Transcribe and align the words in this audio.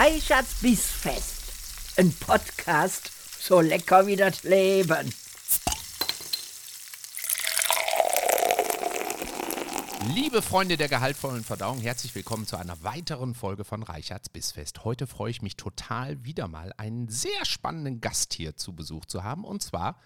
Reichards 0.00 0.54
Bissfest. 0.62 1.98
Ein 1.98 2.12
Podcast 2.12 3.10
so 3.40 3.60
lecker 3.60 4.06
wie 4.06 4.14
das 4.14 4.44
Leben. 4.44 5.12
Liebe 10.14 10.40
Freunde 10.40 10.76
der 10.76 10.86
gehaltvollen 10.86 11.42
Verdauung, 11.42 11.80
herzlich 11.80 12.14
willkommen 12.14 12.46
zu 12.46 12.56
einer 12.56 12.80
weiteren 12.84 13.34
Folge 13.34 13.64
von 13.64 13.82
Reichards 13.82 14.28
Bissfest. 14.28 14.84
Heute 14.84 15.08
freue 15.08 15.32
ich 15.32 15.42
mich 15.42 15.56
total, 15.56 16.24
wieder 16.24 16.46
mal 16.46 16.72
einen 16.76 17.08
sehr 17.08 17.44
spannenden 17.44 18.00
Gast 18.00 18.34
hier 18.34 18.54
zu 18.54 18.76
Besuch 18.76 19.04
zu 19.04 19.24
haben. 19.24 19.44
Und 19.44 19.64
zwar 19.64 19.98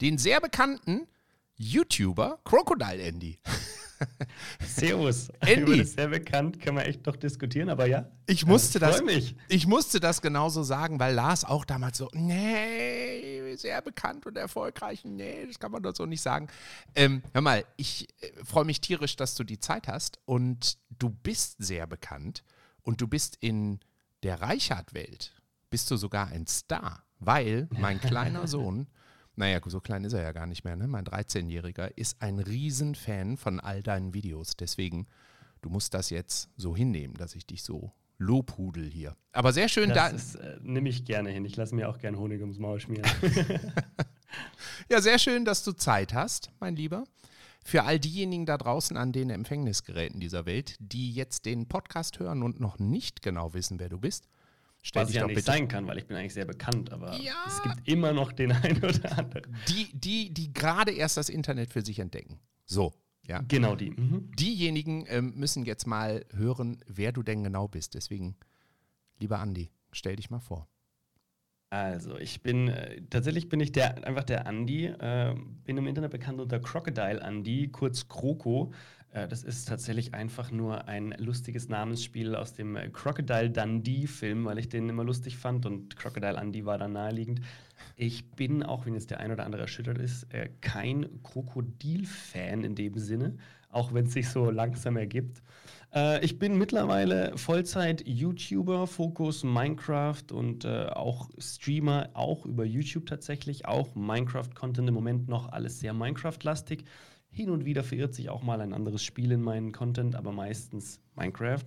den 0.00 0.18
sehr 0.18 0.40
bekannten 0.40 1.08
YouTuber 1.56 2.38
Crocodile 2.44 3.02
Andy. 3.02 3.40
Servus. 4.66 5.30
Andy. 5.40 5.74
Über 5.74 5.84
sehr 5.84 6.08
bekannt, 6.08 6.60
kann 6.60 6.74
man 6.74 6.84
echt 6.84 7.06
noch 7.06 7.16
diskutieren, 7.16 7.68
aber 7.68 7.86
ja. 7.86 8.08
Ich 8.26 8.46
musste, 8.46 8.78
Ja, 8.78 8.88
das, 8.88 9.02
mich. 9.02 9.36
ich 9.48 9.66
musste 9.66 10.00
das 10.00 10.22
genauso 10.22 10.62
sagen, 10.62 10.98
weil 11.00 11.14
Lars 11.14 11.44
auch 11.44 11.64
damals 11.64 11.98
so, 11.98 12.08
nee, 12.12 13.54
sehr 13.56 13.82
bekannt 13.82 14.26
und 14.26 14.36
erfolgreich, 14.36 15.04
nee, 15.04 15.46
das 15.46 15.58
kann 15.58 15.72
man 15.72 15.82
doch 15.82 15.94
so 15.94 16.06
nicht 16.06 16.22
sagen. 16.22 16.48
Ähm, 16.94 17.22
hör 17.32 17.42
mal, 17.42 17.64
ich 17.76 18.08
äh, 18.20 18.44
freue 18.44 18.64
mich 18.64 18.80
tierisch, 18.80 19.16
dass 19.16 19.34
du 19.34 19.44
die 19.44 19.58
Zeit 19.58 19.88
hast 19.88 20.18
und 20.24 20.78
du 20.98 21.10
bist 21.10 21.56
sehr 21.58 21.86
bekannt 21.86 22.44
und 22.82 23.00
du 23.00 23.06
bist 23.06 23.36
in 23.40 23.80
der 24.22 24.40
Reichhardt-Welt, 24.40 25.32
bist 25.70 25.90
du 25.90 25.96
sogar 25.96 26.28
ein 26.28 26.46
Star, 26.46 27.02
weil 27.18 27.68
mein 27.70 28.00
kleiner 28.00 28.46
Sohn, 28.46 28.86
naja, 29.36 29.60
so 29.64 29.80
klein 29.80 30.04
ist 30.04 30.12
er 30.12 30.22
ja 30.22 30.32
gar 30.32 30.46
nicht 30.46 30.64
mehr, 30.64 30.76
ne? 30.76 30.86
mein 30.86 31.04
13-Jähriger, 31.04 31.90
ist 31.96 32.20
ein 32.20 32.38
Riesenfan 32.38 33.36
von 33.36 33.60
all 33.60 33.82
deinen 33.82 34.14
Videos. 34.14 34.56
Deswegen, 34.56 35.06
du 35.62 35.70
musst 35.70 35.94
das 35.94 36.10
jetzt 36.10 36.50
so 36.56 36.76
hinnehmen, 36.76 37.14
dass 37.14 37.34
ich 37.34 37.46
dich 37.46 37.62
so 37.62 37.92
lobhudel 38.18 38.88
hier. 38.88 39.16
Aber 39.32 39.52
sehr 39.52 39.68
schön, 39.68 39.88
da, 39.90 40.10
Das 40.10 40.22
ist, 40.22 40.34
äh, 40.36 40.58
nehme 40.62 40.88
ich 40.88 41.04
gerne 41.04 41.30
hin. 41.30 41.44
Ich 41.44 41.56
lasse 41.56 41.74
mir 41.74 41.88
auch 41.88 41.98
gern 41.98 42.16
Honig 42.16 42.40
ums 42.40 42.58
Maul 42.58 42.78
schmieren. 42.78 43.04
ja, 44.90 45.00
sehr 45.00 45.18
schön, 45.18 45.44
dass 45.44 45.64
du 45.64 45.72
Zeit 45.72 46.14
hast, 46.14 46.50
mein 46.60 46.76
Lieber. 46.76 47.04
Für 47.64 47.84
all 47.84 48.00
diejenigen 48.00 48.44
da 48.44 48.58
draußen 48.58 48.96
an 48.96 49.12
den 49.12 49.30
Empfängnisgeräten 49.30 50.20
dieser 50.20 50.46
Welt, 50.46 50.76
die 50.80 51.12
jetzt 51.12 51.46
den 51.46 51.68
Podcast 51.68 52.18
hören 52.18 52.42
und 52.42 52.60
noch 52.60 52.78
nicht 52.78 53.22
genau 53.22 53.54
wissen, 53.54 53.78
wer 53.78 53.88
du 53.88 53.98
bist, 53.98 54.26
stell 54.82 55.04
Was 55.04 55.12
ja 55.14 55.22
doch 55.22 55.28
nicht 55.28 55.36
bitte 55.36 55.46
sein 55.50 55.68
kann, 55.68 55.86
weil 55.86 55.98
ich 55.98 56.06
bin 56.06 56.16
eigentlich 56.16 56.34
sehr 56.34 56.44
bekannt, 56.44 56.92
aber 56.92 57.14
Ja. 57.20 57.44
es 57.46 57.62
gibt 57.62 57.88
immer 57.88 58.12
noch 58.12 58.32
den 58.32 58.52
einen 58.52 58.82
oder 58.84 59.18
anderen. 59.18 59.56
die, 59.68 59.90
die, 59.94 60.32
die 60.34 60.52
gerade 60.52 60.92
erst 60.92 61.16
das 61.16 61.28
Internet 61.28 61.70
für 61.72 61.84
sich 61.84 61.98
entdecken. 61.98 62.38
So, 62.66 62.92
ja. 63.26 63.40
Genau 63.48 63.76
die. 63.76 63.90
Mhm. 63.90 64.30
Diejenigen 64.38 65.04
ähm, 65.08 65.34
müssen 65.36 65.64
jetzt 65.64 65.86
mal 65.86 66.24
hören, 66.32 66.82
wer 66.86 67.12
du 67.12 67.22
denn 67.22 67.44
genau 67.44 67.68
bist. 67.68 67.94
Deswegen, 67.94 68.36
lieber 69.20 69.38
Andi, 69.38 69.70
stell 69.92 70.16
dich 70.16 70.30
mal 70.30 70.40
vor. 70.40 70.68
Also, 71.70 72.18
ich 72.18 72.42
bin, 72.42 72.68
äh, 72.68 73.00
tatsächlich 73.08 73.48
bin 73.48 73.58
ich 73.60 73.72
der, 73.72 74.06
einfach 74.06 74.24
der 74.24 74.46
Andi, 74.46 74.86
äh, 74.86 75.34
bin 75.64 75.78
im 75.78 75.86
Internet 75.86 76.10
bekannt 76.10 76.38
unter 76.38 76.60
Crocodile 76.60 77.20
Andy, 77.22 77.68
kurz 77.68 78.08
Kroko. 78.08 78.72
Äh, 79.12 79.28
das 79.28 79.42
ist 79.42 79.68
tatsächlich 79.68 80.14
einfach 80.14 80.50
nur 80.50 80.88
ein 80.88 81.14
lustiges 81.18 81.68
Namensspiel 81.68 82.34
aus 82.34 82.54
dem 82.54 82.76
äh, 82.76 82.88
Crocodile 82.88 83.50
Dundee 83.50 84.06
Film, 84.06 84.44
weil 84.44 84.58
ich 84.58 84.68
den 84.68 84.88
immer 84.88 85.04
lustig 85.04 85.36
fand 85.36 85.66
und 85.66 85.96
Crocodile 85.96 86.36
Andy 86.36 86.64
war 86.64 86.78
dann 86.78 86.92
naheliegend. 86.92 87.40
Ich 87.96 88.30
bin, 88.32 88.62
auch 88.62 88.86
wenn 88.86 88.94
jetzt 88.94 89.10
der 89.10 89.20
ein 89.20 89.32
oder 89.32 89.44
andere 89.44 89.62
erschüttert 89.62 89.98
ist, 89.98 90.32
äh, 90.32 90.48
kein 90.60 91.22
Krokodil-Fan 91.22 92.64
in 92.64 92.74
dem 92.74 92.98
Sinne, 92.98 93.36
auch 93.70 93.92
wenn 93.92 94.06
es 94.06 94.12
sich 94.12 94.28
so 94.28 94.50
langsam 94.50 94.96
ergibt. 94.96 95.42
Ich 96.22 96.38
bin 96.38 96.56
mittlerweile 96.56 97.36
Vollzeit-YouTuber, 97.36 98.86
Fokus 98.86 99.44
Minecraft 99.44 100.32
und 100.32 100.64
auch 100.66 101.28
Streamer, 101.36 102.08
auch 102.14 102.46
über 102.46 102.64
YouTube 102.64 103.04
tatsächlich, 103.04 103.66
auch 103.66 103.94
Minecraft-Content 103.94 104.88
im 104.88 104.94
Moment 104.94 105.28
noch 105.28 105.52
alles 105.52 105.80
sehr 105.80 105.92
Minecraft-lastig. 105.92 106.84
Hin 107.32 107.50
und 107.50 107.64
wieder 107.64 107.82
verirrt 107.82 108.14
sich 108.14 108.28
auch 108.28 108.42
mal 108.42 108.60
ein 108.60 108.74
anderes 108.74 109.02
Spiel 109.02 109.32
in 109.32 109.40
meinen 109.40 109.72
Content, 109.72 110.14
aber 110.14 110.32
meistens 110.32 111.00
Minecraft. 111.16 111.64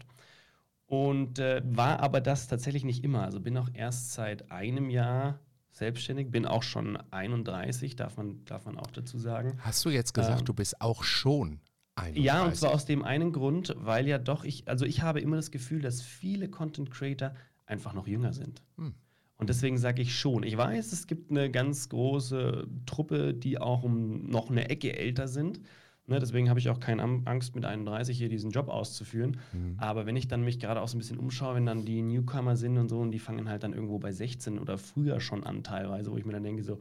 Und 0.86 1.40
äh, 1.40 1.64
war 1.66 2.00
aber 2.02 2.22
das 2.22 2.48
tatsächlich 2.48 2.84
nicht 2.84 3.04
immer. 3.04 3.24
Also 3.24 3.40
bin 3.40 3.58
auch 3.58 3.70
erst 3.74 4.14
seit 4.14 4.52
einem 4.52 4.92
Jahr 4.92 5.40
selbstständig, 5.72 6.30
bin 6.30 6.46
auch 6.46 6.62
schon 6.62 6.98
31, 7.12 7.96
darf 7.96 8.16
man, 8.18 8.46
darf 8.46 8.66
man 8.66 8.78
auch 8.78 8.92
dazu 8.92 9.18
sagen. 9.18 9.58
Hast 9.60 9.84
du 9.84 9.90
jetzt 9.90 10.14
gesagt, 10.14 10.42
Ähm, 10.42 10.46
du 10.46 10.54
bist 10.54 10.80
auch 10.80 11.04
schon 11.04 11.60
31? 11.96 12.24
Ja, 12.24 12.46
und 12.46 12.56
zwar 12.56 12.72
aus 12.72 12.86
dem 12.86 13.04
einen 13.04 13.32
Grund, 13.32 13.76
weil 13.80 14.08
ja 14.08 14.20
doch 14.20 14.44
ich, 14.44 14.68
also 14.68 14.86
ich 14.86 15.02
habe 15.02 15.20
immer 15.20 15.36
das 15.36 15.50
Gefühl, 15.50 15.82
dass 15.82 16.02
viele 16.02 16.48
Content 16.48 16.92
Creator 16.92 17.34
einfach 17.66 17.94
noch 17.94 18.08
jünger 18.08 18.34
sind. 18.34 18.62
Hm. 18.78 18.94
Und 19.38 19.50
deswegen 19.50 19.78
sage 19.78 20.02
ich 20.02 20.18
schon. 20.18 20.44
Ich 20.44 20.56
weiß, 20.56 20.94
es 20.94 21.08
gibt 21.08 21.30
eine 21.30 21.52
ganz 21.52 21.90
große 21.90 22.68
Truppe, 22.86 23.34
die 23.34 23.58
auch 23.60 23.84
um 23.84 24.30
noch 24.30 24.50
eine 24.50 24.70
Ecke 24.70 24.98
älter 24.98 25.28
sind. 25.28 25.60
Ne, 26.08 26.20
deswegen 26.20 26.50
habe 26.50 26.60
ich 26.60 26.70
auch 26.70 26.80
keine 26.80 27.02
Angst, 27.02 27.56
mit 27.56 27.66
31 27.66 28.16
hier 28.16 28.30
diesen 28.30 28.52
Job 28.52 28.70
auszuführen. 28.70 29.38
Mhm. 29.54 29.76
Aber 29.78 30.06
wenn 30.06 30.16
ich 30.16 30.28
dann 30.28 30.44
mich 30.44 30.60
gerade 30.60 30.82
auch 30.82 30.88
so 30.88 30.96
ein 30.96 31.00
bisschen 31.00 31.18
umschaue, 31.18 31.56
wenn 31.56 31.66
dann 31.66 31.84
die 31.84 32.04
Newcomer 32.04 32.56
sind 32.56 32.78
und 32.78 32.90
so, 32.90 33.00
und 33.00 33.12
die 33.12 33.20
fangen 33.20 33.50
halt 33.50 33.64
dann 33.64 33.74
irgendwo 33.74 33.98
bei 33.98 34.12
16 34.12 34.60
oder 34.60 34.78
früher 34.78 35.20
schon 35.20 35.44
an, 35.44 35.64
teilweise, 35.64 36.12
wo 36.12 36.18
ich 36.18 36.26
mir 36.26 36.34
dann 36.34 36.44
denke, 36.44 36.64
so, 36.64 36.80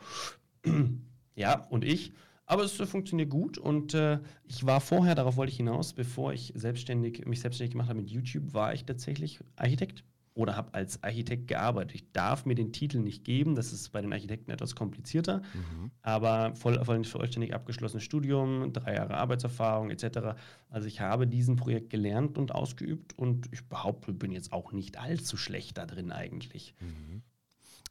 ja, 1.34 1.66
und 1.70 1.84
ich. 1.84 2.12
Aber 2.47 2.64
es 2.64 2.78
äh, 2.78 2.84
funktioniert 2.84 3.31
gut 3.31 3.56
und 3.56 3.94
äh, 3.94 4.19
ich 4.47 4.66
war 4.66 4.82
vorher, 4.82 5.14
darauf 5.14 5.37
wollte 5.37 5.50
ich 5.50 5.56
hinaus, 5.56 5.94
bevor 5.94 6.34
ich 6.34 6.53
selbstständig, 6.54 7.25
mich 7.25 7.41
selbstständig 7.41 7.72
gemacht 7.72 7.88
habe 7.88 8.00
mit 8.00 8.10
YouTube, 8.10 8.53
war 8.53 8.75
ich 8.75 8.84
tatsächlich 8.84 9.41
Architekt 9.56 10.04
oder 10.34 10.56
habe 10.56 10.74
als 10.74 11.00
Architekt 11.04 11.46
gearbeitet. 11.46 11.94
Ich 11.94 12.10
darf 12.12 12.44
mir 12.44 12.56
den 12.56 12.72
Titel 12.72 12.98
nicht 12.98 13.24
geben, 13.24 13.54
das 13.54 13.72
ist 13.72 13.90
bei 13.92 14.00
den 14.02 14.12
Architekten 14.12 14.50
etwas 14.50 14.74
komplizierter, 14.74 15.42
Mhm. 15.54 15.92
aber 16.02 16.54
voll, 16.56 16.84
voll, 16.84 17.04
vollständig 17.04 17.54
abgeschlossenes 17.54 18.02
Studium, 18.02 18.72
drei 18.72 18.96
Jahre 18.96 19.14
Arbeitserfahrung 19.16 19.90
etc. 19.90 20.34
Also 20.68 20.88
ich 20.88 21.00
habe 21.00 21.28
diesen 21.28 21.54
Projekt 21.54 21.90
gelernt 21.90 22.36
und 22.36 22.52
ausgeübt 22.52 23.16
und 23.16 23.48
ich 23.52 23.64
behaupte, 23.68 24.12
bin 24.12 24.32
jetzt 24.32 24.52
auch 24.52 24.72
nicht 24.72 24.98
allzu 24.98 25.36
schlecht 25.36 25.78
da 25.78 25.86
drin 25.86 26.10
eigentlich. 26.10 26.74
Mhm. 26.80 27.22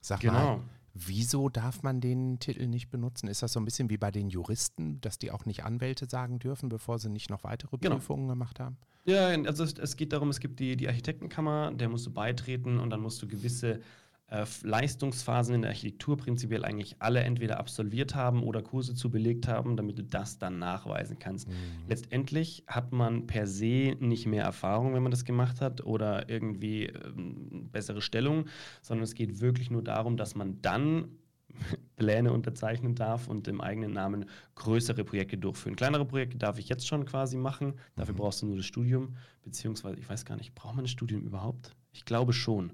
Sag 0.02 0.20
Genau. 0.20 0.34
mal, 0.58 0.60
wieso 0.94 1.50
darf 1.50 1.84
man 1.84 2.02
den 2.02 2.40
Titel 2.40 2.68
nicht 2.68 2.90
benutzen? 2.90 3.28
Ist 3.28 3.42
das 3.42 3.54
so 3.54 3.60
ein 3.60 3.66
bisschen 3.66 3.90
wie 3.90 3.98
bei 3.98 4.12
den 4.12 4.30
Juristen, 4.30 5.02
dass 5.02 5.18
die 5.18 5.32
auch 5.32 5.46
nicht 5.46 5.64
Anwälte 5.64 6.08
sagen 6.08 6.40
dürfen, 6.40 6.70
bevor 6.70 7.00
sie 7.00 7.10
nicht 7.10 7.30
noch 7.30 7.44
weitere 7.44 7.78
Genau. 7.80 7.96
Prüfungen 7.96 8.28
gemacht 8.28 8.60
haben? 8.60 8.78
Ja, 9.06 9.28
also 9.28 9.64
es, 9.64 9.74
es 9.74 9.98
geht 9.98 10.14
darum, 10.14 10.30
es 10.30 10.40
gibt 10.40 10.60
die, 10.60 10.78
die 10.78 10.88
Architektenkammer, 10.88 11.72
der 11.74 11.90
musst 11.90 12.06
du 12.06 12.12
beitreten 12.12 12.80
und 12.80 12.90
dann 12.90 13.02
musst 13.02 13.22
du 13.22 13.28
gewisse 13.28 13.82
äh, 14.28 14.46
Leistungsphasen 14.64 15.56
in 15.56 15.62
der 15.62 15.72
Architektur 15.72 16.18
prinzipiell 16.18 16.66
eigentlich 16.66 16.96
alle 17.00 17.22
entweder 17.22 17.60
absolviert 17.60 18.16
haben 18.16 18.44
oder 18.44 18.62
Kurse 18.62 18.96
zu 18.96 19.12
belegt 19.12 19.48
haben, 19.48 19.78
damit 19.78 20.00
du 20.00 20.04
das 20.04 20.40
dann 20.40 20.60
nachweisen 20.60 21.20
kannst. 21.20 21.48
Letztendlich 21.88 22.64
hat 22.68 22.92
man 22.92 23.28
per 23.28 23.48
se 23.48 23.96
nicht 24.00 24.26
mehr 24.26 24.44
Erfahrung, 24.44 24.94
wenn 24.94 25.04
man 25.04 25.12
das 25.12 25.26
gemacht 25.26 25.62
hat 25.62 25.86
oder 25.86 26.30
irgendwie 26.30 26.86
ähm, 26.86 27.70
bessere 27.72 28.02
Stellung, 28.02 28.46
sondern 28.82 29.04
es 29.04 29.14
geht 29.14 29.40
wirklich 29.42 29.70
nur 29.70 29.84
darum, 29.84 30.18
dass 30.18 30.36
man 30.36 30.62
dann 30.62 31.10
Pläne 31.96 32.32
unterzeichnen 32.34 32.96
darf 32.96 33.28
und 33.28 33.48
im 33.48 33.62
eigenen 33.62 33.94
Namen 33.94 34.26
größere 34.56 35.04
Projekte 35.04 35.38
durchführen. 35.38 35.76
Kleinere 35.76 36.06
Projekte 36.06 36.38
darf 36.38 36.58
ich 36.58 36.70
jetzt 36.70 36.88
schon 36.88 37.06
quasi 37.06 37.38
machen. 37.38 37.74
Dafür 37.96 38.16
brauchst 38.16 38.42
du 38.42 38.48
nur 38.48 38.58
das 38.58 38.66
Studium, 38.66 39.16
beziehungsweise 39.44 40.00
ich 40.00 40.10
weiß 40.10 40.26
gar 40.26 40.38
nicht, 40.38 40.56
braucht 40.56 40.76
man 40.76 40.86
ein 40.86 40.88
Studium 40.88 41.24
überhaupt? 41.24 41.76
Ich 41.92 42.06
glaube 42.06 42.34
schon. 42.34 42.74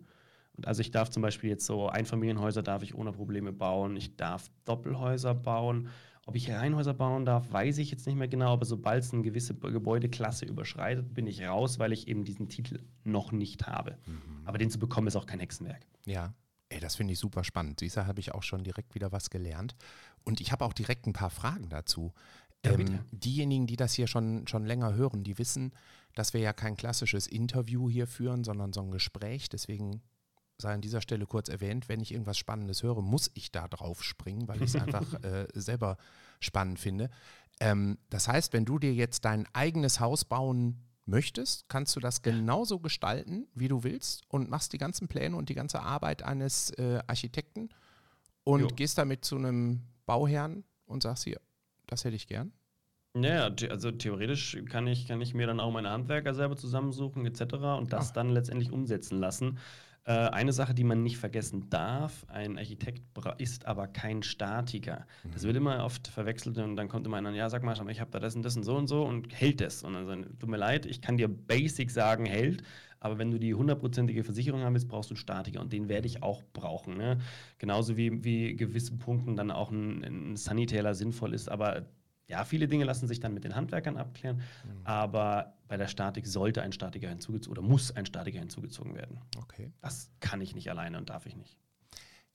Also 0.65 0.81
ich 0.81 0.91
darf 0.91 1.09
zum 1.09 1.21
Beispiel 1.21 1.49
jetzt 1.49 1.65
so 1.65 1.87
Einfamilienhäuser 1.87 2.63
darf 2.63 2.83
ich 2.83 2.95
ohne 2.95 3.11
Probleme 3.11 3.51
bauen. 3.51 3.95
Ich 3.95 4.15
darf 4.15 4.49
Doppelhäuser 4.65 5.33
bauen. 5.35 5.89
Ob 6.25 6.35
ich 6.35 6.51
Reihenhäuser 6.51 6.93
bauen 6.93 7.25
darf, 7.25 7.51
weiß 7.51 7.79
ich 7.79 7.89
jetzt 7.89 8.05
nicht 8.05 8.15
mehr 8.15 8.27
genau, 8.27 8.53
aber 8.53 8.65
sobald 8.65 9.03
es 9.03 9.11
eine 9.13 9.23
gewisse 9.23 9.55
Gebäudeklasse 9.55 10.45
überschreitet, 10.45 11.11
bin 11.13 11.25
ich 11.25 11.41
raus, 11.41 11.79
weil 11.79 11.91
ich 11.91 12.07
eben 12.07 12.23
diesen 12.23 12.49
Titel 12.49 12.81
noch 13.03 13.31
nicht 13.31 13.65
habe. 13.65 13.97
Aber 14.45 14.59
den 14.59 14.69
zu 14.69 14.77
bekommen 14.77 15.07
ist 15.07 15.15
auch 15.15 15.25
kein 15.25 15.39
Hexenwerk. 15.39 15.81
Ja. 16.05 16.33
Ey, 16.69 16.79
das 16.79 16.95
finde 16.95 17.13
ich 17.13 17.19
super 17.19 17.43
spannend. 17.43 17.81
Du, 17.81 17.87
habe 17.87 18.19
ich 18.19 18.31
auch 18.35 18.43
schon 18.43 18.63
direkt 18.63 18.93
wieder 18.93 19.11
was 19.11 19.31
gelernt. 19.31 19.75
Und 20.23 20.39
ich 20.39 20.51
habe 20.51 20.65
auch 20.65 20.73
direkt 20.73 21.07
ein 21.07 21.13
paar 21.13 21.31
Fragen 21.31 21.67
dazu. 21.69 22.13
Ja, 22.63 22.73
ähm, 22.73 22.99
diejenigen, 23.11 23.65
die 23.65 23.75
das 23.75 23.93
hier 23.93 24.05
schon, 24.05 24.45
schon 24.47 24.65
länger 24.65 24.93
hören, 24.93 25.23
die 25.23 25.39
wissen, 25.39 25.73
dass 26.13 26.33
wir 26.33 26.41
ja 26.41 26.53
kein 26.53 26.75
klassisches 26.75 27.25
Interview 27.25 27.89
hier 27.89 28.05
führen, 28.05 28.43
sondern 28.43 28.71
so 28.71 28.81
ein 28.81 28.91
Gespräch. 28.91 29.49
Deswegen 29.49 30.01
sei 30.59 30.73
an 30.73 30.81
dieser 30.81 31.01
Stelle 31.01 31.25
kurz 31.25 31.49
erwähnt, 31.49 31.89
wenn 31.89 32.01
ich 32.01 32.11
irgendwas 32.11 32.37
Spannendes 32.37 32.83
höre, 32.83 33.01
muss 33.01 33.31
ich 33.33 33.51
da 33.51 33.67
drauf 33.67 34.03
springen, 34.03 34.47
weil 34.47 34.57
ich 34.61 34.73
es 34.73 34.81
einfach 34.81 35.13
äh, 35.23 35.47
selber 35.53 35.97
spannend 36.39 36.79
finde. 36.79 37.09
Ähm, 37.59 37.97
das 38.09 38.27
heißt, 38.27 38.53
wenn 38.53 38.65
du 38.65 38.77
dir 38.79 38.93
jetzt 38.93 39.25
dein 39.25 39.47
eigenes 39.53 39.99
Haus 39.99 40.25
bauen 40.25 40.83
möchtest, 41.05 41.67
kannst 41.69 41.95
du 41.95 41.99
das 41.99 42.21
genauso 42.21 42.79
gestalten, 42.79 43.47
wie 43.55 43.67
du 43.67 43.83
willst 43.83 44.23
und 44.29 44.49
machst 44.49 44.73
die 44.73 44.77
ganzen 44.77 45.07
Pläne 45.07 45.35
und 45.35 45.49
die 45.49 45.55
ganze 45.55 45.81
Arbeit 45.81 46.23
eines 46.23 46.71
äh, 46.71 46.99
Architekten 47.07 47.69
und 48.43 48.61
Jo. 48.61 48.67
gehst 48.67 48.97
damit 48.97 49.25
zu 49.25 49.37
einem 49.37 49.81
Bauherrn 50.05 50.63
und 50.85 51.03
sagst 51.03 51.23
hier, 51.23 51.39
das 51.87 52.03
hätte 52.03 52.15
ich 52.15 52.27
gern. 52.27 52.51
Naja, 53.15 53.49
also 53.71 53.91
theoretisch 53.91 54.57
kann 54.69 54.85
ich, 54.85 55.07
kann 55.07 55.19
ich 55.19 55.33
mir 55.33 55.47
dann 55.47 55.59
auch 55.59 55.71
meine 55.71 55.89
Handwerker 55.89 56.35
selber 56.35 56.55
zusammensuchen 56.55 57.25
etc. 57.25 57.55
und 57.79 57.91
das 57.91 58.11
Ah. 58.11 58.13
dann 58.13 58.29
letztendlich 58.29 58.71
umsetzen 58.71 59.19
lassen. 59.19 59.57
Äh, 60.09 60.29
eine 60.31 60.53
Sache, 60.53 60.73
die 60.73 60.83
man 60.83 61.03
nicht 61.03 61.17
vergessen 61.17 61.69
darf, 61.69 62.25
ein 62.29 62.57
Architekt 62.57 63.03
ist 63.37 63.67
aber 63.67 63.87
kein 63.87 64.23
Statiker. 64.23 65.05
Mhm. 65.23 65.31
Das 65.33 65.43
wird 65.43 65.55
immer 65.55 65.85
oft 65.85 66.07
verwechselt 66.07 66.57
und 66.57 66.75
dann 66.77 66.89
kommt 66.89 67.05
immer 67.05 67.17
einer, 67.17 67.31
ja, 67.35 67.47
sag 67.47 67.61
mal, 67.61 67.77
ich 67.91 68.01
habe 68.01 68.09
da 68.09 68.19
das 68.19 68.35
und 68.35 68.41
das 68.41 68.57
und 68.57 68.63
so 68.63 68.75
und 68.75 68.87
so 68.87 69.03
und 69.03 69.39
hält 69.39 69.61
das. 69.61 69.83
Und 69.83 69.93
dann 69.93 70.07
sagen, 70.07 70.25
tut 70.39 70.49
mir 70.49 70.57
leid, 70.57 70.87
ich 70.87 71.03
kann 71.03 71.17
dir 71.17 71.27
basic 71.27 71.91
sagen, 71.91 72.25
hält, 72.25 72.63
aber 72.99 73.19
wenn 73.19 73.29
du 73.29 73.37
die 73.37 73.53
hundertprozentige 73.53 74.23
Versicherung 74.23 74.61
haben 74.61 74.73
willst, 74.73 74.87
brauchst 74.87 75.11
du 75.11 75.13
einen 75.13 75.19
Statiker 75.19 75.61
und 75.61 75.71
den 75.71 75.89
werde 75.89 76.07
ich 76.07 76.23
auch 76.23 76.41
brauchen. 76.53 76.97
Ne? 76.97 77.19
Genauso 77.59 77.95
wie, 77.95 78.23
wie 78.23 78.55
gewissen 78.55 78.97
Punkten 78.97 79.35
dann 79.35 79.51
auch 79.51 79.69
ein, 79.69 80.03
ein 80.03 80.35
Sanitäler 80.37 80.95
sinnvoll 80.95 81.35
ist, 81.35 81.49
aber 81.49 81.85
ja, 82.29 82.45
viele 82.45 82.67
Dinge 82.67 82.85
lassen 82.85 83.07
sich 83.07 83.19
dann 83.19 83.33
mit 83.33 83.43
den 83.43 83.55
Handwerkern 83.55 83.97
abklären, 83.97 84.37
mhm. 84.37 84.85
aber 84.85 85.57
bei 85.67 85.77
der 85.77 85.87
Statik 85.87 86.27
sollte 86.27 86.61
ein 86.61 86.71
Statiker 86.71 87.09
hinzugezogen 87.09 87.57
oder 87.57 87.67
muss 87.67 87.91
ein 87.91 88.05
Statiker 88.05 88.39
hinzugezogen 88.39 88.95
werden. 88.95 89.19
Okay. 89.37 89.73
Das 89.81 90.11
kann 90.19 90.39
ich 90.39 90.53
nicht 90.53 90.69
alleine 90.69 90.99
und 90.99 91.09
darf 91.09 91.25
ich 91.25 91.35
nicht. 91.35 91.57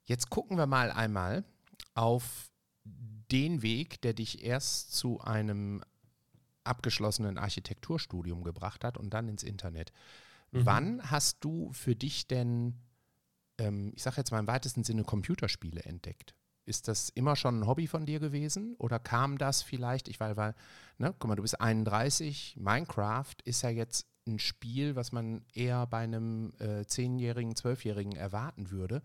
Jetzt 0.03 0.31
gucken 0.31 0.59
wir 0.59 0.67
mal 0.67 0.91
einmal 0.91 1.45
auf 1.95 2.51
den 3.31 3.63
Weg, 3.63 4.03
der 4.03 4.15
dich 4.15 4.45
erst 4.45 4.95
zu 4.95 5.21
einem 5.21 5.83
abgeschlossenen 6.65 7.39
Architekturstudium 7.39 8.43
gebracht 8.43 8.85
hat 8.85 8.99
und 8.99 9.15
dann 9.15 9.29
ins 9.29 9.45
Internet. 9.45 9.93
Mhm. 10.51 10.67
Wann 10.67 11.11
hast 11.11 11.45
du 11.45 11.71
für 11.73 11.95
dich 11.95 12.27
denn, 12.27 12.81
ähm, 13.59 13.93
ich 13.95 14.03
sage 14.03 14.17
jetzt 14.17 14.33
mal 14.33 14.41
im 14.41 14.49
weitesten 14.49 14.83
Sinne, 14.83 15.05
Computerspiele 15.05 15.83
entdeckt? 15.83 16.35
Ist 16.67 16.89
das 16.89 17.11
immer 17.11 17.37
schon 17.37 17.61
ein 17.61 17.67
Hobby 17.67 17.87
von 17.87 18.07
dir 18.07 18.21
gewesen 18.21 18.75
oder 18.79 18.99
kam 18.99 19.39
das 19.39 19.63
vielleicht, 19.63 20.09
ich 20.09 20.21
weil, 20.21 20.37
weil, 20.37 20.55
ne, 20.99 21.15
guck 21.19 21.29
mal, 21.29 21.37
du 21.37 21.43
bist 21.43 21.61
31, 21.61 22.57
Minecraft 22.59 23.35
ist 23.45 23.63
ja 23.63 23.71
jetzt 23.71 24.07
ein 24.27 24.39
Spiel, 24.39 24.97
was 24.97 25.13
man 25.13 25.45
eher 25.53 25.87
bei 25.87 25.99
einem 25.99 26.53
äh, 26.59 26.81
10-jährigen, 26.81 27.55
12-jährigen 27.55 28.17
erwarten 28.17 28.71
würde. 28.71 29.03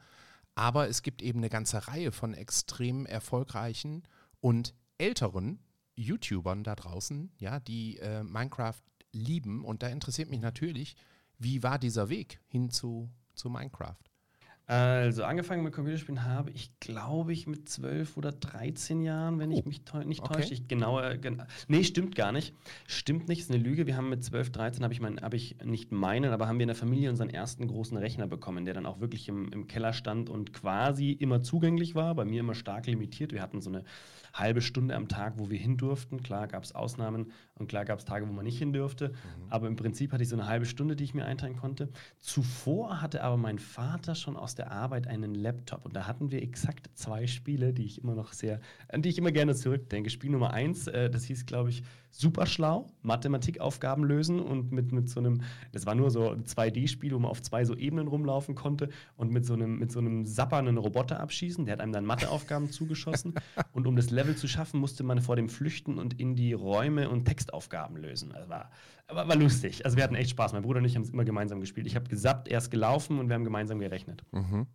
Aber 0.55 0.87
es 0.87 1.01
gibt 1.01 1.21
eben 1.21 1.39
eine 1.39 1.49
ganze 1.49 1.87
Reihe 1.87 2.11
von 2.11 2.33
extrem 2.33 3.05
erfolgreichen 3.05 4.03
und 4.39 4.73
älteren 4.97 5.59
YouTubern 5.95 6.63
da 6.63 6.75
draußen, 6.75 7.31
ja, 7.37 7.59
die 7.59 7.97
äh, 7.97 8.23
Minecraft 8.23 8.81
lieben. 9.11 9.65
Und 9.65 9.83
da 9.83 9.87
interessiert 9.87 10.29
mich 10.29 10.39
natürlich, 10.39 10.95
wie 11.37 11.63
war 11.63 11.79
dieser 11.79 12.09
Weg 12.09 12.39
hin 12.47 12.69
zu, 12.69 13.09
zu 13.35 13.49
Minecraft? 13.49 14.08
Also 14.69 15.23
angefangen 15.23 15.63
mit 15.63 15.73
Computerspielen 15.73 16.25
habe 16.25 16.51
ich, 16.51 16.69
glaube 16.79 17.33
ich, 17.33 17.47
mit 17.47 17.67
12 17.67 18.17
oder 18.17 18.31
13 18.31 19.01
Jahren, 19.01 19.39
wenn 19.39 19.51
oh. 19.51 19.57
ich 19.57 19.65
mich 19.65 19.83
täu 19.83 20.03
nicht 20.03 20.21
okay. 20.21 20.33
täusche. 20.35 20.53
Ich 20.53 20.67
genauer, 20.67 21.15
gen 21.15 21.41
nee, 21.67 21.83
stimmt 21.83 22.13
gar 22.13 22.31
nicht. 22.31 22.53
Stimmt 22.85 23.29
nicht, 23.29 23.39
ist 23.39 23.49
eine 23.49 23.59
Lüge. 23.59 23.87
Wir 23.87 23.97
haben 23.97 24.09
mit 24.09 24.23
12, 24.23 24.51
13, 24.51 24.83
habe 24.83 24.93
ich, 24.93 25.01
mein, 25.01 25.21
hab 25.21 25.33
ich 25.33 25.55
nicht 25.63 25.91
meinen, 25.91 26.31
aber 26.31 26.47
haben 26.47 26.59
wir 26.59 26.65
in 26.65 26.67
der 26.67 26.75
Familie 26.75 27.09
unseren 27.09 27.31
ersten 27.31 27.67
großen 27.67 27.97
Rechner 27.97 28.27
bekommen, 28.27 28.65
der 28.65 28.75
dann 28.75 28.85
auch 28.85 28.99
wirklich 28.99 29.27
im, 29.27 29.51
im 29.51 29.65
Keller 29.65 29.91
stand 29.91 30.29
und 30.29 30.53
quasi 30.53 31.13
immer 31.13 31.41
zugänglich 31.41 31.95
war. 31.95 32.13
Bei 32.13 32.25
mir 32.25 32.41
immer 32.41 32.53
stark 32.53 32.85
limitiert. 32.85 33.31
Wir 33.31 33.41
hatten 33.41 33.61
so 33.61 33.71
eine 33.71 33.83
halbe 34.33 34.61
Stunde 34.61 34.95
am 34.95 35.07
Tag, 35.07 35.33
wo 35.37 35.49
wir 35.49 35.57
hin 35.57 35.77
durften. 35.77 36.21
Klar 36.23 36.47
gab 36.47 36.63
es 36.63 36.73
Ausnahmen 36.73 37.31
und 37.55 37.67
klar 37.67 37.85
gab 37.85 37.99
es 37.99 38.05
Tage, 38.05 38.27
wo 38.27 38.31
man 38.31 38.45
nicht 38.45 38.57
hin 38.57 38.73
durfte. 38.73 39.09
Mhm. 39.09 39.13
Aber 39.49 39.67
im 39.67 39.75
Prinzip 39.75 40.11
hatte 40.11 40.23
ich 40.23 40.29
so 40.29 40.35
eine 40.35 40.47
halbe 40.47 40.65
Stunde, 40.65 40.95
die 40.95 41.03
ich 41.03 41.13
mir 41.13 41.25
einteilen 41.25 41.57
konnte. 41.57 41.89
Zuvor 42.19 43.01
hatte 43.01 43.23
aber 43.23 43.37
mein 43.37 43.59
Vater 43.59 44.15
schon 44.15 44.35
aus 44.35 44.55
der 44.55 44.71
Arbeit 44.71 45.07
einen 45.07 45.35
Laptop 45.35 45.85
und 45.85 45.95
da 45.95 46.07
hatten 46.07 46.31
wir 46.31 46.41
exakt 46.41 46.89
zwei 46.93 47.27
Spiele, 47.27 47.73
die 47.73 47.85
ich 47.85 48.03
immer 48.03 48.15
noch 48.15 48.33
sehr, 48.33 48.59
an 48.87 49.01
die 49.01 49.09
ich 49.09 49.17
immer 49.17 49.31
gerne 49.31 49.55
zurückdenke. 49.55 50.09
Spiel 50.09 50.31
Nummer 50.31 50.51
eins, 50.51 50.87
äh, 50.87 51.09
das 51.09 51.25
hieß, 51.25 51.45
glaube 51.45 51.69
ich, 51.69 51.83
super 52.11 52.45
schlau, 52.45 52.91
Mathematikaufgaben 53.01 54.03
lösen 54.03 54.39
und 54.39 54.71
mit, 54.71 54.91
mit 54.91 55.09
so 55.09 55.19
einem, 55.19 55.41
das 55.71 55.85
war 55.85 55.95
nur 55.95 56.11
so 56.11 56.31
ein 56.31 56.43
2D-Spiel, 56.43 57.13
wo 57.13 57.19
man 57.19 57.31
auf 57.31 57.41
zwei 57.41 57.65
so 57.65 57.75
Ebenen 57.75 58.07
rumlaufen 58.07 58.55
konnte 58.55 58.89
und 59.15 59.31
mit 59.31 59.45
so 59.45 59.53
einem, 59.53 59.79
mit 59.79 59.91
so 59.91 59.99
einem 59.99 60.25
sappernden 60.25 60.77
Roboter 60.77 61.19
abschießen. 61.19 61.65
Der 61.65 61.73
hat 61.73 61.81
einem 61.81 61.93
dann 61.93 62.05
Matheaufgaben 62.05 62.71
zugeschossen 62.71 63.35
und 63.71 63.87
um 63.87 63.95
das 63.95 64.09
Level 64.09 64.35
zu 64.35 64.47
schaffen, 64.47 64.79
musste 64.79 65.03
man 65.03 65.21
vor 65.21 65.35
dem 65.35 65.49
flüchten 65.49 65.97
und 65.97 66.19
in 66.19 66.35
die 66.35 66.53
Räume 66.53 67.09
und 67.09 67.25
Textaufgaben 67.25 67.97
lösen. 67.97 68.31
Das 68.33 68.49
war, 68.49 68.71
war, 69.07 69.27
war 69.27 69.35
lustig. 69.35 69.85
Also 69.85 69.97
wir 69.97 70.03
hatten 70.03 70.15
echt 70.15 70.31
Spaß. 70.31 70.53
Mein 70.53 70.63
Bruder 70.63 70.79
und 70.79 70.85
ich 70.85 70.95
haben 70.95 71.03
es 71.03 71.11
immer 71.11 71.25
gemeinsam 71.25 71.59
gespielt. 71.59 71.87
Ich 71.87 71.95
habe 71.95 72.09
gesappt, 72.09 72.47
er 72.47 72.57
ist 72.57 72.71
gelaufen 72.71 73.19
und 73.19 73.29
wir 73.29 73.35
haben 73.35 73.43
gemeinsam 73.43 73.79
gerechnet. 73.79 74.23
Mhm. 74.31 74.67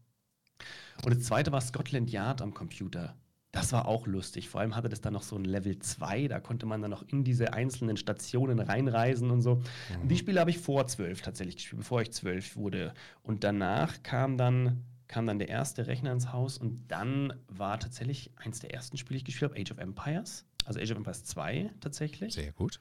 Und 1.05 1.15
das 1.15 1.25
zweite 1.25 1.53
war 1.53 1.61
Scotland 1.61 2.11
Yard 2.11 2.41
am 2.41 2.55
Computer. 2.55 3.17
Das 3.55 3.73
war 3.73 3.87
auch 3.87 4.09
lustig. 4.09 4.49
Vor 4.49 4.61
allem 4.61 4.75
hatte 4.75 4.89
das 4.89 5.01
dann 5.01 5.13
noch 5.13 5.23
so 5.23 5.37
ein 5.37 5.45
Level 5.45 5.79
2. 5.79 6.27
Da 6.27 6.41
konnte 6.41 6.67
man 6.67 6.83
dann 6.83 6.91
noch 6.91 7.07
in 7.07 7.23
diese 7.23 7.53
einzelnen 7.53 7.97
Stationen 7.97 8.59
reinreisen 8.59 9.31
und 9.31 9.43
so. 9.43 9.63
Mhm. 10.03 10.09
Die 10.09 10.17
Spiele 10.17 10.41
habe 10.41 10.51
ich 10.51 10.59
vor 10.59 10.89
12 10.89 11.23
tatsächlich 11.23 11.57
gespielt, 11.57 11.79
bevor 11.79 12.03
ich 12.03 12.11
12 12.11 12.57
wurde. 12.57 12.93
Und 13.23 13.45
danach 13.45 14.03
kam 14.03 14.37
dann, 14.37 14.83
kam 15.07 15.29
dann 15.29 15.39
der 15.39 15.51
erste 15.51 15.87
Rechner 15.87 16.11
ins 16.11 16.33
Haus 16.33 16.59
und 16.59 16.89
dann 16.89 17.33
war 17.47 17.79
tatsächlich 17.79 18.33
eins 18.35 18.59
der 18.59 18.75
ersten 18.75 18.97
Spiele, 18.97 19.19
die 19.19 19.19
ich 19.19 19.25
gespielt 19.27 19.53
habe, 19.53 19.61
Age 19.61 19.71
of 19.71 19.79
Empires. 19.79 20.45
Also 20.65 20.81
Age 20.81 20.91
of 20.91 20.97
Empires 20.97 21.23
2 21.23 21.71
tatsächlich. 21.81 22.35
Sehr 22.35 22.51
gut. 22.51 22.81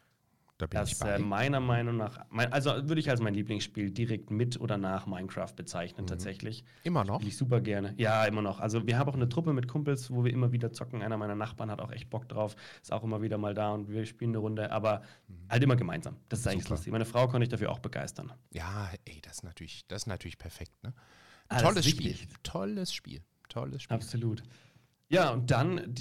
Da 0.58 0.68
bin 0.68 0.80
das 0.80 0.92
ich 0.92 1.00
bei. 1.00 1.16
Äh, 1.16 1.20
meiner 1.20 1.60
Meinung 1.60 1.98
nach, 1.98 2.26
mein, 2.30 2.54
also 2.54 2.72
würde 2.88 3.00
ich 3.00 3.10
als 3.10 3.20
mein 3.20 3.34
Lieblingsspiel 3.34 3.92
direkt 3.92 4.30
mit 4.30 4.60
oder 4.60 4.78
nach 4.78 5.08
Minecraft 5.08 5.52
bezeichnen, 5.56 6.06
mhm. 6.06 6.08
tatsächlich. 6.08 6.64
Immer 6.84 7.04
noch? 7.04 7.16
Spiele 7.16 7.30
ich 7.30 7.38
super 7.38 7.60
gerne. 7.60 7.94
Ja, 7.98 8.24
immer 8.26 8.42
noch. 8.42 8.60
Also 8.60 8.86
wir 8.86 8.98
haben 8.98 9.10
auch 9.10 9.16
eine 9.16 9.28
Truppe 9.28 9.54
mit 9.54 9.68
Kumpels, 9.68 10.12
wo 10.12 10.24
wir 10.24 10.32
immer 10.32 10.52
wieder 10.52 10.72
zocken. 10.72 11.02
Einer 11.02 11.18
meiner 11.18 11.36
Nachbarn 11.36 11.72
hat 11.72 11.82
auch 11.82 11.92
echt 11.92 12.10
Bock 12.10 12.30
drauf, 12.30 12.56
ist 12.82 12.94
auch 12.94 13.04
immer 13.04 13.22
wieder 13.22 13.38
mal 13.38 13.54
da 13.54 13.72
und 13.72 13.90
wir 13.90 14.06
spielen 14.06 14.32
eine 14.32 14.38
Runde, 14.40 14.72
aber 14.72 15.02
mhm. 15.28 15.50
halt 15.50 15.64
immer 15.64 15.76
gemeinsam. 15.76 16.18
Das 16.30 16.40
ist 16.40 16.48
eigentlich 16.48 16.70
lustig. 16.70 16.92
Meine 16.92 17.06
Frau 17.06 17.28
konnte 17.28 17.44
ich 17.44 17.50
dafür 17.50 17.72
auch 17.72 17.80
begeistern. 17.80 18.32
Ja, 18.52 18.92
ey, 19.06 19.22
das 19.22 19.38
ist 19.38 19.44
natürlich, 19.44 19.88
das 19.88 20.04
ist 20.04 20.08
natürlich 20.08 20.38
perfekt, 20.38 20.84
ne? 20.84 20.94
Ah, 21.50 21.62
Tolles 21.62 21.88
Spiel. 21.88 22.16
Tolles 22.44 22.94
Spiel. 22.94 23.22
Tolles 23.50 23.84
Spiel. 23.84 23.96
Absolut. 23.96 24.44
Ja, 25.14 25.30
und 25.30 25.52
dann 25.52 25.94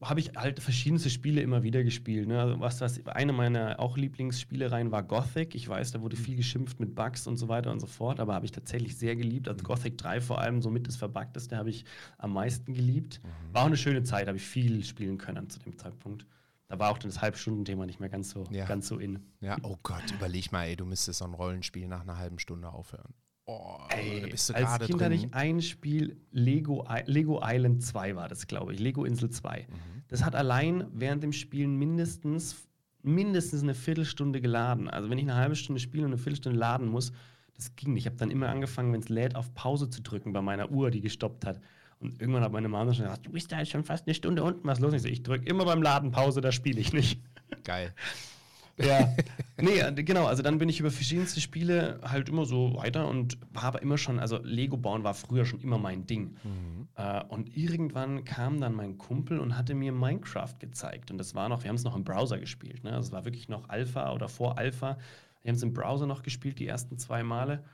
habe 0.00 0.20
ich 0.20 0.30
halt 0.34 0.60
verschiedenste 0.60 1.10
Spiele 1.10 1.42
immer 1.42 1.62
wieder 1.62 1.84
gespielt. 1.84 2.26
Ne? 2.26 2.40
Also 2.40 2.58
was, 2.58 2.80
was 2.80 3.06
eine 3.06 3.34
meiner 3.34 3.78
auch 3.78 3.98
Lieblingsspielereien 3.98 4.90
war 4.90 5.02
Gothic. 5.02 5.54
Ich 5.54 5.68
weiß, 5.68 5.90
da 5.90 6.00
wurde 6.00 6.16
viel 6.16 6.36
geschimpft 6.36 6.80
mit 6.80 6.94
Bugs 6.94 7.26
und 7.26 7.36
so 7.36 7.48
weiter 7.48 7.70
und 7.70 7.80
so 7.80 7.86
fort, 7.86 8.18
aber 8.18 8.34
habe 8.34 8.46
ich 8.46 8.52
tatsächlich 8.52 8.96
sehr 8.96 9.14
geliebt. 9.14 9.46
Also 9.48 9.62
Gothic 9.62 9.98
3 9.98 10.22
vor 10.22 10.40
allem, 10.40 10.62
somit 10.62 10.88
das 10.88 10.96
Verbuggteste, 10.96 11.56
habe 11.58 11.68
ich 11.68 11.84
am 12.16 12.32
meisten 12.32 12.72
geliebt. 12.72 13.20
Mhm. 13.22 13.54
War 13.54 13.62
auch 13.62 13.66
eine 13.66 13.76
schöne 13.76 14.02
Zeit, 14.04 14.26
habe 14.26 14.38
ich 14.38 14.44
viel 14.44 14.82
spielen 14.84 15.18
können 15.18 15.50
zu 15.50 15.58
dem 15.60 15.76
Zeitpunkt. 15.76 16.26
Da 16.68 16.78
war 16.78 16.90
auch 16.90 16.98
das 16.98 17.20
Halbstundenthema 17.20 17.84
nicht 17.84 18.00
mehr 18.00 18.08
ganz 18.08 18.30
so, 18.30 18.44
ja. 18.50 18.64
ganz 18.64 18.88
so 18.88 18.98
in. 18.98 19.20
Ja, 19.40 19.56
oh 19.62 19.76
Gott, 19.82 20.10
überleg 20.12 20.50
mal, 20.50 20.64
ey, 20.64 20.76
du 20.76 20.86
müsstest 20.86 21.18
so 21.18 21.26
ein 21.26 21.34
Rollenspiel 21.34 21.86
nach 21.88 22.00
einer 22.00 22.16
halben 22.16 22.38
Stunde 22.38 22.70
aufhören. 22.70 23.12
Oh, 23.48 23.78
Ey, 23.90 24.22
da 24.22 24.26
bist 24.26 24.48
du 24.48 24.54
als 24.54 24.78
Kind 24.80 25.00
drin. 25.00 25.04
hatte 25.04 25.14
ich 25.14 25.32
ein 25.32 25.62
Spiel, 25.62 26.16
Lego, 26.32 26.84
Lego 27.06 27.40
Island 27.44 27.80
2 27.82 28.16
war 28.16 28.28
das, 28.28 28.48
glaube 28.48 28.74
ich, 28.74 28.80
Lego 28.80 29.04
Insel 29.04 29.30
2. 29.30 29.66
Mhm. 29.68 30.02
Das 30.08 30.24
hat 30.24 30.34
allein 30.34 30.88
während 30.92 31.22
dem 31.22 31.32
Spielen 31.32 31.76
mindestens, 31.76 32.66
mindestens 33.02 33.62
eine 33.62 33.74
Viertelstunde 33.74 34.40
geladen. 34.40 34.90
Also 34.90 35.10
wenn 35.10 35.18
ich 35.18 35.24
eine 35.24 35.36
halbe 35.36 35.54
Stunde 35.54 35.80
spiele 35.80 36.04
und 36.04 36.10
eine 36.10 36.18
Viertelstunde 36.18 36.58
laden 36.58 36.88
muss, 36.88 37.12
das 37.54 37.76
ging 37.76 37.92
nicht. 37.94 38.02
Ich 38.02 38.06
habe 38.06 38.16
dann 38.16 38.32
immer 38.32 38.48
angefangen, 38.48 38.92
wenn 38.92 39.00
es 39.00 39.08
lädt, 39.08 39.36
auf 39.36 39.54
Pause 39.54 39.88
zu 39.88 40.02
drücken 40.02 40.32
bei 40.32 40.42
meiner 40.42 40.70
Uhr, 40.72 40.90
die 40.90 41.00
gestoppt 41.00 41.46
hat. 41.46 41.60
Und 42.00 42.20
irgendwann 42.20 42.42
hat 42.42 42.52
meine 42.52 42.68
Mama 42.68 42.92
schon 42.94 43.04
gesagt, 43.04 43.26
du 43.26 43.30
bist 43.30 43.52
da 43.52 43.60
jetzt 43.60 43.70
schon 43.70 43.84
fast 43.84 44.06
eine 44.06 44.14
Stunde 44.14 44.42
unten, 44.42 44.66
was 44.66 44.80
los? 44.80 44.92
Ich, 44.92 45.02
so, 45.02 45.08
ich 45.08 45.22
drücke 45.22 45.46
immer 45.46 45.64
beim 45.64 45.82
Laden 45.82 46.10
Pause, 46.10 46.40
da 46.40 46.50
spiele 46.50 46.80
ich 46.80 46.92
nicht. 46.92 47.22
Geil. 47.62 47.94
Ja. 48.78 49.14
Nee, 49.58 49.78
äh, 49.78 49.90
genau, 50.02 50.26
also 50.26 50.42
dann 50.42 50.58
bin 50.58 50.68
ich 50.68 50.80
über 50.80 50.90
verschiedenste 50.90 51.40
Spiele 51.40 51.98
halt 52.02 52.28
immer 52.28 52.44
so 52.44 52.76
weiter 52.76 53.08
und 53.08 53.38
war 53.54 53.64
aber 53.64 53.80
immer 53.80 53.96
schon, 53.96 54.18
also 54.18 54.38
Lego 54.42 54.76
bauen 54.76 55.02
war 55.02 55.14
früher 55.14 55.46
schon 55.46 55.60
immer 55.60 55.78
mein 55.78 56.06
Ding. 56.06 56.36
Mhm. 56.44 56.88
Äh, 56.94 57.24
und 57.24 57.56
irgendwann 57.56 58.24
kam 58.24 58.60
dann 58.60 58.74
mein 58.74 58.98
Kumpel 58.98 59.40
und 59.40 59.56
hatte 59.56 59.74
mir 59.74 59.92
Minecraft 59.92 60.52
gezeigt. 60.58 61.10
Und 61.10 61.16
das 61.16 61.34
war 61.34 61.48
noch, 61.48 61.62
wir 61.62 61.70
haben 61.70 61.76
es 61.76 61.84
noch 61.84 61.96
im 61.96 62.04
Browser 62.04 62.38
gespielt, 62.38 62.84
ne? 62.84 62.92
Also 62.92 63.06
es 63.06 63.12
war 63.12 63.24
wirklich 63.24 63.48
noch 63.48 63.70
Alpha 63.70 64.12
oder 64.12 64.28
vor 64.28 64.58
Alpha. 64.58 64.98
Wir 65.42 65.48
haben 65.48 65.56
es 65.56 65.62
im 65.62 65.72
Browser 65.72 66.06
noch 66.06 66.22
gespielt, 66.22 66.58
die 66.58 66.66
ersten 66.66 66.98
zwei 66.98 67.22
Male 67.22 67.64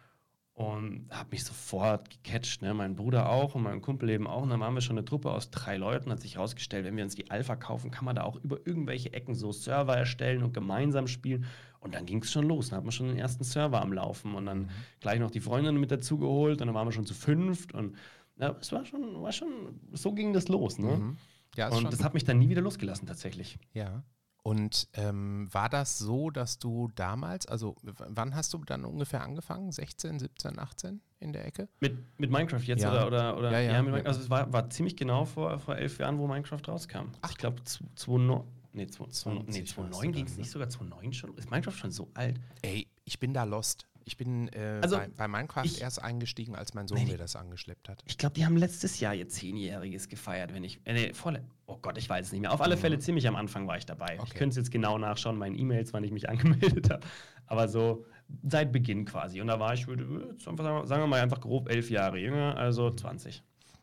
und 0.54 1.06
habe 1.10 1.30
mich 1.30 1.44
sofort 1.44 2.10
gecatcht. 2.10 2.60
Ne? 2.60 2.74
Mein 2.74 2.94
Bruder 2.94 3.30
auch 3.30 3.54
und 3.54 3.62
mein 3.62 3.80
Kumpel 3.80 4.10
eben 4.10 4.26
auch. 4.26 4.42
Und 4.42 4.50
dann 4.50 4.60
waren 4.60 4.74
wir 4.74 4.82
schon 4.82 4.98
eine 4.98 5.04
Truppe 5.04 5.30
aus 5.30 5.50
drei 5.50 5.76
Leuten. 5.78 6.10
Hat 6.10 6.20
sich 6.20 6.36
herausgestellt, 6.36 6.84
wenn 6.84 6.96
wir 6.96 7.04
uns 7.04 7.14
die 7.14 7.30
Alpha 7.30 7.56
kaufen, 7.56 7.90
kann 7.90 8.04
man 8.04 8.16
da 8.16 8.24
auch 8.24 8.36
über 8.36 8.58
irgendwelche 8.66 9.12
Ecken 9.12 9.34
so 9.34 9.50
Server 9.52 9.96
erstellen 9.96 10.42
und 10.42 10.52
gemeinsam 10.52 11.06
spielen. 11.06 11.46
Und 11.80 11.94
dann 11.94 12.04
ging 12.04 12.22
es 12.22 12.30
schon 12.30 12.46
los. 12.46 12.68
Dann 12.68 12.78
hat 12.78 12.84
man 12.84 12.92
schon 12.92 13.08
den 13.08 13.16
ersten 13.16 13.44
Server 13.44 13.80
am 13.80 13.92
Laufen 13.92 14.34
und 14.34 14.46
dann 14.46 14.58
mhm. 14.62 14.68
gleich 15.00 15.20
noch 15.20 15.30
die 15.30 15.40
Freundin 15.40 15.78
mit 15.78 15.90
dazu 15.90 16.18
geholt. 16.18 16.60
Und 16.60 16.66
dann 16.66 16.74
waren 16.74 16.86
wir 16.86 16.92
schon 16.92 17.06
zu 17.06 17.14
fünft. 17.14 17.72
Und 17.72 17.96
ja, 18.38 18.54
es 18.60 18.72
war 18.72 18.84
schon, 18.84 19.22
war 19.22 19.32
schon, 19.32 19.80
so 19.92 20.12
ging 20.12 20.34
das 20.34 20.48
los. 20.48 20.78
Ne? 20.78 20.96
Mhm. 20.96 21.16
Ja, 21.56 21.68
und 21.68 21.92
das 21.92 22.04
hat 22.04 22.14
mich 22.14 22.24
dann 22.24 22.38
nie 22.38 22.48
wieder 22.50 22.62
losgelassen, 22.62 23.06
tatsächlich. 23.06 23.58
Ja. 23.72 24.02
Und 24.44 24.88
ähm, 24.94 25.48
war 25.52 25.68
das 25.68 25.98
so, 25.98 26.30
dass 26.30 26.58
du 26.58 26.90
damals, 26.96 27.46
also 27.46 27.76
wann 27.82 28.34
hast 28.34 28.52
du 28.52 28.58
dann 28.58 28.84
ungefähr 28.84 29.22
angefangen? 29.22 29.70
16, 29.70 30.18
17, 30.18 30.58
18 30.58 31.00
in 31.20 31.32
der 31.32 31.46
Ecke? 31.46 31.68
Mit, 31.78 32.18
mit 32.18 32.30
Minecraft 32.30 32.62
jetzt 32.62 32.82
ja. 32.82 32.90
oder, 32.90 33.06
oder, 33.06 33.38
oder? 33.38 33.52
Ja, 33.52 33.60
ja. 33.60 33.82
ja 33.82 34.04
also 34.04 34.20
es 34.20 34.30
war, 34.30 34.52
war 34.52 34.68
ziemlich 34.68 34.96
genau 34.96 35.24
vor, 35.26 35.60
vor 35.60 35.76
elf 35.76 35.98
Jahren, 35.98 36.18
wo 36.18 36.26
Minecraft 36.26 36.60
rauskam. 36.66 37.12
Ach. 37.20 37.30
Ich 37.30 37.38
glaube, 37.38 37.62
2009. 37.62 38.44
Nee, 38.74 38.86
2009 38.88 40.06
nee, 40.06 40.12
ging 40.12 40.26
es 40.26 40.36
nicht 40.36 40.50
sogar 40.50 40.68
2009 40.68 41.12
schon. 41.12 41.36
Ist 41.36 41.50
Minecraft 41.50 41.76
schon 41.76 41.92
so 41.92 42.10
alt? 42.14 42.40
Ey, 42.62 42.88
ich 43.04 43.20
bin 43.20 43.34
da 43.34 43.44
lost. 43.44 43.86
Ich 44.04 44.16
bin 44.16 44.48
äh, 44.48 44.80
Also, 44.82 44.96
bei, 44.96 45.08
bei 45.08 45.28
Minecraft 45.28 45.64
ich- 45.64 45.80
erst 45.80 46.02
eingestiegen, 46.02 46.54
als 46.56 46.74
mein 46.74 46.88
Sohn 46.88 46.98
Nee, 46.98 47.06
mir 47.06 47.18
das 47.18 47.36
angeschleppt 47.36 47.88
hat. 47.88 48.02
Ich 48.06 48.18
glaube, 48.18 48.34
die 48.34 48.44
haben 48.44 48.56
letztes 48.56 48.98
Jahr 49.00 49.14
ihr 49.14 49.28
Zehnjähriges 49.28 50.08
gefeiert, 50.08 50.52
wenn 50.54 50.64
ich. 50.64 50.80
Äh, 50.84 50.92
nee, 50.94 51.12
vorle 51.12 51.44
oh 51.66 51.78
Gott, 51.80 51.96
ich 51.98 52.08
weiß 52.08 52.26
es 52.26 52.32
nicht 52.32 52.40
mehr. 52.42 52.52
Auf 52.52 52.60
alle 52.60 52.76
Fälle 52.76 52.98
ziemlich 52.98 53.26
am 53.28 53.36
Anfang 53.36 53.66
war 53.66 53.78
ich 53.78 53.86
dabei. 53.86 54.14
Ich 54.14 54.18
Mhm. 54.18 54.20
Okay. 54.22 54.38
könnte 54.38 54.50
es 54.50 54.56
jetzt 54.56 54.70
genau 54.70 54.98
nachschauen, 54.98 55.38
meinen 55.38 55.58
E-Mails, 55.58 55.92
wann 55.92 56.04
ich 56.04 56.10
mich 56.10 56.28
angemeldet 56.82 56.90
habe. 56.90 57.06
Aber 57.46 57.68
so 57.68 58.04
seit 58.42 58.72
Beginn 58.72 59.04
quasi. 59.04 59.40
Und 59.40 59.46
da 59.48 59.58
war 59.60 59.74
ich, 59.74 59.86
würde, 59.86 60.34
sagen, 60.38 60.88
wir 60.88 61.06
mal, 61.06 61.20
einfach 61.20 61.40
grob 61.40 61.68
elf 61.70 61.90
Jahre 61.90 62.18
jünger, 62.18 62.56
also 62.56 62.90
20. 62.90 63.42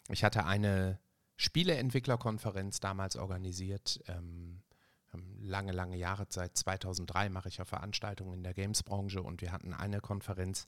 Ich 0.10 0.24
hatte 0.24 0.46
eine 0.46 1.00
Spieleentwicklerkonferenz 1.38 2.80
damals 2.80 3.16
organisiert. 3.16 4.02
Ähm, 4.08 4.59
lange, 5.42 5.72
lange 5.72 5.98
Jahre, 5.98 6.26
seit 6.30 6.58
2003 6.58 7.30
mache 7.30 7.50
ich 7.50 7.58
ja 7.58 7.66
Veranstaltungen 7.66 8.34
in 8.36 8.44
der 8.44 8.54
Games-Branche 8.54 9.22
und 9.22 9.42
wir 9.42 9.52
hatten 9.52 9.74
eine 9.74 10.02
Konferenz 10.02 10.66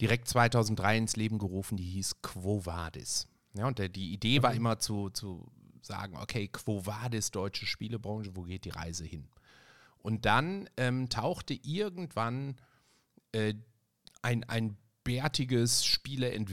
direkt 0.00 0.28
2003 0.28 0.96
ins 0.98 1.16
Leben 1.16 1.38
gerufen, 1.38 1.76
die 1.76 1.84
hieß 1.84 2.22
Quo 2.22 2.64
Vadis. 2.64 3.26
Ja, 3.54 3.66
und 3.66 3.78
der, 3.78 3.88
die 3.88 4.12
Idee 4.12 4.42
war 4.42 4.52
immer 4.54 4.78
zu, 4.78 5.10
zu 5.10 5.50
sagen, 5.82 6.16
okay, 6.16 6.48
Quo 6.48 6.84
Vadis, 6.84 7.30
deutsche 7.30 7.66
Spielebranche, 7.66 8.34
wo 8.36 8.42
geht 8.42 8.64
die 8.64 8.70
Reise 8.70 9.04
hin? 9.04 9.28
Und 9.98 10.24
dann 10.24 10.68
ähm, 10.76 11.08
tauchte 11.08 11.54
irgendwann 11.54 12.56
äh, 13.32 13.54
ein, 14.22 14.44
ein 14.44 14.76
bärtiges 15.04 15.84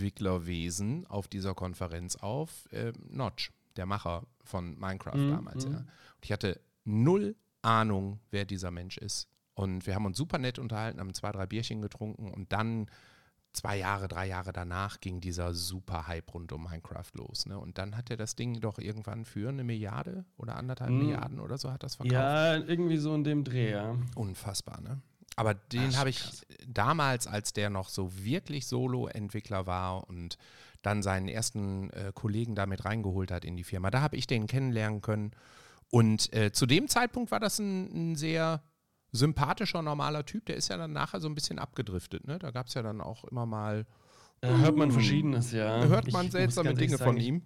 Spieleentwicklerwesen 0.03 1.05
auf 1.07 1.27
dieser 1.27 1.53
Konferenz 1.55 2.15
auf. 2.15 2.71
Äh, 2.71 2.93
Notch, 3.09 3.51
der 3.75 3.85
Macher 3.85 4.25
von 4.43 4.79
Minecraft 4.79 5.15
Mhm, 5.17 5.31
damals. 5.31 5.65
mhm. 5.65 5.73
Ja. 5.73 5.77
Und 5.79 5.87
ich 6.23 6.31
hatte 6.31 6.59
null 6.85 7.35
Ahnung, 7.61 8.19
wer 8.31 8.45
dieser 8.45 8.71
Mensch 8.71 8.97
ist. 8.97 9.27
Und 9.55 9.85
wir 9.85 9.95
haben 9.95 10.05
uns 10.05 10.17
super 10.17 10.37
nett 10.37 10.59
unterhalten, 10.59 10.99
haben 10.99 11.13
zwei, 11.13 11.31
drei 11.31 11.45
Bierchen 11.45 11.81
getrunken 11.81 12.31
und 12.31 12.51
dann 12.51 12.87
zwei 13.53 13.77
Jahre, 13.77 14.07
drei 14.07 14.27
Jahre 14.27 14.51
danach 14.51 14.99
ging 14.99 15.21
dieser 15.21 15.53
super 15.53 16.07
Hype 16.07 16.33
rund 16.33 16.51
um 16.51 16.63
Minecraft 16.63 17.11
los. 17.13 17.45
Ne? 17.45 17.57
Und 17.59 17.77
dann 17.77 17.95
hat 17.95 18.09
er 18.09 18.17
das 18.17 18.35
Ding 18.35 18.59
doch 18.59 18.79
irgendwann 18.79 19.25
für 19.25 19.49
eine 19.49 19.63
Milliarde 19.63 20.25
oder 20.37 20.55
anderthalb 20.55 20.89
Mhm. 20.89 20.97
Milliarden 20.97 21.39
oder 21.39 21.57
so 21.57 21.71
hat 21.71 21.83
das 21.83 21.95
verkauft. 21.95 22.13
Ja, 22.13 22.55
irgendwie 22.57 22.97
so 22.97 23.13
in 23.13 23.23
dem 23.23 23.43
Dreh, 23.43 23.71
ja. 23.71 23.95
Unfassbar, 24.15 24.81
ne? 24.81 25.01
Aber 25.35 25.53
den 25.55 25.97
habe 25.97 26.09
ich 26.11 26.19
krass. 26.19 26.45
damals, 26.67 27.25
als 27.25 27.53
der 27.53 27.69
noch 27.71 27.89
so 27.89 28.23
wirklich 28.23 28.67
Solo-Entwickler 28.67 29.65
war 29.65 30.07
und 30.07 30.37
dann 30.83 31.01
seinen 31.01 31.27
ersten 31.27 31.89
äh, 31.91 32.11
Kollegen 32.13 32.53
damit 32.55 32.85
reingeholt 32.85 33.31
hat 33.31 33.43
in 33.45 33.55
die 33.55 33.63
Firma, 33.63 33.89
da 33.89 34.01
habe 34.01 34.15
ich 34.15 34.27
den 34.27 34.45
kennenlernen 34.47 35.01
können. 35.01 35.31
Und 35.93 36.33
äh, 36.33 36.51
zu 36.51 36.65
dem 36.65 36.87
Zeitpunkt 36.87 37.29
war 37.29 37.39
das 37.39 37.59
ein, 37.59 38.13
ein 38.13 38.15
sehr 38.15 38.63
sympathischer, 39.11 39.83
normaler 39.83 40.25
Typ. 40.25 40.47
Der 40.47 40.55
ist 40.55 40.69
ja 40.69 40.77
dann 40.77 40.91
nachher 40.91 41.19
so 41.19 41.27
ein 41.29 41.35
bisschen 41.35 41.59
abgedriftet. 41.59 42.25
Ne? 42.25 42.39
Da 42.39 42.49
gab 42.49 42.65
es 42.65 42.73
ja 42.73 42.81
dann 42.81 42.99
auch 42.99 43.25
immer 43.25 43.45
mal, 43.45 43.85
Da 44.41 44.57
hört 44.57 44.75
man 44.75 44.91
Verschiedenes, 44.91 45.51
ja. 45.51 45.83
hört 45.85 46.07
Ich 46.07 46.13
man 46.13 46.25
muss 46.25 46.31
seltsame 46.31 46.73
Dinge 46.73 46.97
sagen, 46.97 47.11
von 47.11 47.17
ich 47.17 47.27
ihm. 47.27 47.43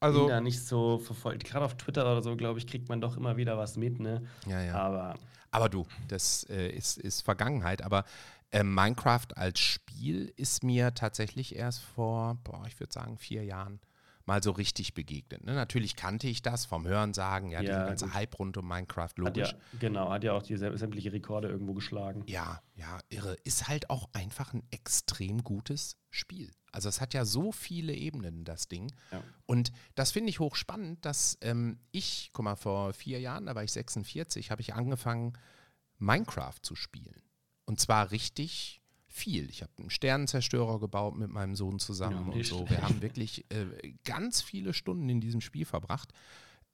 Also, 0.00 0.28
da 0.28 0.40
nicht 0.40 0.64
so 0.64 0.96
verfolgt. 0.96 1.44
Gerade 1.44 1.66
auf 1.66 1.76
Twitter 1.76 2.10
oder 2.10 2.22
so, 2.22 2.34
glaube 2.36 2.58
ich, 2.58 2.66
kriegt 2.66 2.88
man 2.88 3.02
doch 3.02 3.18
immer 3.18 3.36
wieder 3.36 3.58
was 3.58 3.76
mit, 3.76 4.00
ne? 4.00 4.22
ja, 4.46 4.62
ja. 4.62 4.74
Aber 4.76 5.16
Aber 5.50 5.68
du, 5.68 5.86
das 6.08 6.44
äh, 6.48 6.70
ist, 6.70 6.96
ist 6.96 7.20
Vergangenheit. 7.20 7.82
Aber 7.82 8.04
äh, 8.50 8.62
Minecraft 8.62 9.28
als 9.36 9.60
Spiel 9.60 10.32
ist 10.36 10.64
mir 10.64 10.94
tatsächlich 10.94 11.54
erst 11.54 11.82
vor, 11.82 12.38
boah, 12.44 12.64
ich 12.66 12.80
würde 12.80 12.94
sagen, 12.94 13.18
vier 13.18 13.44
Jahren 13.44 13.78
mal 14.26 14.42
so 14.42 14.50
richtig 14.52 14.94
begegnet. 14.94 15.44
Ne? 15.44 15.54
Natürlich 15.54 15.96
kannte 15.96 16.26
ich 16.28 16.40
das 16.42 16.64
vom 16.64 16.86
Hörensagen, 16.86 17.50
ja, 17.50 17.60
Ja, 17.60 17.66
dieser 17.72 17.86
ganze 17.86 18.04
gut. 18.06 18.14
Hype 18.14 18.38
rund 18.38 18.56
um 18.56 18.66
Minecraft, 18.66 19.10
hat 19.24 19.36
ja, 19.36 19.44
logisch. 19.44 19.56
genau, 19.78 20.10
hat 20.10 20.24
ja 20.24 20.32
auch 20.32 20.42
die 20.42 20.56
sä- 20.56 20.76
sämtliche 20.76 21.12
Rekorde 21.12 21.48
irgendwo 21.48 21.74
geschlagen. 21.74 22.22
Ja, 22.26 22.62
ja, 22.74 22.98
irre. 23.10 23.34
Ist 23.44 23.68
halt 23.68 23.90
auch 23.90 24.08
einfach 24.14 24.54
ein 24.54 24.62
extrem 24.70 25.42
gutes 25.44 25.96
Spiel. 26.10 26.50
Also 26.72 26.88
es 26.88 27.00
hat 27.00 27.12
ja 27.14 27.24
so 27.24 27.52
viele 27.52 27.94
Ebenen, 27.94 28.44
das 28.44 28.66
Ding. 28.68 28.92
Ja. 29.12 29.22
Und 29.46 29.72
das 29.94 30.10
finde 30.10 30.30
ich 30.30 30.40
hochspannend, 30.40 31.04
dass 31.04 31.38
ähm, 31.42 31.78
ich, 31.92 32.30
guck 32.32 32.44
mal, 32.44 32.56
vor 32.56 32.92
vier 32.94 33.20
Jahren, 33.20 33.46
da 33.46 33.54
war 33.54 33.62
ich 33.62 33.72
46, 33.72 34.50
habe 34.50 34.60
ich 34.62 34.74
angefangen, 34.74 35.34
Minecraft 35.98 36.58
zu 36.62 36.74
spielen. 36.74 37.22
Und 37.66 37.78
zwar 37.80 38.10
richtig 38.10 38.80
viel. 39.14 39.48
Ich 39.48 39.62
habe 39.62 39.70
einen 39.78 39.90
Sternenzerstörer 39.90 40.80
gebaut 40.80 41.16
mit 41.16 41.30
meinem 41.30 41.54
Sohn 41.54 41.78
zusammen 41.78 42.28
Ja, 42.30 42.32
und 42.34 42.44
so. 42.46 42.68
Wir 42.68 42.82
haben 42.82 43.00
wirklich 43.00 43.44
äh, 43.50 43.92
ganz 44.04 44.42
viele 44.42 44.74
Stunden 44.74 45.08
in 45.08 45.20
diesem 45.20 45.40
Spiel 45.40 45.64
verbracht. 45.64 46.12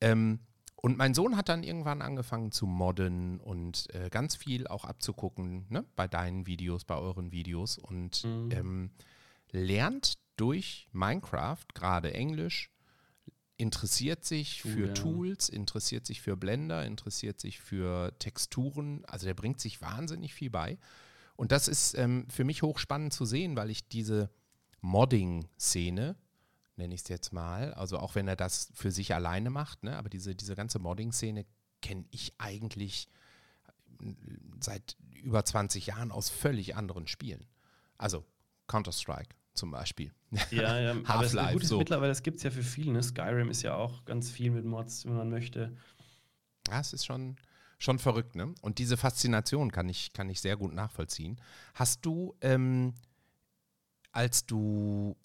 Ähm, 0.01 0.41
und 0.77 0.97
mein 0.97 1.13
Sohn 1.13 1.37
hat 1.37 1.51
dann 1.51 1.63
irgendwann 1.63 2.01
angefangen 2.01 2.51
zu 2.51 2.65
modden 2.67 3.39
und 3.41 3.95
äh, 3.95 4.09
ganz 4.09 4.37
viel 4.37 4.67
auch 4.67 4.87
abzugucken, 4.87 5.67
ne? 5.69 5.85
bei 5.95 6.09
deinen 6.09 6.47
Videos, 6.47 6.87
bei 6.87 6.97
euren 6.97 7.31
Videos 7.31 7.77
und 7.77 8.25
Mhm. 8.25 8.49
ähm, 8.53 8.91
lernt 9.51 10.15
durch 10.37 10.89
Minecraft 10.93 11.67
gerade 11.75 12.15
Englisch, 12.15 12.71
interessiert 13.59 14.25
sich 14.25 14.63
für 14.63 14.87
ja. 14.87 14.95
Tools, 14.95 15.51
interessiert 15.51 16.07
sich 16.07 16.23
für 16.23 16.35
Blender, 16.39 16.87
interessiert 16.87 17.39
sich 17.39 17.61
für 17.61 18.19
Texturen. 18.19 19.05
Also 19.05 19.27
der 19.27 19.35
bringt 19.35 19.61
sich 19.61 19.83
wahnsinnig 19.83 20.33
viel 20.33 20.49
bei. 20.49 20.79
Und 21.41 21.53
das 21.53 21.69
ist 21.69 21.95
ähm, 21.95 22.27
für 22.29 22.45
mich 22.45 22.61
hochspannend 22.61 23.15
zu 23.15 23.25
sehen, 23.25 23.57
weil 23.57 23.71
ich 23.71 23.89
diese 23.89 24.29
Modding-Szene, 24.83 26.15
nenne 26.77 26.95
ich 26.95 27.01
es 27.01 27.09
jetzt 27.09 27.33
mal, 27.33 27.73
also 27.73 27.99
auch 27.99 28.15
wenn 28.15 28.29
er 28.29 28.37
das 28.37 28.71
für 28.75 28.91
sich 28.91 29.15
alleine 29.15 29.49
macht, 29.49 29.83
ne, 29.83 29.97
aber 29.97 30.11
diese, 30.11 30.35
diese 30.35 30.55
ganze 30.55 30.79
Modding-Szene 30.81 31.47
kenne 31.81 32.05
ich 32.11 32.35
eigentlich 32.37 33.09
äh, 34.03 34.13
seit 34.61 34.99
über 35.15 35.43
20 35.43 35.87
Jahren 35.87 36.13
aus 36.13 36.29
völlig 36.29 36.77
anderen 36.77 37.07
Spielen. 37.07 37.47
Also 37.97 38.27
Counter-Strike 38.67 39.35
zum 39.55 39.71
Beispiel. 39.71 40.13
Ja, 40.51 40.79
ja. 40.79 40.91
aber 40.91 41.01
es, 41.01 41.09
Half-Life, 41.09 41.53
gut, 41.55 41.65
so. 41.65 41.79
mittlerweile, 41.79 42.11
das 42.11 42.23
gibt 42.23 42.37
es 42.37 42.43
ja 42.43 42.51
für 42.51 42.63
viele, 42.63 42.93
ne? 42.93 43.03
Skyrim 43.03 43.49
ist 43.49 43.63
ja 43.63 43.77
auch 43.77 44.05
ganz 44.05 44.31
viel 44.31 44.51
mit 44.51 44.67
Mods, 44.67 45.07
wenn 45.07 45.17
man 45.17 45.31
möchte. 45.31 45.75
Ja, 46.69 46.81
es 46.81 46.93
ist 46.93 47.07
schon, 47.07 47.37
schon 47.81 47.99
verrückt, 47.99 48.37
ne? 48.37 48.55
Und 48.61 48.79
diese 48.79 48.97
Faszination 48.97 49.73
kann 49.73 49.89
ich, 49.89 50.13
kann 50.13 50.29
ich 50.29 50.41
sehr 50.41 50.57
gut 50.57 50.73
nachvollziehen. 50.73 51.41
Hast 51.75 52.05
du, 52.05 52.37
ähm, 52.43 52.95
als 54.13 54.47
du 54.47 55.17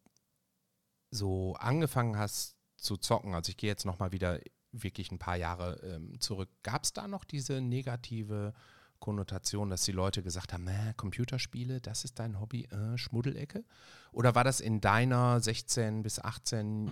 so 1.12 1.56
angefangen 1.56 2.18
hast 2.18 2.56
zu 2.78 2.98
zocken, 2.98 3.36
also 3.36 3.50
ich 3.50 3.58
gehe 3.58 3.70
jetzt 3.70 3.86
nochmal 3.86 4.12
wieder 4.14 4.40
wirklich 4.72 5.12
ein 5.12 5.20
paar 5.20 5.36
Jahre 5.36 5.80
ähm, 5.84 6.20
zurück, 6.20 6.50
gab 6.64 6.86
es 6.86 6.94
da 6.94 7.08
noch 7.08 7.26
diese 7.26 7.62
negative 7.62 8.54
Konnotation, 9.00 9.70
dass 9.70 9.84
die 9.84 9.92
Leute 9.92 10.24
gesagt 10.24 10.54
haben, 10.54 10.70
Computerspiele, 10.96 11.82
das 11.82 12.06
ist 12.06 12.20
dein 12.20 12.40
Hobby, 12.40 12.66
äh, 12.66 12.98
Schmuddelecke? 12.98 13.66
Oder 14.14 14.34
war 14.34 14.46
das 14.46 14.62
in 14.62 14.80
deiner 14.80 15.42
16 15.42 16.04
bis 16.04 16.20
18 16.20 16.92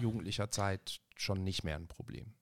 jugendlicher 0.00 0.50
Zeit 0.50 1.00
schon 1.16 1.44
nicht 1.44 1.64
mehr 1.64 1.76
ein 1.76 1.86
Problem? 1.86 2.32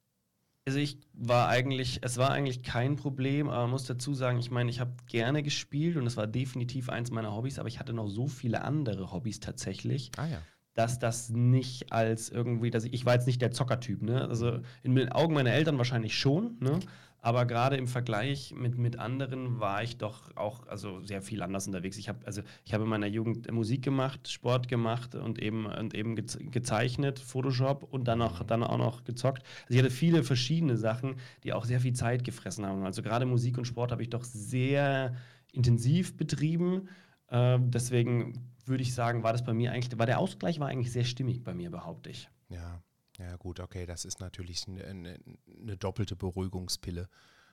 Also 0.68 0.80
ich 0.80 0.98
war 1.14 1.48
eigentlich, 1.48 2.00
es 2.02 2.18
war 2.18 2.30
eigentlich 2.30 2.62
kein 2.62 2.96
Problem, 2.96 3.48
aber 3.48 3.62
man 3.62 3.70
muss 3.70 3.84
dazu 3.84 4.12
sagen, 4.12 4.38
ich 4.38 4.50
meine, 4.50 4.68
ich 4.68 4.80
habe 4.80 4.92
gerne 5.06 5.42
gespielt 5.42 5.96
und 5.96 6.06
es 6.06 6.18
war 6.18 6.26
definitiv 6.26 6.90
eins 6.90 7.10
meiner 7.10 7.34
Hobbys, 7.34 7.58
aber 7.58 7.68
ich 7.68 7.80
hatte 7.80 7.94
noch 7.94 8.06
so 8.06 8.26
viele 8.26 8.60
andere 8.60 9.10
Hobbys 9.10 9.40
tatsächlich, 9.40 10.10
Ah 10.18 10.26
ja. 10.26 10.42
Dass 10.78 11.00
das 11.00 11.28
nicht 11.30 11.92
als 11.92 12.30
irgendwie, 12.30 12.70
dass 12.70 12.84
ich, 12.84 12.92
ich 12.92 13.04
war 13.04 13.14
jetzt 13.14 13.26
nicht 13.26 13.42
der 13.42 13.50
Zockertyp, 13.50 14.00
ne? 14.00 14.28
Also 14.28 14.60
in 14.84 14.94
den 14.94 15.10
Augen 15.10 15.34
meiner 15.34 15.50
Eltern 15.50 15.76
wahrscheinlich 15.76 16.16
schon, 16.16 16.56
ne? 16.60 16.78
Aber 17.20 17.46
gerade 17.46 17.76
im 17.76 17.88
Vergleich 17.88 18.54
mit, 18.56 18.78
mit 18.78 18.96
anderen 18.96 19.58
war 19.58 19.82
ich 19.82 19.96
doch 19.96 20.36
auch 20.36 20.68
also 20.68 21.00
sehr 21.00 21.20
viel 21.20 21.42
anders 21.42 21.66
unterwegs. 21.66 21.98
Ich 21.98 22.08
habe 22.08 22.24
also 22.24 22.42
ich 22.64 22.72
habe 22.72 22.84
in 22.84 22.90
meiner 22.90 23.08
Jugend 23.08 23.50
Musik 23.50 23.82
gemacht, 23.82 24.30
Sport 24.30 24.68
gemacht 24.68 25.16
und 25.16 25.42
eben 25.42 25.66
und 25.66 25.94
eben 25.94 26.14
geze 26.14 26.38
gezeichnet, 26.38 27.18
Photoshop 27.18 27.82
und 27.82 28.06
dann 28.06 28.22
auch 28.22 28.44
dann 28.44 28.62
auch 28.62 28.78
noch 28.78 29.02
gezockt. 29.02 29.42
Also 29.62 29.74
ich 29.74 29.78
hatte 29.80 29.90
viele 29.90 30.22
verschiedene 30.22 30.76
Sachen, 30.76 31.16
die 31.42 31.52
auch 31.52 31.64
sehr 31.64 31.80
viel 31.80 31.92
Zeit 31.92 32.22
gefressen 32.22 32.64
haben. 32.64 32.84
Also 32.84 33.02
gerade 33.02 33.26
Musik 33.26 33.58
und 33.58 33.64
Sport 33.64 33.90
habe 33.90 34.02
ich 34.02 34.10
doch 34.10 34.22
sehr 34.22 35.16
intensiv 35.52 36.16
betrieben. 36.16 36.88
Ähm, 37.30 37.72
deswegen 37.72 38.47
würde 38.68 38.82
ich 38.82 38.94
sagen, 38.94 39.22
war 39.22 39.32
das 39.32 39.44
bei 39.44 39.54
mir 39.54 39.72
eigentlich, 39.72 39.98
war 39.98 40.06
der 40.06 40.18
Ausgleich 40.18 40.60
war 40.60 40.68
eigentlich 40.68 40.92
sehr 40.92 41.04
stimmig 41.04 41.44
bei 41.44 41.54
mir, 41.54 41.70
behaupte 41.70 42.10
ich. 42.10 42.28
Ja, 42.48 42.82
ja 43.18 43.36
gut, 43.36 43.60
okay, 43.60 43.86
das 43.86 44.04
ist 44.04 44.20
natürlich 44.20 44.66
eine, 44.68 44.84
eine, 44.84 45.76
doppelte 45.76 46.16
Beruhigungspille. 46.16 47.08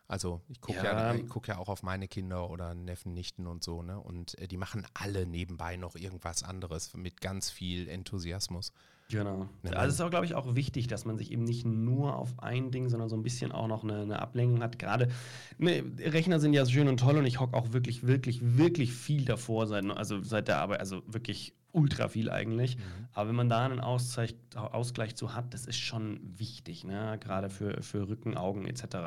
Also 0.07 0.41
ich 0.47 0.61
gucke 0.61 0.83
ja. 0.83 1.13
Ja. 1.13 1.23
guck 1.27 1.47
ja 1.47 1.57
auch 1.57 1.67
auf 1.67 1.81
meine 1.81 2.07
Kinder 2.07 2.49
oder 2.51 2.75
Neffen, 2.75 3.13
Nichten 3.13 3.47
und 3.47 3.63
so, 3.63 3.81
ne? 3.81 3.99
Und 3.99 4.37
äh, 4.37 4.47
die 4.47 4.57
machen 4.57 4.85
alle 4.93 5.25
nebenbei 5.25 5.77
noch 5.77 5.95
irgendwas 5.95 6.43
anderes 6.43 6.93
mit 6.93 7.21
ganz 7.21 7.49
viel 7.49 7.87
Enthusiasmus. 7.87 8.71
Genau. 9.09 9.47
Also 9.63 9.87
es 9.87 9.93
ist 9.95 10.01
auch, 10.01 10.09
glaube 10.09 10.25
ich, 10.25 10.33
auch 10.33 10.55
wichtig, 10.55 10.87
dass 10.87 11.05
man 11.05 11.17
sich 11.17 11.31
eben 11.31 11.43
nicht 11.43 11.65
nur 11.65 12.15
auf 12.15 12.39
ein 12.39 12.71
Ding, 12.71 12.89
sondern 12.89 13.07
so 13.07 13.15
ein 13.15 13.21
bisschen 13.21 13.51
auch 13.51 13.67
noch 13.67 13.83
eine, 13.83 14.01
eine 14.01 14.19
Ablenkung 14.19 14.63
hat. 14.63 14.79
Gerade 14.79 15.09
ne, 15.57 15.83
Rechner 15.99 16.39
sind 16.39 16.53
ja 16.53 16.65
schön 16.65 16.87
und 16.87 16.99
toll 16.99 17.17
und 17.17 17.25
ich 17.25 17.39
hocke 17.39 17.55
auch 17.55 17.71
wirklich, 17.71 18.07
wirklich, 18.07 18.57
wirklich 18.57 18.93
viel 18.93 19.25
davor 19.25 19.67
seit, 19.67 19.85
also 19.85 20.23
seit 20.23 20.47
der 20.47 20.57
Arbeit, 20.57 20.79
also 20.79 21.03
wirklich 21.05 21.53
ultra 21.71 22.07
viel 22.07 22.31
eigentlich. 22.31 22.77
Aber 23.13 23.29
wenn 23.29 23.35
man 23.35 23.49
da 23.49 23.65
einen 23.65 23.79
Ausgleich, 23.79 24.35
Ausgleich 24.55 25.15
zu 25.15 25.35
hat, 25.35 25.53
das 25.53 25.65
ist 25.65 25.77
schon 25.77 26.19
wichtig, 26.23 26.83
ne? 26.83 27.17
gerade 27.19 27.49
für, 27.49 27.83
für 27.83 28.07
Rücken, 28.07 28.35
Augen 28.37 28.65
etc. 28.65 28.97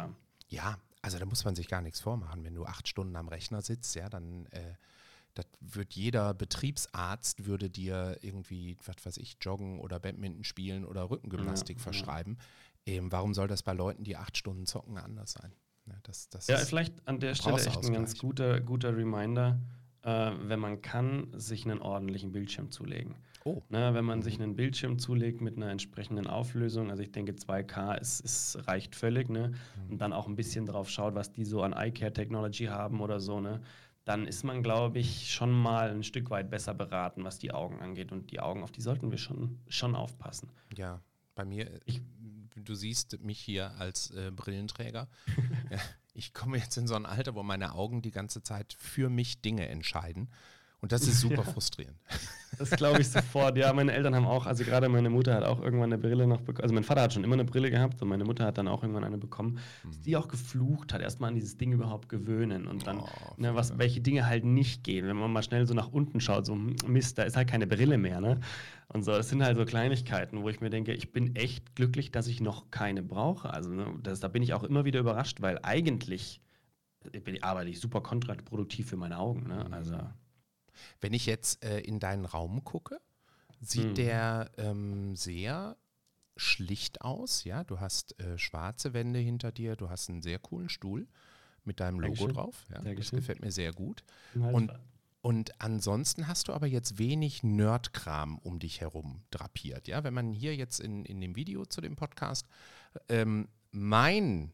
Ja, 0.49 0.79
also 1.03 1.19
da 1.19 1.27
muss 1.27 1.45
man 1.45 1.55
sich 1.55 1.69
gar 1.69 1.81
nichts 1.81 2.01
vormachen. 2.01 2.45
Wenn 2.45 2.55
du 2.55 2.65
acht 2.67 2.87
Stunden 2.87 3.17
am 3.17 3.29
Rechner 3.29 3.63
sitzt, 3.63 3.95
ja, 3.97 4.09
dann, 4.09 4.47
äh, 4.51 4.75
wird 5.75 5.93
jeder 5.95 6.35
Betriebsarzt 6.35 7.47
würde 7.47 7.71
dir 7.71 8.19
irgendwie, 8.23 8.77
was 8.85 8.97
weiß 9.05 9.17
ich, 9.19 9.37
joggen 9.41 9.81
oder 9.81 9.99
Badminton 10.01 10.45
spielen 10.45 10.85
oder 10.85 11.11
Rückengymnastik 11.11 11.77
Ja, 11.79 11.81
ja. 11.81 11.83
verschreiben. 11.83 12.39
Ähm, 12.87 13.13
warum 13.13 13.35
soll 13.35 13.49
das 13.49 13.63
bei 13.63 13.73
Leuten, 13.73 14.05
die 14.05 14.17
acht 14.17 14.37
Stunden 14.37 14.67
zocken, 14.67 14.99
anders 14.99 15.33
sein? 15.33 15.53
Ja, 15.87 15.95
das, 16.03 16.29
das 16.29 16.47
Ja, 16.49 16.57
ist, 16.57 16.69
vielleicht 16.69 17.07
an 17.07 17.19
der 17.21 17.35
Stelle 17.35 17.65
echt 17.65 17.85
ein 17.85 17.93
ganz 17.93 18.17
guter, 18.19 18.61
guter 18.61 18.97
Reminder, 18.97 19.59
äh, 20.03 20.33
wenn 20.43 20.61
man 20.61 20.81
kann, 20.83 21.29
sich 21.35 21.65
einen 21.65 21.81
ordentlichen 21.81 22.33
Bildschirm 22.33 22.71
zulegen. 22.71 23.15
oh, 23.45 23.63
Ne, 23.71 23.93
wenn 23.95 24.05
man 24.05 24.23
sich 24.23 24.41
einen 24.41 24.55
Bildschirm 24.57 24.99
zulegt 24.99 25.41
mit 25.41 25.57
einer 25.57 25.71
entsprechenden 25.71 26.27
Auflösung, 26.27 26.91
also 26.91 27.03
ich 27.03 27.13
denke 27.13 27.33
2K 27.33 27.95
ist, 27.95 28.21
ist, 28.21 28.67
reicht 28.67 28.95
völlig, 28.97 29.29
ne? 29.29 29.53
und 29.91 29.99
dann 29.99 30.13
auch 30.13 30.27
ein 30.27 30.37
bisschen 30.37 30.67
drauf 30.67 30.89
schaut, 30.91 31.15
was 31.15 31.33
die 31.33 31.45
so 31.45 31.63
an 31.63 31.73
Eye-Care-Technology 31.73 32.67
haben 32.67 33.01
oder 33.01 33.21
so, 33.21 33.41
ne? 33.41 33.61
Dann 34.09 34.27
ist 34.27 34.43
man, 34.43 34.63
glaube 34.63 34.99
ich, 34.99 35.31
schon 35.33 35.53
mal 35.53 35.91
ein 35.91 36.03
Stück 36.03 36.31
weit 36.31 36.51
besser 36.51 36.73
beraten, 36.75 37.25
was 37.25 37.39
die 37.39 37.53
Augen 37.53 37.81
angeht. 37.81 38.11
Und 38.11 38.31
die 38.31 38.41
Augen, 38.41 38.63
auf 38.63 38.73
die 38.73 38.81
sollten 38.81 39.11
wir 39.11 39.19
schon, 39.19 39.59
schon 39.69 39.95
aufpassen. 39.95 40.49
ja, 40.77 41.01
bei 41.35 41.45
mir, 41.45 41.81
Ich- 41.85 42.01
du 42.57 42.75
siehst 42.75 43.21
mich 43.21 43.39
hier 43.39 43.73
als 43.79 44.11
äh, 44.11 44.31
Brillenträger. 44.35 45.09
ich 46.15 46.33
komme 46.35 46.57
jetzt 46.59 46.77
in 46.77 46.87
so 46.89 46.95
ein 46.97 47.07
Alter, 47.07 47.35
wo 47.35 47.43
meine 47.43 47.75
Augen 47.75 48.03
die 48.03 48.11
ganze 48.11 48.43
Zeit 48.43 48.73
für 48.79 49.09
mich 49.11 49.41
Dinge 49.43 49.69
entscheiden. 49.69 50.29
Und 50.81 50.93
das 50.93 51.03
ist 51.03 51.21
super 51.21 51.37
Ja. 51.37 51.43
frustrierend. 51.43 51.97
Das 52.57 52.71
glaube 52.71 53.01
ich 53.01 53.09
sofort. 53.09 53.57
Ja, 53.57 53.73
meine 53.73 53.93
Eltern 53.93 54.15
haben 54.15 54.27
auch, 54.27 54.47
also 54.47 54.65
gerade 54.65 54.89
meine 54.89 55.11
Mutter 55.11 55.35
hat 55.35 55.45
auch 55.45 55.61
irgendwann 55.61 55.93
eine 55.93 55.99
Brille 55.99 56.27
noch 56.27 56.41
bekommen. 56.41 56.63
Also 56.63 56.75
mein 56.75 56.83
Vater 56.85 57.03
hat 57.03 57.13
schon 57.13 57.23
immer 57.25 57.35
eine 57.35 57.45
Brille 57.45 57.71
gehabt 57.71 58.01
und 58.03 58.09
meine 58.09 58.25
Mutter 58.25 58.45
hat 58.47 58.59
dann 58.59 58.67
auch 58.69 58.83
irgendwann 58.83 59.05
eine 59.05 59.19
bekommen, 59.19 59.59
dass 59.85 60.01
die 60.01 60.17
auch 60.17 60.29
geflucht 60.29 60.93
hat, 60.93 61.01
erstmal 61.01 61.29
an 61.29 61.35
dieses 61.35 61.57
Ding 61.57 61.73
überhaupt 61.73 62.09
gewöhnen 62.09 62.67
und 62.67 62.87
dann, 62.87 62.99
Oh, 63.01 63.09
ne, 63.37 63.55
was, 63.55 63.77
welche 63.79 64.01
Dinge 64.01 64.27
halt 64.27 64.45
nicht 64.45 64.83
gehen. 64.83 65.07
Wenn 65.07 65.17
man 65.17 65.33
mal 65.33 65.43
schnell 65.43 65.67
so 65.67 65.75
nach 65.75 65.89
unten 65.89 66.21
schaut, 66.21 66.47
so 66.47 66.55
Mist, 66.55 67.19
da 67.19 67.25
ist 67.25 67.37
halt 67.37 67.49
keine 67.49 67.67
Brille 67.67 67.99
mehr, 67.99 68.21
ne? 68.21 68.41
Und 68.89 69.03
so, 69.05 69.13
das 69.13 69.29
sind 69.29 69.43
halt 69.45 69.57
so 69.57 69.65
Kleinigkeiten, 69.65 70.43
wo 70.43 70.49
ich 70.49 70.61
mir 70.61 70.71
denke, 70.71 70.95
ich 70.95 71.13
bin 71.13 71.37
echt 71.37 71.77
glücklich, 71.77 72.11
dass 72.11 72.27
ich 72.27 72.41
noch 72.41 72.71
keine 72.71 73.03
brauche. 73.03 73.53
Also 73.53 73.71
ne, 73.71 73.87
das, 74.03 74.21
da 74.21 74.29
bin 74.29 74.43
ich 74.43 74.55
auch 74.55 74.65
immer 74.65 74.85
wieder 74.85 75.01
überrascht, 75.01 75.43
weil 75.43 75.59
eigentlich 75.63 76.41
äh, 77.13 77.21
bin, 77.21 77.43
arbeite 77.43 77.69
ich 77.71 77.79
super 77.81 78.01
kontraproduktiv 78.01 78.89
für 78.89 78.97
meine 78.97 79.19
Augen, 79.19 79.47
ne? 79.49 79.67
Also 79.71 79.97
Wenn 81.01 81.13
ich 81.13 81.27
jetzt 81.27 81.65
äh, 81.65 81.81
in 81.81 82.01
deinen 82.01 82.25
Raum 82.25 82.65
gucke, 82.65 83.01
sieht 83.61 83.85
Hm. 83.85 83.95
der 83.95 84.51
ähm, 84.59 85.17
sehr 85.17 85.77
schlicht 86.37 87.01
aus. 87.03 87.45
Ja, 87.45 87.65
du 87.65 87.81
hast 87.81 88.19
äh, 88.21 88.39
schwarze 88.39 88.93
Wände 88.93 89.19
hinter 89.19 89.51
dir, 89.53 89.75
du 89.77 89.91
hast 89.91 90.09
einen 90.09 90.23
sehr 90.23 90.39
coolen 90.39 90.69
Stuhl 90.69 91.09
mit 91.65 91.81
deinem 91.81 91.99
Logo 92.01 92.15
Dankeschön. 92.15 92.35
drauf. 92.35 92.65
Ja, 92.71 92.95
das 92.95 93.11
gefällt 93.11 93.41
mir 93.43 93.51
sehr 93.51 93.73
gut. 93.73 94.05
Und, 94.35 94.73
und 95.21 95.61
ansonsten 95.61 96.29
hast 96.29 96.49
du 96.49 96.53
aber 96.53 96.67
jetzt 96.67 96.99
wenig 96.99 97.43
Nerdkram 97.43 98.39
um 98.39 98.59
dich 98.61 98.81
herum 98.81 99.23
drapiert. 99.31 99.89
Ja, 99.89 100.05
wenn 100.05 100.15
man 100.15 100.33
hier 100.33 100.55
jetzt 100.57 100.79
in, 100.81 101.05
in 101.05 101.21
dem 101.21 101.35
Video 101.37 101.67
zu 101.67 101.81
dem 101.81 101.97
Podcast 101.97 102.47
ähm, 103.09 103.49
mein 103.73 104.53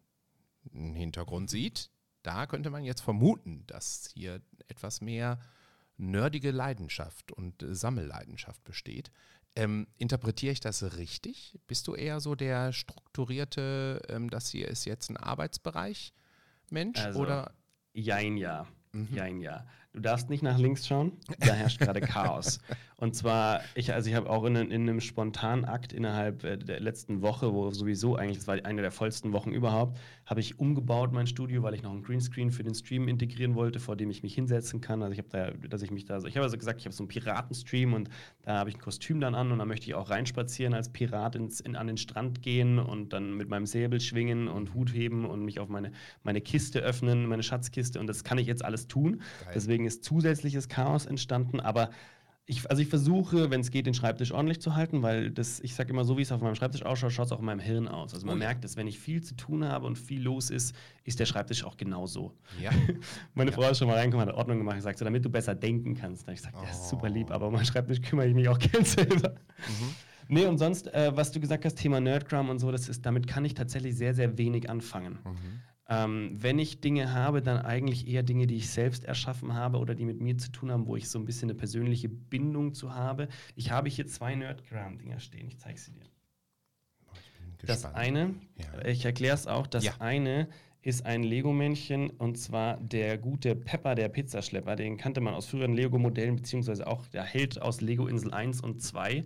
Hintergrund 0.72 1.50
sieht, 1.50 1.90
da 2.22 2.46
könnte 2.46 2.70
man 2.70 2.82
jetzt 2.84 3.02
vermuten, 3.02 3.64
dass 3.66 4.10
hier 4.14 4.40
etwas 4.68 5.02
mehr 5.02 5.38
nerdige 5.96 6.50
Leidenschaft 6.50 7.32
und 7.32 7.62
äh, 7.62 7.74
Sammelleidenschaft 7.74 8.64
besteht. 8.64 9.10
Ähm, 9.56 9.86
interpretiere 9.98 10.52
ich 10.52 10.60
das 10.60 10.96
richtig? 10.96 11.58
Bist 11.66 11.86
du 11.86 11.94
eher 11.94 12.20
so 12.20 12.34
der 12.34 12.72
strukturierte, 12.72 14.02
ähm, 14.08 14.28
das 14.28 14.48
hier 14.50 14.68
ist 14.68 14.84
jetzt 14.84 15.10
ein 15.10 15.16
Arbeitsbereich 15.16 16.12
Mensch? 16.70 16.98
Also, 16.98 17.20
oder 17.20 17.54
Jein, 17.92 18.36
ja. 18.36 18.66
Mhm. 18.92 19.08
Jein, 19.14 19.40
ja. 19.40 19.66
Du 19.94 20.00
darfst 20.00 20.28
nicht 20.28 20.42
nach 20.42 20.58
links 20.58 20.88
schauen, 20.88 21.12
da 21.38 21.54
herrscht 21.54 21.78
gerade 21.78 22.00
Chaos. 22.00 22.58
Und 22.96 23.14
zwar, 23.14 23.60
ich, 23.74 23.92
also 23.92 24.08
ich 24.08 24.16
habe 24.16 24.30
auch 24.30 24.44
in, 24.44 24.56
in 24.56 24.72
einem 24.72 25.00
spontanen 25.00 25.64
Akt 25.64 25.92
innerhalb 25.92 26.42
äh, 26.42 26.56
der 26.56 26.80
letzten 26.80 27.22
Woche, 27.22 27.52
wo 27.52 27.70
sowieso 27.70 28.16
eigentlich, 28.16 28.38
das 28.38 28.46
war 28.46 28.64
eine 28.64 28.82
der 28.82 28.90
vollsten 28.90 29.32
Wochen 29.32 29.52
überhaupt, 29.52 29.98
habe 30.26 30.40
ich 30.40 30.58
umgebaut 30.58 31.12
mein 31.12 31.26
Studio, 31.26 31.62
weil 31.62 31.74
ich 31.74 31.82
noch 31.82 31.90
einen 31.90 32.02
Greenscreen 32.02 32.50
für 32.50 32.62
den 32.62 32.74
Stream 32.74 33.08
integrieren 33.08 33.54
wollte, 33.56 33.78
vor 33.78 33.94
dem 33.94 34.10
ich 34.10 34.22
mich 34.22 34.34
hinsetzen 34.34 34.80
kann. 34.80 35.02
Also 35.02 35.12
ich 35.12 35.18
habe 35.18 35.28
da, 35.30 35.68
dass 35.68 35.82
ich 35.82 35.90
mich 35.90 36.06
da, 36.06 36.20
so, 36.20 36.26
ich 36.26 36.36
habe 36.36 36.44
also 36.44 36.56
gesagt, 36.56 36.80
ich 36.80 36.86
habe 36.86 36.94
so 36.94 37.02
einen 37.02 37.08
Piratenstream 37.08 37.94
und 37.94 38.08
da 38.42 38.58
habe 38.58 38.70
ich 38.70 38.76
ein 38.76 38.80
Kostüm 38.80 39.20
dann 39.20 39.34
an 39.34 39.52
und 39.52 39.58
da 39.58 39.64
möchte 39.64 39.86
ich 39.86 39.94
auch 39.94 40.08
reinspazieren 40.08 40.72
als 40.72 40.88
Pirat 40.88 41.36
ins, 41.36 41.60
in, 41.60 41.76
an 41.76 41.86
den 41.88 41.98
Strand 41.98 42.42
gehen 42.42 42.78
und 42.78 43.12
dann 43.12 43.36
mit 43.36 43.48
meinem 43.48 43.66
Säbel 43.66 44.00
schwingen 44.00 44.48
und 44.48 44.72
Hut 44.74 44.94
heben 44.94 45.24
und 45.24 45.44
mich 45.44 45.60
auf 45.60 45.68
meine, 45.68 45.92
meine 46.22 46.40
Kiste 46.40 46.80
öffnen, 46.80 47.26
meine 47.26 47.42
Schatzkiste 47.42 48.00
und 48.00 48.06
das 48.06 48.24
kann 48.24 48.38
ich 48.38 48.46
jetzt 48.46 48.64
alles 48.64 48.86
tun. 48.88 49.20
Geil. 49.44 49.52
Deswegen 49.54 49.83
ist 49.86 50.04
zusätzliches 50.04 50.68
Chaos 50.68 51.06
entstanden, 51.06 51.60
aber 51.60 51.90
ich, 52.46 52.68
also 52.68 52.82
ich 52.82 52.88
versuche, 52.88 53.50
wenn 53.50 53.62
es 53.62 53.70
geht, 53.70 53.86
den 53.86 53.94
Schreibtisch 53.94 54.30
ordentlich 54.30 54.60
zu 54.60 54.74
halten, 54.76 55.00
weil 55.02 55.30
das, 55.30 55.60
ich 55.60 55.74
sage 55.74 55.88
immer, 55.90 56.04
so 56.04 56.18
wie 56.18 56.22
es 56.22 56.30
auf 56.30 56.42
meinem 56.42 56.54
Schreibtisch 56.54 56.82
ausschaut, 56.82 57.10
schaut 57.12 57.24
es 57.26 57.32
auch 57.32 57.38
in 57.38 57.46
meinem 57.46 57.58
Hirn 57.60 57.88
aus. 57.88 58.12
Also 58.12 58.26
man 58.26 58.34
Oh 58.34 58.38
merkt, 58.38 58.64
dass 58.64 58.76
wenn 58.76 58.86
ich 58.86 58.98
viel 58.98 59.22
zu 59.22 59.34
tun 59.34 59.64
habe 59.64 59.86
und 59.86 59.96
viel 59.96 60.20
los 60.22 60.50
ist, 60.50 60.74
ist 61.04 61.18
der 61.20 61.24
Schreibtisch 61.24 61.64
auch 61.64 61.78
genauso. 61.78 62.34
ja, 62.60 62.70
Meine 63.34 63.50
Ja. 63.50 63.56
Frau 63.56 63.70
ist 63.70 63.78
schon 63.78 63.88
mal 63.88 63.96
reingekommen, 63.96 64.28
hat 64.28 64.34
Ordnung 64.36 64.58
gemacht, 64.58 64.76
gesagt, 64.76 64.98
so, 64.98 65.06
damit 65.06 65.24
du 65.24 65.30
besser 65.30 65.54
denken 65.54 65.94
kannst. 65.94 66.24
Habe 66.24 66.34
ich 66.34 66.40
gesagt, 66.40 66.56
ja, 66.62 66.68
ist 66.70 66.90
super 66.90 67.08
lieb, 67.08 67.28
Oh. 67.30 67.32
aber 67.34 67.46
um 67.46 67.54
meinen 67.54 67.64
Schreibtisch 67.64 68.02
kümmere 68.02 68.28
ich 68.28 68.34
mich 68.34 68.46
auch 68.50 68.58
gern 68.58 68.84
selber. 68.84 69.30
Mhm. 69.66 69.94
Nee, 70.28 70.44
und 70.46 70.58
sonst, 70.58 70.92
äh, 70.92 71.12
was 71.16 71.32
du 71.32 71.40
gesagt 71.40 71.64
hast, 71.64 71.76
Thema 71.76 71.98
Nerdgram 72.00 72.50
und 72.50 72.58
so, 72.58 72.70
das 72.70 72.90
ist, 72.90 73.06
damit 73.06 73.26
kann 73.26 73.46
ich 73.46 73.54
tatsächlich 73.54 73.96
sehr, 73.96 74.12
sehr 74.14 74.36
wenig 74.36 74.68
anfangen. 74.68 75.18
Mhm. 75.24 75.60
Ähm, 75.88 76.30
wenn 76.40 76.58
ich 76.58 76.80
Dinge 76.80 77.12
habe, 77.12 77.42
dann 77.42 77.58
eigentlich 77.58 78.08
eher 78.08 78.22
Dinge, 78.22 78.46
die 78.46 78.56
ich 78.56 78.70
selbst 78.70 79.04
erschaffen 79.04 79.52
habe 79.54 79.78
oder 79.78 79.94
die 79.94 80.06
mit 80.06 80.20
mir 80.20 80.38
zu 80.38 80.50
tun 80.50 80.70
haben, 80.72 80.86
wo 80.86 80.96
ich 80.96 81.08
so 81.10 81.18
ein 81.18 81.26
bisschen 81.26 81.50
eine 81.50 81.58
persönliche 81.58 82.08
Bindung 82.08 82.72
zu 82.72 82.94
habe. 82.94 83.28
Ich 83.54 83.70
habe 83.70 83.90
hier 83.90 84.06
zwei 84.06 84.34
Nerdgram-Dinger 84.34 85.20
stehen, 85.20 85.46
ich 85.46 85.58
zeige 85.58 85.78
sie 85.78 85.92
dir. 85.92 86.04
Das 87.66 87.84
eine, 87.84 88.34
Ja. 88.56 88.84
ich 88.86 89.04
erkläre 89.04 89.34
es 89.34 89.46
auch, 89.46 89.66
das 89.66 89.84
Ja. 89.84 89.94
eine 89.98 90.48
ist 90.82 91.06
ein 91.06 91.22
Lego-Männchen 91.22 92.10
und 92.10 92.36
zwar 92.36 92.76
der 92.78 93.16
gute 93.16 93.54
Pepper, 93.56 93.94
der 93.94 94.08
Pizzaschlepper. 94.10 94.76
Den 94.76 94.98
kannte 94.98 95.22
man 95.22 95.32
aus 95.34 95.46
früheren 95.46 95.72
Lego-Modellen, 95.74 96.36
beziehungsweise 96.36 96.86
auch 96.86 97.06
der 97.06 97.22
Held 97.24 97.60
aus 97.62 97.80
Lego 97.80 98.06
Insel 98.06 98.34
1 98.34 98.60
und 98.60 98.82
2. 98.82 99.24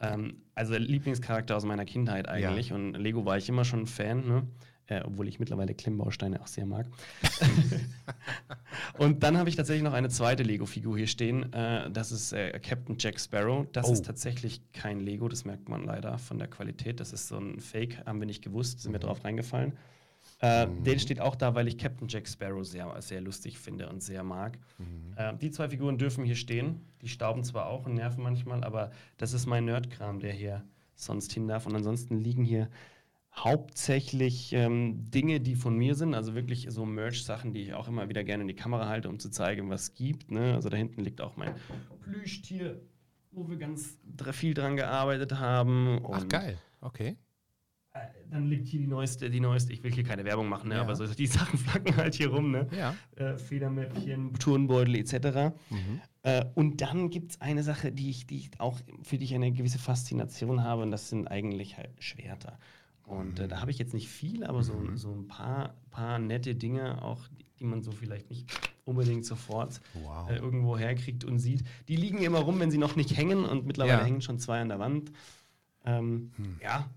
Ähm, 0.00 0.42
also 0.54 0.72
der 0.72 0.80
Lieblingscharakter 0.80 1.56
aus 1.56 1.64
meiner 1.64 1.86
Kindheit 1.86 2.28
eigentlich. 2.28 2.72
Und 2.72 2.94
Lego 2.94 3.24
war 3.24 3.38
ich 3.38 3.48
immer 3.48 3.64
schon 3.64 3.80
ein 3.80 3.86
Fan, 3.86 4.26
ne? 4.28 4.46
Äh, 4.90 5.00
obwohl 5.04 5.26
ich 5.28 5.38
mittlerweile 5.40 5.74
Klemmbausteine 5.74 6.40
auch 6.42 6.46
sehr 6.46 6.66
mag. 6.66 6.86
und 8.98 9.22
dann 9.22 9.38
habe 9.38 9.48
ich 9.48 9.56
tatsächlich 9.56 9.82
noch 9.84 9.92
eine 9.92 10.08
zweite 10.08 10.42
Lego-Figur 10.42 10.96
hier 10.98 11.06
stehen. 11.06 11.52
Äh, 11.52 11.90
das 11.90 12.12
ist 12.12 12.32
äh, 12.32 12.58
Captain 12.60 12.96
Jack 12.98 13.18
Sparrow. 13.20 13.66
Das 13.72 13.88
Oh. 13.88 13.92
ist 13.92 14.04
tatsächlich 14.04 14.60
kein 14.72 15.00
Lego, 15.00 15.28
das 15.28 15.44
merkt 15.44 15.68
man 15.68 15.84
leider 15.84 16.18
von 16.18 16.38
der 16.38 16.48
Qualität. 16.48 17.00
Das 17.00 17.12
ist 17.12 17.28
so 17.28 17.38
ein 17.38 17.60
Fake, 17.60 18.04
haben 18.06 18.20
wir 18.20 18.26
nicht 18.26 18.42
gewusst, 18.42 18.80
sind 18.80 18.92
wir 18.92 19.00
drauf 19.00 19.24
reingefallen. 19.24 19.72
Äh, 20.40 20.66
Den 20.84 20.98
steht 20.98 21.20
auch 21.20 21.34
da, 21.36 21.54
weil 21.54 21.66
ich 21.68 21.78
Captain 21.78 22.08
Jack 22.08 22.28
Sparrow 22.28 22.64
sehr, 22.66 22.94
sehr 23.00 23.20
lustig 23.20 23.58
finde 23.58 23.88
und 23.88 24.02
sehr 24.02 24.22
mag. 24.22 24.58
Äh, 25.16 25.34
die 25.36 25.50
zwei 25.50 25.68
Figuren 25.68 25.98
dürfen 25.98 26.24
hier 26.24 26.34
stehen. 26.36 26.80
Die 27.00 27.08
stauben 27.08 27.42
zwar 27.44 27.66
auch 27.66 27.86
und 27.86 27.94
nerven 27.94 28.22
manchmal, 28.22 28.62
aber 28.64 28.90
das 29.16 29.32
ist 29.32 29.46
mein 29.46 29.64
Nerdkram, 29.64 30.18
der 30.20 30.32
hier 30.32 30.62
sonst 30.94 31.32
hin 31.32 31.48
darf. 31.48 31.66
Und 31.66 31.74
ansonsten 31.74 32.18
liegen 32.18 32.44
hier 32.44 32.68
hauptsächlich 33.34 34.52
ähm, 34.52 35.10
Dinge, 35.10 35.40
die 35.40 35.54
von 35.54 35.76
mir 35.76 35.94
sind, 35.94 36.14
also 36.14 36.34
wirklich 36.34 36.66
so 36.70 36.84
Merch-Sachen, 36.84 37.54
die 37.54 37.62
ich 37.62 37.74
auch 37.74 37.88
immer 37.88 38.08
wieder 38.08 38.24
gerne 38.24 38.42
in 38.42 38.48
die 38.48 38.54
Kamera 38.54 38.88
halte, 38.88 39.08
um 39.08 39.18
zu 39.18 39.30
zeigen, 39.30 39.70
was 39.70 39.82
es 39.82 39.94
gibt. 39.94 40.30
Ne? 40.30 40.54
Also 40.54 40.68
da 40.68 40.76
hinten 40.76 41.02
liegt 41.02 41.20
auch 41.20 41.36
mein 41.36 41.54
Plüschtier, 42.02 42.80
wo 43.30 43.48
wir 43.48 43.56
ganz 43.56 43.98
viel 44.32 44.54
dran 44.54 44.76
gearbeitet 44.76 45.38
haben. 45.38 46.00
Ach, 46.04 46.22
Und, 46.22 46.28
geil. 46.28 46.58
Okay. 46.80 47.16
Äh, 47.92 48.00
dann 48.30 48.46
liegt 48.46 48.68
hier 48.68 48.80
die 48.80 48.86
neueste, 48.86 49.30
die 49.30 49.40
neueste, 49.40 49.72
ich 49.72 49.82
will 49.82 49.92
hier 49.92 50.04
keine 50.04 50.24
Werbung 50.24 50.48
machen, 50.48 50.68
ne? 50.68 50.76
Ja. 50.76 50.82
aber 50.82 50.94
so, 50.94 51.06
die 51.06 51.26
Sachen 51.28 51.58
flacken 51.58 51.96
halt 51.96 52.14
hier 52.14 52.28
rum, 52.28 52.52
ne? 52.52 52.68
Ja. 52.76 52.94
Äh, 53.16 53.36
Federmäppchen, 53.36 54.34
Turnbeutel 54.34 54.94
etc. 54.96 55.54
Mhm. 55.70 56.00
Äh, 56.22 56.44
und 56.54 56.80
dann 56.80 57.10
gibt 57.10 57.32
es 57.32 57.40
eine 57.40 57.62
Sache, 57.62 57.90
die 57.90 58.10
ich, 58.10 58.26
die 58.26 58.36
ich 58.36 58.50
auch, 58.58 58.78
für 59.02 59.18
die 59.18 59.24
ich 59.24 59.34
eine 59.34 59.50
gewisse 59.50 59.78
Faszination 59.78 60.62
habe, 60.62 60.82
und 60.82 60.92
das 60.92 61.08
sind 61.08 61.26
eigentlich 61.26 61.78
halt 61.78 61.90
Schwerter. 61.98 62.58
Und 63.10 63.40
äh, 63.40 63.48
da 63.48 63.60
habe 63.60 63.70
ich 63.72 63.78
jetzt 63.78 63.92
nicht 63.94 64.08
viel, 64.08 64.44
aber 64.44 64.62
so, 64.62 64.74
Mhm. 64.74 64.96
so 64.96 65.12
ein 65.12 65.26
paar, 65.26 65.74
paar 65.90 66.18
nette 66.18 66.54
Dinge, 66.54 67.02
auch 67.02 67.26
die, 67.28 67.44
die 67.58 67.64
man 67.64 67.82
so 67.82 67.90
vielleicht 67.90 68.30
nicht 68.30 68.46
unbedingt 68.84 69.24
sofort 69.26 69.80
Wow. 69.94 70.30
äh, 70.30 70.36
irgendwo 70.36 70.78
herkriegt 70.78 71.24
und 71.24 71.38
sieht. 71.40 71.64
Die 71.88 71.96
liegen 71.96 72.18
immer 72.22 72.38
rum, 72.38 72.60
wenn 72.60 72.70
sie 72.70 72.78
noch 72.78 72.96
nicht 72.96 73.16
hängen 73.16 73.44
und 73.44 73.66
mittlerweile 73.66 73.98
Ja. 73.98 74.04
hängen 74.04 74.22
schon 74.22 74.38
zwei 74.38 74.60
an 74.60 74.68
der 74.68 74.78
Wand. 74.78 75.10
Ähm, 75.84 76.30
Ja, 76.62 76.88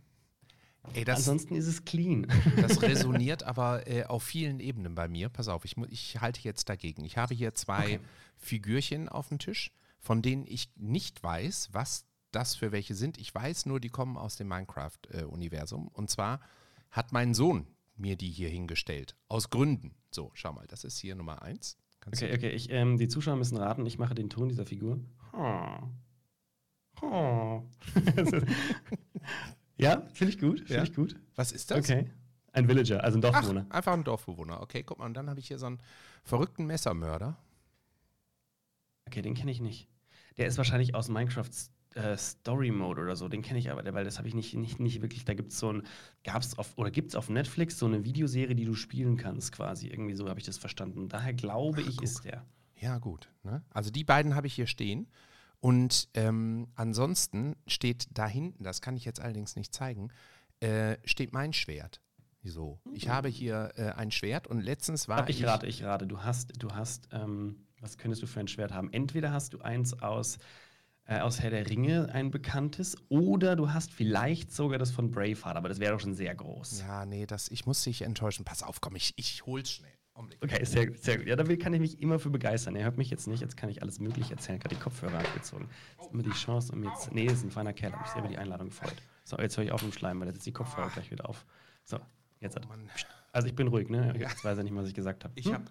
Ey, 0.93 1.05
das, 1.05 1.19
ansonsten 1.19 1.55
ist 1.55 1.65
es 1.67 1.85
clean. 1.85 2.27
das 2.61 2.81
resoniert 2.83 3.43
aber 3.43 3.87
äh, 3.87 4.03
auf 4.03 4.21
vielen 4.23 4.59
Ebenen 4.59 4.93
bei 4.95 5.07
mir. 5.07 5.29
Pass 5.29 5.47
auf, 5.47 5.65
ich, 5.65 5.75
ich 5.89 6.19
halte 6.21 6.41
jetzt 6.41 6.67
dagegen. 6.69 7.03
Ich 7.05 7.17
habe 7.17 7.33
hier 7.33 7.55
zwei 7.55 7.95
Okay. 7.95 7.99
Figürchen 8.37 9.07
auf 9.09 9.29
dem 9.29 9.39
Tisch, 9.39 9.71
von 9.99 10.21
denen 10.21 10.45
ich 10.45 10.69
nicht 10.75 11.23
weiß, 11.23 11.69
was 11.71 12.05
das 12.35 12.55
für 12.55 12.71
welche 12.71 12.95
sind. 12.95 13.17
Ich 13.17 13.33
weiß 13.33 13.65
nur, 13.65 13.79
die 13.79 13.89
kommen 13.89 14.17
aus 14.17 14.35
dem 14.35 14.47
Minecraft-Universum. 14.49 15.87
Und 15.89 16.09
zwar 16.09 16.39
hat 16.91 17.11
mein 17.11 17.33
Sohn 17.33 17.67
mir 17.95 18.15
die 18.15 18.29
hier 18.29 18.49
hingestellt. 18.49 19.15
Aus 19.27 19.49
Gründen. 19.49 19.95
So, 20.11 20.31
schau 20.33 20.51
mal, 20.53 20.65
das 20.67 20.83
ist 20.83 20.97
hier 20.99 21.15
Nummer 21.15 21.41
eins. 21.41 21.77
Kannst 21.99 22.21
Okay, 22.21 22.33
okay, 22.35 22.49
ich, 22.49 22.69
ähm, 22.69 22.97
die 22.97 23.07
Zuschauer 23.07 23.35
müssen 23.37 23.57
raten, 23.57 23.85
ich 23.85 23.97
mache 23.97 24.13
den 24.15 24.29
Ton 24.29 24.49
dieser 24.49 24.65
Figur. 24.65 24.99
Oh. 25.33 25.77
Oh. 27.01 27.63
ja, 29.77 30.01
finde 30.13 30.33
ich 30.33 30.39
gut, 30.39 30.59
finde 30.59 30.73
Ja. 30.75 30.83
ich 30.83 30.93
gut. 30.93 31.15
was 31.35 31.51
ist 31.51 31.71
das? 31.71 31.79
Okay. 31.89 32.11
Ein 32.51 32.67
Villager, 32.67 33.03
also 33.03 33.17
ein 33.17 33.25
Ach, 33.25 33.31
Dorfbewohner. 33.31 33.65
einfach 33.69 33.93
ein 33.93 34.03
Dorfbewohner. 34.03 34.61
Okay, 34.61 34.83
guck 34.83 34.99
mal, 34.99 35.05
und 35.05 35.15
dann 35.15 35.29
habe 35.29 35.39
ich 35.39 35.47
hier 35.47 35.57
so 35.57 35.65
einen 35.65 35.79
verrückten 36.23 36.65
Messermörder. 36.65 37.37
Okay, 39.07 39.21
den 39.21 39.33
kenne 39.33 39.51
ich 39.51 39.59
nicht. 39.59 39.87
Der 40.37 40.47
ist 40.47 40.57
wahrscheinlich 40.57 40.93
aus 40.95 41.09
Minecraft 41.09 41.49
äh, 41.95 42.17
Story 42.17 42.71
Mode 42.71 43.01
oder 43.01 43.15
so. 43.15 43.27
Den 43.27 43.41
kenne 43.41 43.59
ich 43.59 43.69
aber, 43.71 43.93
weil 43.93 44.03
das 44.03 44.17
habe 44.17 44.27
ich 44.27 44.33
nicht, 44.33 44.53
nicht, 44.55 44.79
nicht 44.79 45.01
wirklich. 45.01 45.25
Da 45.25 45.33
gibt 45.33 45.51
es 45.51 45.59
so 45.59 45.71
ein, 45.71 45.83
gab's 46.23 46.57
auf, 46.57 46.77
oder 46.77 46.91
gibt 46.91 47.09
es 47.09 47.15
auf 47.15 47.29
Netflix 47.29 47.77
so 47.77 47.85
eine 47.85 48.03
Videoserie, 48.03 48.55
die 48.55 48.65
du 48.65 48.75
spielen 48.75 49.17
kannst, 49.17 49.51
quasi. 49.51 49.87
Irgendwie 49.87 50.15
so 50.15 50.27
habe 50.29 50.39
ich 50.39 50.45
das 50.45 50.57
verstanden. 50.57 51.09
Daher 51.09 51.33
glaube 51.33 51.81
ich, 51.81 51.97
guck. 51.97 52.03
ist 52.03 52.25
der. 52.25 52.45
Ja, 52.79 52.97
gut. 52.97 53.29
Ne? 53.43 53.63
Also 53.69 53.91
die 53.91 54.03
beiden 54.03 54.35
habe 54.35 54.47
ich 54.47 54.53
hier 54.53 54.67
stehen. 54.67 55.07
Und 55.59 56.09
ähm, 56.13 56.67
ansonsten 56.75 57.55
steht 57.67 58.07
da 58.11 58.27
hinten, 58.27 58.65
das 58.65 58.81
kann 58.81 58.97
ich 58.97 59.05
jetzt 59.05 59.21
allerdings 59.21 59.55
nicht 59.55 59.73
zeigen, 59.73 60.09
äh, 60.59 60.97
steht 61.05 61.31
mein 61.31 61.53
Schwert. 61.53 62.01
So, 62.43 62.81
ich 62.91 63.07
habe 63.07 63.29
hier 63.29 63.71
äh, 63.77 63.91
ein 63.91 64.11
Schwert 64.11 64.47
und 64.47 64.59
letztens 64.59 65.07
war 65.07 65.23
Ach, 65.23 65.29
ich 65.29 65.45
rate, 65.45 65.65
ich 65.65 65.83
rate. 65.83 66.05
Du 66.05 66.19
hast, 66.19 66.61
du 66.61 66.71
hast, 66.71 67.07
ähm, 67.13 67.55
was 67.79 67.97
könntest 67.97 68.21
du 68.21 68.27
für 68.27 68.41
ein 68.41 68.49
Schwert 68.49 68.73
haben? 68.73 68.91
Entweder 68.91 69.31
hast 69.31 69.53
du 69.53 69.61
eins 69.61 69.93
aus, 70.01 70.39
äh, 71.05 71.19
aus 71.19 71.41
Herr 71.41 71.49
der 71.49 71.69
Ringe, 71.69 72.09
ein 72.13 72.31
bekanntes, 72.31 72.97
oder 73.09 73.55
du 73.55 73.71
hast 73.73 73.91
vielleicht 73.91 74.51
sogar 74.51 74.79
das 74.79 74.91
von 74.91 75.11
Braveheart, 75.11 75.57
aber 75.57 75.69
das 75.69 75.79
wäre 75.79 75.93
doch 75.93 75.99
schon 75.99 76.13
sehr 76.13 76.33
groß. 76.33 76.81
Ja, 76.81 77.05
nee, 77.05 77.25
das, 77.25 77.49
ich 77.49 77.65
muss 77.65 77.83
dich 77.83 78.03
enttäuschen. 78.03 78.45
Pass 78.45 78.63
auf, 78.63 78.81
komm, 78.81 78.95
ich, 78.95 79.13
ich 79.17 79.45
hol's 79.45 79.71
schnell. 79.71 79.91
Augenblick. 80.15 80.43
Okay, 80.43 80.63
sehr, 80.63 80.87
gut, 80.87 80.99
sehr 80.99 81.17
gut. 81.17 81.27
Ja, 81.27 81.35
da 81.35 81.43
kann 81.55 81.73
ich 81.73 81.79
mich 81.79 81.99
immer 81.99 82.19
für 82.19 82.29
begeistern. 82.29 82.75
Er 82.75 82.83
hört 82.83 82.97
mich 82.97 83.09
jetzt 83.09 83.27
nicht, 83.27 83.41
jetzt 83.41 83.57
kann 83.57 83.69
ich 83.69 83.81
alles 83.81 83.99
Mögliche 83.99 84.33
erzählen. 84.33 84.59
Gerade 84.59 84.75
die 84.75 84.81
Kopfhörer 84.81 85.17
abgezogen. 85.17 85.67
Das 85.97 86.05
ist 86.05 86.13
immer 86.13 86.23
die 86.23 86.29
Chance, 86.29 86.71
um 86.71 86.83
jetzt. 86.83 87.11
Nee, 87.11 87.25
das 87.25 87.37
ist 87.37 87.45
ein 87.45 87.51
feiner 87.51 87.73
Kerl, 87.73 87.93
habe 87.93 88.03
ich 88.05 88.11
sehr 88.11 88.19
über 88.19 88.27
die 88.29 88.37
Einladung 88.37 88.69
gefreut. 88.69 88.93
So, 89.23 89.37
jetzt 89.39 89.57
höre 89.57 89.63
ich 89.63 89.71
auf 89.71 89.81
im 89.81 89.91
Schleim, 89.91 90.19
weil 90.19 90.27
jetzt 90.27 90.37
ist 90.37 90.45
die 90.45 90.51
Kopfhörer 90.51 90.89
gleich 90.89 91.09
wieder 91.09 91.27
auf. 91.27 91.45
So, 91.83 91.99
jetzt 92.39 92.55
hat. 92.55 92.67
Mann. 92.67 92.89
Also 93.31 93.47
ich 93.47 93.55
bin 93.55 93.67
ruhig, 93.67 93.89
ne? 93.89 94.13
Jetzt 94.17 94.43
weiß 94.43 94.57
er 94.57 94.63
nicht, 94.63 94.75
was 94.75 94.87
ich 94.87 94.93
gesagt 94.93 95.23
habe. 95.23 95.33
Ich 95.35 95.51
habe, 95.51 95.65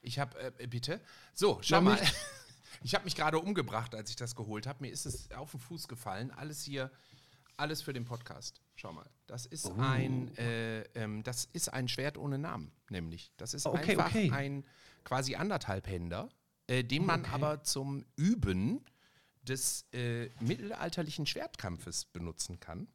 ich 0.00 0.20
habe, 0.20 0.38
äh, 0.58 0.66
bitte. 0.68 1.00
So, 1.34 1.58
schau 1.62 1.76
Ja, 1.76 1.80
mal. 1.80 1.98
Ich 2.82 2.94
habe 2.94 3.04
mich 3.04 3.16
gerade 3.16 3.38
umgebracht, 3.38 3.94
als 3.94 4.10
ich 4.10 4.16
das 4.16 4.34
geholt 4.34 4.66
habe. 4.66 4.82
Mir 4.84 4.90
ist 4.92 5.06
es 5.06 5.30
auf 5.32 5.50
den 5.52 5.60
Fuß 5.60 5.88
gefallen. 5.88 6.30
Alles 6.30 6.62
hier, 6.62 6.90
alles 7.56 7.82
für 7.82 7.92
den 7.92 8.04
Podcast. 8.04 8.60
Schau 8.76 8.92
mal. 8.92 9.08
Das 9.26 9.46
ist 9.46 9.66
Oh. 9.66 9.74
ein, 9.78 10.34
äh, 10.38 10.82
ähm, 10.94 11.22
das 11.24 11.48
ist 11.52 11.68
ein 11.72 11.88
Schwert 11.88 12.16
ohne 12.16 12.38
Namen, 12.38 12.70
nämlich. 12.88 13.32
Das 13.36 13.54
ist 13.54 13.66
Okay, 13.66 13.92
einfach 13.92 14.06
okay. 14.10 14.30
ein 14.32 14.64
quasi 15.04 15.34
anderthalbhänder, 15.34 16.28
äh, 16.68 16.84
den 16.84 17.04
man 17.04 17.22
Okay. 17.22 17.30
aber 17.32 17.62
zum 17.64 18.04
Üben 18.16 18.84
des 19.42 19.86
äh, 19.92 20.28
mittelalterlichen 20.40 21.26
Schwertkampfes 21.26 22.04
benutzen 22.04 22.60
kann. 22.60 22.86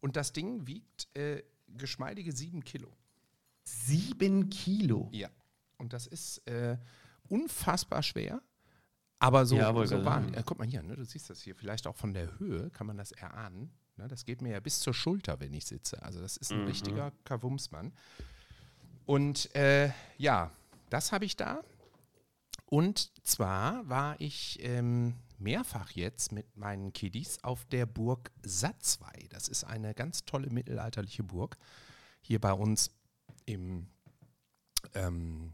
Und 0.00 0.16
das 0.16 0.32
Ding 0.32 0.66
wiegt 0.66 1.14
äh, 1.16 1.42
geschmeidige 1.68 2.32
sieben 2.32 2.64
Kilo. 2.64 2.90
Sieben 3.64 4.50
Kilo. 4.50 5.08
Ja. 5.12 5.28
Und 5.78 5.92
das 5.92 6.06
ist 6.06 6.38
äh, 6.48 6.76
unfassbar 7.28 8.02
schwer. 8.02 8.42
Aber 9.22 9.46
so, 9.46 9.56
Ja, 9.56 9.72
wollte 9.72 9.98
so 10.00 10.04
waren, 10.04 10.34
äh, 10.34 10.42
guck 10.44 10.58
mal 10.58 10.66
hier, 10.66 10.82
ne, 10.82 10.96
du 10.96 11.04
siehst 11.04 11.30
das 11.30 11.40
hier, 11.40 11.54
vielleicht 11.54 11.86
auch 11.86 11.94
von 11.94 12.12
der 12.12 12.40
Höhe 12.40 12.70
kann 12.70 12.88
man 12.88 12.96
das 12.96 13.12
erahnen. 13.12 13.70
Ne, 13.96 14.08
das 14.08 14.24
geht 14.24 14.42
mir 14.42 14.50
ja 14.50 14.58
bis 14.58 14.80
zur 14.80 14.94
Schulter, 14.94 15.38
wenn 15.38 15.52
ich 15.54 15.64
sitze. 15.66 16.02
Also 16.02 16.20
das 16.20 16.36
ist 16.36 16.50
ein 16.50 16.62
Mhm. 16.62 16.66
richtiger 16.66 17.12
Kavumsmann. 17.24 17.92
Und 19.06 19.54
äh, 19.54 19.90
ja, 20.18 20.50
das 20.90 21.12
habe 21.12 21.24
ich 21.24 21.36
da. 21.36 21.62
Und 22.66 23.12
zwar 23.24 23.88
war 23.88 24.20
ich 24.20 24.58
ähm, 24.62 25.14
mehrfach 25.38 25.90
jetzt 25.92 26.32
mit 26.32 26.56
meinen 26.56 26.92
Kiddies 26.92 27.44
auf 27.44 27.64
der 27.66 27.86
Burg 27.86 28.32
Satzwey. 28.42 29.28
Das 29.28 29.46
ist 29.46 29.62
eine 29.62 29.94
ganz 29.94 30.24
tolle 30.24 30.50
mittelalterliche 30.50 31.22
Burg 31.22 31.56
hier 32.22 32.40
bei 32.40 32.52
uns 32.52 32.90
im 33.44 33.86
ähm, 34.94 35.50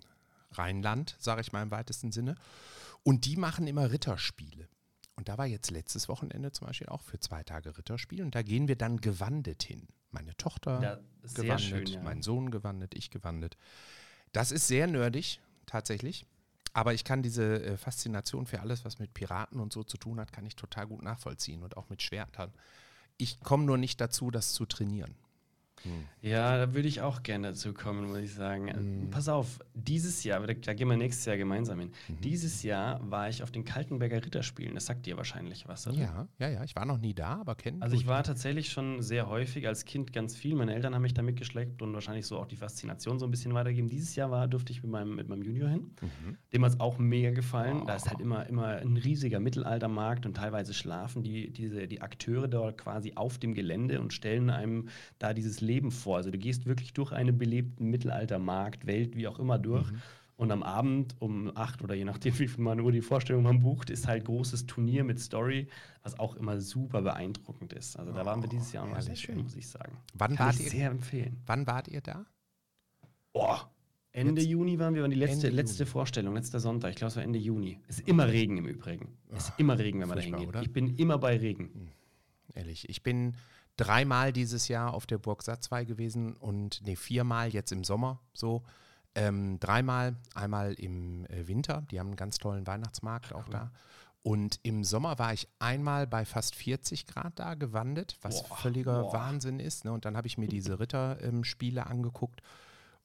Rheinland, 0.59 1.16
sage 1.18 1.40
ich 1.40 1.53
mal 1.53 1.62
im 1.62 1.71
weitesten 1.71 2.12
Sinne. 2.12 2.35
Und 3.03 3.25
die 3.25 3.37
machen 3.37 3.66
immer 3.66 3.90
Ritterspiele. 3.90 4.68
Und 5.14 5.29
da 5.29 5.38
war 5.38 5.47
jetzt 5.47 5.71
letztes 5.71 6.09
Wochenende 6.09 6.53
zum 6.53 6.66
Beispiel 6.66 6.88
auch 6.88 7.03
für 7.03 7.18
zwei 7.18 7.42
Tage 7.42 7.77
Ritterspiel. 7.77 8.23
Und 8.23 8.35
da 8.35 8.42
gehen 8.42 8.68
wir 8.68 8.77
dann 8.77 9.01
gewandet 9.01 9.62
hin. 9.62 9.88
Meine 10.11 10.37
Tochter 10.37 10.81
Ja, 10.81 10.99
gewandet, 11.35 11.61
schön, 11.61 11.87
ja. 11.87 12.03
mein 12.03 12.23
Sohn 12.23 12.51
gewandet, 12.51 12.94
ich 12.94 13.11
gewandet. 13.11 13.57
Das 14.33 14.53
ist 14.53 14.66
sehr 14.68 14.87
nerdig, 14.87 15.40
tatsächlich. 15.66 16.27
Aber 16.73 16.94
ich 16.94 17.05
kann 17.05 17.23
diese 17.23 17.62
äh, 17.62 17.77
Faszination 17.77 18.47
für 18.47 18.61
alles, 18.61 18.85
was 18.85 18.99
mit 18.99 19.12
Piraten 19.14 19.59
und 19.59 19.73
so 19.73 19.83
zu 19.83 19.97
tun 19.97 20.21
hat, 20.21 20.33
kann 20.33 20.47
ich 20.47 20.55
total 20.55 20.87
gut 20.87 21.03
nachvollziehen 21.03 21.62
und 21.62 21.77
auch 21.77 21.88
mit 21.88 22.03
Schwertern. 22.03 22.53
Ich 23.16 23.40
komme 23.40 23.64
nur 23.64 23.79
nicht 23.79 24.01
dazu, 24.01 24.31
das 24.31 24.53
zu 24.53 24.66
trainieren. 24.66 25.16
Ja, 26.23 26.59
da 26.59 26.75
würde 26.75 26.88
ich 26.88 27.01
auch 27.01 27.23
gerne 27.23 27.49
dazu 27.49 27.73
kommen, 27.73 28.09
muss 28.09 28.19
ich 28.19 28.35
sagen. 28.35 28.64
Mhm. 28.67 29.11
Pass 29.11 29.29
auf, 29.29 29.61
dieses 29.75 30.25
Jahr, 30.25 30.47
da, 30.47 30.55
da 30.55 30.75
gehen 30.75 30.88
wir 30.88 30.97
nächstes 30.97 31.25
Jahr 31.27 31.37
gemeinsam 31.37 31.81
hin. 31.81 31.93
Mhm. 32.09 32.21
Dieses 32.21 32.62
Jahr 32.62 33.01
war 33.09 33.29
ich 33.29 33.43
auf 33.43 33.51
den 33.51 33.64
Kaltenberger 33.64 34.25
Ritterspielen. 34.25 34.75
Das 34.75 34.87
sagt 34.87 35.07
dir 35.07 35.17
wahrscheinlich 35.17 35.69
was, 35.69 35.87
oder? 35.87 35.97
Ja, 35.97 36.29
ja, 36.38 36.49
ja. 36.49 36.64
Ich 36.64 36.75
war 36.77 36.85
noch 36.85 36.99
nie 36.99 37.14
da, 37.14 37.41
aber 37.41 37.55
kennen. 37.55 37.83
Also 37.83 37.97
ich 37.97 38.07
war 38.07 38.23
tatsächlich 38.23 38.71
schon 38.71 39.03
sehr 39.03 39.29
häufig 39.29 39.67
als 39.67 39.85
Kind 39.85 40.12
ganz 40.12 40.37
viel. 40.37 40.55
Meine 40.55 40.75
Eltern 40.75 40.95
haben 40.95 41.03
mich 41.03 41.14
da 41.14 41.23
mitgeschleppt 41.23 41.83
und 41.83 41.95
wahrscheinlich 41.95 42.27
so 42.27 42.38
auch 42.38 42.47
die 42.47 42.57
Faszination 42.57 43.19
so 43.19 43.27
ein 43.27 43.31
bisschen 43.31 43.55
weitergeben. 43.55 43.88
Dieses 43.88 44.17
Jahr 44.17 44.31
war, 44.31 44.49
durfte 44.49 44.73
ich 44.73 44.83
mit 44.83 44.91
meinem, 44.91 45.14
mit 45.14 45.29
meinem 45.29 45.43
Junior 45.43 45.69
hin. 45.69 45.91
Mhm. 46.01 46.37
Dem 46.53 46.64
hat 46.64 46.73
es 46.73 46.81
auch 46.81 46.99
mega 46.99 47.31
gefallen. 47.31 47.85
Da 47.87 47.95
ist 47.95 48.09
halt 48.09 48.21
immer, 48.21 48.47
immer 48.47 48.69
ein 48.69 48.97
riesiger 48.97 49.41
Mittelaltermarkt 49.41 50.27
und 50.27 50.35
teilweise 50.35 50.75
schlafen 50.75 51.23
die, 51.23 51.51
diese, 51.51 51.87
die 51.87 52.01
Akteure 52.01 52.49
dort 52.49 52.79
quasi 52.79 53.12
auf 53.14 53.38
dem 53.38 53.55
Gelände 53.55 54.01
und 54.01 54.12
stellen 54.12 54.51
einem 54.51 54.88
da 55.19 55.35
dieses 55.35 55.61
Leben 55.68 55.90
vor. 55.92 56.16
Also 56.16 56.31
du 56.31 56.38
gehst 56.38 56.66
wirklich 56.66 56.92
durch 56.92 57.12
einen 57.12 57.38
belebten 57.38 57.88
Mittelaltermarkt, 57.90 58.87
Welt, 58.87 59.14
wie 59.16 59.28
auch 59.28 59.38
immer 59.38 59.59
durch. 59.59 59.88
Und 60.37 60.52
am 60.52 60.62
Abend 60.62 61.16
um 61.20 61.50
acht 61.57 61.83
oder 61.83 61.94
je 61.96 62.04
nachdem, 62.04 62.33
wie 62.38 62.48
viel 62.48 62.62
man 62.62 62.81
Uhr 62.81 62.92
die 62.92 63.00
Vorstellung 63.02 63.42
man 63.42 63.61
bucht, 63.61 63.90
ist 63.90 64.07
halt 64.07 64.24
großes 64.24 64.66
Turnier 64.66 65.02
mit 65.04 65.18
Story, 65.20 65.66
was 66.04 66.18
auch 66.18 66.37
immer 66.37 66.61
super 66.61 67.02
beeindruckend 67.02 67.72
ist. 67.72 67.98
Also 67.98 68.12
da 68.12 68.24
waren 68.24 68.40
wir 68.42 68.48
dieses 68.48 68.72
Jahr 68.72 68.85
und 68.85 68.92
war 68.92 69.02
sehr 69.02 69.16
schön, 69.16 69.42
muss 69.42 69.57
ich 69.57 69.66
sagen. 69.68 69.96
Wann 70.14 70.37
Kann 70.37 70.46
wart 70.46 70.57
ich 70.61 70.66
ihr? 70.66 70.70
sehr 70.70 70.90
empfehlen. 70.90 71.37
Wann 71.46 71.66
wart 71.66 71.88
ihr 71.88 72.00
da? 72.00 72.24
Boah. 73.33 73.70
Ende 74.12 74.40
Jetzt- 74.40 74.50
Juni 74.50 74.78
waren 74.78 74.94
wir, 74.94 75.02
waren 75.02 75.11
die 75.11 75.16
letzte, 75.16 75.48
letzte. 75.50 75.87
Vorstellung, 75.87 76.35
letzter 76.35 76.61
Sonntag. 76.61 76.90
Ich 76.90 76.96
glaube, 76.96 77.11
es 77.11 77.16
war 77.16 77.22
Ende 77.22 77.38
Juni. 77.38 77.78
Es 77.88 77.98
ist 77.98 78.09
immer 78.09 78.26
Regen 78.28 78.57
im 78.57 78.66
Übrigen. 78.66 79.09
Es 79.31 79.48
ist 79.48 79.59
immer 79.59 79.78
Regen, 79.78 80.00
wenn 80.00 80.09
man 80.09 80.18
da 80.18 80.24
hingeht. 80.24 80.50
Ich 80.62 80.72
bin 80.72 80.96
immer 80.96 81.18
bei 81.18 81.37
Regen. 81.37 81.90
Ehrlich, 82.54 82.88
ich 82.88 83.02
bin 83.02 83.35
dreimal 83.79 84.33
dieses 84.33 84.69
Jahr 84.69 84.93
auf 84.93 85.07
der 85.07 85.17
Burg 85.17 85.43
Satzwey 85.43 85.87
gewesen 85.87 86.37
und 86.37 86.83
nee, 86.85 86.97
viermal 86.97 87.49
jetzt 87.49 87.73
im 87.73 87.85
Sommer 87.85 88.21
so. 88.35 88.62
Ähm, 89.14 89.59
dreimal, 89.59 90.17
einmal 90.35 90.75
im 90.75 91.25
äh, 91.27 91.49
Winter, 91.49 91.87
die 91.91 91.99
haben 91.99 92.09
einen 92.09 92.17
ganz 92.17 92.37
tollen 92.37 92.67
Weihnachtsmarkt 92.67 93.33
auch 93.33 93.49
da. 93.49 93.73
Und 94.23 94.61
im 94.62 94.85
Sommer 94.85 95.19
war 95.19 95.33
ich 95.33 95.49
einmal 95.59 96.07
bei 96.07 96.25
fast 96.25 96.55
40 96.55 97.07
Grad 97.07 97.38
da 97.38 97.55
gewandert, 97.55 98.19
was 98.21 98.47
Boah, 98.47 98.57
völliger 98.57 99.03
boah. 99.05 99.12
Wahnsinn 99.14 99.61
ist. 99.61 99.85
Ne? 99.85 99.93
Und 99.93 100.05
dann 100.05 100.17
habe 100.17 100.27
ich 100.27 100.37
mir 100.37 100.49
diese 100.49 100.79
Ritterspiele 100.81 101.87
angeguckt 101.87 102.43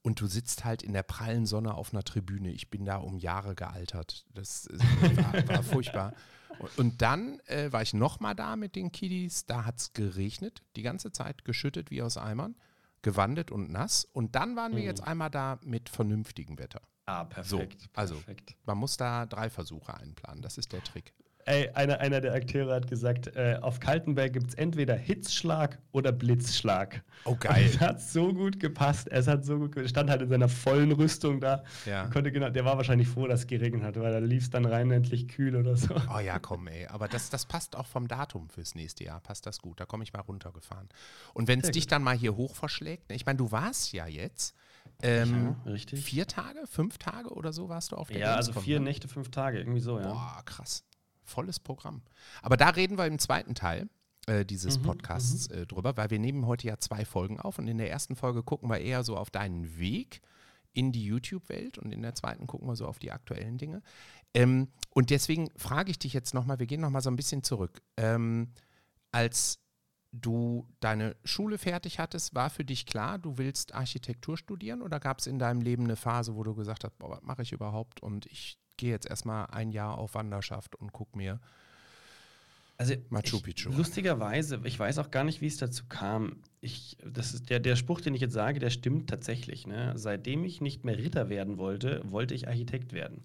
und 0.02 0.20
du 0.20 0.26
sitzt 0.26 0.64
halt 0.64 0.82
in 0.82 0.92
der 0.92 1.02
prallen 1.02 1.46
Sonne 1.46 1.74
auf 1.74 1.94
einer 1.94 2.02
Tribüne. 2.02 2.50
Ich 2.50 2.68
bin 2.68 2.84
da 2.84 2.96
um 2.96 3.16
Jahre 3.16 3.54
gealtert. 3.54 4.26
Das 4.34 4.66
äh, 4.66 5.16
war, 5.16 5.48
war 5.48 5.62
furchtbar. 5.62 6.12
Und, 6.76 7.02
dann 7.02 7.40
äh, 7.46 7.72
war 7.72 7.82
ich 7.82 7.94
nochmal 7.94 8.34
da 8.34 8.56
mit 8.56 8.76
den 8.76 8.92
Kiddies. 8.92 9.46
Da 9.46 9.64
hat 9.64 9.78
es 9.78 9.92
geregnet, 9.92 10.62
die 10.76 10.82
ganze 10.82 11.12
Zeit 11.12 11.44
geschüttet 11.44 11.90
wie 11.90 12.02
aus 12.02 12.16
Eimern, 12.16 12.54
gewandet 13.02 13.50
und 13.50 13.70
nass. 13.70 14.04
Und 14.12 14.34
dann 14.34 14.56
waren 14.56 14.72
wir 14.72 14.80
Mhm. 14.80 14.86
jetzt 14.86 15.02
einmal 15.02 15.30
da 15.30 15.58
mit 15.62 15.88
vernünftigem 15.88 16.58
Wetter. 16.58 16.80
Ah, 17.06 17.24
perfekt. 17.24 17.88
also. 17.94 18.14
perfekt. 18.14 18.56
Man 18.64 18.78
muss 18.78 18.96
da 18.96 19.26
drei 19.26 19.50
Versuche 19.50 19.94
einplanen. 19.94 20.40
Das 20.42 20.56
ist 20.56 20.72
der 20.72 20.82
Trick. 20.82 21.12
Ey, 21.46 21.68
einer, 21.74 22.00
einer 22.00 22.20
der 22.22 22.32
Akteure 22.32 22.74
hat 22.74 22.88
gesagt, 22.88 23.36
äh, 23.36 23.58
auf 23.60 23.78
Kaltenberg 23.78 24.32
gibt 24.32 24.48
es 24.48 24.54
entweder 24.54 24.94
Hitzschlag 24.94 25.78
oder 25.92 26.10
Blitzschlag. 26.10 27.02
Oh, 27.26 27.36
Es 27.54 27.80
hat 27.80 28.00
so 28.00 28.32
gut 28.32 28.58
gepasst. 28.58 29.08
Es 29.10 29.28
hat 29.28 29.44
so 29.44 29.58
gut 29.58 29.72
ge- 29.74 29.86
stand 29.86 30.08
halt 30.08 30.22
in 30.22 30.28
seiner 30.30 30.48
vollen 30.48 30.90
Rüstung 30.92 31.40
da. 31.40 31.62
Ja. 31.84 32.06
Konnte 32.08 32.32
genau, 32.32 32.48
der 32.48 32.64
war 32.64 32.76
wahrscheinlich 32.78 33.08
froh, 33.08 33.26
dass 33.26 33.40
es 33.40 33.46
geregnet 33.46 33.82
hat, 33.82 33.96
weil 34.00 34.12
da 34.12 34.18
lief 34.18 34.44
es 34.44 34.50
dann 34.50 34.64
rein 34.64 34.90
endlich 34.90 35.28
kühl 35.28 35.54
oder 35.54 35.76
so. 35.76 35.94
Oh 36.14 36.18
ja, 36.18 36.38
komm, 36.38 36.66
ey. 36.68 36.86
Aber 36.86 37.08
das, 37.08 37.28
das 37.28 37.44
passt 37.44 37.76
auch 37.76 37.86
vom 37.86 38.08
Datum 38.08 38.48
fürs 38.48 38.74
nächste 38.74 39.04
Jahr. 39.04 39.20
Passt 39.20 39.44
das 39.46 39.58
gut. 39.58 39.80
Da 39.80 39.84
komme 39.86 40.02
ich 40.04 40.12
mal 40.14 40.20
runtergefahren. 40.20 40.88
Und 41.34 41.46
wenn 41.48 41.60
es 41.60 41.70
dich 41.70 41.84
gut. 41.84 41.92
dann 41.92 42.02
mal 42.02 42.16
hier 42.16 42.36
hoch 42.36 42.54
verschlägt, 42.54 43.10
ne, 43.10 43.16
ich 43.16 43.26
meine, 43.26 43.36
du 43.36 43.52
warst 43.52 43.92
ja 43.92 44.06
jetzt 44.06 44.54
ähm, 45.02 45.56
Ja, 45.66 45.72
richtig. 45.72 46.02
vier 46.04 46.26
Tage, 46.26 46.60
fünf 46.66 46.96
Tage 46.98 47.28
oder 47.30 47.52
so 47.52 47.68
warst 47.68 47.92
du 47.92 47.96
auf 47.96 48.08
der 48.08 48.18
Ja, 48.18 48.34
also 48.36 48.52
Gamescom, 48.52 48.64
vier 48.64 48.78
ne? 48.78 48.84
Nächte, 48.86 49.08
fünf 49.08 49.30
Tage, 49.30 49.58
irgendwie 49.58 49.80
so, 49.80 49.98
ja. 49.98 50.08
Boah, 50.12 50.42
krass. 50.44 50.84
Volles 51.24 51.60
Programm. 51.60 52.02
Aber 52.42 52.56
da 52.56 52.70
reden 52.70 52.98
wir 52.98 53.06
im 53.06 53.18
zweiten 53.18 53.54
Teil 53.54 53.88
äh, 54.26 54.44
dieses 54.44 54.78
Mhm, 54.78 54.84
Podcasts 54.84 55.48
äh, 55.48 55.66
drüber, 55.66 55.96
weil 55.96 56.10
wir 56.10 56.18
nehmen 56.18 56.46
heute 56.46 56.66
ja 56.66 56.78
zwei 56.78 57.04
Folgen 57.04 57.40
auf 57.40 57.58
und 57.58 57.68
in 57.68 57.78
der 57.78 57.90
ersten 57.90 58.16
Folge 58.16 58.42
gucken 58.42 58.70
wir 58.70 58.78
eher 58.78 59.04
so 59.04 59.16
auf 59.16 59.30
deinen 59.30 59.78
Weg 59.78 60.22
in 60.72 60.92
die 60.92 61.04
YouTube-Welt 61.04 61.78
und 61.78 61.92
in 61.92 62.02
der 62.02 62.14
zweiten 62.14 62.46
gucken 62.46 62.68
wir 62.68 62.76
so 62.76 62.86
auf 62.86 62.98
die 62.98 63.12
aktuellen 63.12 63.58
Dinge. 63.58 63.82
Ähm, 64.34 64.68
und 64.90 65.10
deswegen 65.10 65.50
frage 65.56 65.90
ich 65.90 65.98
dich 65.98 66.12
jetzt 66.12 66.34
nochmal, 66.34 66.58
wir 66.58 66.66
gehen 66.66 66.80
nochmal 66.80 67.02
so 67.02 67.10
ein 67.10 67.16
bisschen 67.16 67.42
zurück. 67.42 67.82
Ähm, 67.96 68.52
als 69.12 69.60
du 70.10 70.66
deine 70.80 71.16
Schule 71.24 71.58
fertig 71.58 71.98
hattest, 71.98 72.34
war 72.34 72.50
für 72.50 72.64
dich 72.64 72.86
klar, 72.86 73.18
du 73.18 73.38
willst 73.38 73.74
Architektur 73.74 74.36
studieren 74.36 74.82
oder 74.82 75.00
gab 75.00 75.18
es 75.18 75.26
in 75.26 75.38
deinem 75.38 75.60
Leben 75.60 75.84
eine 75.84 75.96
Phase, 75.96 76.34
wo 76.34 76.42
du 76.44 76.54
gesagt 76.54 76.84
hast, 76.84 76.98
boah, 76.98 77.10
was 77.10 77.22
mache 77.22 77.42
ich 77.42 77.52
überhaupt 77.52 78.00
und 78.00 78.26
ich 78.26 78.58
gehe 78.76 78.90
jetzt 78.90 79.06
erstmal 79.08 79.46
ein 79.46 79.70
Jahr 79.70 79.98
auf 79.98 80.14
Wanderschaft 80.14 80.74
und 80.76 80.92
gucke 80.92 81.16
mir 81.16 81.40
Also 82.76 82.94
Machu 83.08 83.36
ich, 83.36 83.42
Picchu. 83.42 83.70
Lustigerweise, 83.72 84.60
ich 84.64 84.78
weiß 84.78 84.98
auch 84.98 85.10
gar 85.10 85.24
nicht, 85.24 85.40
wie 85.40 85.46
es 85.46 85.56
dazu 85.58 85.84
kam. 85.88 86.36
Ich, 86.60 86.96
das 87.04 87.32
ist 87.34 87.50
der, 87.50 87.60
der 87.60 87.76
Spruch, 87.76 88.00
den 88.00 88.14
ich 88.14 88.20
jetzt 88.20 88.32
sage, 88.34 88.58
der 88.58 88.70
stimmt 88.70 89.08
tatsächlich. 89.08 89.66
Ne? 89.66 89.92
Seitdem 89.96 90.44
ich 90.44 90.60
nicht 90.60 90.84
mehr 90.84 90.96
Ritter 90.98 91.28
werden 91.28 91.56
wollte, 91.58 92.02
wollte 92.10 92.34
ich 92.34 92.48
Architekt 92.48 92.92
werden. 92.92 93.22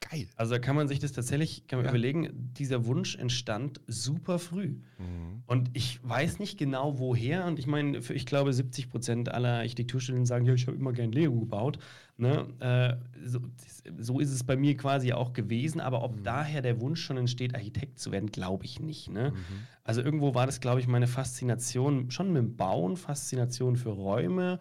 geil. 0.00 0.26
Also 0.36 0.58
kann 0.58 0.74
man 0.76 0.88
sich 0.88 0.98
das 0.98 1.12
tatsächlich 1.12 1.66
kann 1.68 1.78
man 1.78 1.84
Ja. 1.86 1.90
überlegen, 1.92 2.52
dieser 2.58 2.84
Wunsch 2.86 3.16
entstand 3.16 3.80
super 3.86 4.38
früh. 4.38 4.74
Mhm. 4.98 5.42
Und 5.46 5.70
ich 5.74 6.00
weiß 6.02 6.38
nicht 6.40 6.58
genau 6.58 6.98
woher. 6.98 7.44
Und 7.46 7.58
ich 7.58 7.66
meine, 7.66 7.98
ich 7.98 8.26
glaube, 8.26 8.52
70 8.52 8.90
Prozent 8.90 9.28
aller 9.30 9.58
Architekturstudenten 9.58 10.26
sagen, 10.26 10.46
ja, 10.46 10.54
ich 10.54 10.66
habe 10.66 10.76
immer 10.76 10.92
gern 10.92 11.12
Lego 11.12 11.38
gebaut. 11.40 11.78
Ne? 12.20 12.46
Äh, 12.60 12.96
so, 13.26 13.40
so 13.98 14.20
ist 14.20 14.30
es 14.30 14.44
bei 14.44 14.56
mir 14.56 14.76
quasi 14.76 15.12
auch 15.12 15.32
gewesen. 15.32 15.80
Aber 15.80 16.02
ob 16.02 16.22
daher 16.22 16.62
der 16.62 16.80
Wunsch 16.80 17.00
schon 17.02 17.16
entsteht, 17.16 17.54
Architekt 17.54 17.98
zu 17.98 18.12
werden, 18.12 18.30
glaube 18.30 18.64
ich 18.66 18.78
nicht. 18.80 19.08
Ne? 19.10 19.32
Also 19.84 20.02
irgendwo 20.02 20.34
war 20.34 20.46
das, 20.46 20.60
glaube 20.60 20.80
ich, 20.80 20.86
meine 20.86 21.06
Faszination 21.06 22.10
schon 22.10 22.32
mit 22.32 22.42
dem 22.42 22.56
Bauen, 22.56 22.96
Faszination 22.96 23.76
für 23.76 23.88
Räume, 23.90 24.58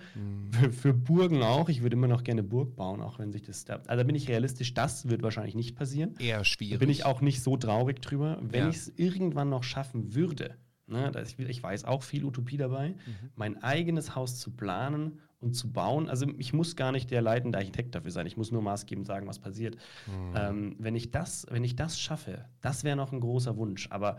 für, 0.51 0.71
für 0.71 0.93
Burgen 0.93 1.43
auch. 1.43 1.69
Ich 1.69 1.81
würde 1.83 1.95
immer 1.95 2.07
noch 2.07 2.23
gerne 2.23 2.41
Burg 2.43 2.75
bauen, 2.75 3.01
auch 3.01 3.19
wenn 3.19 3.31
sich 3.31 3.41
das 3.43 3.65
da. 3.65 3.75
Also 3.87 3.97
da 3.97 4.03
bin 4.03 4.15
ich 4.15 4.27
realistisch, 4.29 4.73
das 4.73 5.09
wird 5.09 5.21
wahrscheinlich 5.21 5.55
nicht 5.55 5.75
passieren. 5.75 6.15
Eher 6.19 6.39
Da 6.39 6.45
schwierig. 6.45 6.79
bin 6.79 6.89
ich 6.89 7.05
auch 7.05 7.21
nicht 7.21 7.41
so 7.43 7.57
traurig 7.57 8.01
drüber. 8.01 8.39
Wenn 8.41 8.63
Ja. 8.63 8.69
ich 8.69 8.77
es 8.77 8.93
irgendwann 8.95 9.49
noch 9.49 9.63
schaffen 9.63 10.15
würde, 10.15 10.55
ne, 10.87 11.11
da 11.11 11.19
ist, 11.19 11.37
ich 11.39 11.61
weiß 11.61 11.85
auch 11.85 12.01
viel 12.03 12.23
Utopie 12.23 12.57
dabei, 12.57 12.89
Mhm. 12.89 12.95
mein 13.35 13.61
eigenes 13.61 14.15
Haus 14.15 14.39
zu 14.39 14.51
planen 14.51 15.19
und 15.41 15.53
zu 15.53 15.71
bauen. 15.71 16.09
Also 16.09 16.27
ich 16.37 16.53
muss 16.53 16.75
gar 16.75 16.91
nicht 16.91 17.11
der 17.11 17.21
leitende 17.21 17.57
Architekt 17.57 17.95
dafür 17.95 18.11
sein. 18.11 18.25
Ich 18.27 18.37
muss 18.37 18.51
nur 18.51 18.61
maßgebend 18.61 19.07
sagen, 19.07 19.27
was 19.27 19.39
passiert. 19.39 19.77
Mhm. 20.07 20.33
Ähm, 20.35 20.75
wenn, 20.79 20.95
ich 20.95 21.11
das, 21.11 21.45
wenn 21.49 21.63
ich 21.63 21.75
das 21.75 21.99
schaffe, 21.99 22.45
das 22.61 22.83
wäre 22.83 22.97
noch 22.97 23.11
ein 23.13 23.21
großer 23.21 23.55
Wunsch. 23.55 23.87
Aber 23.89 24.17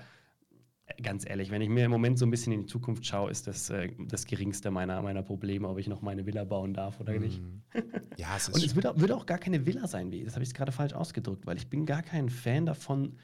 äh, 0.87 1.03
ganz 1.03 1.29
ehrlich, 1.29 1.51
wenn 1.51 1.61
ich 1.61 1.69
mir 1.69 1.85
im 1.85 1.91
Moment 1.91 2.19
so 2.19 2.25
ein 2.25 2.31
bisschen 2.31 2.53
in 2.55 2.61
die 2.61 2.67
Zukunft 2.67 3.05
schaue, 3.05 3.31
ist 3.31 3.47
das 3.47 3.69
äh, 3.71 3.91
das 4.09 4.25
geringste 4.27 4.71
meiner, 4.71 5.03
meiner 5.03 5.23
Probleme, 5.23 5.69
ob 5.69 5.79
ich 5.79 5.89
noch 5.89 6.01
meine 6.01 6.25
Villa 6.25 6.45
bauen 6.45 6.73
darf 6.75 7.01
oder 7.01 7.19
nicht. 7.19 7.41
Mhm. 7.43 7.63
Ja, 8.17 8.37
es 8.37 8.49
ist 8.49 8.55
Und 8.55 8.65
es 8.65 8.75
wird 8.75 8.87
auch, 8.87 8.99
wird 9.01 9.13
auch 9.13 9.25
gar 9.25 9.39
keine 9.39 9.65
Villa 9.65 9.87
sein, 9.87 10.11
wie. 10.13 10.25
Das 10.25 10.35
habe 10.35 10.43
ich 10.43 10.53
gerade 10.53 10.73
falsch 10.73 10.93
ausgedrückt, 10.93 11.47
weil 11.47 11.57
ich 11.57 11.69
bin 11.71 11.87
gar 11.87 12.03
kein 12.03 12.29
Fan 12.29 12.67
davon, 12.67 13.17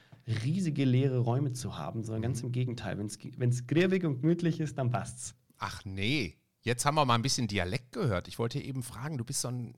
riesige 0.44 0.84
leere 0.86 1.18
Räume 1.18 1.52
zu 1.52 1.76
haben, 1.76 2.02
sondern 2.02 2.22
ganz 2.22 2.40
Mhm. 2.40 2.46
im 2.46 2.52
Gegenteil. 2.52 2.96
Wenn 2.96 3.48
es 3.50 3.66
griffig 3.66 4.04
und 4.04 4.22
gemütlich 4.22 4.58
ist, 4.60 4.78
dann 4.78 4.90
passt's. 4.90 5.34
Ach 5.58 5.84
nee, 5.84 6.34
jetzt 6.66 6.84
haben 6.84 6.96
wir 6.96 7.04
mal 7.04 7.14
ein 7.14 7.22
bisschen 7.22 7.46
Dialekt 7.48 7.92
gehört. 7.92 8.28
Ich 8.28 8.38
wollte 8.38 8.60
eben 8.60 8.82
fragen, 8.82 9.16
du 9.18 9.24
bist 9.24 9.40
so 9.40 9.48
ein 9.48 9.74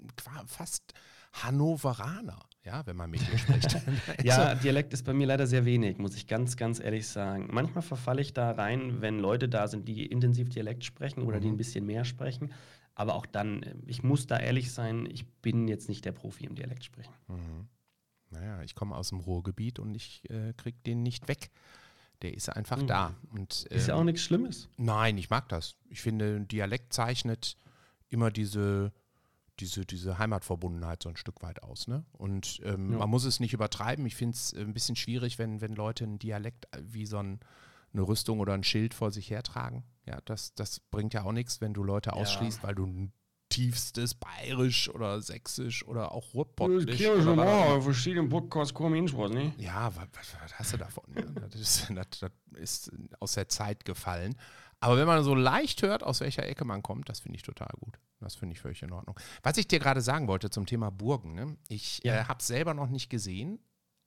fast 0.46 0.94
Hannoveraner, 1.32 2.40
ja, 2.64 2.84
wenn 2.86 2.96
man 2.96 3.10
mit 3.10 3.20
dir 3.20 3.38
spricht. 3.38 3.76
Ja, 4.24 4.54
Dialekt 4.54 4.92
ist 4.92 5.04
bei 5.04 5.12
mir 5.12 5.26
leider 5.26 5.46
sehr 5.46 5.64
wenig, 5.64 5.98
muss 5.98 6.16
ich 6.16 6.26
ganz, 6.26 6.56
ganz 6.56 6.80
ehrlich 6.80 7.06
sagen. 7.06 7.48
Manchmal 7.52 7.82
verfalle 7.82 8.20
ich 8.22 8.32
da 8.32 8.50
rein, 8.52 9.00
wenn 9.00 9.18
Leute 9.18 9.48
da 9.48 9.68
sind, 9.68 9.86
die 9.88 10.06
intensiv 10.06 10.48
Dialekt 10.48 10.84
sprechen 10.84 11.22
oder 11.22 11.36
Mhm. 11.38 11.42
die 11.42 11.48
ein 11.48 11.56
bisschen 11.56 11.86
mehr 11.86 12.04
sprechen. 12.04 12.52
Aber 12.94 13.14
auch 13.14 13.26
dann, 13.26 13.62
äh, 13.62 13.74
ich 13.86 14.02
muss 14.02 14.26
da 14.26 14.38
ehrlich 14.38 14.72
sein, 14.72 15.06
ich 15.10 15.26
bin 15.42 15.68
jetzt 15.68 15.88
nicht 15.88 16.04
der 16.04 16.12
Profi 16.12 16.44
im 16.46 16.54
Dialekt 16.54 16.84
sprechen. 16.84 17.12
Mhm. 17.28 17.68
Naja, 18.30 18.62
ich 18.62 18.74
komme 18.74 18.96
aus 18.96 19.10
dem 19.10 19.20
Ruhrgebiet 19.20 19.78
und 19.78 19.94
ich 19.94 20.28
äh, 20.30 20.52
krieg 20.54 20.82
den 20.84 21.02
nicht 21.02 21.28
weg. 21.28 21.50
Der 22.22 22.34
ist 22.34 22.48
einfach 22.48 22.78
Mhm. 22.82 22.86
da. 22.88 23.14
Und, 23.30 23.64
Ist 23.70 23.86
ja 23.88 23.94
ähm, 23.94 24.00
auch 24.00 24.04
nichts 24.04 24.22
Schlimmes. 24.22 24.68
Nein, 24.76 25.18
ich 25.18 25.30
mag 25.30 25.48
das. 25.48 25.76
Ich 25.88 26.00
finde, 26.00 26.40
Dialekt 26.40 26.92
zeichnet 26.92 27.56
immer 28.08 28.30
diese, 28.30 28.92
diese, 29.60 29.84
diese 29.86 30.18
Heimatverbundenheit 30.18 31.02
so 31.02 31.08
ein 31.08 31.16
Stück 31.16 31.42
weit 31.42 31.62
aus. 31.62 31.86
Ne? 31.88 32.04
Und 32.12 32.60
ähm, 32.64 32.92
Ja. 32.92 32.98
man 32.98 33.10
muss 33.10 33.24
es 33.24 33.38
nicht 33.40 33.52
übertreiben. 33.52 34.04
Ich 34.06 34.16
finde 34.16 34.34
es 34.34 34.52
ein 34.54 34.72
bisschen 34.74 34.96
schwierig, 34.96 35.38
wenn, 35.38 35.60
wenn 35.60 35.74
Leute 35.74 36.04
einen 36.04 36.18
Dialekt 36.18 36.66
äh, 36.74 36.80
wie 36.82 37.06
so 37.06 37.18
ein, 37.18 37.40
eine 37.92 38.02
Rüstung 38.02 38.40
oder 38.40 38.54
ein 38.54 38.64
Schild 38.64 38.94
vor 38.94 39.10
sich 39.12 39.30
hertragen. 39.30 39.84
Ja, 40.06 40.20
das, 40.24 40.54
das 40.54 40.80
bringt 40.80 41.14
ja 41.14 41.22
auch 41.24 41.32
nichts, 41.32 41.60
wenn 41.60 41.74
du 41.74 41.82
Leute 41.84 42.12
ausschließt, 42.14 42.62
weil 42.62 42.74
du 42.74 42.86
ein 42.86 43.12
tiefstes 43.48 44.14
Bayerisch 44.14 44.88
oder 44.90 45.20
Sächsisch 45.20 45.84
oder 45.86 46.12
auch 46.12 46.34
Ruhrpottlich 46.34 47.06
oder 47.08 47.18
was 47.18 47.26
auch 47.48 47.72
immer- 47.74 47.82
verschiedenen 47.82 48.28
Podcasts 48.28 48.74
kommen 48.74 49.10
was, 49.12 49.30
ne? 49.30 49.52
ja, 49.58 49.94
was, 49.96 50.06
was, 50.12 50.54
hast 50.58 50.72
du 50.72 50.76
davon? 50.76 51.04
Ja, 51.16 51.22
das, 51.48 51.54
ist, 51.60 51.90
das, 51.94 52.06
das 52.20 52.30
ist 52.60 52.92
aus 53.20 53.32
der 53.32 53.48
Zeit 53.48 53.84
gefallen. 53.84 54.34
Aber 54.80 54.96
wenn 54.96 55.06
man 55.08 55.24
so 55.24 55.34
leicht 55.34 55.82
hört, 55.82 56.04
aus 56.04 56.20
welcher 56.20 56.46
Ecke 56.46 56.64
man 56.64 56.82
kommt, 56.82 57.08
das 57.08 57.20
finde 57.20 57.36
ich 57.36 57.42
total 57.42 57.72
gut. 57.80 57.98
Das 58.20 58.36
finde 58.36 58.54
ich 58.54 58.60
völlig 58.60 58.82
in 58.82 58.92
Ordnung. 58.92 59.18
Was 59.42 59.56
ich 59.56 59.66
dir 59.66 59.78
gerade 59.80 60.00
sagen 60.00 60.28
wollte 60.28 60.50
zum 60.50 60.66
Thema 60.66 60.90
Burgen, 60.90 61.34
ne? 61.34 61.56
ich 61.68 62.00
Ja. 62.04 62.14
äh, 62.20 62.24
habe 62.24 62.38
es 62.40 62.46
selber 62.46 62.74
noch 62.74 62.88
nicht 62.88 63.08
gesehen, 63.10 63.58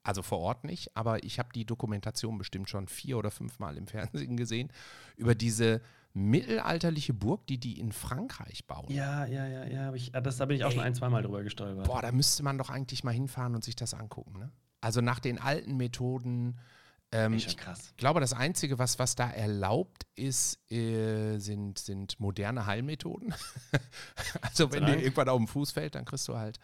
also 0.03 0.21
vor 0.23 0.39
Ort 0.39 0.63
nicht, 0.63 0.95
aber 0.95 1.23
ich 1.23 1.39
habe 1.39 1.49
die 1.53 1.65
Dokumentation 1.65 2.37
bestimmt 2.37 2.69
schon 2.69 2.87
vier 2.87 3.17
oder 3.17 3.31
fünf 3.31 3.59
Mal 3.59 3.77
im 3.77 3.87
Fernsehen 3.87 4.37
gesehen 4.37 4.71
über 5.17 5.35
diese 5.35 5.81
mittelalterliche 6.13 7.13
Burg, 7.13 7.47
die 7.47 7.57
die 7.57 7.79
in 7.79 7.91
Frankreich 7.91 8.65
bauen. 8.65 8.89
Ja, 8.89 9.25
ja, 9.25 9.47
ja, 9.47 9.65
ja. 9.65 9.93
Ich, 9.93 10.13
ah, 10.13 10.21
das, 10.21 10.37
da 10.37 10.45
bin 10.45 10.57
ich 10.57 10.63
auch 10.63 10.71
schon 10.71 10.81
Ey. 10.81 10.87
ein, 10.87 10.95
zweimal 10.95 11.23
drüber 11.23 11.43
gestolpert. 11.43 11.85
Boah, 11.85 12.01
da 12.01 12.11
müsste 12.11 12.43
man 12.43 12.57
doch 12.57 12.69
eigentlich 12.69 13.03
mal 13.03 13.13
hinfahren 13.13 13.55
und 13.55 13.63
sich 13.63 13.75
das 13.75 13.93
angucken. 13.93 14.39
Ne? 14.39 14.51
Also 14.81 15.01
nach 15.01 15.19
den 15.19 15.39
alten 15.39 15.77
Methoden. 15.77 16.59
Ähm, 17.13 17.37
schon 17.39 17.51
ich 17.51 17.97
glaube, 17.97 18.21
das 18.21 18.33
Einzige, 18.33 18.79
was, 18.79 18.97
was 18.97 19.15
da 19.15 19.29
erlaubt 19.29 20.05
ist, 20.15 20.59
äh, 20.71 21.37
sind, 21.39 21.77
sind 21.77 22.19
moderne 22.19 22.65
Heilmethoden. 22.65 23.33
also 24.41 24.71
wenn 24.71 24.85
dir 24.85 24.97
irgendwann 24.97 25.27
auf 25.27 25.37
dem 25.37 25.47
Fuß 25.47 25.71
fällt, 25.71 25.95
dann 25.95 26.05
kriegst 26.05 26.27
du 26.29 26.37
halt 26.37 26.57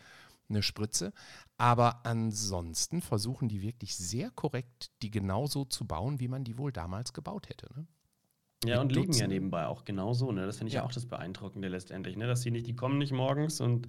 eine 0.49 0.63
Spritze. 0.63 1.13
Aber 1.57 2.05
ansonsten 2.05 3.01
versuchen 3.01 3.49
die 3.49 3.61
wirklich 3.61 3.95
sehr 3.95 4.31
korrekt, 4.31 4.91
die 5.01 5.11
genauso 5.11 5.65
zu 5.65 5.85
bauen, 5.85 6.19
wie 6.19 6.27
man 6.27 6.43
die 6.43 6.57
wohl 6.57 6.71
damals 6.71 7.13
gebaut 7.13 7.49
hätte. 7.49 7.67
Ne? 7.75 7.87
Ja, 8.65 8.81
und 8.81 8.91
leben 8.91 9.13
ja 9.13 9.27
nebenbei 9.27 9.67
auch 9.67 9.85
genauso. 9.85 10.31
Ne? 10.31 10.45
Das 10.45 10.57
finde 10.57 10.69
ich. 10.69 10.75
Ja. 10.75 10.83
auch 10.83 10.91
das 10.91 11.05
Beeindruckende 11.05 11.67
letztendlich. 11.67 12.17
Ne? 12.17 12.27
Dass 12.27 12.41
sie 12.41 12.51
nicht, 12.51 12.67
die 12.67 12.75
kommen 12.75 12.97
nicht 12.97 13.11
morgens 13.11 13.61
und 13.61 13.87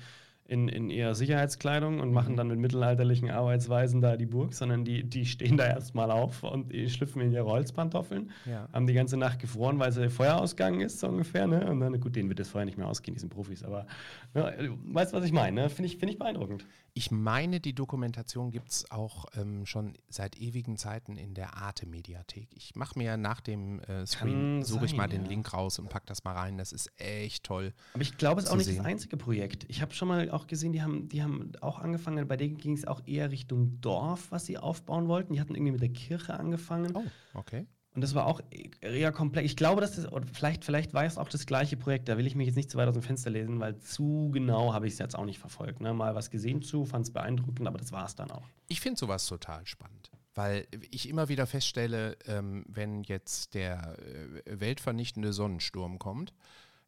in, 0.48 0.66
in 0.68 0.88
ihrer 0.90 1.14
Sicherheitskleidung 1.14 2.00
und 2.00 2.08
Mhm. 2.08 2.14
machen 2.14 2.36
dann 2.36 2.48
mit 2.48 2.58
mittelalterlichen 2.58 3.30
Arbeitsweisen 3.30 4.00
da 4.00 4.16
die 4.16 4.24
Burg, 4.26 4.54
sondern 4.54 4.82
die, 4.84 5.04
die 5.04 5.26
stehen 5.26 5.56
da 5.58 5.66
erstmal 5.66 6.10
auf 6.10 6.42
und 6.42 6.72
die 6.72 6.88
schlüpfen 6.88 7.20
in 7.20 7.32
ihre 7.32 7.44
Holzpantoffeln, 7.44 8.30
Ja. 8.46 8.66
haben 8.72 8.86
die 8.86 8.94
ganze 8.94 9.18
Nacht 9.18 9.38
gefroren, 9.40 9.78
weil 9.78 9.92
sie 9.92 10.08
Feuer 10.08 10.38
ausgegangen 10.38 10.80
ist, 10.80 11.00
so 11.00 11.08
ungefähr. 11.08 11.46
Ne? 11.46 11.70
Und 11.70 11.80
dann, 11.80 12.00
gut, 12.00 12.16
denen 12.16 12.30
wird 12.30 12.40
das 12.40 12.48
Feuer 12.48 12.64
nicht 12.64 12.78
mehr 12.78 12.88
ausgehen, 12.88 13.14
die 13.14 13.20
sind 13.20 13.28
Profis, 13.28 13.62
aber 13.62 13.86
du 14.34 14.78
weißt, 14.86 15.12
was 15.12 15.24
ich 15.24 15.32
meine. 15.32 15.62
Ne? 15.62 15.68
Finde 15.70 15.86
ich, 15.92 15.98
find 15.98 16.10
ich 16.10 16.18
beeindruckend. 16.18 16.66
Ich 16.94 17.10
meine, 17.10 17.60
die 17.60 17.74
Dokumentation 17.74 18.50
gibt 18.50 18.70
es 18.70 18.90
auch 18.90 19.26
ähm, 19.36 19.66
schon 19.66 19.94
seit 20.08 20.36
ewigen 20.40 20.76
Zeiten 20.78 21.16
in 21.16 21.34
der 21.34 21.56
Arte-Mediathek. 21.56 22.48
Ich 22.56 22.74
mache 22.74 22.98
mir 22.98 23.16
nach 23.16 23.40
dem 23.40 23.80
äh, 23.80 24.06
Stream, 24.06 24.62
suche 24.62 24.86
ich 24.86 24.96
mal 24.96 25.08
den 25.08 25.24
ja. 25.24 25.28
Link 25.28 25.52
raus 25.52 25.78
und 25.78 25.90
pack 25.90 26.06
das 26.06 26.24
mal 26.24 26.32
rein. 26.32 26.58
Das 26.58 26.72
ist 26.72 26.90
echt 26.96 27.44
toll. 27.44 27.72
Aber 27.92 28.02
ich 28.02 28.16
glaube, 28.16 28.40
es 28.40 28.46
ist 28.46 28.52
auch 28.52 28.56
nicht 28.56 28.66
sehen. 28.66 28.78
das 28.78 28.86
einzige 28.86 29.16
Projekt. 29.16 29.66
Ich 29.68 29.80
habe 29.82 29.92
schon 29.94 30.08
mal 30.08 30.30
auch 30.38 30.46
gesehen, 30.46 30.72
die 30.72 30.82
haben, 30.82 31.08
die 31.08 31.22
haben 31.22 31.52
auch 31.60 31.78
angefangen, 31.78 32.26
bei 32.28 32.36
denen 32.36 32.56
ging 32.56 32.74
es 32.74 32.86
auch 32.86 33.02
eher 33.06 33.30
Richtung 33.30 33.80
Dorf, 33.80 34.30
was 34.30 34.46
sie 34.46 34.58
aufbauen 34.58 35.08
wollten. 35.08 35.32
Die 35.32 35.40
hatten 35.40 35.54
irgendwie 35.54 35.72
mit 35.72 35.82
der 35.82 35.88
Kirche 35.90 36.38
angefangen. 36.38 36.94
Oh, 36.94 37.04
okay. 37.34 37.66
Und 37.94 38.02
das 38.02 38.14
war 38.14 38.26
auch 38.26 38.40
eher 38.80 39.10
komplex. 39.10 39.46
Ich 39.50 39.56
glaube, 39.56 39.80
dass 39.80 39.96
das, 39.96 40.12
oder 40.12 40.24
vielleicht, 40.32 40.64
vielleicht 40.64 40.94
war 40.94 41.04
es 41.04 41.18
auch 41.18 41.28
das 41.28 41.46
gleiche 41.46 41.76
Projekt. 41.76 42.08
Da 42.08 42.16
will 42.16 42.28
ich 42.28 42.36
mich 42.36 42.46
jetzt 42.46 42.54
nicht 42.54 42.70
zu 42.70 42.78
weit 42.78 42.86
aus 42.86 42.94
dem 42.94 43.02
Fenster 43.02 43.28
lesen, 43.30 43.58
weil 43.58 43.76
zu 43.78 44.30
genau 44.32 44.72
habe 44.72 44.86
ich 44.86 44.92
es 44.92 45.00
jetzt 45.00 45.16
auch 45.16 45.24
nicht 45.24 45.40
verfolgt. 45.40 45.80
Ne? 45.80 45.92
Mal 45.94 46.14
was 46.14 46.30
gesehen 46.30 46.62
zu, 46.62 46.84
fand 46.84 47.06
es 47.06 47.12
beeindruckend, 47.12 47.66
aber 47.66 47.78
das 47.78 47.90
war 47.90 48.06
es 48.06 48.14
dann 48.14 48.30
auch. 48.30 48.44
Ich 48.68 48.80
finde 48.80 49.00
sowas 49.00 49.26
total 49.26 49.66
spannend, 49.66 50.12
weil 50.36 50.68
ich 50.92 51.08
immer 51.08 51.28
wieder 51.28 51.46
feststelle, 51.46 52.16
ähm, 52.26 52.64
wenn 52.68 53.02
jetzt 53.02 53.54
der 53.54 53.98
äh, 53.98 54.60
weltvernichtende 54.60 55.32
Sonnensturm 55.32 55.98
kommt, 55.98 56.34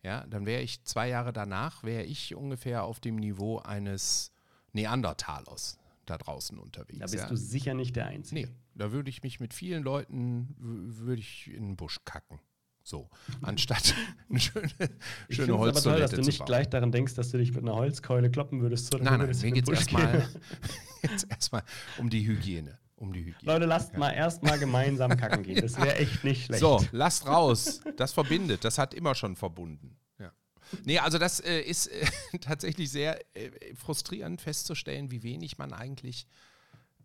ja, 0.03 0.27
dann 0.27 0.47
wäre 0.47 0.63
ich 0.63 0.83
zwei 0.85 1.09
Jahre 1.09 1.33
danach, 1.33 1.83
wäre 1.85 2.05
ich 2.05 2.35
ungefähr 2.35 2.85
auf 2.85 3.01
dem 3.01 3.17
Niveau 3.17 3.59
eines 3.59 4.33
Neandertalers 4.73 5.79
da 6.07 6.19
draußen 6.19 6.59
unterwegs. 6.59 6.99
Da 6.99 7.07
bist 7.07 7.25
ja. 7.25 7.29
du 7.29 7.37
sicher 7.37 7.75
nicht 7.75 7.97
der 7.97 8.07
Einzige. 8.07 8.43
Nee, 8.43 8.49
da 8.75 8.93
würde 8.93 9.11
ich 9.11 9.23
mich 9.23 9.41
mit 9.41 9.55
vielen 9.55 9.83
Leuten, 9.83 10.55
würde 10.59 11.21
ich 11.21 11.49
in 11.49 11.69
den 11.69 11.77
Busch 11.77 11.99
kacken. 12.05 12.41
So, 12.83 13.11
anstatt 13.43 13.95
eine 14.29 14.41
schöne, 14.41 14.69
Ich 15.29 15.37
schöne 15.37 15.53
es 15.53 15.59
aber 15.59 15.73
toll, 15.73 15.73
dass 15.73 15.85
Holztoilette 15.85 16.17
du 16.17 16.23
nicht 16.23 16.47
gleich 16.47 16.69
daran 16.69 16.93
denkst, 16.93 17.15
dass 17.15 17.31
du 17.31 17.39
dich 17.39 17.53
mit 17.53 17.63
einer 17.63 17.75
Holzkeule 17.75 18.31
kloppen 18.31 18.61
würdest. 18.63 18.93
Nein, 18.95 19.21
nein, 19.21 19.37
mir 19.41 19.53
geht 19.53 19.69
es 19.69 19.69
erstmal 19.69 20.29
erstmal 21.29 21.63
um 21.99 22.09
die 22.11 22.27
Hygiene. 22.27 22.79
Um 23.01 23.15
die 23.15 23.21
Hygiene. 23.21 23.51
Leute, 23.51 23.65
lasst 23.65 23.97
mal 23.97 24.11
erstmal 24.11 24.59
gemeinsam 24.59 25.17
kacken 25.17 25.43
gehen. 25.43 25.63
Das 25.63 25.79
wäre 25.79 25.97
echt 25.97 26.23
nicht 26.23 26.45
schlecht. 26.45 26.61
So, 26.61 26.85
lasst 26.93 27.27
raus. 27.27 27.81
Das 27.97 28.13
verbindet. 28.13 28.63
Das 28.63 28.77
hat 28.77 28.93
immer 28.93 29.15
schon 29.15 29.37
verbunden. 29.37 29.97
Ja. 30.19 30.31
Nee, 30.85 30.99
also 30.99 31.17
das 31.17 31.41
äh, 31.41 31.61
ist 31.61 31.87
äh, 31.87 32.07
tatsächlich 32.43 32.91
sehr 32.91 33.19
äh, 33.35 33.75
frustrierend 33.75 34.43
festzustellen, 34.43 35.11
wie 35.11 35.23
wenig 35.23 35.57
man 35.57 35.73
eigentlich 35.73 36.27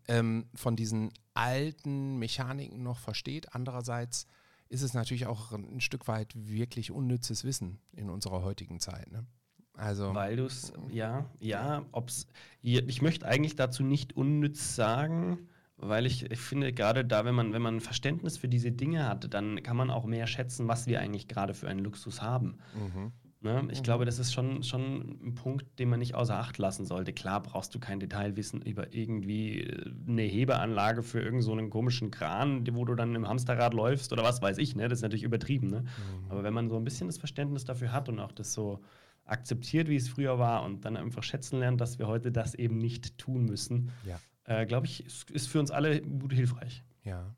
ähm, 0.06 0.50
von 0.54 0.76
diesen 0.76 1.14
alten 1.32 2.18
Mechaniken 2.18 2.82
noch 2.82 2.98
versteht. 2.98 3.54
Andererseits 3.54 4.26
ist 4.68 4.82
es 4.82 4.92
natürlich 4.92 5.24
auch 5.26 5.52
ein 5.52 5.80
Stück 5.80 6.08
weit 6.08 6.30
wirklich 6.34 6.90
unnützes 6.90 7.42
Wissen 7.42 7.80
in 7.92 8.10
unserer 8.10 8.42
heutigen 8.42 8.80
Zeit. 8.80 9.10
Ne? 9.10 9.24
Also, 9.72 10.14
Weil 10.14 10.36
du 10.36 10.44
es, 10.44 10.74
ja, 10.90 11.30
ja, 11.40 11.86
ob's, 11.92 12.26
ich 12.60 13.00
möchte 13.00 13.26
eigentlich 13.26 13.56
dazu 13.56 13.82
nicht 13.82 14.14
unnütz 14.14 14.74
sagen, 14.74 15.48
weil 15.76 16.06
ich, 16.06 16.30
ich 16.30 16.40
finde, 16.40 16.72
gerade 16.72 17.04
da, 17.04 17.24
wenn 17.24 17.34
man, 17.34 17.52
wenn 17.52 17.62
man 17.62 17.80
Verständnis 17.80 18.38
für 18.38 18.48
diese 18.48 18.72
Dinge 18.72 19.08
hat, 19.08 19.32
dann 19.32 19.62
kann 19.62 19.76
man 19.76 19.90
auch 19.90 20.04
mehr 20.04 20.26
schätzen, 20.26 20.68
was 20.68 20.86
wir 20.86 21.00
eigentlich 21.00 21.28
gerade 21.28 21.54
für 21.54 21.68
einen 21.68 21.80
Luxus 21.80 22.22
haben. 22.22 22.58
mhm. 22.74 23.12
Ne? 23.42 23.68
Ich 23.70 23.82
glaube, 23.82 24.04
das 24.04 24.18
ist 24.18 24.32
schon, 24.32 24.62
schon 24.62 25.18
ein 25.22 25.34
Punkt, 25.34 25.78
den 25.78 25.90
man 25.90 26.00
nicht 26.00 26.14
außer 26.14 26.36
Acht 26.36 26.58
lassen 26.58 26.84
sollte. 26.84 27.12
Klar 27.12 27.42
brauchst 27.42 27.74
du 27.74 27.78
kein 27.78 28.00
Detailwissen 28.00 28.62
über 28.62 28.92
irgendwie 28.92 29.60
äh, 29.60 29.92
eine 30.08 30.22
Hebeanlage 30.22 31.02
für 31.02 31.18
irgendeinen 31.18 31.42
so 31.42 31.52
einen 31.52 31.70
komischen 31.70 32.10
Kran, 32.10 32.66
wo 32.72 32.84
du 32.84 32.94
dann 32.94 33.14
im 33.14 33.28
Hamsterrad 33.28 33.74
läufst 33.74 34.12
oder 34.12 34.24
was 34.24 34.42
weiß 34.42 34.58
ich. 34.58 34.74
Ne? 34.74 34.88
Das 34.88 34.98
ist 34.98 35.02
natürlich 35.02 35.22
übertrieben. 35.22 35.68
Ne? 35.68 35.84
Aber 36.28 36.42
wenn 36.42 36.54
man 36.54 36.68
so 36.68 36.76
ein 36.76 36.84
bisschen 36.84 37.06
das 37.06 37.18
Verständnis 37.18 37.64
dafür 37.64 37.92
hat 37.92 38.08
und 38.08 38.18
auch 38.18 38.32
das 38.32 38.52
so 38.52 38.80
akzeptiert, 39.24 39.88
wie 39.88 39.96
es 39.96 40.08
früher 40.08 40.38
war 40.38 40.64
und 40.64 40.84
dann 40.84 40.96
einfach 40.96 41.22
schätzen 41.22 41.60
lernt, 41.60 41.80
dass 41.80 41.98
wir 41.98 42.06
heute 42.06 42.32
das 42.32 42.54
eben 42.54 42.78
nicht 42.78 43.18
tun 43.18 43.44
müssen, 43.44 43.92
Ja. 44.04 44.18
Äh, 44.46 44.66
glaube 44.66 44.86
ich, 44.86 45.04
ist, 45.04 45.30
ist 45.30 45.48
für 45.48 45.60
uns 45.60 45.70
alle 45.70 46.00
gut 46.00 46.32
hilfreich. 46.32 46.82
Ja. 47.04 47.34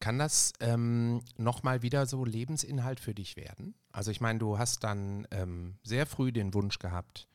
Kann 0.00 0.18
das 0.18 0.52
ähm, 0.60 1.22
nochmal 1.36 1.82
wieder 1.82 2.06
so 2.06 2.24
Lebensinhalt 2.24 3.00
für 3.00 3.14
dich 3.14 3.36
werden? 3.36 3.74
Also 3.92 4.10
ich 4.10 4.20
meine, 4.20 4.38
du 4.38 4.58
hast 4.58 4.84
dann 4.84 5.26
ähm, 5.30 5.76
sehr 5.82 6.06
früh 6.06 6.32
den 6.32 6.54
Wunsch 6.54 6.78
gehabt, 6.78 7.28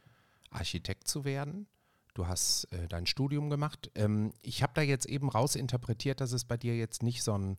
Architekt 0.49 1.07
zu 1.07 1.25
werden. 1.25 1.67
Du 2.13 2.27
hast 2.27 2.65
äh, 2.71 2.87
dein 2.87 3.05
Studium 3.05 3.49
gemacht. 3.49 3.91
Ähm, 3.95 4.33
ich 4.41 4.63
habe 4.63 4.73
da 4.75 4.81
jetzt 4.81 5.05
eben 5.05 5.29
rausinterpretiert, 5.29 6.21
dass 6.21 6.31
es 6.31 6.45
bei 6.45 6.57
dir 6.57 6.75
jetzt 6.75 7.03
nicht 7.03 7.23
so 7.23 7.33
einen 7.33 7.57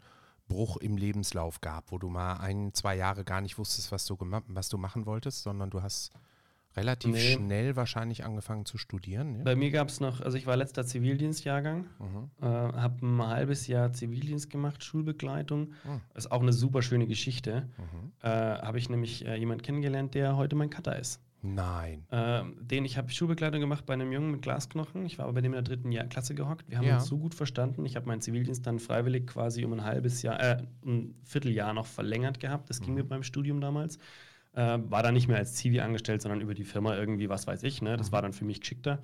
Bruch 0.49 0.77
im 0.77 0.97
Lebenslauf 0.97 1.61
gab, 1.61 1.91
wo 1.91 1.99
du 1.99 2.09
mal 2.09 2.35
ein, 2.35 2.75
zwei 2.75 2.97
Jahre 2.97 3.25
gar 3.25 3.41
nicht 3.41 3.59
wusstest, 3.59 3.91
was 3.93 4.05
du, 4.07 4.17
was 4.21 4.69
du 4.69 4.79
machen 4.79 5.07
wolltest, 5.07 5.43
sondern 5.43 5.71
du 5.71 5.83
hast 5.83 6.13
relativ 6.77 7.13
Nee. 7.13 7.35
schnell 7.35 7.77
wahrscheinlich 7.77 8.25
angefangen 8.25 8.65
zu 8.67 8.79
studieren. 8.79 9.39
Ne? 9.39 9.45
Bei 9.45 9.55
mir 9.57 9.71
gab 9.71 9.89
es 9.89 10.01
noch, 10.01 10.21
also 10.21 10.37
ich 10.37 10.47
war 10.47 10.57
letzter 10.57 10.85
Zivildienstjahrgang, 10.85 11.87
Mhm. 11.99 12.31
äh, 12.43 12.47
habe 12.47 13.07
ein 13.07 13.27
halbes 13.27 13.67
Jahr 13.67 13.93
Zivildienst 13.93 14.51
gemacht, 14.51 14.83
Schulbegleitung. 14.83 15.69
Mhm. 15.85 16.01
Ist 16.15 16.31
auch 16.33 16.43
eine 16.43 16.53
super 16.53 16.83
schöne 16.83 17.07
Geschichte. 17.07 17.69
Mhm. 17.79 18.13
Äh, 18.23 18.29
habe 18.29 18.79
ich 18.79 18.89
nämlich 18.91 19.25
äh, 19.25 19.37
jemanden 19.37 19.63
kennengelernt, 19.63 20.15
der 20.15 20.37
heute 20.37 20.57
mein 20.57 20.71
Cutter 20.71 20.99
ist. 20.99 21.21
Nein. 21.47 22.07
Ähm, 22.11 22.57
den 22.59 22.87
ich 22.87 22.97
habe 22.97 23.11
Schulbegleitung 23.11 23.61
gemacht 23.61 23.85
bei 23.85 23.93
einem 23.93 24.11
Jungen 24.13 24.31
mit 24.31 24.41
Glasknochen. 24.41 25.05
Ich 25.05 25.19
war 25.19 25.27
aber 25.27 25.35
bei 25.35 25.41
dem 25.43 25.53
in 25.53 25.57
der 25.57 25.63
dritten 25.63 25.93
Jahr 25.93 26.07
Klasse 26.07 26.35
gehockt. 26.35 26.71
Wir 26.71 26.79
haben 26.79 26.87
Ja. 26.87 26.97
uns 26.97 27.07
so 27.07 27.19
gut 27.19 27.35
verstanden. 27.35 27.85
Ich 27.85 27.97
habe 27.97 28.07
meinen 28.07 28.23
Zivildienst 28.23 28.67
dann 28.67 28.79
freiwillig 28.79 29.27
quasi 29.27 29.63
um 29.63 29.75
ein 29.75 29.85
halbes 29.85 30.23
Jahr, 30.23 30.41
äh, 30.41 30.63
ein 30.87 31.15
Vierteljahr 31.23 31.75
noch 31.75 31.85
verlängert 31.85 32.41
gehabt. 32.41 32.71
Das 32.71 32.81
ging 32.81 32.93
Mhm. 32.93 32.97
mit 33.01 33.11
meinem 33.11 33.23
Studium 33.25 33.61
damals. 33.61 33.99
Äh, 34.55 34.79
war 34.89 35.03
dann 35.03 35.15
nicht 35.15 35.27
mehr 35.29 35.39
als 35.39 35.55
Zivi 35.55 35.81
angestellt, 35.81 36.23
sondern 36.23 36.41
über 36.41 36.55
die 36.55 36.65
Firma 36.65 36.97
irgendwie, 36.97 37.29
was 37.29 37.47
weiß 37.47 37.63
ich. 37.65 37.83
Ne? 37.83 37.97
Das 37.97 38.09
Mhm. 38.09 38.13
war 38.13 38.23
dann 38.23 38.33
für 38.33 38.45
mich 38.45 38.61
geschickter. 38.61 39.03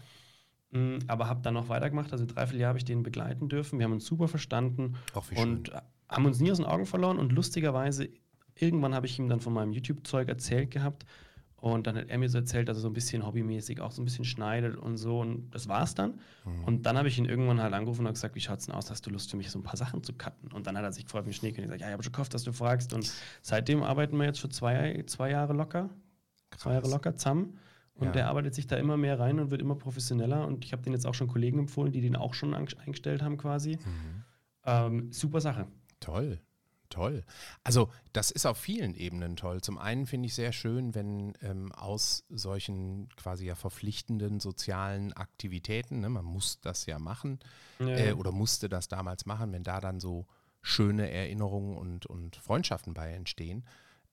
Mm, 0.71 0.99
Aber 1.09 1.27
habe 1.29 1.43
dann 1.43 1.55
noch 1.55 1.69
weitergemacht. 1.69 2.13
Also 2.13 2.25
dreiviertel 2.27 2.61
Jahr 2.61 2.69
habe 2.69 2.79
ich 2.79 2.85
den 2.85 3.03
begleiten 3.03 3.49
dürfen. 3.49 3.79
Wir 3.81 3.85
haben 3.85 3.93
uns 3.93 4.07
super 4.07 4.29
verstanden 4.29 4.95
wie 5.31 5.41
und 5.41 5.69
schön. 5.69 5.81
haben 6.09 6.25
uns 6.27 6.39
nie 6.41 6.53
aus 6.53 6.59
den 6.59 6.67
Augen 6.67 6.87
verloren. 6.87 7.19
Und 7.19 7.33
lustigerweise, 7.33 8.09
irgendwann 8.55 8.95
habe 8.95 9.07
ich 9.07 9.19
ihm 9.19 9.29
dann 9.29 9.41
von 9.41 9.53
meinem 9.53 9.73
YouTube-Zeug 9.73 10.29
erzählt 10.29 10.71
gehabt. 10.71 11.05
Und 11.61 11.87
dann 11.87 11.97
hat 11.97 12.09
er 12.09 12.19
mir 12.19 12.29
so 12.29 12.39
erzählt, 12.39 12.69
dass 12.69 12.79
er 12.79 12.81
so 12.81 12.89
ein 12.89 12.95
bisschen 12.95 13.27
hobbymäßig 13.27 13.81
auch 13.81 13.93
so 13.93 14.01
ein 14.01 14.07
bisschen 14.07 14.25
schneidet 14.25 14.77
und 14.77 14.97
so. 14.97 15.21
Und 15.21 15.51
das 15.51 15.69
war's 15.69 15.95
dann. 15.95 16.19
Mhm. 16.45 16.65
Und 16.65 16.87
dann 16.87 16.97
habe 16.97 17.09
ich 17.09 17.19
ihn 17.19 17.27
irgendwann 17.27 17.61
halt 17.61 17.75
angerufen 17.75 18.07
und 18.07 18.15
gesagt, 18.15 18.35
wie 18.35 18.41
schaut's 18.41 18.67
denn 18.67 18.75
aus? 18.75 18.91
Hast 18.91 19.07
du 19.07 19.11
Lust 19.11 19.31
für 19.31 19.37
mich 19.37 19.51
so 19.51 19.59
ein 19.59 19.63
paar 19.63 19.77
Sachen 19.77 20.03
zu 20.03 20.13
cutten? 20.15 20.53
Und 20.53 20.67
dann 20.67 20.77
hat 20.77 20.85
er 20.85 20.93
sich 20.93 21.05
gefreut 21.05 21.27
wie 21.27 21.31
ein 21.31 21.35
Schneekönig 21.35 21.67
gesagt, 21.67 21.81
ja, 21.83 21.89
ich 21.89 21.93
habe 21.93 22.03
schon 22.03 22.13
gehofft, 22.13 22.33
dass 22.33 22.45
du 22.45 22.53
fragst. 22.53 22.95
Und 22.95 23.13
seitdem 23.43 23.83
arbeiten 23.83 24.17
wir 24.17 24.25
jetzt 24.25 24.39
schon 24.39 24.51
zwei, 24.51 25.03
zwei 25.07 25.31
Jahre 25.31 25.53
locker. 25.53 25.91
Zwei 26.57 26.71
Jahre 26.71 26.83
Krass. 26.83 26.93
locker 26.93 27.17
zusammen. 27.17 27.59
Und 27.95 28.07
Ja. 28.07 28.13
der 28.13 28.29
arbeitet 28.29 28.55
sich 28.55 28.67
da 28.67 28.77
immer 28.77 28.97
mehr 28.97 29.21
rein 29.21 29.39
und 29.39 29.51
wird 29.51 29.61
immer 29.61 29.75
professioneller. 29.75 30.47
Und 30.47 30.65
ich 30.65 30.73
habe 30.73 30.81
den 30.83 30.95
jetzt 30.95 31.07
auch 31.07 31.13
schon 31.15 31.29
Kollegen 31.29 31.59
empfohlen, 31.59 31.93
die 31.93 32.01
den 32.01 32.17
auch 32.17 32.33
schon 32.33 32.55
eingestellt 32.55 33.23
haben 33.23 33.37
quasi. 33.37 33.73
Mhm. 33.77 34.25
Ähm, 34.65 35.13
super 35.13 35.43
Sache. 35.43 35.67
Toll, 36.01 36.41
toll. 36.91 37.25
Also 37.65 37.91
das 38.13 38.31
ist 38.31 38.47
auf 38.47 38.59
vielen 38.59 38.95
Ebenen 38.95 39.37
toll. 39.37 39.61
Zum 39.63 39.79
einen 39.79 40.07
finde 40.07 40.27
ich 40.27 40.35
sehr 40.35 40.53
schön, 40.53 40.95
wenn 40.95 41.33
ähm, 41.41 41.73
aus 41.73 42.25
solchen 42.29 43.09
quasi 43.17 43.47
ja 43.47 43.55
verpflichtenden 43.55 44.41
sozialen 44.41 45.13
Aktivitäten, 45.15 46.01
ne, 46.01 46.11
man 46.11 46.25
muss 46.25 46.61
das 46.61 46.87
ja 46.87 46.99
machen 46.99 47.41
äh, 47.79 48.13
oder 48.13 48.33
musste 48.33 48.69
das 48.69 48.89
damals 48.89 49.27
machen, 49.27 49.53
wenn 49.53 49.63
da 49.63 49.81
dann 49.81 50.01
so 50.01 50.27
schöne 50.63 51.11
Erinnerungen 51.11 51.77
und, 51.77 52.07
und 52.07 52.37
Freundschaften 52.37 52.95
bei 52.95 53.13
entstehen. 53.13 53.65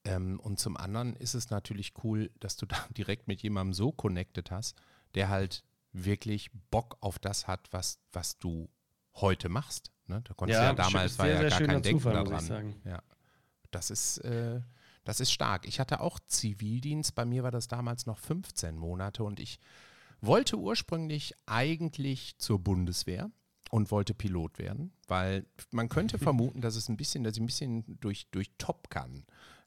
Ähm, 0.05 0.39
und 0.39 0.59
zum 0.59 0.77
anderen 0.77 1.15
ist 1.15 1.33
es 1.33 1.49
natürlich 1.49 1.93
cool, 2.03 2.31
dass 2.39 2.55
du 2.55 2.65
da 2.67 2.77
direkt 2.95 3.27
mit 3.27 3.41
jemandem 3.41 3.73
so 3.73 3.91
connected 3.91 4.51
hast, 4.51 4.77
der 5.15 5.29
halt 5.29 5.63
wirklich 5.91 6.51
Bock 6.71 6.97
auf 7.01 7.19
das 7.19 7.47
hat, 7.47 7.67
was, 7.71 7.99
was 8.11 8.37
du 8.39 8.69
heute 9.15 9.49
machst. 9.49 9.91
Ne? 10.07 10.21
Da 10.23 10.33
konntest 10.33 10.59
Ja, 10.59 10.65
ja 10.65 10.73
damals 10.73 11.17
war 11.17 11.25
sehr, 11.25 11.35
ja 11.35 11.39
sehr 11.41 11.49
gar 11.49 11.67
kein 11.67 11.81
Denken 11.81 11.99
Zufall, 12.01 12.23
daran. 12.23 12.75
Ja, 12.85 13.01
das 13.71 13.89
ist, 13.89 14.19
äh, 14.19 14.61
das 15.03 15.19
ist 15.19 15.31
stark. 15.31 15.67
Ich 15.67 15.79
hatte 15.79 15.99
auch 16.01 16.19
Zivildienst. 16.19 17.15
Bei 17.15 17.25
mir 17.25 17.43
war 17.43 17.51
das 17.51 17.67
damals 17.67 18.05
noch 18.05 18.17
15 18.17 18.77
Monate 18.77 19.23
und 19.23 19.39
ich 19.39 19.59
wollte 20.21 20.57
ursprünglich 20.57 21.33
eigentlich 21.45 22.37
zur 22.37 22.59
Bundeswehr 22.59 23.31
und 23.69 23.91
wollte 23.91 24.13
Pilot 24.13 24.59
werden, 24.59 24.91
weil 25.07 25.45
man 25.71 25.89
könnte 25.89 26.17
vermuten, 26.17 26.61
dass 26.61 26.75
es 26.75 26.89
ein 26.89 26.97
bisschen, 26.97 27.23
dass 27.23 27.35
ich 27.35 27.41
ein 27.41 27.45
bisschen 27.45 27.99
durch, 27.99 28.27
durch 28.31 28.51
Top 28.57 28.89
Gun 28.89 29.25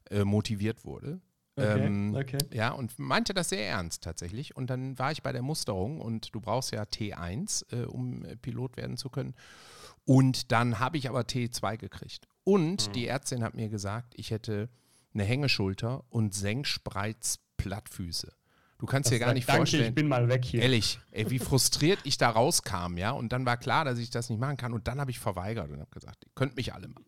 äh, 0.09 0.23
motiviert 0.23 0.85
wurde. 0.85 1.21
Okay, 1.55 1.85
Ähm, 1.85 2.15
okay. 2.15 2.37
Ja, 2.53 2.71
und 2.71 2.97
meinte 2.97 3.33
das 3.33 3.49
sehr 3.49 3.67
ernst 3.67 4.03
tatsächlich. 4.03 4.55
Und 4.55 4.69
dann 4.69 4.97
war 4.97 5.11
ich 5.11 5.21
bei 5.21 5.31
der 5.31 5.41
Musterung 5.41 5.99
und 5.99 6.33
du 6.33 6.39
brauchst 6.39 6.71
ja 6.71 6.83
T1, 6.83 7.65
äh, 7.73 7.85
um 7.85 8.23
äh, 8.25 8.35
Pilot 8.37 8.77
werden 8.77 8.97
zu 8.97 9.09
können. 9.09 9.35
Und 10.05 10.51
dann 10.51 10.79
habe 10.79 10.97
ich 10.97 11.07
aber 11.09 11.21
T2 11.21 11.77
gekriegt. 11.77 12.27
Und 12.43 12.87
Mhm. 12.87 12.91
die 12.93 13.07
Ärztin 13.07 13.43
hat 13.43 13.53
mir 13.53 13.69
gesagt, 13.69 14.13
ich 14.17 14.31
hätte 14.31 14.67
eine 15.13 15.23
Hängeschulter 15.23 16.03
und 16.09 16.33
Senkspreizplattfüße. 16.33 18.33
Du 18.79 18.87
kannst 18.87 19.11
dir 19.11 19.19
gar 19.19 19.33
nicht 19.33 19.47
Danke, 19.47 19.59
vorstellen. 19.59 19.89
ich 19.89 19.95
bin 19.95 20.07
mal 20.07 20.27
weg 20.27 20.43
hier. 20.43 20.63
Ehrlich, 20.63 20.99
ey, 21.11 21.29
wie 21.29 21.37
frustriert 21.37 21.99
ich 22.03 22.17
da 22.17 22.31
rauskam, 22.31 22.97
ja. 22.97 23.11
Und 23.11 23.31
dann 23.31 23.45
war 23.45 23.57
klar, 23.57 23.85
dass 23.85 23.99
ich 23.99 24.09
das 24.09 24.31
nicht 24.31 24.39
machen 24.39 24.57
kann. 24.57 24.73
Und 24.73 24.87
dann 24.87 24.99
habe 24.99 25.11
ich 25.11 25.19
verweigert 25.19 25.69
und 25.69 25.79
habe 25.79 25.91
gesagt, 25.91 26.25
ihr 26.25 26.31
könnt 26.33 26.55
mich 26.55 26.73
alle 26.73 26.87
mal. 26.87 27.03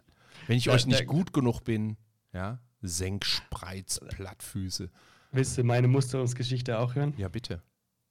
Wenn 0.45 0.57
ich 0.57 0.65
Da- 0.65 0.73
euch 0.73 0.85
nicht 0.85 1.07
gut 1.07 1.33
genug 1.33 1.61
bin, 1.63 1.97
ja, 2.31 2.59
Senkspreizplattfüße. 2.81 4.91
Willst 5.31 5.57
du 5.57 5.63
meine 5.63 5.87
Musterungsgeschichte 5.87 6.77
auch 6.77 6.93
hören? 6.95 7.15
Ja, 7.17 7.27
bitte. 7.27 7.63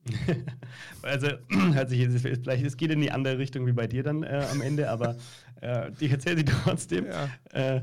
Also, 1.03 1.29
hört 1.73 1.91
sich 1.91 2.01
jetzt 2.01 2.21
vielleicht, 2.21 2.65
es 2.65 2.77
geht 2.77 2.91
in 2.91 3.01
die 3.01 3.11
andere 3.11 3.39
Richtung 3.39 3.67
wie 3.67 3.73
bei 3.73 3.87
dir 3.87 4.03
dann 4.03 4.23
äh, 4.23 4.47
am 4.51 4.61
Ende, 4.61 4.89
aber 4.91 5.17
äh, 5.61 5.91
ich 5.99 6.11
erzähle 6.11 6.39
sie 6.39 6.45
trotzdem. 6.65 7.07
Ja. 7.07 7.29
Äh, 7.53 7.83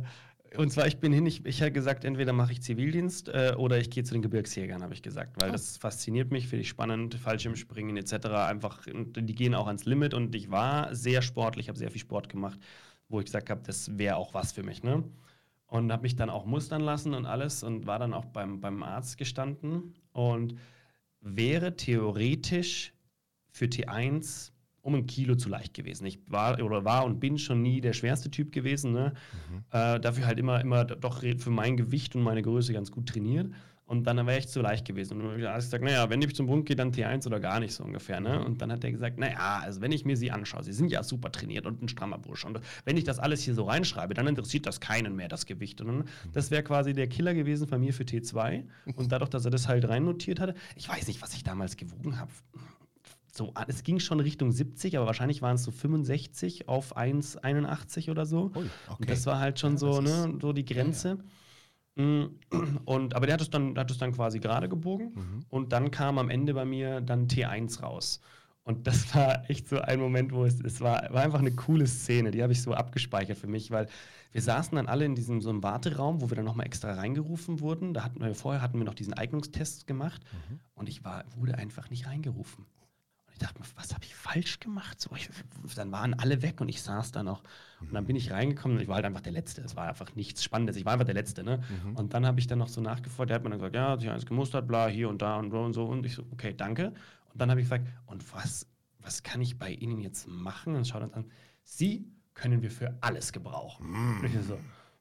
und 0.57 0.71
zwar, 0.71 0.87
ich 0.87 0.97
bin 0.97 1.13
hin, 1.13 1.25
ich, 1.27 1.45
ich 1.45 1.61
habe 1.61 1.71
gesagt, 1.71 2.03
entweder 2.05 2.33
mache 2.33 2.53
ich 2.53 2.61
Zivildienst 2.61 3.29
äh, 3.29 3.53
oder 3.55 3.77
ich 3.77 3.91
gehe 3.91 4.03
zu 4.03 4.13
den 4.13 4.23
Gebirgsjägern, 4.23 4.81
habe 4.81 4.93
ich 4.93 5.03
gesagt, 5.03 5.39
weil 5.39 5.49
Oh. 5.49 5.51
das 5.51 5.77
fasziniert 5.77 6.31
mich, 6.31 6.47
finde 6.47 6.61
ich 6.61 6.69
spannend, 6.69 7.15
Fallschirmspringen 7.15 7.95
etc. 7.97 8.27
Einfach, 8.47 8.87
und 8.87 9.13
die 9.29 9.35
gehen 9.35 9.53
auch 9.53 9.67
ans 9.67 9.85
Limit 9.85 10.13
und 10.13 10.33
ich 10.33 10.49
war 10.49 10.95
sehr 10.95 11.21
sportlich, 11.21 11.67
habe 11.67 11.77
sehr 11.77 11.91
viel 11.91 12.01
Sport 12.01 12.29
gemacht, 12.29 12.59
wo 13.09 13.19
ich 13.19 13.25
gesagt 13.25 13.49
habe, 13.51 13.61
das 13.65 13.97
wäre 13.97 14.15
auch 14.15 14.33
was 14.33 14.51
für 14.51 14.63
mich. 14.63 14.81
Ne? 14.81 15.03
Und 15.67 15.91
habe 15.91 16.01
mich 16.01 16.15
dann 16.15 16.31
auch 16.31 16.45
mustern 16.45 16.81
lassen 16.81 17.13
und 17.13 17.27
alles 17.27 17.61
und 17.61 17.85
war 17.85 17.99
dann 17.99 18.13
auch 18.15 18.25
beim, 18.25 18.59
beim 18.59 18.81
Arzt 18.81 19.19
gestanden 19.19 19.93
und 20.13 20.55
wäre 21.21 21.75
theoretisch 21.75 22.93
für 23.51 23.65
T1 23.65 24.51
um 24.81 24.95
ein 24.95 25.05
Kilo 25.05 25.35
zu 25.35 25.49
leicht 25.49 25.73
gewesen. 25.73 26.05
Ich 26.05 26.19
war 26.27 26.61
oder 26.63 26.85
war 26.85 27.05
und 27.05 27.19
bin 27.19 27.37
schon 27.37 27.61
nie 27.61 27.81
der 27.81 27.93
schwerste 27.93 28.31
Typ 28.31 28.51
gewesen. 28.51 28.93
Ne? 28.93 29.13
Äh, 29.71 29.99
dafür 29.99 30.25
halt 30.25 30.39
immer, 30.39 30.61
immer 30.61 30.85
doch 30.85 31.21
für 31.21 31.49
mein 31.49 31.77
Gewicht 31.77 32.15
und 32.15 32.23
meine 32.23 32.41
Größe 32.41 32.73
ganz 32.73 32.91
gut 32.91 33.09
trainiert. 33.09 33.51
Und 33.89 34.03
dann 34.03 34.17
wäre 34.27 34.37
ich 34.37 34.47
zu 34.47 34.61
leicht 34.61 34.85
gewesen. 34.85 35.13
Und 35.13 35.19
dann 35.41 35.47
habe 35.49 35.57
ich 35.57 35.65
gesagt, 35.65 35.83
naja, 35.83 36.07
wenn 36.11 36.21
ich 36.21 36.35
zum 36.35 36.45
Bund 36.45 36.67
gehe, 36.67 36.75
dann 36.75 36.91
T1 36.91 37.25
oder 37.25 37.39
gar 37.39 37.59
nicht 37.59 37.73
so 37.73 37.83
ungefähr. 37.83 38.19
Ne? 38.19 38.45
Und 38.45 38.61
dann 38.61 38.71
hat 38.71 38.83
er 38.83 38.91
gesagt, 38.91 39.17
naja, 39.17 39.61
also 39.63 39.81
wenn 39.81 39.91
ich 39.91 40.05
mir 40.05 40.15
sie 40.15 40.29
anschaue, 40.29 40.61
sie 40.61 40.73
sind 40.73 40.91
ja 40.91 41.01
super 41.01 41.31
trainiert 41.31 41.65
und 41.65 41.81
ein 41.81 41.87
strammer 41.87 42.19
Bursch. 42.19 42.45
Und 42.45 42.61
wenn 42.85 42.97
ich 42.97 43.03
das 43.03 43.17
alles 43.17 43.41
hier 43.41 43.55
so 43.55 43.63
reinschreibe, 43.63 44.13
dann 44.13 44.27
interessiert 44.27 44.67
das 44.67 44.79
keinen 44.79 45.15
mehr, 45.15 45.27
das 45.27 45.47
Gewicht. 45.47 45.81
Und 45.81 45.87
dann, 45.87 46.03
das 46.33 46.51
wäre 46.51 46.61
quasi 46.61 46.93
der 46.93 47.07
Killer 47.07 47.33
gewesen 47.33 47.67
von 47.67 47.79
mir 47.81 47.91
für 47.91 48.03
T2. 48.03 48.63
Und 48.95 49.11
dadurch, 49.11 49.31
dass 49.31 49.45
er 49.45 49.51
das 49.51 49.67
halt 49.67 49.89
rein 49.89 50.05
notiert 50.05 50.39
hatte, 50.39 50.53
ich 50.75 50.87
weiß 50.87 51.07
nicht, 51.07 51.23
was 51.23 51.33
ich 51.33 51.43
damals 51.43 51.75
gewogen 51.75 52.19
habe. 52.19 52.29
So, 53.31 53.53
es 53.67 53.81
ging 53.81 53.99
schon 53.99 54.19
Richtung 54.19 54.51
70, 54.51 54.97
aber 54.97 55.07
wahrscheinlich 55.07 55.41
waren 55.41 55.55
es 55.55 55.63
so 55.63 55.71
65 55.71 56.67
auf 56.67 56.95
1,81 56.95 58.11
oder 58.11 58.27
so. 58.27 58.51
Ui, 58.55 58.65
okay. 58.87 58.95
Und 58.99 59.09
das 59.09 59.25
war 59.25 59.39
halt 59.39 59.59
schon 59.59 59.73
Ja, 59.73 59.77
so, 59.79 60.01
ne, 60.01 60.37
so 60.39 60.53
die 60.53 60.65
Grenze. 60.65 61.15
Mm, 61.15 61.23
Und, 62.85 63.13
aber 63.13 63.25
der 63.25 63.33
hat 63.33 63.41
es 63.41 63.49
dann, 63.49 63.77
hat 63.77 63.91
es 63.91 63.97
dann 63.97 64.13
quasi 64.13 64.39
gerade 64.39 64.69
gebogen. 64.69 65.11
Mhm. 65.15 65.45
Und 65.49 65.73
dann 65.73 65.91
kam 65.91 66.17
am 66.17 66.29
Ende 66.29 66.53
bei 66.53 66.65
mir 66.65 67.01
dann 67.01 67.27
T1 67.27 67.81
raus. 67.81 68.21
Und 68.63 68.87
das 68.87 69.13
war 69.15 69.49
echt 69.49 69.67
so 69.67 69.79
ein 69.79 69.99
Moment, 69.99 70.31
wo 70.31 70.45
es, 70.45 70.61
es 70.61 70.79
war, 70.79 71.11
war 71.11 71.23
einfach 71.23 71.39
eine 71.39 71.51
coole 71.51 71.87
Szene. 71.87 72.31
Die 72.31 72.41
habe 72.41 72.53
ich 72.53 72.61
so 72.61 72.73
abgespeichert 72.73 73.37
für 73.37 73.47
mich, 73.47 73.71
weil 73.71 73.87
wir 74.31 74.41
saßen 74.41 74.75
dann 74.75 74.87
alle 74.87 75.05
in 75.05 75.15
diesem 75.15 75.41
so 75.41 75.49
einem 75.49 75.63
Warteraum, 75.63 76.21
wo 76.21 76.29
wir 76.29 76.35
dann 76.35 76.45
nochmal 76.45 76.67
extra 76.67 76.93
reingerufen 76.93 77.59
wurden. 77.59 77.93
Da 77.93 78.03
hatten 78.03 78.21
wir 78.21 78.33
vorher 78.35 78.61
hatten 78.61 78.77
wir 78.77 78.85
noch 78.85 78.93
diesen 78.93 79.13
Eignungstest 79.13 79.87
gemacht 79.87 80.21
und 80.75 80.87
ich 80.87 81.03
war, 81.03 81.25
wurde 81.35 81.57
einfach 81.57 81.89
nicht 81.89 82.05
reingerufen. 82.07 82.65
Dachte 83.39 83.59
mir, 83.59 83.65
was 83.75 83.93
habe 83.93 84.05
ich 84.05 84.13
falsch 84.15 84.59
gemacht? 84.59 84.99
So, 84.99 85.09
ich, 85.15 85.29
dann 85.75 85.91
waren 85.91 86.13
alle 86.13 86.41
weg 86.41 86.61
und 86.61 86.69
ich 86.69 86.81
saß 86.81 87.11
da 87.11 87.23
noch. 87.23 87.43
Und 87.79 87.93
dann 87.93 88.05
bin 88.05 88.15
ich 88.15 88.31
reingekommen 88.31 88.77
und 88.77 88.83
ich 88.83 88.87
war 88.87 88.95
halt 88.95 89.05
einfach 89.05 89.21
der 89.21 89.31
Letzte. 89.31 89.61
Es 89.61 89.75
war 89.75 89.87
einfach 89.87 90.15
nichts 90.15 90.43
Spannendes. 90.43 90.75
Ich 90.75 90.85
war 90.85 90.93
einfach 90.93 91.05
der 91.05 91.15
Letzte. 91.15 91.43
Ne? 91.43 91.61
Und 91.95 92.13
dann 92.13 92.25
habe 92.25 92.39
ich 92.39 92.47
dann 92.47 92.59
noch 92.59 92.67
so 92.67 92.81
nachgefragt. 92.81 93.29
Der 93.29 93.35
hat 93.35 93.43
mir 93.43 93.49
dann 93.49 93.59
gesagt, 93.59 93.75
ja, 93.75 93.89
hat 93.91 94.01
sich 94.01 94.09
alles 94.09 94.25
gemustert, 94.25 94.67
bla, 94.67 94.87
hier 94.87 95.09
und 95.09 95.21
da 95.21 95.37
und 95.37 95.51
so 95.51 95.61
und 95.61 95.73
so. 95.73 95.85
Und 95.85 96.05
ich 96.05 96.15
so, 96.15 96.23
okay, 96.31 96.53
danke. 96.55 96.93
Und 97.31 97.41
dann 97.41 97.49
habe 97.49 97.61
ich 97.61 97.65
gesagt, 97.65 97.87
und 98.05 98.33
was, 98.33 98.67
was 98.99 99.23
kann 99.23 99.41
ich 99.41 99.57
bei 99.57 99.71
Ihnen 99.71 99.99
jetzt 99.99 100.27
machen? 100.27 100.75
Und 100.75 100.87
schaut 100.87 101.03
uns 101.03 101.13
an, 101.13 101.25
Sie 101.63 102.11
können 102.33 102.61
wir 102.61 102.71
für 102.71 102.97
alles 103.01 103.31
gebrauchen. 103.31 103.85
Und 104.19 104.25
ich 104.25 104.33
so, 104.45 104.59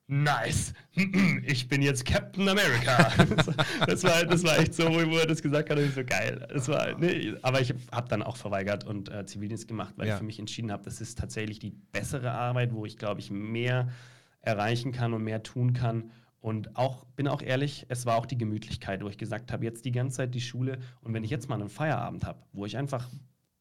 nice, 0.09 0.73
ich 1.45 1.69
bin 1.69 1.83
jetzt 1.83 2.05
Captain 2.05 2.49
America. 2.49 3.13
das, 3.87 4.03
war, 4.03 4.25
das 4.25 4.43
war 4.43 4.59
echt 4.59 4.75
so, 4.75 4.85
wo 4.89 5.17
er 5.19 5.27
das 5.27 5.41
gesagt 5.43 5.71
hat, 5.71 5.79
und 5.79 5.85
ich 5.85 5.95
so 5.95 6.05
geil. 6.05 6.47
Das 6.53 6.67
war, 6.69 6.99
nee, 6.99 7.35
aber 7.43 7.61
ich 7.61 7.73
habe 7.93 8.09
dann 8.09 8.23
auch 8.23 8.37
verweigert 8.37 8.85
und 8.85 9.11
äh, 9.11 9.25
Zivildienst 9.27 9.69
gemacht, 9.69 9.95
weil 9.97 10.09
Ja. 10.09 10.15
ich 10.15 10.19
für 10.19 10.25
mich 10.25 10.39
entschieden 10.39 10.73
habe, 10.73 10.83
das 10.83 11.01
ist 11.01 11.19
tatsächlich 11.19 11.59
die 11.59 11.71
bessere 11.93 12.33
Arbeit, 12.33 12.73
wo 12.73 12.85
ich 12.87 12.97
glaube 12.97 13.21
ich 13.21 13.31
mehr 13.31 13.89
erreichen 14.41 14.93
kann 14.93 15.13
und 15.15 15.23
mehr 15.25 15.43
tun 15.43 15.73
kann. 15.75 16.11
Und 16.41 16.77
auch, 16.77 17.05
bin 17.17 17.27
auch 17.29 17.43
ehrlich, 17.43 17.85
es 17.89 18.07
war 18.07 18.17
auch 18.17 18.25
die 18.25 18.39
Gemütlichkeit, 18.39 19.03
wo 19.05 19.09
ich 19.09 19.19
gesagt 19.19 19.53
habe, 19.53 19.65
jetzt 19.65 19.85
die 19.85 19.93
ganze 19.93 20.19
Zeit 20.19 20.35
die 20.35 20.41
Schule 20.41 20.79
und 21.03 21.13
wenn 21.13 21.25
ich 21.25 21.31
jetzt 21.31 21.49
mal 21.49 21.57
einen 21.61 21.69
Feierabend 21.69 22.25
habe, 22.25 22.41
wo 22.53 22.65
ich 22.65 22.77
einfach 22.79 23.09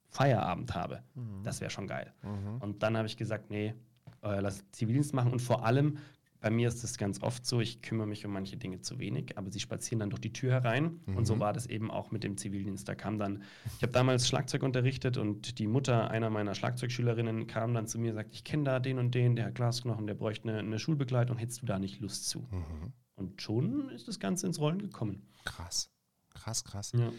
Feierabend 0.10 0.74
habe, 0.76 1.02
das 1.44 1.60
wäre 1.60 1.70
schon 1.72 1.88
geil. 1.88 2.14
Und 2.60 2.82
dann 2.84 2.96
habe 2.96 3.08
ich 3.08 3.18
gesagt, 3.18 3.50
nee, 3.50 3.74
äh, 4.24 4.40
lass 4.40 4.64
Zivildienst 4.72 5.14
machen 5.14 5.32
und 5.32 5.42
vor 5.42 5.66
allem, 5.66 5.98
bei 6.48 6.52
mir 6.52 6.70
ist 6.70 6.82
es 6.82 6.98
ganz 6.98 7.22
oft 7.22 7.46
so, 7.46 7.60
ich 7.60 7.82
kümmere 7.82 8.08
mich 8.08 8.26
um 8.26 8.32
manche 8.32 8.56
Dinge 8.56 8.80
zu 8.80 9.00
wenig, 9.00 9.38
aber 9.38 9.52
sie 9.52 9.60
spazieren 9.60 10.00
dann 10.00 10.10
durch 10.10 10.22
die 10.22 10.32
Tür 10.32 10.54
herein. 10.54 11.02
Und 11.08 11.26
so 11.26 11.42
war 11.42 11.52
das 11.52 11.66
eben 11.66 11.92
auch 11.92 12.10
mit 12.10 12.24
dem 12.24 12.38
Zivildienst. 12.38 12.88
Da 12.88 12.96
kam 12.96 13.20
dann, 13.20 13.44
ich 13.76 13.82
habe 13.82 13.92
damals 13.92 14.30
Schlagzeug 14.30 14.64
unterrichtet 14.64 15.18
und 15.18 15.60
die 15.60 15.68
Mutter 15.68 16.10
einer 16.10 16.30
meiner 16.30 16.56
Schlagzeugschülerinnen 16.56 17.48
kam 17.48 17.74
dann 17.74 17.86
zu 17.86 18.00
mir 18.00 18.12
und 18.12 18.16
sagt, 18.16 18.34
ich 18.34 18.46
kenne 18.46 18.64
da 18.64 18.80
den 18.80 18.98
und 18.98 19.14
den, 19.14 19.36
der 19.36 19.48
hat 19.48 19.56
Glasknochen, 19.56 20.08
der 20.08 20.14
bräuchte 20.14 20.48
eine, 20.48 20.60
eine 20.60 20.80
Schulbegleitung, 20.80 21.38
hättest 21.38 21.64
du 21.64 21.66
da 21.66 21.80
nicht 21.80 22.00
Lust 22.00 22.30
zu? 22.30 22.48
Und 23.16 23.42
schon 23.42 23.90
ist 23.90 24.08
das 24.08 24.22
Ganze 24.22 24.48
ins 24.48 24.58
Rollen 24.58 24.80
gekommen. 24.80 25.28
Krass. 25.44 25.92
Krass, 26.30 26.64
krass. 26.64 26.94
Ja. 26.94 27.12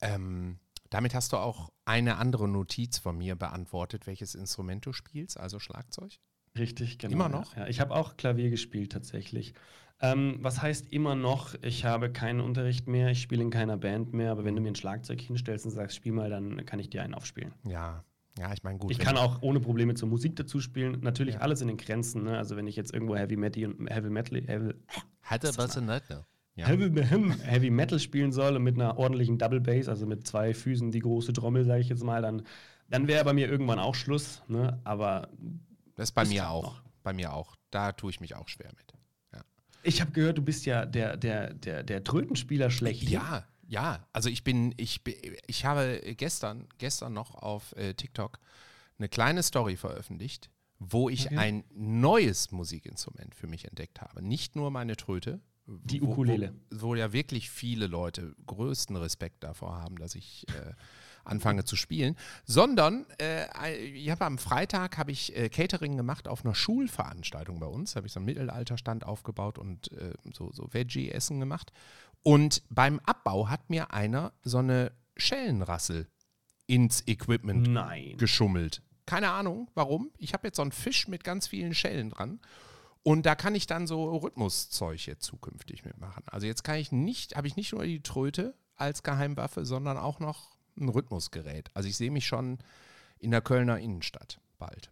Ähm, 0.00 0.60
damit 0.90 1.12
hast 1.12 1.32
du 1.32 1.38
auch 1.38 1.72
eine 1.86 2.18
andere 2.18 2.46
Notiz 2.46 2.98
von 2.98 3.18
mir 3.18 3.34
beantwortet, 3.34 4.06
welches 4.06 4.36
Instrument 4.36 4.86
du 4.86 4.92
spielst, 4.92 5.40
also 5.40 5.58
Schlagzeug. 5.58 6.20
Richtig, 6.58 6.98
genau. 6.98 7.12
Immer 7.12 7.24
ja. 7.24 7.40
noch? 7.40 7.56
Ja, 7.56 7.66
ich 7.66 7.80
habe 7.80 7.94
auch 7.94 8.16
Klavier 8.16 8.50
gespielt 8.50 8.92
tatsächlich. 8.92 9.54
Ähm, 10.00 10.38
was 10.40 10.60
heißt 10.60 10.92
immer 10.92 11.14
noch? 11.14 11.54
Ich 11.62 11.84
habe 11.84 12.12
keinen 12.12 12.40
Unterricht 12.40 12.86
mehr, 12.86 13.10
ich 13.10 13.22
spiele 13.22 13.42
in 13.42 13.50
keiner 13.50 13.78
Band 13.78 14.12
mehr, 14.12 14.30
aber 14.30 14.44
wenn 14.44 14.54
du 14.54 14.60
mir 14.60 14.68
ein 14.68 14.76
Schlagzeug 14.76 15.20
hinstellst 15.20 15.64
und 15.64 15.70
sagst, 15.70 15.96
spiel 15.96 16.12
mal, 16.12 16.28
dann 16.28 16.66
kann 16.66 16.78
ich 16.78 16.90
dir 16.90 17.02
einen 17.02 17.14
aufspielen. 17.14 17.54
Ja, 17.66 18.04
ja, 18.38 18.52
ich 18.52 18.62
meine, 18.62 18.78
gut. 18.78 18.90
Ich 18.90 18.98
kann 18.98 19.16
auch 19.16 19.40
ohne 19.40 19.60
Probleme 19.60 19.94
zur 19.94 20.08
Musik 20.08 20.36
dazu 20.36 20.60
spielen. 20.60 20.98
Natürlich 21.00 21.40
alles 21.40 21.62
in 21.62 21.68
den 21.68 21.78
Grenzen. 21.78 22.24
Ne? 22.24 22.36
Also 22.36 22.56
wenn 22.56 22.66
ich 22.66 22.76
jetzt 22.76 22.92
irgendwo 22.92 23.16
Heavy 23.16 23.36
Metal, 23.36 23.74
Heavy 23.88 24.10
Metal, 24.10 24.42
Heavy, 24.46 24.74
Hatte 25.22 25.50
was 25.56 25.76
in 25.76 25.86
ne? 25.86 26.02
Ja. 26.54 26.66
Heavy, 26.66 26.90
Heavy 27.44 27.70
Metal 27.70 27.98
spielen 27.98 28.32
soll 28.32 28.56
und 28.56 28.62
mit 28.62 28.74
einer 28.74 28.98
ordentlichen 28.98 29.38
Double 29.38 29.60
Bass, 29.60 29.88
also 29.88 30.06
mit 30.06 30.26
zwei 30.26 30.52
Füßen 30.52 30.90
die 30.90 31.00
große 31.00 31.32
Trommel, 31.32 31.64
sage 31.64 31.80
ich 31.80 31.88
jetzt 31.88 32.04
mal, 32.04 32.20
dann, 32.20 32.42
dann 32.90 33.08
wäre 33.08 33.24
bei 33.24 33.32
mir 33.32 33.48
irgendwann 33.48 33.78
auch 33.78 33.94
Schluss. 33.94 34.42
Ne? 34.48 34.80
Aber 34.84 35.28
Das 35.96 36.10
ist 36.10 36.12
bei 36.12 36.22
Das 36.22 36.28
mir 36.30 36.48
auch. 36.48 36.62
noch. 36.62 36.82
Bei 37.02 37.12
mir 37.12 37.32
auch. 37.32 37.56
Da 37.70 37.92
tue 37.92 38.10
ich 38.10 38.20
mich 38.20 38.34
auch 38.36 38.48
schwer 38.48 38.70
mit. 38.76 38.92
ich 39.82 40.00
habe 40.00 40.10
gehört, 40.12 40.38
du 40.38 40.42
bist 40.42 40.66
ja 40.66 40.84
der, 40.86 41.16
der, 41.16 41.54
der, 41.54 41.82
der 41.84 42.02
Trötenspieler 42.04 42.70
schlecht. 42.70 43.08
Ja, 43.08 43.44
ja. 43.68 44.04
Also 44.12 44.28
ich 44.28 44.42
bin, 44.44 44.74
ich, 44.76 45.00
ich 45.46 45.64
habe 45.64 46.00
gestern, 46.16 46.66
gestern 46.78 47.12
noch 47.12 47.34
auf 47.34 47.74
äh, 47.76 47.94
TikTok 47.94 48.38
eine 48.98 49.08
kleine 49.08 49.42
Story 49.44 49.76
veröffentlicht, 49.76 50.50
wo 50.78 51.08
ich 51.08 51.26
Okay. 51.26 51.36
ein 51.38 51.64
neues 51.74 52.50
Musikinstrument 52.50 53.34
für 53.34 53.46
mich 53.46 53.64
entdeckt 53.66 54.00
habe. 54.00 54.22
Nicht 54.22 54.56
nur 54.56 54.70
meine 54.70 54.96
Tröte. 54.96 55.40
Die 55.66 56.00
wo- 56.02 56.12
Ukulele. 56.12 56.52
Wo, 56.70 56.88
wo 56.88 56.94
ja 56.96 57.12
wirklich 57.12 57.48
viele 57.50 57.86
Leute 57.86 58.34
größten 58.46 58.96
Respekt 58.96 59.44
davor 59.44 59.76
haben, 59.76 59.96
dass 59.98 60.14
ich 60.16 60.46
äh, 60.48 60.72
anfange 61.26 61.64
zu 61.64 61.76
spielen, 61.76 62.16
sondern 62.44 63.06
äh, 63.20 63.74
ich 63.76 64.10
habe 64.10 64.24
am 64.24 64.38
Freitag 64.38 64.98
habe 64.98 65.12
ich 65.12 65.36
äh, 65.36 65.48
Catering 65.48 65.96
gemacht 65.96 66.28
auf 66.28 66.44
einer 66.44 66.54
Schulveranstaltung 66.54 67.60
bei 67.60 67.66
uns. 67.66 67.96
Habe 67.96 68.06
ich 68.06 68.12
so 68.12 68.20
einen 68.20 68.26
Mittelalterstand 68.26 69.04
aufgebaut 69.04 69.58
und 69.58 69.92
äh, 69.92 70.14
so, 70.32 70.50
so 70.52 70.72
Veggie-Essen 70.72 71.40
gemacht. 71.40 71.72
Und 72.22 72.62
beim 72.70 73.00
Abbau 73.00 73.48
hat 73.48 73.70
mir 73.70 73.92
einer 73.92 74.32
so 74.42 74.58
eine 74.58 74.92
Schellenrassel 75.16 76.08
ins 76.66 77.06
Equipment 77.06 77.68
Nein. 77.68 78.16
geschummelt. 78.16 78.82
Keine 79.06 79.30
Ahnung, 79.30 79.70
warum. 79.74 80.10
Ich 80.18 80.32
habe 80.32 80.48
jetzt 80.48 80.56
so 80.56 80.62
einen 80.62 80.72
Fisch 80.72 81.06
mit 81.06 81.22
ganz 81.22 81.46
vielen 81.46 81.74
Schellen 81.74 82.10
dran. 82.10 82.40
Und 83.04 83.24
da 83.24 83.36
kann 83.36 83.54
ich 83.54 83.68
dann 83.68 83.86
so 83.86 84.16
Rhythmuszeug 84.16 85.06
jetzt 85.06 85.22
zukünftig 85.22 85.84
mitmachen. 85.84 86.24
Also 86.26 86.48
jetzt 86.48 86.64
kann 86.64 86.78
ich 86.78 86.90
nicht, 86.90 87.36
habe 87.36 87.46
ich 87.46 87.54
nicht 87.54 87.72
nur 87.72 87.84
die 87.84 88.02
Tröte 88.02 88.56
als 88.74 89.04
Geheimwaffe, 89.04 89.64
sondern 89.64 89.96
auch 89.96 90.18
noch 90.18 90.55
ein 90.78 90.88
Rhythmusgerät. 90.88 91.70
Also 91.74 91.88
ich 91.88 91.96
sehe 91.96 92.10
mich 92.10 92.26
schon 92.26 92.58
in 93.18 93.30
der 93.30 93.40
Kölner 93.40 93.78
Innenstadt 93.78 94.40
bald. 94.58 94.90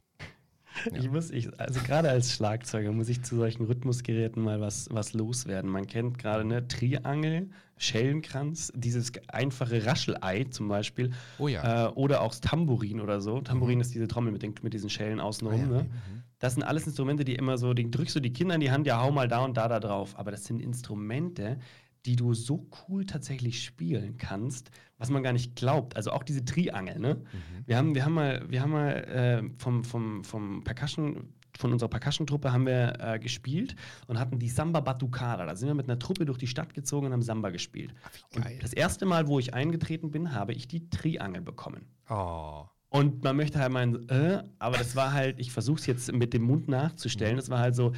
Ich 0.93 1.09
muss, 1.09 1.30
ich, 1.30 1.49
also 1.61 1.80
gerade 1.82 2.11
als 2.11 2.32
Schlagzeuger 2.32 2.91
muss 2.91 3.09
ich 3.09 3.22
zu 3.22 3.37
solchen 3.37 3.64
Rhythmusgeräten 3.64 4.43
mal 4.43 4.61
was, 4.61 4.89
was 4.91 5.12
loswerden. 5.12 5.70
Man 5.70 5.87
kennt 5.87 6.18
gerade 6.18 6.45
ne 6.45 6.66
Triangel, 6.66 7.49
Schellenkranz, 7.76 8.72
dieses 8.74 9.12
einfache 9.28 9.87
Raschelei 9.87 10.45
zum 10.51 10.66
Beispiel. 10.66 11.12
Oh 11.39 11.47
ja. 11.47 11.87
Äh, 11.87 11.93
oder 11.93 12.22
auch 12.22 12.30
das 12.30 12.41
Tambourin 12.41 13.01
oder 13.01 13.20
so. 13.20 13.41
Tambourin 13.41 13.80
ist 13.80 13.95
diese 13.95 14.09
Trommel 14.09 14.32
mit, 14.32 14.43
den, 14.43 14.55
mit 14.62 14.74
diesen 14.74 14.91
Schellen 14.91 15.20
außenrum. 15.20 15.55
Ah 15.55 15.62
ja, 15.62 15.66
ne? 15.66 15.82
mhm. 15.85 16.22
Das 16.39 16.55
sind 16.55 16.62
alles 16.62 16.87
Instrumente, 16.87 17.24
die 17.24 17.37
immer 17.37 17.57
so, 17.57 17.72
die 17.72 17.91
drückst 17.91 18.16
du 18.16 18.20
die 18.20 18.32
Kinder 18.32 18.57
in 18.57 18.61
die 18.61 18.70
Hand, 18.70 18.87
ja, 18.87 19.01
hau 19.01 19.11
mal 19.11 19.28
da 19.28 19.45
und 19.45 19.57
da 19.57 19.68
da 19.68 19.80
drauf. 19.80 20.18
Aber 20.18 20.30
das 20.30 20.45
sind 20.45 20.61
Instrumente, 20.61 21.59
die 22.07 22.17
du 22.17 22.35
so 22.35 22.69
cool 22.89 23.07
tatsächlich 23.07 23.63
spielen 23.63 24.17
kannst, 24.19 24.71
was 24.99 25.11
man 25.11 25.23
gar 25.23 25.33
nicht 25.33 25.57
glaubt. 25.57 25.97
Also 25.97 26.13
auch 26.13 26.23
diese 26.23 26.45
Triangel, 26.45 26.99
ne? 26.99 27.23
Wir 27.67 27.77
haben, 27.77 27.95
wir 27.95 28.05
haben 28.05 28.15
mal, 28.15 28.45
wir 28.49 28.63
haben 28.63 28.73
mal 28.73 28.93
äh, 28.93 29.43
vom, 29.59 29.85
vom, 29.85 30.25
vom 30.25 30.63
Percussion, 30.65 31.33
von 31.57 31.73
unserer 31.73 31.89
Percussion-Truppe 31.89 32.53
haben 32.53 32.67
wir 32.67 32.95
äh, 33.01 33.19
gespielt 33.19 33.77
und 34.07 34.19
hatten 34.19 34.39
die 34.39 34.49
Samba 34.49 34.81
Batucada. 34.81 35.47
Da 35.47 35.57
sind 35.57 35.69
wir 35.69 35.75
mit 35.75 35.89
einer 35.89 35.99
Truppe 35.99 36.25
durch 36.25 36.39
die 36.39 36.47
Stadt 36.47 36.75
gezogen 36.75 37.07
und 37.07 37.13
haben 37.13 37.23
Samba 37.23 37.51
gespielt. 37.51 37.95
Und 38.35 38.45
das 38.61 38.73
erste 38.73 39.07
Mal, 39.07 39.29
wo 39.29 39.39
ich 39.39 39.55
eingetreten 39.55 40.11
bin, 40.11 40.35
habe 40.35 40.53
ich 40.53 40.69
die 40.69 40.89
Triangel 40.91 41.43
bekommen. 41.43 41.87
Oh. 42.11 42.65
Und 42.95 43.25
man 43.25 43.35
möchte 43.35 43.59
halt 43.59 43.73
meinen, 43.73 44.09
äh, 44.09 44.45
aber 44.61 44.79
das 44.79 44.95
war 44.95 45.13
halt, 45.13 45.41
ich 45.41 45.51
versuche 45.51 45.81
es 45.81 45.87
jetzt 45.87 46.13
mit 46.13 46.33
dem 46.33 46.43
Mund 46.43 46.69
nachzustellen, 46.69 47.35
das 47.35 47.51
war 47.51 47.59
halt 47.59 47.75
so 47.75 47.91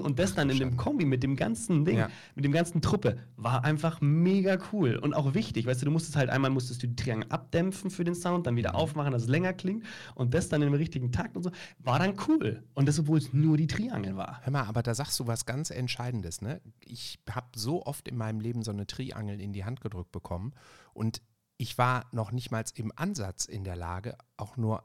und 0.00 0.18
das 0.18 0.34
dann 0.34 0.50
in 0.50 0.58
dem 0.58 0.76
Kombi 0.76 1.04
mit 1.04 1.22
dem 1.22 1.36
ganzen 1.36 1.84
Ding, 1.84 1.98
Ja. 1.98 2.08
mit 2.34 2.44
dem 2.44 2.52
ganzen 2.52 2.80
Truppe, 2.80 3.18
war 3.36 3.64
einfach 3.64 4.00
mega 4.00 4.58
cool 4.72 4.96
und 4.96 5.14
auch 5.14 5.34
wichtig, 5.34 5.66
weißt 5.66 5.82
du, 5.82 5.86
du 5.86 5.90
musstest 5.90 6.16
halt 6.16 6.30
einmal 6.30 6.50
musstest 6.50 6.82
du 6.82 6.88
die 6.88 6.96
Triangel 6.96 7.26
abdämpfen 7.30 7.90
für 7.90 8.04
den 8.04 8.14
Sound, 8.14 8.46
dann 8.46 8.56
wieder 8.56 8.74
aufmachen, 8.74 9.12
dass 9.12 9.22
es 9.22 9.28
länger 9.28 9.52
klingt 9.52 9.84
und 10.14 10.34
das 10.34 10.48
dann 10.48 10.62
im 10.62 10.74
richtigen 10.74 11.12
Takt 11.12 11.36
und 11.36 11.42
so, 11.42 11.50
war 11.78 11.98
dann 11.98 12.14
cool. 12.28 12.62
Und 12.74 12.86
das, 12.88 12.98
obwohl 12.98 13.18
es 13.18 13.32
nur 13.32 13.56
die 13.56 13.66
Triangel 13.66 14.16
war. 14.16 14.40
Hör 14.42 14.52
mal, 14.52 14.64
aber 14.64 14.82
da 14.82 14.94
sagst 14.94 15.18
du 15.20 15.26
was 15.26 15.46
ganz 15.46 15.70
Entscheidendes, 15.70 16.40
ne? 16.42 16.60
Ich 16.84 17.18
habe 17.30 17.48
so 17.56 17.84
oft 17.84 18.08
in 18.08 18.16
meinem 18.16 18.40
Leben 18.40 18.62
so 18.62 18.70
eine 18.70 18.86
Triangel 18.86 19.40
in 19.40 19.52
die 19.52 19.64
Hand 19.64 19.80
gedrückt 19.80 20.12
bekommen 20.12 20.52
und 20.94 21.22
ich 21.58 21.78
war 21.78 22.06
noch 22.12 22.32
nicht 22.32 22.50
mal 22.50 22.64
im 22.74 22.92
Ansatz 22.96 23.46
in 23.46 23.64
der 23.64 23.76
Lage, 23.76 24.16
auch 24.36 24.56
nur 24.56 24.84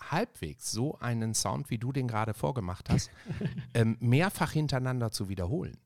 halbwegs 0.00 0.70
so 0.70 0.98
einen 0.98 1.34
Sound, 1.34 1.70
wie 1.70 1.78
du 1.78 1.92
den 1.92 2.08
gerade 2.08 2.34
vorgemacht 2.34 2.88
hast, 2.90 3.10
ähm, 3.74 3.96
mehrfach 4.00 4.52
hintereinander 4.52 5.10
zu 5.10 5.28
wiederholen. 5.28 5.76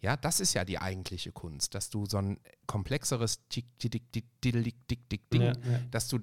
Ja, 0.00 0.16
das 0.16 0.38
ist 0.40 0.52
ja 0.52 0.64
die 0.64 0.78
eigentliche 0.78 1.32
Kunst, 1.32 1.74
dass 1.74 1.88
du 1.88 2.04
so 2.04 2.18
ein 2.18 2.38
komplexeres 2.66 3.40
Tick, 3.48 3.66
Tick, 3.78 3.92
Tick, 3.92 4.12
Tick, 4.12 4.26
Tick, 4.40 4.86
Tick, 4.88 5.08
Tick, 5.08 5.30
Ding, 5.30 5.42
Ja, 5.42 5.52
ja. 5.52 5.78
dass 5.90 6.08
du 6.08 6.18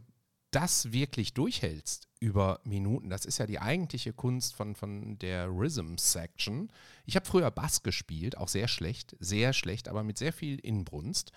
das 0.52 0.92
wirklich 0.92 1.34
durchhältst 1.34 2.08
über 2.20 2.60
Minuten, 2.64 3.10
das 3.10 3.26
ist 3.26 3.40
ja 3.40 3.48
die 3.48 3.60
eigentliche 3.60 4.14
Kunst 4.14 4.54
von, 4.54 4.76
von 4.76 5.18
der 5.18 5.48
Rhythm 5.48 5.98
Section. 5.98 6.72
Ich 7.06 7.16
habe 7.16 7.26
früher 7.26 7.50
Bass 7.50 7.82
gespielt, 7.82 8.38
auch 8.38 8.50
sehr 8.50 8.68
schlecht, 8.68 9.16
sehr 9.20 9.54
schlecht, 9.54 9.88
aber 9.88 10.04
mit 10.04 10.18
sehr 10.18 10.34
viel 10.34 10.60
Inbrunst. 10.60 11.32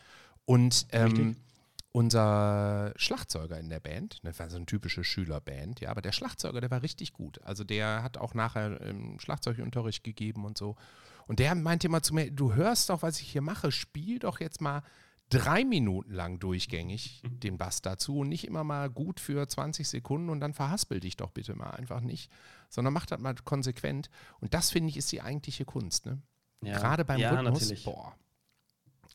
Und, 0.45 0.87
ähm, 0.93 1.37
unser 1.95 2.93
Schlagzeuger 2.97 3.57
in 3.61 3.69
der 3.69 3.79
Band, 3.79 4.19
das 4.25 4.41
war 4.41 4.51
so 4.51 4.57
eine 4.57 4.67
typische 4.67 5.05
Schülerband, 5.05 5.79
ja, 5.79 5.91
aber 5.91 6.03
der 6.03 6.11
Schlagzeuger, 6.11 6.61
der 6.61 6.73
war 6.73 6.83
richtig 6.83 7.13
gut. 7.13 7.41
Also 7.45 7.63
der 7.63 8.03
hat 8.03 8.19
auch 8.19 8.35
nachher 8.35 8.81
ähm, 8.81 9.21
Schlagzeugunterricht 9.21 10.03
gegeben 10.03 10.45
und 10.45 10.59
so. 10.59 10.75
Und 11.29 11.39
der 11.39 11.55
meinte 11.55 11.87
immer 11.87 12.03
zu 12.03 12.13
mir, 12.13 12.33
du 12.33 12.53
hörst 12.53 12.91
doch, 12.91 13.03
was 13.03 13.21
ich 13.21 13.31
hier 13.31 13.43
mache, 13.43 13.71
spiel 13.71 14.19
doch 14.19 14.41
jetzt 14.41 14.61
mal 14.61 14.83
drei 15.29 15.65
Minuten 15.65 16.13
lang 16.13 16.41
durchgängig 16.41 17.23
den 17.29 17.59
Bass 17.59 17.81
dazu 17.81 18.19
und 18.19 18.29
nicht 18.29 18.45
immer 18.45 18.65
mal 18.65 18.91
gut 18.91 19.21
für 19.21 19.47
20 19.47 19.89
Sekunden 19.89 20.31
und 20.31 20.41
dann 20.41 20.53
verhaspel 20.53 20.99
dich 20.99 21.17
doch 21.17 21.31
bitte 21.31 21.55
mal 21.55 21.71
einfach 21.71 22.01
nicht, 22.01 22.29
sondern 22.71 22.93
mach 22.93 23.07
das 23.07 23.21
mal 23.21 23.37
konsequent. 23.45 24.11
Und 24.41 24.53
das 24.53 24.73
finde 24.73 24.91
ich 24.91 24.97
ist 24.97 25.13
die 25.13 25.23
eigentliche 25.23 25.65
Kunst, 25.65 26.07
ne? 26.07 26.21
Ja. 26.61 26.77
Gerade 26.77 27.05
beim 27.05 27.21
ja, 27.21 27.31
Rhythmus, 27.31 27.61
natürlich. 27.61 27.85
boah. 27.85 28.17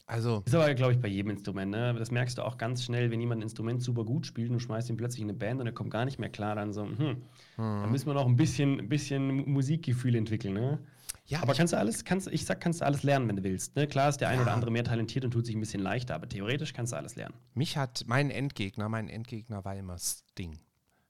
Also, 0.10 0.42
Ist 0.44 0.56
aber, 0.56 0.74
glaube 0.74 0.94
ich, 0.94 1.00
bei 1.00 1.08
jedem 1.08 1.30
Instrument. 1.30 1.70
Ne? 1.72 1.94
Das 1.94 2.10
merkst 2.10 2.38
du 2.40 2.42
auch 2.44 2.58
ganz 2.58 2.84
schnell, 2.84 3.12
wenn 3.12 3.20
jemand 3.20 3.40
ein 3.40 3.44
Instrument 3.44 3.84
super 3.84 4.04
gut 4.04 4.26
spielt 4.26 4.50
und 4.50 4.56
du 4.56 4.60
schmeißt 4.60 4.90
ihn 4.90 4.98
plötzlich 4.98 5.22
in 5.22 5.30
eine 5.30 5.38
Band 5.38 5.62
und 5.62 5.68
er 5.68 5.72
kommt 5.74 5.92
gar 5.92 6.04
nicht 6.06 6.18
mehr 6.18 6.30
klar, 6.30 6.56
dann 6.56 6.74
so, 6.74 6.84
hm, 6.84 7.22
da 7.58 7.86
müssen 7.86 8.08
wir 8.08 8.16
noch 8.16 8.26
ein 8.26 8.36
bisschen, 8.36 8.80
ein 8.80 8.90
bisschen 8.90 9.48
Musikgefühl 9.52 10.16
entwickeln. 10.16 10.56
Ne? 10.56 10.80
ja, 11.28 11.44
Aber 11.44 11.54
kannst 11.54 11.74
du 11.74 11.78
alles, 11.78 12.04
kannst, 12.06 12.28
ich 12.30 12.44
sag, 12.44 12.60
kannst 12.60 12.82
du 12.82 12.86
alles 12.86 13.04
lernen, 13.04 13.28
wenn 13.28 13.36
du 13.36 13.44
willst. 13.44 13.76
Ne? 13.76 13.86
Klar 13.86 14.10
ist 14.10 14.18
der 14.18 14.30
ein 14.30 14.38
Ja. 14.38 14.42
oder 14.42 14.52
andere 14.54 14.72
mehr 14.72 14.84
talentiert 14.84 15.26
und 15.26 15.32
tut 15.32 15.46
sich 15.46 15.54
ein 15.56 15.60
bisschen 15.60 15.82
leichter, 15.84 16.16
aber 16.16 16.28
theoretisch 16.28 16.74
kannst 16.74 16.92
du 16.92 16.98
alles 16.98 17.16
lernen. 17.16 17.36
Mich 17.54 17.78
hat 17.78 18.04
mein 18.08 18.32
Endgegner, 18.32 18.90
mein 18.90 19.10
Endgegner 19.10 19.64
war 19.64 19.76
immer 19.76 20.00
Sting. 20.00 20.58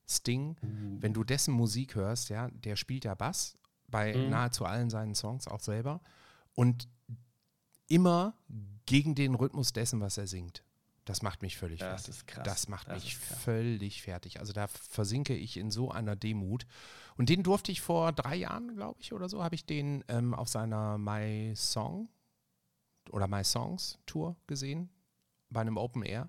Sting, 0.05 0.57
wenn 0.99 1.13
du 1.13 1.23
dessen 1.23 1.53
Musik 1.53 1.95
hörst, 1.95 2.29
ja, 2.29 2.49
der 2.49 2.75
spielt 2.75 3.05
ja 3.05 3.15
Bass 3.15 3.57
bei 3.87 4.13
Mhm. 4.17 4.29
nahezu 4.31 4.65
allen 4.65 4.89
seinen 4.89 5.15
Songs 5.15 5.47
auch 5.47 5.61
selber 5.61 6.01
und 6.53 6.89
immer 7.87 8.33
gegen 8.89 9.13
den 9.13 9.35
Rhythmus 9.35 9.71
dessen, 9.71 10.01
was 10.01 10.17
er 10.17 10.25
singt. 10.25 10.63
Das 11.05 11.21
macht 11.21 11.43
mich 11.43 11.57
völlig 11.57 11.79
Das 11.79 12.01
fertig. 12.03 12.09
ist 12.09 12.27
krass. 12.27 12.43
Das 12.43 12.67
macht 12.69 12.87
Das 12.87 13.03
mich 13.03 13.17
völlig 13.17 14.01
fertig. 14.01 14.39
Also 14.39 14.51
da 14.51 14.65
versinke 14.67 15.35
ich 15.35 15.57
in 15.57 15.69
so 15.69 15.91
einer 15.91 16.15
Demut. 16.15 16.65
Und 17.15 17.29
den 17.29 17.43
durfte 17.43 17.71
ich 17.71 17.81
vor 17.81 18.11
drei 18.13 18.35
Jahren, 18.35 18.75
glaube 18.75 18.99
ich, 19.01 19.13
oder 19.13 19.29
so, 19.29 19.43
habe 19.43 19.53
ich 19.53 19.63
den 19.65 20.03
ähm, 20.07 20.33
auf 20.33 20.49
seiner 20.49 20.97
My 20.97 21.53
Song 21.55 22.09
oder 23.11 23.27
My 23.27 23.43
Songs 23.43 23.99
Tour 24.07 24.35
gesehen, 24.47 24.89
bei 25.51 25.61
einem 25.61 25.77
Open 25.77 26.01
Air. 26.01 26.27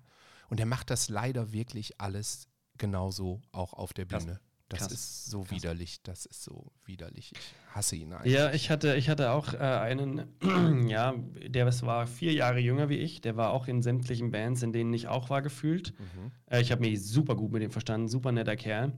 Und 0.49 0.59
er 0.59 0.67
macht 0.67 0.91
das 0.91 1.09
leider 1.09 1.51
wirklich 1.51 1.99
alles 1.99 2.47
genauso 2.77 3.41
auch 3.51 3.73
auf 3.73 3.93
der. 3.93 4.05
Bühne. 4.05 4.39
Das 4.71 4.79
Krass. 4.79 4.91
ist 4.93 5.25
so 5.25 5.41
Krass. 5.41 5.51
widerlich, 5.51 6.01
das 6.01 6.25
ist 6.25 6.43
so 6.43 6.71
widerlich. 6.85 7.33
Ich 7.35 7.75
hasse 7.75 7.97
ihn 7.97 8.13
eigentlich. 8.13 8.33
Ja, 8.33 8.53
ich 8.53 8.69
hatte, 8.69 8.95
ich 8.95 9.09
hatte 9.09 9.31
auch 9.31 9.53
äh, 9.53 9.57
einen, 9.57 10.23
ja, 10.87 11.13
der 11.45 11.65
war 11.81 12.07
vier 12.07 12.31
Jahre 12.31 12.59
jünger 12.59 12.87
wie 12.87 12.95
ich, 12.95 13.19
der 13.19 13.35
war 13.35 13.51
auch 13.51 13.67
in 13.67 13.81
sämtlichen 13.81 14.31
Bands, 14.31 14.63
in 14.63 14.71
denen 14.71 14.93
ich 14.93 15.09
auch 15.09 15.29
war, 15.29 15.41
gefühlt. 15.41 15.93
Mhm. 15.99 16.31
Äh, 16.49 16.61
ich 16.61 16.71
habe 16.71 16.79
mich 16.81 17.05
super 17.05 17.35
gut 17.35 17.51
mit 17.51 17.61
ihm 17.63 17.71
verstanden, 17.71 18.07
super 18.07 18.31
netter 18.31 18.55
Kerl. 18.55 18.93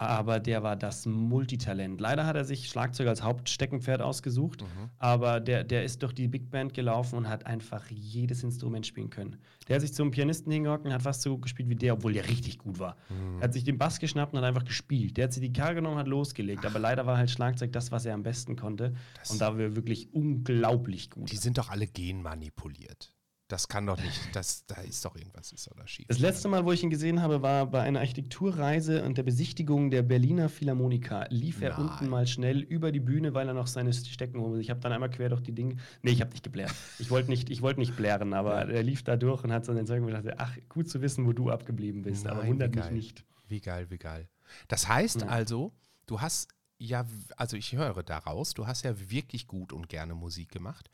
Aber 0.00 0.38
der 0.38 0.62
war 0.62 0.76
das 0.76 1.06
Multitalent. 1.06 2.00
Leider 2.00 2.24
hat 2.24 2.36
er 2.36 2.44
sich 2.44 2.68
Schlagzeug 2.68 3.08
als 3.08 3.22
Hauptsteckenpferd 3.24 4.00
ausgesucht, 4.00 4.62
Mhm. 4.62 4.90
aber 4.98 5.40
der, 5.40 5.64
der 5.64 5.82
ist 5.82 6.04
durch 6.04 6.12
die 6.12 6.28
Big 6.28 6.50
Band 6.52 6.72
gelaufen 6.72 7.16
und 7.16 7.28
hat 7.28 7.46
einfach 7.46 7.84
jedes 7.90 8.44
Instrument 8.44 8.86
spielen 8.86 9.10
können. 9.10 9.36
Der 9.66 9.74
hat 9.74 9.80
sich 9.82 9.92
zum 9.92 10.12
Pianisten 10.12 10.52
hingehockt 10.52 10.86
und 10.86 10.92
hat 10.92 11.02
fast 11.02 11.22
so 11.22 11.32
gut 11.34 11.42
gespielt 11.42 11.68
wie 11.68 11.74
der, 11.74 11.94
obwohl 11.94 12.12
der 12.12 12.28
richtig 12.28 12.58
gut 12.58 12.78
war. 12.78 12.96
Mhm. 13.08 13.38
Er 13.40 13.44
hat 13.44 13.52
sich 13.54 13.64
den 13.64 13.76
Bass 13.76 13.98
geschnappt 13.98 14.32
und 14.34 14.38
hat 14.38 14.44
einfach 14.46 14.64
gespielt. 14.64 15.16
Der 15.16 15.24
hat 15.24 15.32
sich 15.32 15.42
die 15.42 15.52
Gitarre 15.52 15.74
genommen 15.74 15.94
und 15.94 16.00
hat 16.00 16.06
losgelegt. 16.08 16.64
Aber 16.64 16.78
leider 16.78 17.04
war 17.04 17.16
halt 17.16 17.28
Schlagzeug 17.30 17.72
das, 17.72 17.90
was 17.90 18.06
er 18.06 18.14
am 18.14 18.22
besten 18.22 18.54
konnte. 18.54 18.94
Das- 19.18 19.32
und 19.32 19.40
da 19.40 19.52
war 19.54 19.60
er 19.60 19.74
wirklich 19.74 20.14
unglaublich 20.14 21.10
gut. 21.10 21.32
Die 21.32 21.36
sind 21.36 21.58
doch 21.58 21.70
alle 21.70 21.88
genmanipuliert. 21.88 23.12
Das 23.48 23.66
kann 23.66 23.86
doch 23.86 23.96
nicht, 23.98 24.20
das, 24.36 24.66
da 24.66 24.74
ist 24.82 25.02
doch 25.06 25.16
irgendwas, 25.16 25.52
ist 25.52 25.66
doch 25.66 25.74
da 25.74 25.86
schief. 25.86 26.06
Das 26.06 26.18
letzte 26.18 26.48
Mal, 26.48 26.66
wo 26.66 26.72
ich 26.72 26.82
ihn 26.82 26.90
gesehen 26.90 27.22
habe, 27.22 27.40
war 27.40 27.64
bei 27.64 27.80
einer 27.80 28.00
Architekturreise 28.00 29.02
und 29.04 29.16
der 29.16 29.22
Besichtigung 29.22 29.90
der 29.90 30.02
Berliner 30.02 30.50
Philharmoniker. 30.50 31.26
Lief 31.30 31.62
er 31.62 31.70
Nein. 31.70 31.88
unten 31.88 32.08
mal 32.10 32.26
schnell 32.26 32.60
über 32.60 32.92
die 32.92 33.00
Bühne, 33.00 33.32
weil 33.32 33.48
er 33.48 33.54
noch 33.54 33.66
seine 33.66 33.94
Steckenhose. 33.94 34.60
Ich 34.60 34.68
habe 34.68 34.80
dann 34.80 34.92
einmal 34.92 35.08
quer 35.08 35.30
durch 35.30 35.40
die 35.40 35.52
Dinge. 35.52 35.76
Nee, 36.02 36.10
ich 36.10 36.20
habe 36.20 36.30
nicht 36.32 36.42
geblärt. 36.42 36.74
Ich 36.98 37.10
wollte 37.10 37.30
nicht, 37.30 37.48
ich 37.48 37.62
wollte 37.62 37.80
nicht 37.80 37.96
blären, 37.96 38.34
aber 38.34 38.68
er 38.68 38.82
lief 38.82 39.02
da 39.02 39.16
durch 39.16 39.42
und 39.44 39.50
hat 39.50 39.64
so 39.64 39.72
den 39.72 39.86
Zeug 39.86 40.02
und 40.02 40.10
dachte, 40.10 40.38
ach, 40.38 40.54
gut 40.68 40.90
zu 40.90 41.00
wissen, 41.00 41.24
wo 41.24 41.32
du 41.32 41.48
abgeblieben 41.50 42.02
bist. 42.02 42.26
aber 42.26 42.40
Nein, 42.40 42.48
wundert 42.50 42.74
wie 42.74 42.80
mich 42.80 42.90
nicht. 42.90 43.24
Wie 43.46 43.62
geil, 43.62 43.86
wie 43.88 43.96
geil. 43.98 44.28
Das 44.68 44.88
heißt 44.88 45.22
Ja. 45.22 45.28
also, 45.28 45.72
du 46.04 46.20
hast 46.20 46.48
ja, 46.76 47.06
also 47.38 47.56
ich 47.56 47.72
höre 47.72 48.02
daraus, 48.02 48.52
du 48.52 48.66
hast 48.66 48.84
ja 48.84 49.10
wirklich 49.10 49.46
gut 49.46 49.72
und 49.72 49.88
gerne 49.88 50.14
Musik 50.14 50.50
gemacht. 50.50 50.90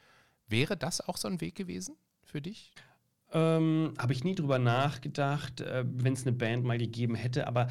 Wäre 0.47 0.77
das 0.77 1.01
auch 1.01 1.17
so 1.17 1.27
ein 1.27 1.41
Weg 1.41 1.57
gewesen 1.57 1.97
für 2.25 2.41
dich? 2.41 2.73
Ähm, 3.33 3.95
habe 3.99 4.13
ich 4.13 4.23
nie 4.25 4.35
drüber 4.35 4.59
nachgedacht, 4.59 5.61
äh, 5.61 5.85
wenn 5.87 6.13
es 6.13 6.27
eine 6.27 6.37
Band 6.37 6.65
mal 6.65 6.79
gegeben 6.79 7.15
hätte, 7.15 7.47
aber 7.47 7.69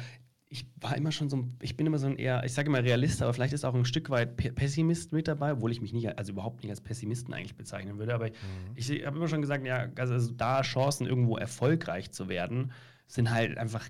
ich 0.50 0.66
war 0.80 0.96
immer 0.96 1.10
schon 1.10 1.28
so 1.28 1.38
ein, 1.38 1.56
ich 1.62 1.76
bin 1.76 1.86
immer 1.86 1.98
so 1.98 2.06
ein 2.06 2.16
eher, 2.16 2.44
ich 2.44 2.52
sage 2.52 2.68
immer 2.68 2.82
Realist, 2.82 3.22
aber 3.22 3.32
vielleicht 3.32 3.54
ist 3.54 3.64
auch 3.64 3.74
ein 3.74 3.84
Stück 3.84 4.10
weit 4.10 4.36
Pe- 4.36 4.52
Pessimist 4.52 5.12
mit 5.12 5.26
dabei, 5.26 5.52
obwohl 5.52 5.72
ich 5.72 5.80
mich 5.80 5.92
nicht, 5.92 6.16
also 6.18 6.32
überhaupt 6.32 6.62
nicht 6.62 6.70
als 6.70 6.80
Pessimisten 6.80 7.34
eigentlich 7.34 7.56
bezeichnen 7.56 7.98
würde, 7.98 8.14
aber 8.14 8.28
ich, 8.74 8.90
ich 8.90 9.06
habe 9.06 9.16
immer 9.16 9.26
schon 9.26 9.40
gesagt, 9.40 9.66
ja, 9.66 9.88
also 9.96 10.30
da 10.32 10.62
Chancen 10.62 11.06
irgendwo 11.06 11.36
erfolgreich 11.36 12.12
zu 12.12 12.28
werden, 12.28 12.72
sind 13.06 13.30
halt 13.30 13.58
einfach 13.58 13.88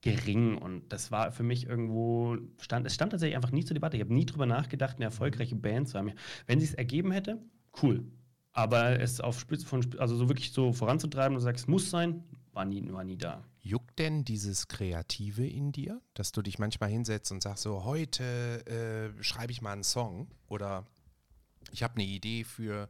gering 0.00 0.56
und 0.56 0.90
das 0.92 1.12
war 1.12 1.30
für 1.30 1.42
mich 1.42 1.66
irgendwo, 1.66 2.38
stand, 2.58 2.86
es 2.86 2.94
stand 2.94 3.12
tatsächlich 3.12 3.36
einfach 3.36 3.52
nie 3.52 3.64
zur 3.64 3.74
Debatte. 3.74 3.96
Ich 3.96 4.02
habe 4.02 4.14
nie 4.14 4.24
drüber 4.24 4.46
nachgedacht, 4.46 4.96
eine 4.96 5.04
erfolgreiche 5.04 5.56
Band 5.56 5.88
zu 5.88 5.98
haben. 5.98 6.12
Wenn 6.46 6.58
sie 6.58 6.66
es 6.66 6.74
ergeben 6.74 7.12
hätte, 7.12 7.38
cool. 7.82 8.04
Aber 8.52 8.98
es 9.00 9.20
auf 9.20 9.38
Spitze 9.38 9.66
von, 9.66 9.84
also 9.98 10.16
so 10.16 10.28
wirklich 10.28 10.52
so 10.52 10.72
voranzutreiben 10.72 11.36
und 11.36 11.42
sagst, 11.42 11.64
es 11.64 11.68
muss 11.68 11.90
sein, 11.90 12.24
war 12.52 12.64
nie, 12.64 12.90
war 12.92 13.04
nie 13.04 13.16
da. 13.16 13.44
Juckt 13.60 13.98
denn 13.98 14.24
dieses 14.24 14.68
Kreative 14.68 15.46
in 15.46 15.70
dir, 15.72 16.00
dass 16.14 16.32
du 16.32 16.42
dich 16.42 16.58
manchmal 16.58 16.90
hinsetzt 16.90 17.30
und 17.30 17.42
sagst 17.42 17.62
so, 17.62 17.84
heute 17.84 18.64
äh, 18.66 19.22
schreibe 19.22 19.52
ich 19.52 19.62
mal 19.62 19.72
einen 19.72 19.84
Song 19.84 20.28
oder 20.48 20.84
ich 21.70 21.82
habe 21.82 21.94
eine 21.94 22.04
Idee 22.04 22.44
für 22.44 22.88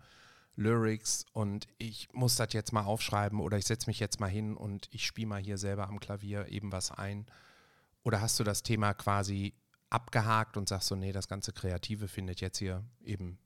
Lyrics 0.56 1.24
und 1.32 1.66
ich 1.78 2.08
muss 2.12 2.36
das 2.36 2.52
jetzt 2.52 2.72
mal 2.72 2.84
aufschreiben 2.84 3.40
oder 3.40 3.58
ich 3.58 3.66
setze 3.66 3.88
mich 3.88 4.00
jetzt 4.00 4.20
mal 4.20 4.28
hin 4.28 4.56
und 4.56 4.88
ich 4.92 5.06
spiele 5.06 5.26
mal 5.26 5.42
hier 5.42 5.58
selber 5.58 5.88
am 5.88 6.00
Klavier 6.00 6.48
eben 6.48 6.72
was 6.72 6.90
ein? 6.90 7.26
Oder 8.02 8.20
hast 8.20 8.38
du 8.40 8.44
das 8.44 8.62
Thema 8.62 8.94
quasi 8.94 9.54
abgehakt 9.90 10.56
und 10.56 10.68
sagst 10.68 10.88
so, 10.88 10.96
nee, 10.96 11.12
das 11.12 11.28
ganze 11.28 11.52
Kreative 11.52 12.08
findet 12.08 12.40
jetzt 12.40 12.58
hier 12.58 12.84
eben 13.04 13.38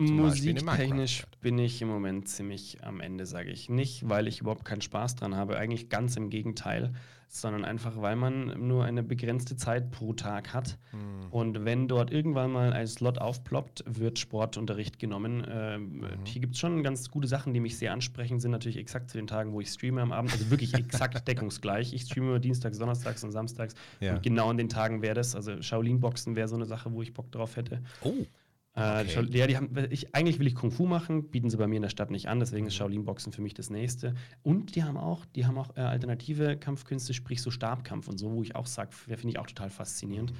Musiktechnisch 0.00 1.26
bin 1.40 1.58
ich 1.58 1.80
im 1.82 1.88
Moment 1.88 2.28
ziemlich 2.28 2.82
am 2.84 3.00
Ende, 3.00 3.26
sage 3.26 3.50
ich. 3.50 3.68
Nicht, 3.68 4.08
weil 4.08 4.26
ich 4.26 4.40
überhaupt 4.40 4.64
keinen 4.64 4.80
Spaß 4.82 5.16
dran 5.16 5.36
habe, 5.36 5.56
eigentlich 5.58 5.88
ganz 5.88 6.16
im 6.16 6.30
Gegenteil, 6.30 6.92
sondern 7.32 7.64
einfach, 7.64 8.00
weil 8.02 8.16
man 8.16 8.66
nur 8.66 8.84
eine 8.84 9.04
begrenzte 9.04 9.54
Zeit 9.54 9.92
pro 9.92 10.14
Tag 10.14 10.52
hat. 10.52 10.78
Hm. 10.90 11.28
Und 11.30 11.64
wenn 11.64 11.86
dort 11.86 12.10
irgendwann 12.10 12.50
mal 12.50 12.72
ein 12.72 12.88
Slot 12.88 13.18
aufploppt, 13.18 13.84
wird 13.86 14.18
Sportunterricht 14.18 14.98
genommen. 14.98 15.46
Ähm, 15.48 16.00
Mhm. 16.00 16.24
Hier 16.24 16.40
gibt 16.40 16.54
es 16.54 16.60
schon 16.60 16.82
ganz 16.82 17.10
gute 17.10 17.28
Sachen, 17.28 17.54
die 17.54 17.60
mich 17.60 17.78
sehr 17.78 17.92
ansprechen, 17.92 18.40
sind 18.40 18.50
natürlich 18.50 18.78
exakt 18.78 19.10
zu 19.10 19.18
den 19.18 19.26
Tagen, 19.26 19.52
wo 19.52 19.60
ich 19.60 19.68
streame 19.68 20.02
am 20.02 20.12
Abend. 20.12 20.32
Also 20.32 20.50
wirklich 20.50 20.74
exakt 20.74 21.14
deckungsgleich. 21.28 21.92
Ich 21.92 22.02
streame 22.02 22.40
dienstags, 22.40 22.78
donnerstags 22.78 23.22
und 23.22 23.30
samstags. 23.30 23.74
Ja. 24.00 24.14
Und 24.14 24.22
genau 24.22 24.50
an 24.50 24.56
den 24.58 24.68
Tagen 24.68 25.02
wäre 25.02 25.14
das. 25.14 25.36
Also 25.36 25.62
Shaolin-Boxen 25.62 26.34
wäre 26.34 26.48
so 26.48 26.56
eine 26.56 26.66
Sache, 26.66 26.92
wo 26.92 27.00
ich 27.02 27.12
Bock 27.14 27.30
drauf 27.30 27.56
hätte. 27.56 27.80
Oh, 28.02 28.26
Äh, 28.74 29.00
Okay. 29.02 29.08
Shaol- 29.10 29.36
ja, 29.36 29.46
die 29.46 29.56
haben, 29.56 29.70
ich, 29.90 30.14
eigentlich 30.14 30.38
will 30.38 30.46
ich 30.46 30.54
Kung 30.54 30.70
Fu 30.70 30.86
machen, 30.86 31.30
bieten 31.30 31.50
sie 31.50 31.56
bei 31.56 31.66
mir 31.66 31.76
in 31.76 31.82
der 31.82 31.88
Stadt 31.88 32.10
nicht 32.10 32.28
an, 32.28 32.38
deswegen 32.38 32.62
Mhm. 32.64 32.68
ist 32.68 32.74
Shaolin-Boxen 32.76 33.32
für 33.32 33.42
mich 33.42 33.54
das 33.54 33.68
nächste. 33.68 34.14
Und 34.42 34.76
die 34.76 34.84
haben 34.84 34.96
auch, 34.96 35.24
die 35.26 35.44
haben 35.46 35.58
auch 35.58 35.76
äh, 35.76 35.80
alternative 35.80 36.56
Kampfkünste, 36.56 37.12
sprich 37.12 37.42
so 37.42 37.50
Stabkampf 37.50 38.06
und 38.08 38.18
so, 38.18 38.30
wo 38.32 38.42
ich 38.42 38.54
auch 38.54 38.66
sage, 38.66 38.92
finde 38.92 39.28
ich 39.28 39.38
auch 39.38 39.46
total 39.48 39.70
faszinierend. 39.70 40.30
Mhm. 40.32 40.36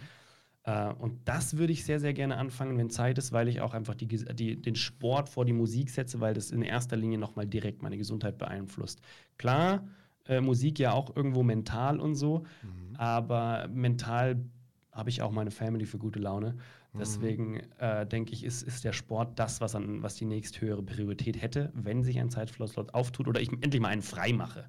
Äh, 0.62 0.93
und 0.93 1.26
das 1.26 1.57
würde 1.57 1.72
ich 1.72 1.85
sehr, 1.85 1.99
sehr 1.99 2.12
gerne 2.12 2.37
anfangen, 2.37 2.78
wenn 2.78 2.89
Zeit 2.91 3.18
ist, 3.18 3.33
weil 3.33 3.49
ich 3.49 3.61
auch 3.62 3.74
einfach 3.74 3.95
die, 3.97 4.07
die, 4.07 4.61
den 4.62 4.76
Sport 4.76 5.28
vor 5.28 5.45
die 5.45 5.53
Musik 5.53 5.91
setze, 5.91 6.20
weil 6.20 6.35
das 6.35 6.51
in 6.53 6.62
erster 6.62 6.97
Linie 6.97 7.18
nochmal 7.18 7.47
direkt 7.47 7.83
meine 7.83 7.99
Gesundheit 7.99 8.39
beeinflusst. 8.39 9.01
Klar, 9.39 9.89
äh, 10.26 10.41
Musik 10.41 10.78
ja 10.78 10.93
auch 10.93 11.16
irgendwo 11.16 11.43
mental 11.43 11.99
und 11.99 12.14
so, 12.14 12.45
Mhm. 12.62 12.95
aber 12.97 13.68
mental 13.72 14.45
habe 14.93 15.09
ich 15.09 15.22
auch 15.22 15.31
meine 15.33 15.51
Family 15.51 15.87
für 15.87 15.99
gute 15.99 16.18
Laune. 16.18 16.57
Deswegen 16.93 17.61
äh, 17.78 18.07
denke 18.07 18.32
ich, 18.32 18.43
ist, 18.43 18.62
ist 18.62 18.84
der 18.84 18.93
Sport 18.93 19.38
das, 19.38 19.61
was, 19.61 19.74
an, 19.74 20.03
was 20.03 20.16
die 20.16 20.24
nächsthöhere 20.24 20.82
Priorität 20.82 21.41
hätte, 21.41 21.70
wenn 21.74 22.03
sich 22.03 22.18
ein 22.18 22.30
Zeitslot 22.30 22.76
auftut 22.95 23.28
oder 23.28 23.41
ich 23.41 23.53
endlich 23.53 23.80
mal 23.80 23.88
einen 23.88 24.03
frei 24.03 24.32
mache. 24.32 24.68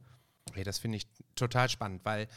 Okay, 0.49 0.63
das 0.63 0.77
finde 0.77 0.97
ich 0.97 1.07
total 1.35 1.67
spannend, 1.69 2.05
weil 2.05 2.27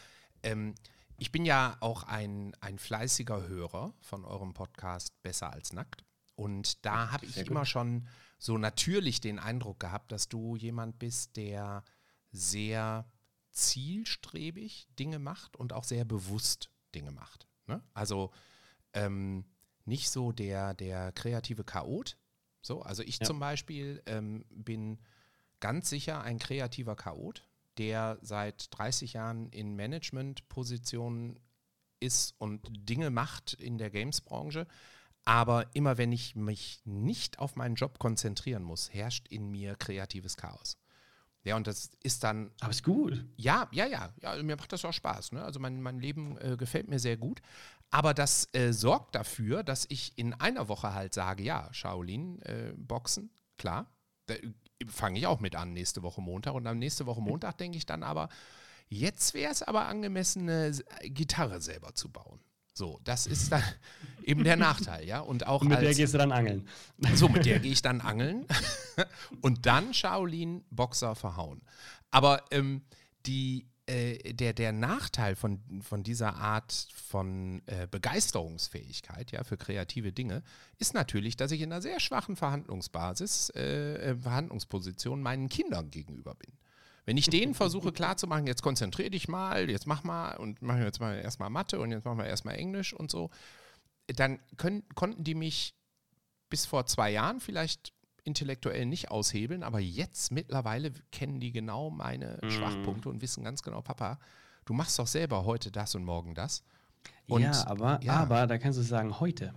ähm, 0.42 0.74
ich 1.18 1.32
bin 1.32 1.44
ja 1.44 1.76
auch 1.80 2.04
ein, 2.04 2.54
ein 2.60 2.78
fleißiger 2.78 3.46
Hörer 3.46 3.94
von 4.00 4.24
eurem 4.24 4.54
Podcast 4.54 5.20
Besser 5.22 5.52
als 5.52 5.72
Nackt. 5.72 6.04
Und 6.34 6.84
da 6.84 7.12
habe 7.12 7.26
ich 7.26 7.36
gut. 7.36 7.48
immer 7.48 7.66
schon 7.66 8.08
so 8.38 8.58
natürlich 8.58 9.20
den 9.20 9.38
Eindruck 9.38 9.80
gehabt, 9.80 10.12
dass 10.12 10.28
du 10.28 10.56
jemand 10.56 10.98
bist, 10.98 11.36
der 11.36 11.84
sehr 12.32 13.08
zielstrebig 13.52 14.88
Dinge 14.98 15.18
macht 15.18 15.56
und 15.56 15.72
auch 15.72 15.84
sehr 15.84 16.04
bewusst 16.04 16.70
Dinge 16.94 17.12
macht. 17.12 17.46
Ne? 17.66 17.82
Also 17.94 18.32
ähm, 18.92 19.44
nicht 19.84 20.10
so 20.10 20.32
der, 20.32 20.74
der 20.74 21.12
kreative 21.12 21.64
Chaot. 21.64 22.16
So, 22.62 22.82
also 22.82 23.02
ich 23.02 23.18
Ja. 23.20 23.26
zum 23.26 23.38
Beispiel 23.38 24.02
ähm, 24.06 24.44
bin 24.50 24.98
ganz 25.60 25.90
sicher 25.90 26.22
ein 26.22 26.38
kreativer 26.38 26.96
Chaot. 26.96 27.42
der 27.76 28.18
seit 28.22 28.68
30 28.78 29.14
Jahren 29.14 29.48
in 29.50 29.74
Managementpositionen 29.74 31.40
ist 31.98 32.34
und 32.38 32.60
Dinge 32.88 33.10
macht 33.10 33.54
in 33.54 33.78
der 33.78 33.90
Games-Branche. 33.90 34.66
Aber 35.24 35.74
immer 35.74 35.96
wenn 35.98 36.12
ich 36.12 36.36
mich 36.36 36.82
nicht 36.84 37.38
auf 37.38 37.56
meinen 37.56 37.74
Job 37.74 37.98
konzentrieren 37.98 38.62
muss, 38.62 38.92
herrscht 38.92 39.26
in 39.28 39.50
mir 39.50 39.74
kreatives 39.74 40.36
Chaos. 40.36 40.76
Ja, 41.44 41.56
und 41.56 41.66
das 41.66 41.90
ist 42.02 42.22
dann. 42.24 42.50
Aber 42.60 42.70
ist 42.70 42.84
gut. 42.84 43.24
Ja, 43.36 43.68
ja, 43.72 43.86
ja. 43.86 44.14
ja 44.22 44.42
mir 44.42 44.56
macht 44.56 44.72
das 44.72 44.84
auch 44.84 44.92
Spaß. 44.92 45.32
Ne? 45.32 45.42
Also 45.42 45.60
mein, 45.60 45.82
mein 45.82 45.98
Leben 45.98 46.38
äh, 46.38 46.56
gefällt 46.56 46.88
mir 46.88 46.98
sehr 46.98 47.16
gut. 47.16 47.40
Aber 47.94 48.12
das 48.12 48.48
äh, 48.54 48.72
sorgt 48.72 49.14
dafür, 49.14 49.62
dass 49.62 49.86
ich 49.88 50.18
in 50.18 50.34
einer 50.34 50.66
Woche 50.66 50.94
halt 50.94 51.14
sage, 51.14 51.44
ja, 51.44 51.72
Shaolin, 51.72 52.42
äh, 52.42 52.72
Boxen, 52.76 53.30
klar. 53.56 53.86
Da 54.26 54.34
fange 54.88 55.20
ich 55.20 55.28
auch 55.28 55.38
mit 55.38 55.54
an 55.54 55.72
nächste 55.72 56.02
Woche 56.02 56.20
Montag. 56.20 56.54
Und 56.54 56.66
am 56.66 56.76
nächste 56.76 57.06
Woche 57.06 57.20
Montag 57.20 57.56
denke 57.58 57.78
ich 57.78 57.86
dann 57.86 58.02
aber, 58.02 58.30
jetzt 58.88 59.32
wäre 59.32 59.52
es 59.52 59.62
aber 59.62 59.86
angemessen, 59.86 60.50
eine 60.50 60.72
Gitarre 61.04 61.60
selber 61.60 61.94
zu 61.94 62.10
bauen. 62.10 62.40
So, 62.72 62.98
das 63.04 63.28
ist 63.28 63.52
dann 63.52 63.62
eben 64.24 64.42
der 64.42 64.56
Nachteil, 64.56 65.06
ja. 65.06 65.20
Und 65.20 65.46
auch 65.46 65.60
Und 65.60 65.68
mit 65.68 65.76
als, 65.78 65.86
der 65.86 65.94
gehst 65.94 66.14
du 66.14 66.18
dann 66.18 66.32
angeln. 66.32 66.68
so, 67.14 67.28
mit 67.28 67.46
der 67.46 67.60
gehe 67.60 67.70
ich 67.70 67.82
dann 67.82 68.00
angeln 68.00 68.44
und 69.40 69.66
dann 69.66 69.94
Shaolin 69.94 70.64
Boxer 70.68 71.14
verhauen. 71.14 71.62
Aber 72.10 72.44
ähm, 72.50 72.82
die, 73.24 73.68
äh, 73.86 74.32
der, 74.32 74.54
der 74.54 74.72
Nachteil 74.72 75.36
von, 75.36 75.60
von 75.82 76.02
dieser 76.02 76.36
Art 76.36 76.88
von 76.94 77.62
äh, 77.66 77.86
Begeisterungsfähigkeit 77.90 79.32
ja, 79.32 79.44
für 79.44 79.56
kreative 79.56 80.12
Dinge 80.12 80.42
ist 80.78 80.94
natürlich, 80.94 81.36
dass 81.36 81.52
ich 81.52 81.60
in 81.60 81.72
einer 81.72 81.82
sehr 81.82 82.00
schwachen 82.00 82.36
Verhandlungsbasis, 82.36 83.50
äh, 83.50 84.10
äh 84.10 84.16
Verhandlungsposition 84.16 85.22
meinen 85.22 85.48
Kindern 85.48 85.90
gegenüber 85.90 86.34
bin. 86.34 86.52
Wenn 87.04 87.16
ich 87.16 87.28
denen 87.28 87.54
versuche 87.54 87.92
klarzumachen, 87.92 88.46
jetzt 88.46 88.62
konzentrier 88.62 89.10
dich 89.10 89.28
mal, 89.28 89.68
jetzt 89.68 89.86
mach 89.86 90.04
mal 90.04 90.36
und 90.36 90.62
machen 90.62 90.78
wir 90.78 90.86
jetzt 90.86 91.00
mal 91.00 91.18
erstmal 91.18 91.50
Mathe 91.50 91.78
und 91.78 91.90
jetzt 91.90 92.04
machen 92.04 92.18
wir 92.18 92.26
erstmal 92.26 92.56
Englisch 92.56 92.92
und 92.92 93.10
so, 93.10 93.30
dann 94.06 94.38
können, 94.56 94.82
konnten 94.94 95.24
die 95.24 95.34
mich 95.34 95.74
bis 96.48 96.66
vor 96.66 96.86
zwei 96.86 97.10
Jahren 97.10 97.40
vielleicht 97.40 97.93
intellektuell 98.24 98.86
nicht 98.86 99.10
aushebeln, 99.10 99.62
aber 99.62 99.80
jetzt 99.80 100.32
mittlerweile 100.32 100.92
kennen 101.12 101.40
die 101.40 101.52
genau 101.52 101.90
meine 101.90 102.38
Mhm. 102.42 102.50
Schwachpunkte 102.50 103.08
und 103.08 103.22
wissen 103.22 103.44
ganz 103.44 103.62
genau, 103.62 103.82
Papa, 103.82 104.18
du 104.64 104.72
machst 104.72 104.98
doch 104.98 105.06
selber 105.06 105.44
heute 105.44 105.70
das 105.70 105.94
und 105.94 106.04
morgen 106.04 106.34
das. 106.34 106.62
Und 107.28 107.42
ja, 107.42 107.66
aber, 107.66 108.00
ja. 108.02 108.14
aber 108.14 108.46
da 108.46 108.58
kannst 108.58 108.78
du 108.78 108.82
sagen, 108.82 109.20
heute. 109.20 109.54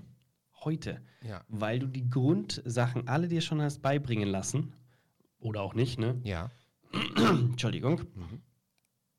Heute. 0.64 1.02
Ja. 1.22 1.42
Weil 1.48 1.80
du 1.80 1.88
die 1.88 2.10
Grundsachen 2.10 3.08
alle 3.08 3.28
dir 3.28 3.42
schon 3.42 3.62
hast 3.62 3.82
beibringen 3.82 4.28
lassen. 4.28 4.74
Oder 5.40 5.62
auch 5.62 5.74
nicht, 5.76 6.00
ne? 6.00 6.20
Ja, 6.24 6.50
Entschuldigung. 7.16 8.02
Mhm. 8.16 8.42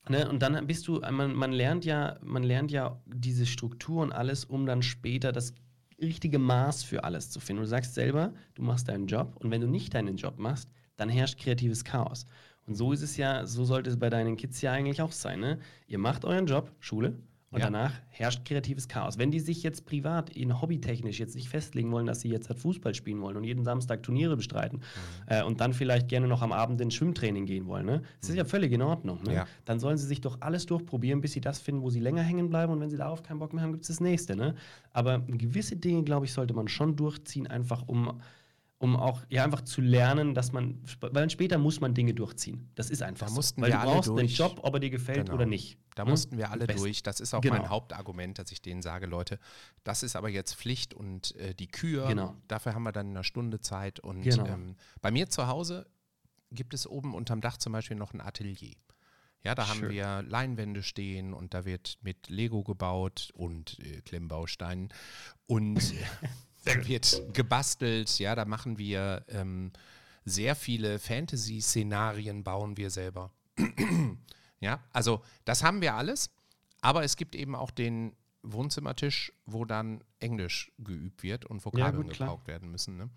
Ne, 0.08 0.28
und 0.28 0.40
dann 0.40 0.66
bist 0.66 0.88
du, 0.88 1.00
man, 1.00 1.34
man 1.34 1.52
lernt 1.52 1.84
ja, 1.84 2.18
man 2.22 2.42
lernt 2.42 2.70
ja 2.70 3.00
diese 3.04 3.44
Struktur 3.44 4.02
und 4.02 4.12
alles, 4.12 4.44
um 4.44 4.64
dann 4.64 4.82
später 4.82 5.32
das 5.32 5.52
richtige 6.00 6.38
Maß 6.38 6.82
für 6.84 7.04
alles 7.04 7.30
zu 7.30 7.40
finden. 7.40 7.62
Du 7.62 7.68
sagst 7.68 7.94
selber, 7.94 8.32
du 8.54 8.62
machst 8.62 8.88
deinen 8.88 9.06
Job 9.06 9.36
und 9.40 9.50
wenn 9.50 9.60
du 9.60 9.66
nicht 9.66 9.94
deinen 9.94 10.16
Job 10.16 10.38
machst, 10.38 10.70
dann 10.96 11.08
herrscht 11.08 11.38
kreatives 11.38 11.84
Chaos. 11.84 12.26
Und 12.66 12.74
so 12.74 12.92
ist 12.92 13.02
es 13.02 13.16
ja, 13.16 13.46
so 13.46 13.64
sollte 13.64 13.90
es 13.90 13.98
bei 13.98 14.10
deinen 14.10 14.36
Kids 14.36 14.60
ja 14.60 14.72
eigentlich 14.72 15.00
auch 15.00 15.12
sein. 15.12 15.40
Ne? 15.40 15.58
Ihr 15.86 15.98
macht 15.98 16.24
euren 16.24 16.46
Job, 16.46 16.70
Schule, 16.80 17.18
und 17.50 17.60
Ja. 17.60 17.66
danach 17.66 17.92
herrscht 18.10 18.44
kreatives 18.44 18.88
Chaos. 18.88 19.16
Wenn 19.16 19.30
die 19.30 19.40
sich 19.40 19.62
jetzt 19.62 19.86
privat, 19.86 20.28
in 20.30 20.60
hobbytechnisch 20.60 21.18
jetzt 21.18 21.34
nicht 21.34 21.48
festlegen 21.48 21.90
wollen, 21.92 22.04
dass 22.06 22.20
sie 22.20 22.28
jetzt 22.28 22.48
halt 22.50 22.58
Fußball 22.58 22.94
spielen 22.94 23.20
wollen 23.22 23.36
und 23.38 23.44
jeden 23.44 23.64
Samstag 23.64 24.02
Turniere 24.02 24.36
bestreiten 24.36 24.78
Mhm. 24.78 24.82
äh, 25.32 25.42
und 25.42 25.60
dann 25.60 25.72
vielleicht 25.72 26.08
gerne 26.08 26.28
noch 26.28 26.42
am 26.42 26.52
Abend 26.52 26.80
ins 26.80 26.94
Schwimmtraining 26.94 27.46
gehen 27.46 27.66
wollen, 27.66 27.86
ne? 27.86 28.02
Das 28.20 28.28
ist 28.30 28.36
ja 28.36 28.44
völlig 28.44 28.72
in 28.72 28.82
Ordnung. 28.82 29.22
Ne? 29.22 29.30
Mhm. 29.30 29.36
Ja. 29.36 29.46
Dann 29.64 29.80
sollen 29.80 29.96
sie 29.96 30.06
sich 30.06 30.20
doch 30.20 30.38
alles 30.40 30.66
durchprobieren, 30.66 31.20
bis 31.22 31.32
sie 31.32 31.40
das 31.40 31.58
finden, 31.58 31.80
wo 31.82 31.88
sie 31.90 32.00
länger 32.00 32.22
hängen 32.22 32.50
bleiben 32.50 32.72
und 32.72 32.80
wenn 32.80 32.90
sie 32.90 32.98
darauf 32.98 33.22
keinen 33.22 33.38
Bock 33.38 33.52
mehr 33.54 33.62
haben, 33.62 33.72
gibt 33.72 33.84
es 33.84 33.88
das 33.88 34.00
nächste. 34.00 34.36
Ne? 34.36 34.54
Aber 34.92 35.20
gewisse 35.20 35.76
Dinge, 35.76 36.02
glaube 36.04 36.26
ich, 36.26 36.32
sollte 36.32 36.52
man 36.54 36.68
schon 36.68 36.96
durchziehen, 36.96 37.46
einfach 37.46 37.84
um 37.88 38.20
um 38.78 38.94
auch 38.96 39.22
ja 39.28 39.42
einfach 39.44 39.62
zu 39.62 39.80
lernen, 39.80 40.34
dass 40.34 40.52
man, 40.52 40.82
weil 41.00 41.28
später 41.30 41.58
muss 41.58 41.80
man 41.80 41.94
Dinge 41.94 42.14
durchziehen. 42.14 42.70
Das 42.76 42.90
ist 42.90 43.02
einfach 43.02 43.26
Da 43.26 43.30
so. 43.30 43.36
mussten 43.36 43.60
weil 43.62 43.70
wir 43.70 43.74
du 43.76 43.80
alle 43.82 43.90
brauchst 43.92 44.08
durch. 44.08 44.36
Job, 44.38 44.60
ob 44.62 44.74
er 44.74 44.80
dir 44.80 44.90
gefällt 44.90 45.26
Genau. 45.26 45.34
oder 45.34 45.46
nicht. 45.46 45.78
Da 45.96 46.04
Ne? 46.04 46.10
mussten 46.10 46.38
wir 46.38 46.50
alle 46.52 46.66
Best- 46.66 46.78
durch. 46.78 47.02
Das 47.02 47.18
ist 47.18 47.34
auch 47.34 47.40
Genau. 47.40 47.56
mein 47.56 47.68
Hauptargument, 47.70 48.38
dass 48.38 48.52
ich 48.52 48.62
denen 48.62 48.80
sage, 48.82 49.06
Leute, 49.06 49.40
das 49.82 50.02
ist 50.04 50.14
aber 50.14 50.28
jetzt 50.28 50.54
Pflicht 50.54 50.94
und 50.94 51.34
äh, 51.36 51.54
die 51.54 51.66
Kür, 51.66 52.06
Genau. 52.06 52.36
dafür 52.46 52.74
haben 52.74 52.84
wir 52.84 52.92
dann 52.92 53.08
eine 53.10 53.24
Stunde 53.24 53.60
Zeit. 53.60 53.98
Und 53.98 54.22
Genau. 54.22 54.46
ähm, 54.46 54.76
bei 55.00 55.10
mir 55.10 55.28
zu 55.28 55.48
Hause 55.48 55.86
gibt 56.52 56.72
es 56.72 56.86
oben 56.86 57.14
unterm 57.14 57.40
Dach 57.40 57.56
zum 57.56 57.72
Beispiel 57.72 57.96
noch 57.96 58.14
ein 58.14 58.20
Atelier. 58.20 58.74
Ja, 59.44 59.54
da 59.54 59.68
haben 59.68 59.80
Schön. 59.80 59.90
wir 59.90 60.22
Leinwände 60.22 60.82
stehen 60.82 61.32
und 61.34 61.52
da 61.54 61.64
wird 61.64 61.98
mit 62.02 62.28
Lego 62.28 62.62
gebaut 62.64 63.30
und 63.34 63.78
äh, 63.80 64.00
Klemmbausteinen 64.02 64.88
und 65.46 65.76
da 66.68 66.86
wird 66.86 67.34
gebastelt. 67.34 68.18
Ja, 68.18 68.34
da 68.34 68.44
machen 68.44 68.78
wir 68.78 69.24
ähm, 69.28 69.72
sehr 70.24 70.54
viele 70.54 70.98
Fantasy-Szenarien, 70.98 72.44
bauen 72.44 72.76
wir 72.76 72.90
selber. 72.90 73.32
Ja, 74.60 74.82
also 74.92 75.22
das 75.44 75.62
haben 75.62 75.80
wir 75.80 75.94
alles, 75.94 76.30
aber 76.80 77.04
es 77.04 77.16
gibt 77.16 77.36
eben 77.36 77.54
auch 77.54 77.70
den 77.70 78.16
Wohnzimmertisch, 78.42 79.32
wo 79.46 79.64
dann 79.64 80.02
Englisch 80.18 80.72
geübt 80.78 81.22
wird 81.22 81.44
und 81.44 81.64
Vokabeln 81.64 82.08
klar. 82.08 82.30
gepaukt 82.30 82.48
werden 82.48 82.68
müssen. 82.70 82.96
Ne? 82.96 83.08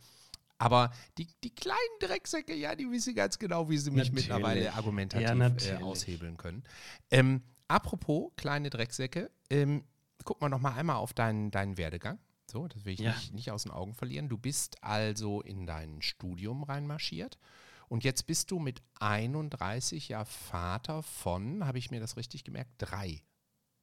Aber 0.57 0.91
die, 1.17 1.27
die 1.43 1.49
kleinen 1.49 1.77
Drecksäcke, 1.99 2.53
ja, 2.53 2.75
die 2.75 2.89
wissen 2.91 3.15
ganz 3.15 3.39
genau, 3.39 3.69
wie 3.69 3.77
sie 3.79 3.89
mich 3.89 4.11
Natürlich. 4.11 4.29
mittlerweile 4.29 4.73
argumentativ 4.73 5.65
Ja, 5.65 5.79
äh, 5.79 5.83
aushebeln 5.83 6.37
können. 6.37 6.63
Ähm, 7.09 7.41
apropos 7.67 8.31
kleine 8.35 8.69
Drecksäcke, 8.69 9.31
ähm, 9.49 9.83
guck 10.23 10.39
mal 10.41 10.49
noch 10.49 10.59
mal 10.59 10.73
einmal 10.73 10.97
auf 10.97 11.13
deinen, 11.13 11.49
deinen 11.49 11.77
Werdegang. 11.77 12.19
So, 12.51 12.67
das 12.67 12.85
will 12.85 12.93
ich 12.93 12.99
Ja. 12.99 13.13
nicht, 13.13 13.33
nicht 13.33 13.51
aus 13.51 13.63
den 13.63 13.71
Augen 13.71 13.93
verlieren. 13.93 14.29
Du 14.29 14.37
bist 14.37 14.83
also 14.83 15.41
in 15.41 15.65
dein 15.65 16.01
Studium 16.01 16.63
reinmarschiert 16.63 17.39
und 17.87 18.03
jetzt 18.03 18.27
bist 18.27 18.51
du 18.51 18.59
mit 18.59 18.81
31 18.99 20.09
ja 20.09 20.25
Vater 20.25 21.01
von, 21.01 21.65
habe 21.65 21.77
ich 21.79 21.91
mir 21.91 21.99
das 21.99 22.17
richtig 22.17 22.43
gemerkt, 22.43 22.71
drei. 22.77 23.23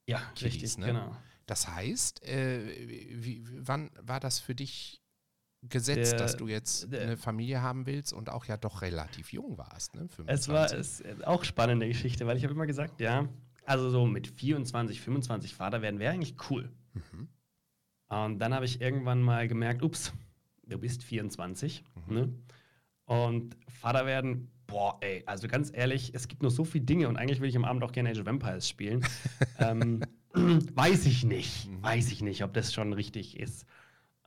Ja, 0.07 0.19
Kiddies, 0.35 0.43
richtig, 0.43 0.77
ne? 0.77 0.85
genau. 0.87 1.15
Das 1.47 1.67
heißt, 1.67 2.23
äh, 2.23 3.23
wie, 3.23 3.43
wann 3.67 3.89
war 3.99 4.19
das 4.19 4.39
für 4.39 4.53
dich 4.55 5.01
gesetzt, 5.67 6.11
Der- 6.13 6.19
dass 6.19 6.37
du 6.37 6.47
jetzt 6.47 6.91
der- 6.93 7.01
eine 7.01 7.17
Familie 7.17 7.61
haben 7.61 7.85
willst 7.87 8.13
und 8.13 8.29
auch 8.29 8.45
ja 8.45 8.55
doch 8.55 8.81
relativ 8.83 9.33
jung 9.33 9.57
warst? 9.57 9.95
Ne? 9.95 10.07
Es 10.27 10.47
war 10.47 10.69
25. 10.69 11.05
es, 11.17 11.23
auch 11.23 11.43
spannende 11.43 11.87
Geschichte, 11.87 12.25
weil 12.27 12.37
ich 12.37 12.43
habe 12.43 12.53
immer 12.53 12.67
gesagt, 12.67 13.01
ja, 13.01 13.27
also 13.65 13.89
so 13.89 14.05
mit 14.05 14.27
24, 14.27 15.01
25 15.01 15.55
Vater 15.55 15.81
werden 15.81 15.99
wäre 15.99 16.13
eigentlich 16.13 16.35
cool. 16.49 16.71
Mhm. 16.93 17.27
Und 18.09 18.39
dann 18.39 18.53
habe 18.53 18.65
ich 18.65 18.81
irgendwann 18.81 19.21
mal 19.21 19.47
gemerkt, 19.47 19.83
ups, 19.83 20.13
du 20.67 20.77
bist 20.77 21.03
24, 21.03 21.83
ne? 22.07 22.33
Und 23.05 23.55
Vater 23.67 24.05
werden, 24.05 24.51
boah, 24.67 24.97
ey, 25.01 25.23
also 25.25 25.47
ganz 25.47 25.71
ehrlich, 25.73 26.13
es 26.13 26.27
gibt 26.27 26.41
nur 26.41 26.51
so 26.51 26.63
viele 26.63 26.85
Dinge 26.85 27.07
und 27.07 27.17
eigentlich 27.17 27.41
will 27.41 27.49
ich 27.49 27.57
am 27.57 27.65
Abend 27.65 27.83
auch 27.83 27.91
gerne 27.91 28.09
Age 28.09 28.19
of 28.19 28.27
Empires 28.27 28.69
spielen. 28.69 29.03
ähm, 29.59 30.01
weiß 30.33 31.05
ich 31.05 31.23
nicht, 31.23 31.69
weiß 31.81 32.11
ich 32.11 32.21
nicht, 32.21 32.43
ob 32.43 32.53
das 32.53 32.73
schon 32.73 32.93
richtig 32.93 33.39
ist. 33.39 33.65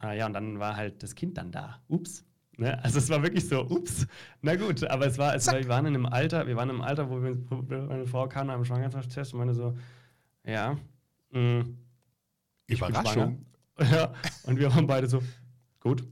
Äh, 0.02 0.18
ja, 0.18 0.26
und 0.26 0.32
dann 0.32 0.58
war 0.58 0.76
halt 0.76 1.02
das 1.02 1.14
Kind 1.14 1.38
dann 1.38 1.52
da. 1.52 1.80
Ups. 1.88 2.24
Ne? 2.56 2.82
Also 2.82 2.98
es 2.98 3.08
war 3.08 3.22
wirklich 3.22 3.48
so, 3.48 3.62
ups. 3.62 4.06
Na 4.42 4.56
gut, 4.56 4.84
aber 4.84 5.06
es 5.06 5.16
war, 5.16 5.34
es 5.34 5.46
war, 5.46 5.54
wir 5.54 5.68
waren 5.68 5.86
in 5.86 5.94
einem 5.94 6.06
Alter, 6.06 6.46
wir 6.46 6.56
waren 6.56 6.70
im 6.70 6.82
Alter, 6.82 7.08
wo, 7.08 7.22
wir, 7.22 7.38
wo 7.50 7.62
meine 7.62 8.06
Frau 8.06 8.28
kam 8.28 8.48
dem 8.48 8.64
Schwangerschaftstest 8.64 9.32
und 9.32 9.38
meine 9.38 9.54
so, 9.54 9.76
ja, 10.44 10.76
mh, 11.30 11.64
ich 12.66 12.80
bin 12.80 12.88
Überraschung. 12.88 13.46
Ja, 13.90 14.12
und 14.44 14.58
wir 14.58 14.74
waren 14.74 14.86
beide 14.86 15.06
so, 15.08 15.22
gut, 15.80 16.04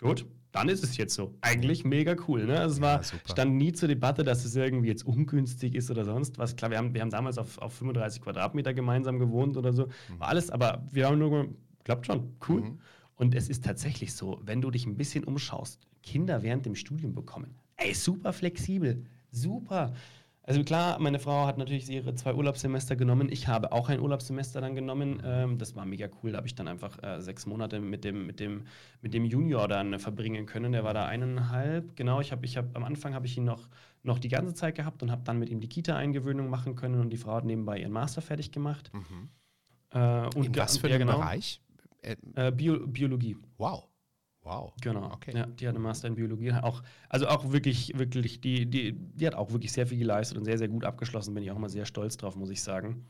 gut, 0.00 0.26
dann 0.52 0.68
ist 0.68 0.82
es 0.82 0.96
jetzt 0.96 1.14
so. 1.14 1.34
Eigentlich 1.42 1.84
mega 1.84 2.16
cool, 2.28 2.44
ne? 2.46 2.58
Also 2.58 2.74
es 2.74 2.78
Ja, 2.78 2.82
war, 2.82 3.02
super. 3.02 3.28
stand 3.30 3.54
nie 3.54 3.72
zur 3.72 3.88
Debatte, 3.88 4.24
dass 4.24 4.44
es 4.44 4.56
irgendwie 4.56 4.88
jetzt 4.88 5.04
ungünstig 5.06 5.74
ist 5.74 5.90
oder 5.90 6.04
sonst 6.04 6.38
was. 6.38 6.56
Klar, 6.56 6.70
wir 6.70 6.78
haben, 6.78 6.92
wir 6.94 7.00
haben 7.00 7.10
damals 7.10 7.38
auf, 7.38 7.58
auf 7.58 7.72
35 7.74 8.20
Quadratmeter 8.22 8.74
gemeinsam 8.74 9.18
gewohnt 9.18 9.56
oder 9.56 9.72
so. 9.72 9.88
War 10.18 10.28
alles, 10.28 10.50
aber 10.50 10.86
wir 10.90 11.06
haben 11.06 11.18
nur, 11.18 11.48
klappt 11.84 12.06
schon, 12.06 12.34
cool. 12.48 12.62
Mhm. 12.62 12.78
Und 13.16 13.34
es 13.34 13.48
ist 13.48 13.64
tatsächlich 13.64 14.14
so, 14.14 14.40
wenn 14.44 14.60
du 14.60 14.70
dich 14.70 14.86
ein 14.86 14.96
bisschen 14.96 15.24
umschaust, 15.24 15.78
Kinder 16.02 16.42
während 16.42 16.64
dem 16.66 16.74
Studium 16.74 17.12
bekommen, 17.12 17.54
ey, 17.76 17.94
super 17.94 18.32
flexibel, 18.32 19.04
super. 19.30 19.92
Also 20.50 20.64
klar, 20.64 20.98
meine 20.98 21.20
Frau 21.20 21.46
hat 21.46 21.58
natürlich 21.58 21.88
ihre 21.88 22.12
zwei 22.16 22.34
Urlaubssemester 22.34 22.96
genommen. 22.96 23.28
Ich 23.30 23.46
habe 23.46 23.70
auch 23.70 23.88
ein 23.88 24.00
Urlaubssemester 24.00 24.60
dann 24.60 24.74
genommen. 24.74 25.22
Ähm, 25.24 25.58
das 25.58 25.76
war 25.76 25.86
mega 25.86 26.08
cool. 26.22 26.32
Da 26.32 26.38
habe 26.38 26.48
ich 26.48 26.56
dann 26.56 26.66
einfach 26.66 27.00
äh, 27.04 27.20
sechs 27.20 27.46
Monate 27.46 27.78
mit 27.78 28.02
dem, 28.02 28.26
mit, 28.26 28.40
dem, 28.40 28.64
mit 29.00 29.14
dem 29.14 29.24
Junior 29.24 29.68
dann 29.68 29.92
äh, 29.92 29.98
verbringen 30.00 30.46
können. 30.46 30.72
Der 30.72 30.82
war 30.82 30.92
da 30.92 31.06
eineinhalb. 31.06 31.94
Genau, 31.94 32.20
ich 32.20 32.32
habe 32.32 32.44
ich 32.44 32.56
hab, 32.56 32.76
am 32.76 32.82
Anfang 32.82 33.14
habe 33.14 33.26
ich 33.26 33.36
ihn 33.36 33.44
noch, 33.44 33.68
noch 34.02 34.18
die 34.18 34.28
ganze 34.28 34.52
Zeit 34.54 34.74
gehabt 34.74 35.02
und 35.04 35.12
habe 35.12 35.22
dann 35.24 35.38
mit 35.38 35.50
ihm 35.50 35.60
die 35.60 35.68
Kita-Eingewöhnung 35.68 36.48
machen 36.50 36.74
können 36.74 37.00
und 37.00 37.10
die 37.10 37.16
Frau 37.16 37.34
hat 37.34 37.44
nebenbei 37.44 37.78
ihren 37.78 37.92
Master 37.92 38.20
fertig 38.20 38.50
gemacht. 38.50 38.90
Mhm. 38.92 39.28
Äh, 39.92 40.26
und 40.36 40.46
In 40.46 40.56
was 40.56 40.78
für 40.78 40.88
ja, 40.88 40.98
genau, 40.98 41.18
Bereich? 41.18 41.60
Äh, 42.02 42.16
Äh, 42.34 42.50
Bio, 42.50 42.86
Biologie. 42.86 43.36
wow. 43.56 43.89
Wow. 44.50 44.72
Genau. 44.80 45.12
Okay. 45.12 45.32
Ja, 45.36 45.46
die 45.46 45.68
hat 45.68 45.74
einen 45.76 45.84
Master 45.84 46.08
in 46.08 46.16
Biologie. 46.16 46.52
Auch, 46.52 46.82
also 47.08 47.28
auch 47.28 47.52
wirklich, 47.52 47.96
wirklich, 47.96 48.40
die, 48.40 48.66
die, 48.66 48.92
die 48.92 49.26
hat 49.26 49.36
auch 49.36 49.52
wirklich 49.52 49.70
sehr 49.70 49.86
viel 49.86 49.98
geleistet 49.98 50.38
und 50.38 50.44
sehr, 50.44 50.58
sehr 50.58 50.68
gut 50.68 50.84
abgeschlossen. 50.84 51.34
Bin 51.34 51.44
ich 51.44 51.52
auch 51.52 51.56
immer 51.56 51.68
sehr 51.68 51.86
stolz 51.86 52.16
drauf, 52.16 52.34
muss 52.34 52.50
ich 52.50 52.62
sagen. 52.62 53.06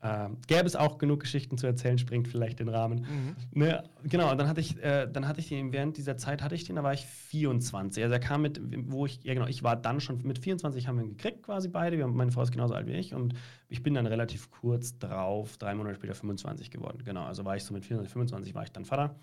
Ähm, 0.00 0.36
gäbe 0.46 0.64
es 0.64 0.76
auch 0.76 0.98
genug 0.98 1.20
Geschichten 1.20 1.58
zu 1.58 1.66
erzählen, 1.66 1.98
springt 1.98 2.28
vielleicht 2.28 2.60
den 2.60 2.68
Rahmen. 2.68 3.04
Ne, 3.52 3.82
genau, 4.04 4.30
und 4.30 4.38
dann 4.38 4.46
hatte 4.46 4.60
ich, 4.60 4.80
äh, 4.80 5.08
dann 5.10 5.26
hatte 5.26 5.40
ich 5.40 5.48
den, 5.48 5.72
während 5.72 5.96
dieser 5.96 6.16
Zeit 6.16 6.40
hatte 6.40 6.54
ich 6.54 6.62
den, 6.64 6.76
da 6.76 6.84
war 6.84 6.92
ich 6.92 7.04
24. 7.04 8.04
Also 8.04 8.12
er 8.12 8.20
kam 8.20 8.42
mit, 8.42 8.60
wo 8.88 9.06
ich, 9.06 9.24
ja 9.24 9.34
genau, 9.34 9.48
ich 9.48 9.64
war 9.64 9.74
dann 9.74 10.00
schon, 10.00 10.22
mit 10.22 10.38
24 10.38 10.86
haben 10.86 10.98
wir 10.98 11.04
ihn 11.04 11.16
gekriegt 11.16 11.42
quasi 11.42 11.68
beide. 11.68 11.98
Wir 11.98 12.06
meine 12.06 12.30
Frau 12.30 12.42
ist 12.42 12.52
genauso 12.52 12.74
alt 12.74 12.86
wie 12.86 12.92
ich 12.92 13.12
und 13.12 13.34
ich 13.68 13.82
bin 13.82 13.94
dann 13.94 14.06
relativ 14.06 14.52
kurz 14.52 14.96
drauf, 14.98 15.56
drei 15.56 15.74
Monate 15.74 15.96
später 15.96 16.14
25 16.14 16.70
geworden. 16.70 17.02
Genau, 17.04 17.24
also 17.24 17.44
war 17.44 17.56
ich 17.56 17.64
so 17.64 17.74
mit 17.74 17.84
24, 17.84 18.12
25 18.12 18.54
war 18.54 18.62
ich 18.62 18.70
dann 18.70 18.84
Vater. 18.84 19.16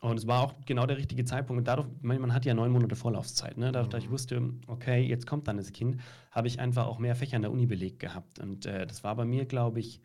Und 0.00 0.18
es 0.18 0.26
war 0.26 0.40
auch 0.40 0.54
genau 0.64 0.86
der 0.86 0.96
richtige 0.96 1.24
Zeitpunkt. 1.24 1.58
Und 1.58 1.68
dadurch, 1.68 1.86
man, 2.00 2.32
hat 2.32 2.46
ja 2.46 2.54
neun 2.54 2.72
Monate 2.72 2.96
Vorlaufzeit. 2.96 3.58
Ne? 3.58 3.70
Dadurch, 3.70 3.90
dass 3.90 4.02
ich 4.02 4.10
wusste, 4.10 4.54
okay, 4.66 5.02
jetzt 5.02 5.26
kommt 5.26 5.46
dann 5.46 5.58
das 5.58 5.72
Kind, 5.72 6.00
habe 6.30 6.48
ich 6.48 6.58
einfach 6.58 6.86
auch 6.86 6.98
mehr 6.98 7.14
Fächer 7.14 7.36
an 7.36 7.42
der 7.42 7.52
Uni 7.52 7.66
belegt 7.66 7.98
gehabt. 7.98 8.38
Und 8.38 8.64
äh, 8.64 8.86
das 8.86 9.04
war 9.04 9.14
bei 9.14 9.26
mir, 9.26 9.44
glaube 9.44 9.80
ich, 9.80 10.00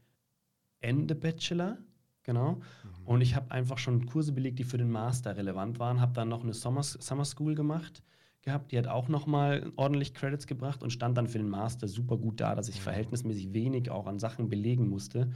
Ende 0.81 1.15
Bachelor. 1.15 1.77
Genau. 2.23 2.59
Und 3.05 3.21
ich 3.21 3.35
habe 3.35 3.51
einfach 3.51 3.77
schon 3.77 4.05
Kurse 4.05 4.33
belegt, 4.33 4.59
die 4.59 4.63
für 4.63 4.77
den 4.77 4.89
Master 4.89 5.37
relevant 5.37 5.79
waren. 5.79 6.01
Habe 6.01 6.13
dann 6.13 6.27
noch 6.27 6.43
eine 6.43 6.53
Summer, 6.53 6.83
Summer 6.83 7.23
School 7.23 7.55
gemacht 7.55 8.03
gehabt. 8.45 8.71
Die 8.71 8.77
hat 8.77 8.87
auch 8.87 9.09
nochmal 9.09 9.71
ordentlich 9.75 10.13
Credits 10.13 10.47
gebracht 10.47 10.83
und 10.83 10.91
stand 10.91 11.17
dann 11.17 11.27
für 11.27 11.39
den 11.39 11.49
Master 11.49 11.87
super 11.87 12.17
gut 12.17 12.39
da, 12.39 12.55
dass 12.55 12.69
ich 12.69 12.81
verhältnismäßig 12.81 13.53
wenig 13.53 13.91
auch 13.91 14.07
an 14.07 14.19
Sachen 14.19 14.49
belegen 14.49 14.87
musste. 14.87 15.31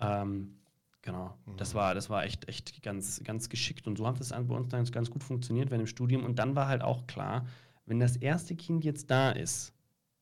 Ähm, 0.00 0.56
genau. 1.02 1.34
Das 1.56 1.74
war, 1.74 1.94
das 1.94 2.08
war 2.10 2.24
echt, 2.24 2.48
echt 2.48 2.82
ganz, 2.82 3.22
ganz 3.24 3.48
geschickt. 3.48 3.86
Und 3.86 3.98
so 3.98 4.06
hat 4.06 4.18
das 4.20 4.32
an- 4.32 4.46
bei 4.48 4.54
uns 4.54 4.68
dann 4.70 4.84
ganz 4.86 5.10
gut 5.10 5.22
funktioniert 5.22 5.70
während 5.70 5.82
dem 5.82 5.86
Studium. 5.88 6.24
Und 6.24 6.38
dann 6.38 6.56
war 6.56 6.68
halt 6.68 6.82
auch 6.82 7.06
klar, 7.06 7.44
wenn 7.86 8.00
das 8.00 8.16
erste 8.16 8.54
Kind 8.56 8.84
jetzt 8.84 9.10
da 9.10 9.30
ist, 9.30 9.72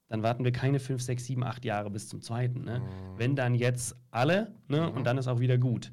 dann 0.08 0.22
warten 0.24 0.42
wir 0.44 0.50
keine 0.50 0.80
fünf, 0.80 1.02
sechs, 1.02 1.26
sieben, 1.26 1.44
acht 1.44 1.64
Jahre 1.64 1.88
bis 1.90 2.08
zum 2.08 2.20
zweiten. 2.20 2.64
Ne? 2.64 2.82
Wenn 3.16 3.36
dann 3.36 3.54
jetzt 3.54 3.94
alle, 4.10 4.52
ne? 4.68 4.90
und 4.90 5.04
dann 5.04 5.18
ist 5.18 5.28
auch 5.28 5.38
wieder 5.38 5.56
gut. 5.58 5.92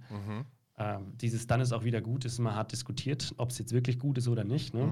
Ähm, 0.80 1.18
dieses 1.18 1.46
dann 1.48 1.60
ist 1.62 1.72
auch 1.72 1.84
wieder 1.84 2.02
gut, 2.02 2.24
ist 2.26 2.40
immer 2.40 2.56
hart 2.56 2.72
diskutiert, 2.72 3.34
ob 3.38 3.50
es 3.50 3.58
jetzt 3.58 3.74
wirklich 3.74 3.98
gut 4.00 4.18
ist 4.18 4.28
oder 4.28 4.44
nicht. 4.44 4.74
Ne? 4.74 4.92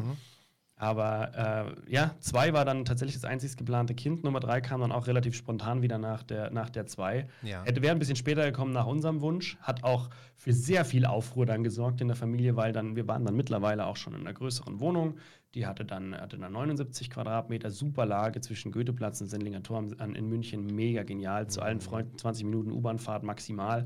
Aber 0.77 1.75
äh, 1.87 1.91
ja, 1.91 2.15
zwei 2.19 2.51
war 2.51 2.65
dann 2.65 2.83
tatsächlich 2.83 3.15
das 3.15 3.23
einzig 3.23 3.55
geplante 3.55 3.95
Kind. 3.95 4.25
Nummer 4.25 4.41
drei 4.41 4.59
kam 4.59 4.81
dann 4.81 4.91
auch 4.91 5.07
relativ 5.07 5.33
spontan 5.33 5.81
wieder 5.81 5.97
nach 5.97 6.21
der, 6.21 6.51
nach 6.51 6.69
der 6.69 6.85
zwei. 6.85 7.27
Ja. 7.43 7.63
Hätte 7.63 7.81
wäre 7.81 7.95
ein 7.95 7.99
bisschen 7.99 8.17
später 8.17 8.45
gekommen 8.45 8.73
nach 8.73 8.85
unserem 8.85 9.21
Wunsch, 9.21 9.57
hat 9.61 9.85
auch 9.85 10.09
für 10.35 10.51
sehr 10.51 10.83
viel 10.83 11.05
Aufruhr 11.05 11.45
dann 11.45 11.63
gesorgt 11.63 12.01
in 12.01 12.09
der 12.09 12.17
Familie, 12.17 12.57
weil 12.57 12.73
dann 12.73 12.97
wir 12.97 13.07
waren 13.07 13.23
dann 13.23 13.35
mittlerweile 13.35 13.85
auch 13.85 13.95
schon 13.95 14.15
in 14.15 14.21
einer 14.21 14.33
größeren 14.33 14.81
Wohnung. 14.81 15.17
Die 15.53 15.65
hatte 15.65 15.85
dann, 15.85 16.13
hatte 16.13 16.37
dann 16.37 16.51
79 16.51 17.09
Quadratmeter, 17.09 17.71
super 17.71 18.05
Lage 18.05 18.41
zwischen 18.41 18.73
Goetheplatz 18.73 19.21
und 19.21 19.27
Sendlinger 19.27 19.63
Tor 19.63 19.85
in 19.97 20.27
München, 20.27 20.65
mega 20.65 21.03
genial. 21.03 21.47
Zu 21.47 21.61
allen 21.61 21.79
Freunden 21.79 22.17
20 22.17 22.43
Minuten 22.43 22.71
U-Bahnfahrt 22.71 23.23
maximal. 23.23 23.85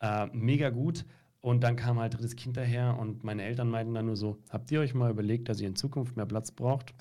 Äh, 0.00 0.28
mega 0.32 0.70
gut. 0.70 1.04
Und 1.44 1.62
dann 1.62 1.76
kam 1.76 1.98
halt 1.98 2.14
drittes 2.14 2.36
Kind 2.36 2.56
daher 2.56 2.98
und 2.98 3.22
meine 3.22 3.42
Eltern 3.42 3.68
meinten 3.68 3.92
dann 3.92 4.06
nur 4.06 4.16
so: 4.16 4.38
Habt 4.48 4.70
ihr 4.70 4.80
euch 4.80 4.94
mal 4.94 5.10
überlegt, 5.10 5.50
dass 5.50 5.60
ihr 5.60 5.68
in 5.68 5.76
Zukunft 5.76 6.16
mehr 6.16 6.24
Platz 6.24 6.50
braucht? 6.50 6.94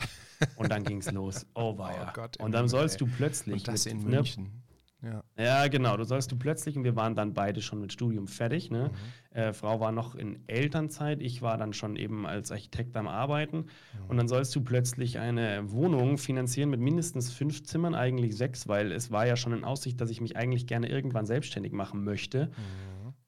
Und 0.58 0.70
dann 0.70 0.84
ging 0.84 0.98
es 0.98 1.10
los. 1.14 1.46
Oh, 1.56 1.78
weia. 1.78 2.10
Oh 2.10 2.12
Gott, 2.14 2.36
und 2.42 2.52
dann 2.52 2.68
sollst 2.68 3.00
ey. 3.00 3.08
du 3.08 3.16
plötzlich. 3.16 3.56
Und 3.56 3.68
das 3.70 3.86
mit- 3.86 3.94
in 3.94 4.00
ne, 4.02 4.16
München. 4.18 4.64
Ja. 5.02 5.24
ja, 5.38 5.68
genau. 5.68 5.96
Du 5.96 6.04
sollst 6.04 6.30
du 6.32 6.38
plötzlich, 6.38 6.76
und 6.78 6.84
wir 6.84 6.98
waren 6.98 7.16
dann 7.16 7.34
beide 7.34 7.62
schon 7.62 7.80
mit 7.80 7.94
Studium 7.94 8.28
fertig. 8.28 8.70
Ne? 8.70 8.92
Äh, 9.32 9.54
Frau 9.54 9.80
war 9.80 9.92
noch 9.92 10.16
in 10.16 10.40
Elternzeit, 10.48 11.22
ich 11.22 11.42
war 11.42 11.58
dann 11.58 11.74
schon 11.74 11.98
eben 11.98 12.26
als 12.26 12.52
Architekt 12.52 12.96
am 12.96 13.08
Arbeiten. 13.08 13.66
Und 14.08 14.18
dann 14.18 14.28
sollst 14.30 14.56
du 14.56 14.62
plötzlich 14.62 15.20
eine 15.20 15.72
Wohnung 15.72 16.18
finanzieren 16.18 16.70
mit 16.70 16.80
mindestens 16.80 17.32
fünf 17.32 17.64
Zimmern, 17.64 17.96
eigentlich 17.96 18.36
sechs, 18.38 18.68
weil 18.70 18.94
es 18.94 19.12
war 19.12 19.28
ja 19.28 19.36
schon 19.36 19.54
in 19.54 19.64
Aussicht, 19.66 20.00
dass 20.00 20.10
ich 20.10 20.22
mich 20.22 20.38
eigentlich 20.38 20.68
gerne 20.68 20.88
irgendwann 20.88 21.26
selbstständig 21.26 21.74
machen 21.74 22.04
möchte. 22.06 22.52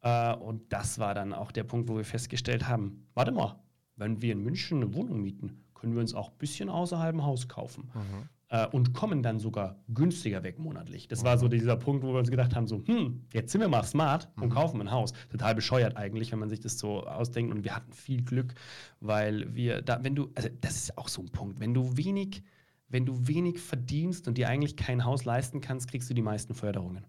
Äh, 0.05 0.35
und 0.35 0.71
das 0.71 0.99
war 0.99 1.13
dann 1.13 1.33
auch 1.33 1.51
der 1.51 1.63
Punkt, 1.63 1.89
wo 1.89 1.97
wir 1.97 2.05
festgestellt 2.05 2.67
haben: 2.67 3.07
Warte 3.15 3.31
mal, 3.31 3.59
wenn 3.97 4.21
wir 4.21 4.31
in 4.31 4.43
München 4.43 4.81
eine 4.81 4.93
Wohnung 4.93 5.21
mieten, 5.21 5.63
können 5.73 5.93
wir 5.93 6.01
uns 6.01 6.13
auch 6.13 6.29
ein 6.29 6.37
bisschen 6.37 6.69
außerhalb 6.69 7.15
im 7.15 7.23
Haus 7.23 7.47
kaufen 7.47 7.89
äh, 8.49 8.67
und 8.67 8.93
kommen 8.93 9.23
dann 9.23 9.39
sogar 9.39 9.79
günstiger 9.93 10.43
weg 10.43 10.59
monatlich. 10.59 11.07
Das 11.07 11.23
war 11.23 11.37
so 11.37 11.47
dieser 11.47 11.75
Punkt, 11.75 12.03
wo 12.03 12.13
wir 12.13 12.19
uns 12.19 12.29
gedacht 12.29 12.55
haben, 12.55 12.67
so, 12.67 12.83
hm, 12.85 13.25
jetzt 13.33 13.51
sind 13.51 13.61
wir 13.61 13.67
mal 13.67 13.83
smart 13.83 14.29
und 14.39 14.49
kaufen 14.49 14.79
ein 14.81 14.91
Haus. 14.91 15.13
Total 15.29 15.55
bescheuert 15.55 15.97
eigentlich, 15.97 16.31
wenn 16.31 16.39
man 16.39 16.49
sich 16.49 16.59
das 16.59 16.77
so 16.77 17.05
ausdenkt. 17.05 17.53
Und 17.53 17.63
wir 17.63 17.75
hatten 17.75 17.91
viel 17.91 18.23
Glück, 18.23 18.53
weil 18.99 19.53
wir 19.55 19.81
da, 19.81 20.03
wenn 20.03 20.15
du, 20.15 20.31
also 20.35 20.49
das 20.61 20.75
ist 20.75 20.97
auch 20.97 21.07
so 21.07 21.21
ein 21.21 21.29
Punkt, 21.29 21.59
wenn 21.59 21.73
du 21.73 21.97
wenig, 21.97 22.43
wenn 22.89 23.05
du 23.05 23.27
wenig 23.27 23.59
verdienst 23.59 24.27
und 24.27 24.37
dir 24.37 24.49
eigentlich 24.49 24.75
kein 24.75 25.03
Haus 25.03 25.25
leisten 25.25 25.61
kannst, 25.61 25.89
kriegst 25.89 26.09
du 26.09 26.13
die 26.13 26.21
meisten 26.21 26.53
Förderungen. 26.53 27.05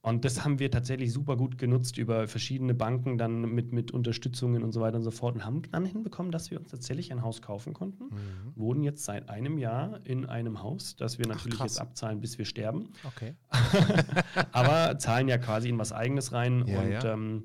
Und 0.00 0.24
das 0.24 0.44
haben 0.44 0.60
wir 0.60 0.70
tatsächlich 0.70 1.12
super 1.12 1.36
gut 1.36 1.58
genutzt 1.58 1.98
über 1.98 2.28
verschiedene 2.28 2.72
Banken, 2.72 3.18
dann 3.18 3.40
mit, 3.40 3.72
mit 3.72 3.90
Unterstützungen 3.90 4.62
und 4.62 4.72
so 4.72 4.80
weiter 4.80 4.96
und 4.96 5.02
so 5.02 5.10
fort 5.10 5.34
und 5.34 5.44
haben 5.44 5.62
dann 5.72 5.84
hinbekommen, 5.84 6.30
dass 6.30 6.50
wir 6.52 6.60
uns 6.60 6.70
tatsächlich 6.70 7.10
ein 7.10 7.22
Haus 7.22 7.42
kaufen 7.42 7.74
konnten. 7.74 8.10
Wohnen 8.54 8.84
jetzt 8.84 9.04
seit 9.04 9.28
einem 9.28 9.58
Jahr 9.58 10.00
in 10.04 10.24
einem 10.26 10.62
Haus, 10.62 10.94
das 10.94 11.18
wir 11.18 11.26
natürlich 11.26 11.58
krass. 11.58 11.72
jetzt 11.72 11.80
abzahlen, 11.80 12.20
bis 12.20 12.38
wir 12.38 12.44
sterben. 12.44 12.90
Okay. 13.04 13.34
Aber 14.52 14.98
zahlen 14.98 15.26
ja 15.26 15.36
quasi 15.36 15.68
in 15.68 15.78
was 15.78 15.92
Eigenes 15.92 16.32
rein 16.32 16.66
Ja, 16.66 16.80
und 16.80 16.90
ja. 16.90 17.14
Ähm, 17.14 17.44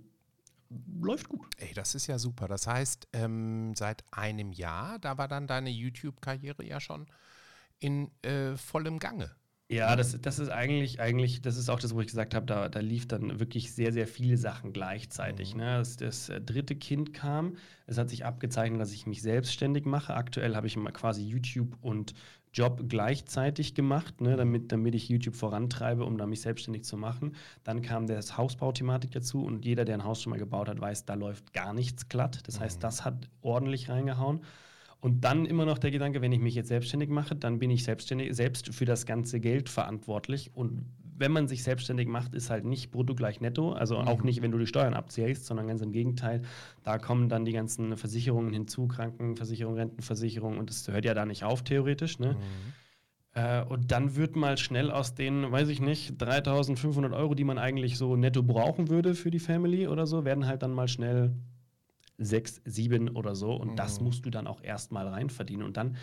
läuft 1.01 1.29
gut. 1.29 1.47
Ey, 1.57 1.73
das 1.73 1.95
ist 1.95 2.07
ja 2.07 2.19
super. 2.19 2.47
Das 2.47 2.67
heißt, 2.67 3.07
ähm, 3.13 3.73
seit 3.75 4.03
einem 4.11 4.51
Jahr, 4.51 4.99
da 4.99 5.17
war 5.17 5.27
dann 5.27 5.47
deine 5.47 5.69
YouTube-Karriere 5.69 6.63
ja 6.65 6.79
schon 6.79 7.07
in 7.79 8.11
äh, 8.21 8.55
vollem 8.57 8.99
Gange. 8.99 9.31
Ja, 9.69 9.95
das, 9.95 10.19
das 10.21 10.39
ist 10.39 10.49
eigentlich, 10.49 10.99
eigentlich, 10.99 11.41
das 11.41 11.57
ist 11.57 11.69
auch 11.69 11.79
das, 11.79 11.95
wo 11.95 12.01
ich 12.01 12.07
gesagt 12.07 12.35
habe, 12.35 12.45
da, 12.45 12.69
da 12.69 12.79
lief 12.79 13.07
dann 13.07 13.39
wirklich 13.39 13.73
sehr, 13.73 13.91
sehr 13.91 14.07
viele 14.07 14.37
Sachen 14.37 14.71
gleichzeitig. 14.71 15.55
Ne? 15.55 15.77
Das, 15.77 15.95
das 15.97 16.29
äh, 16.29 16.41
dritte 16.41 16.75
Kind 16.75 17.13
kam, 17.13 17.57
es 17.87 17.97
hat 17.97 18.09
sich 18.09 18.23
abgezeichnet, 18.25 18.79
dass 18.79 18.91
ich 18.93 19.07
mich 19.07 19.21
selbstständig 19.21 19.85
mache. 19.85 20.13
Aktuell 20.13 20.55
habe 20.55 20.67
ich 20.67 20.75
immer 20.75 20.91
quasi 20.91 21.23
YouTube 21.23 21.75
und 21.81 22.13
Job 22.53 22.83
gleichzeitig 22.87 23.73
gemacht, 23.73 24.21
ne? 24.21 24.35
damit, 24.35 24.71
damit 24.71 24.93
ich 24.93 25.09
YouTube 25.09 25.35
vorantreibe, 25.35 26.05
um 26.05 26.17
dann 26.17 26.29
mich 26.29 26.41
selbstständig 26.41 26.83
zu 26.83 26.97
machen. 26.97 27.35
Dann 27.63 27.81
kam 27.81 28.05
das 28.05 28.37
Hausbauthematik 28.37 29.11
dazu 29.11 29.43
und 29.43 29.65
jeder, 29.65 29.85
der 29.85 29.95
ein 29.95 30.03
Haus 30.03 30.21
schon 30.21 30.31
mal 30.31 30.39
gebaut 30.39 30.69
hat, 30.69 30.79
weiß, 30.79 31.05
da 31.05 31.15
läuft 31.15 31.51
gar 31.53 31.73
nichts 31.73 32.09
glatt. 32.09 32.41
Das 32.45 32.59
heißt, 32.59 32.83
das 32.83 33.05
hat 33.05 33.27
ordentlich 33.41 33.89
reingehauen. 33.89 34.41
Und 35.03 35.25
dann 35.25 35.45
immer 35.45 35.65
noch 35.65 35.79
der 35.79 35.91
Gedanke, 35.91 36.21
wenn 36.21 36.31
ich 36.31 36.39
mich 36.39 36.55
jetzt 36.55 36.69
selbstständig 36.69 37.09
mache, 37.09 37.35
dann 37.35 37.59
bin 37.59 37.69
ich 37.69 37.83
selbstständig, 37.83 38.33
selbst 38.33 38.73
für 38.73 38.85
das 38.85 39.05
ganze 39.05 39.41
Geld 39.41 39.67
verantwortlich. 39.67 40.51
Und 40.55 40.85
wenn 41.17 41.33
man 41.33 41.49
sich 41.49 41.61
selbstständig 41.63 42.07
macht, 42.07 42.33
ist 42.33 42.49
halt 42.49 42.63
nicht 42.63 42.89
brutto 42.89 43.13
gleich 43.13 43.41
netto. 43.41 43.73
Also 43.73 43.97
auch 43.97 44.23
nicht, 44.23 44.41
wenn 44.41 44.51
du 44.51 44.57
die 44.57 44.65
Steuern 44.65 44.93
abzählst, 44.93 45.45
sondern 45.45 45.67
ganz 45.67 45.81
im 45.81 45.91
Gegenteil. 45.91 46.43
Da 46.85 46.99
kommen 46.99 47.27
dann 47.27 47.43
die 47.43 47.51
ganzen 47.51 47.97
Versicherungen 47.97 48.53
hinzu, 48.53 48.87
Krankenversicherung, 48.87 49.73
Rentenversicherung. 49.73 50.57
Und 50.57 50.69
das 50.69 50.87
hört 50.87 51.03
ja 51.03 51.13
da 51.13 51.25
nicht 51.25 51.43
auf, 51.43 51.63
theoretisch. 51.63 52.19
Ne? 52.19 52.37
Äh, 53.33 53.65
und 53.65 53.91
dann 53.91 54.15
wird 54.15 54.37
mal 54.37 54.57
schnell 54.57 54.89
aus 54.89 55.15
den, 55.15 55.51
weiß 55.51 55.67
ich 55.67 55.81
nicht, 55.81 56.21
3500 56.21 57.11
Euro, 57.11 57.35
die 57.35 57.43
man 57.43 57.57
eigentlich 57.57 57.97
so 57.97 58.15
netto 58.15 58.41
brauchen 58.41 58.87
würde 58.87 59.15
für 59.15 59.31
die 59.31 59.39
Family 59.39 59.85
oder 59.85 60.07
so, 60.07 60.23
werden 60.23 60.47
halt 60.47 60.63
dann 60.63 60.71
mal 60.71 60.87
schnell 60.87 61.35
sechs, 62.17 62.61
sieben 62.65 63.09
oder 63.09 63.35
so. 63.35 63.53
Und 63.53 63.77
das 63.77 63.99
musst 63.99 64.25
du 64.25 64.29
dann 64.29 64.47
auch 64.47 64.61
erstmal 64.61 65.07
rein 65.07 65.29
verdienen. 65.29 65.63
Und 65.63 65.77
dann 65.77 65.97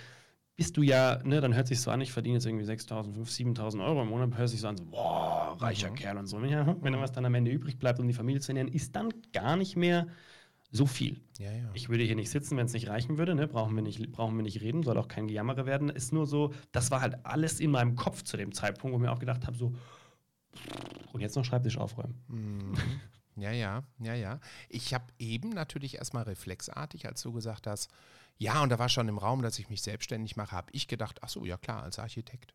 bist 0.56 0.76
du 0.76 0.82
ja, 0.82 1.22
ne, 1.24 1.40
dann 1.40 1.54
hört 1.54 1.68
sich 1.68 1.80
so 1.80 1.90
an, 1.90 2.00
ich 2.02 2.12
verdiene 2.12 2.34
jetzt 2.36 2.46
irgendwie 2.46 2.66
6.000, 2.66 3.14
5.000, 3.14 3.56
7.000 3.56 3.84
Euro 3.84 4.02
im 4.02 4.08
Monat, 4.08 4.36
hört 4.36 4.48
sich 4.50 4.60
so 4.60 4.68
an, 4.68 4.76
so, 4.76 4.84
boah, 4.84 5.56
reicher 5.58 5.90
Kerl 5.90 6.18
und 6.18 6.26
so. 6.26 6.38
Ja, 6.44 6.76
wenn 6.82 6.92
dann 6.92 7.00
was 7.00 7.12
dann 7.12 7.24
am 7.24 7.34
Ende 7.34 7.50
übrig 7.50 7.78
bleibt, 7.78 7.98
um 7.98 8.06
die 8.06 8.12
Familie 8.12 8.40
zu 8.40 8.52
ernähren, 8.52 8.68
ist 8.68 8.94
dann 8.94 9.08
gar 9.32 9.56
nicht 9.56 9.76
mehr 9.76 10.06
so 10.70 10.86
viel. 10.86 11.20
Ja, 11.38 11.50
ja. 11.50 11.70
Ich 11.74 11.88
würde 11.88 12.04
hier 12.04 12.14
nicht 12.14 12.30
sitzen, 12.30 12.56
wenn 12.56 12.66
es 12.66 12.72
nicht 12.72 12.88
reichen 12.88 13.18
würde, 13.18 13.34
ne? 13.34 13.48
brauchen, 13.48 13.74
wir 13.74 13.82
nicht, 13.82 14.12
brauchen 14.12 14.36
wir 14.36 14.42
nicht 14.42 14.60
reden, 14.60 14.82
soll 14.82 14.98
auch 14.98 15.08
kein 15.08 15.28
Gejammere 15.28 15.66
werden. 15.66 15.88
Ist 15.88 16.12
nur 16.12 16.26
so, 16.26 16.52
das 16.72 16.90
war 16.90 17.00
halt 17.00 17.24
alles 17.24 17.58
in 17.58 17.70
meinem 17.70 17.96
Kopf 17.96 18.22
zu 18.22 18.36
dem 18.36 18.52
Zeitpunkt, 18.52 18.92
wo 18.92 18.98
ich 18.98 19.02
mir 19.02 19.12
auch 19.12 19.18
gedacht 19.18 19.46
habe, 19.46 19.56
so, 19.56 19.74
und 21.12 21.20
jetzt 21.20 21.36
noch 21.36 21.44
Schreibtisch 21.44 21.78
aufräumen. 21.78 22.22
Mhm. 22.28 22.74
Ja, 23.40 23.50
ja, 23.50 23.82
ja, 23.98 24.14
ja. 24.14 24.40
Ich 24.68 24.92
habe 24.94 25.06
eben 25.18 25.50
natürlich 25.50 25.96
erstmal 25.96 26.24
reflexartig, 26.24 27.06
als 27.06 27.22
du 27.22 27.32
gesagt 27.32 27.66
hast, 27.66 27.90
ja, 28.38 28.62
und 28.62 28.70
da 28.70 28.78
war 28.78 28.88
schon 28.88 29.08
im 29.08 29.18
Raum, 29.18 29.42
dass 29.42 29.58
ich 29.58 29.68
mich 29.68 29.82
selbstständig 29.82 30.36
mache, 30.36 30.52
habe 30.56 30.70
ich 30.72 30.88
gedacht, 30.88 31.18
ach 31.22 31.28
so, 31.28 31.44
ja 31.44 31.56
klar, 31.58 31.82
als 31.82 31.98
Architekt. 31.98 32.54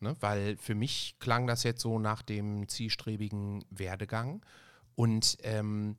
Ne? 0.00 0.14
Weil 0.20 0.56
für 0.58 0.74
mich 0.74 1.16
klang 1.20 1.46
das 1.46 1.62
jetzt 1.62 1.80
so 1.80 1.98
nach 1.98 2.22
dem 2.22 2.68
zielstrebigen 2.68 3.64
Werdegang. 3.70 4.44
Und 4.94 5.38
ähm, 5.42 5.96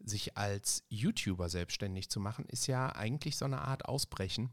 sich 0.00 0.36
als 0.36 0.84
YouTuber 0.90 1.48
selbstständig 1.48 2.10
zu 2.10 2.20
machen, 2.20 2.44
ist 2.46 2.66
ja 2.66 2.94
eigentlich 2.94 3.36
so 3.36 3.46
eine 3.46 3.62
Art 3.62 3.86
Ausbrechen 3.86 4.50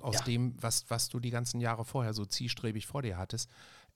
aus 0.00 0.16
Ja. 0.16 0.22
dem, 0.22 0.62
was, 0.62 0.88
was 0.90 1.08
du 1.08 1.18
die 1.18 1.30
ganzen 1.30 1.60
Jahre 1.60 1.84
vorher 1.84 2.12
so 2.12 2.24
zielstrebig 2.26 2.86
vor 2.86 3.02
dir 3.02 3.16
hattest. 3.16 3.50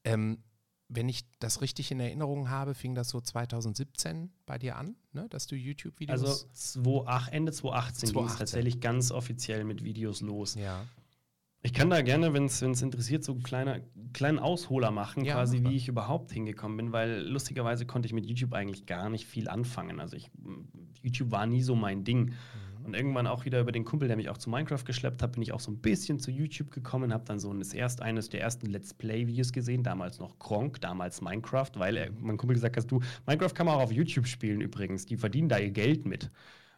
Ähm, 0.04 0.42
wenn 0.88 1.08
ich 1.08 1.24
das 1.38 1.60
richtig 1.60 1.90
in 1.90 2.00
Erinnerung 2.00 2.50
habe, 2.50 2.74
fing 2.74 2.94
das 2.94 3.08
so 3.08 3.20
2017 3.20 4.30
bei 4.46 4.58
dir 4.58 4.76
an, 4.76 4.96
ne? 5.12 5.26
dass 5.30 5.46
du 5.46 5.56
YouTube-Videos. 5.56 6.46
Also 6.54 7.04
28, 7.06 7.34
Ende 7.34 7.52
2018, 7.52 8.08
2018. 8.10 8.12
ging 8.12 8.26
es 8.26 8.38
tatsächlich 8.38 8.80
ganz 8.80 9.10
offiziell 9.10 9.64
mit 9.64 9.84
Videos 9.84 10.20
los. 10.20 10.54
Ja. 10.54 10.84
Ich 11.64 11.72
kann 11.72 11.90
da 11.90 12.02
gerne, 12.02 12.32
wenn 12.32 12.46
es 12.46 12.60
interessiert, 12.60 13.22
so 13.22 13.38
einen 13.52 14.12
kleinen 14.12 14.38
Ausholer 14.40 14.90
machen, 14.90 15.24
Ja, 15.24 15.34
quasi 15.34 15.62
wie 15.62 15.76
ich 15.76 15.86
überhaupt 15.86 16.32
hingekommen 16.32 16.76
bin, 16.76 16.92
weil 16.92 17.20
lustigerweise 17.20 17.86
konnte 17.86 18.06
ich 18.06 18.12
mit 18.12 18.26
YouTube 18.26 18.52
eigentlich 18.52 18.84
gar 18.84 19.08
nicht 19.08 19.26
viel 19.26 19.48
anfangen. 19.48 20.00
Also 20.00 20.16
ich, 20.16 20.28
YouTube 21.02 21.30
war 21.30 21.46
nie 21.46 21.62
so 21.62 21.76
mein 21.76 22.02
Ding. 22.02 22.24
Mhm. 22.24 22.32
Und 22.84 22.94
irgendwann 22.94 23.26
auch 23.26 23.44
wieder 23.44 23.60
über 23.60 23.72
den 23.72 23.84
Kumpel, 23.84 24.08
der 24.08 24.16
mich 24.16 24.28
auch 24.28 24.38
zu 24.38 24.50
Minecraft 24.50 24.84
geschleppt 24.84 25.22
hat, 25.22 25.32
bin 25.32 25.42
ich 25.42 25.52
auch 25.52 25.60
so 25.60 25.70
ein 25.70 25.78
bisschen 25.78 26.18
zu 26.18 26.30
YouTube 26.30 26.70
gekommen, 26.70 27.12
habe 27.12 27.24
dann 27.24 27.38
so 27.38 27.52
das 27.52 27.72
erst 27.72 28.02
eines 28.02 28.28
der 28.28 28.40
ersten 28.40 28.66
Let's 28.66 28.92
Play-Videos 28.94 29.52
gesehen, 29.52 29.82
damals 29.82 30.18
noch 30.18 30.38
Kronk, 30.38 30.80
damals 30.80 31.20
Minecraft, 31.20 31.70
weil 31.76 31.96
er, 31.96 32.10
mein 32.20 32.36
Kumpel 32.36 32.54
gesagt 32.54 32.76
hat, 32.76 32.90
du, 32.90 33.00
Minecraft 33.26 33.54
kann 33.54 33.66
man 33.66 33.76
auch 33.76 33.82
auf 33.82 33.92
YouTube 33.92 34.26
spielen 34.26 34.60
übrigens, 34.60 35.06
die 35.06 35.16
verdienen 35.16 35.48
da 35.48 35.58
ihr 35.58 35.70
Geld 35.70 36.06
mit. 36.06 36.30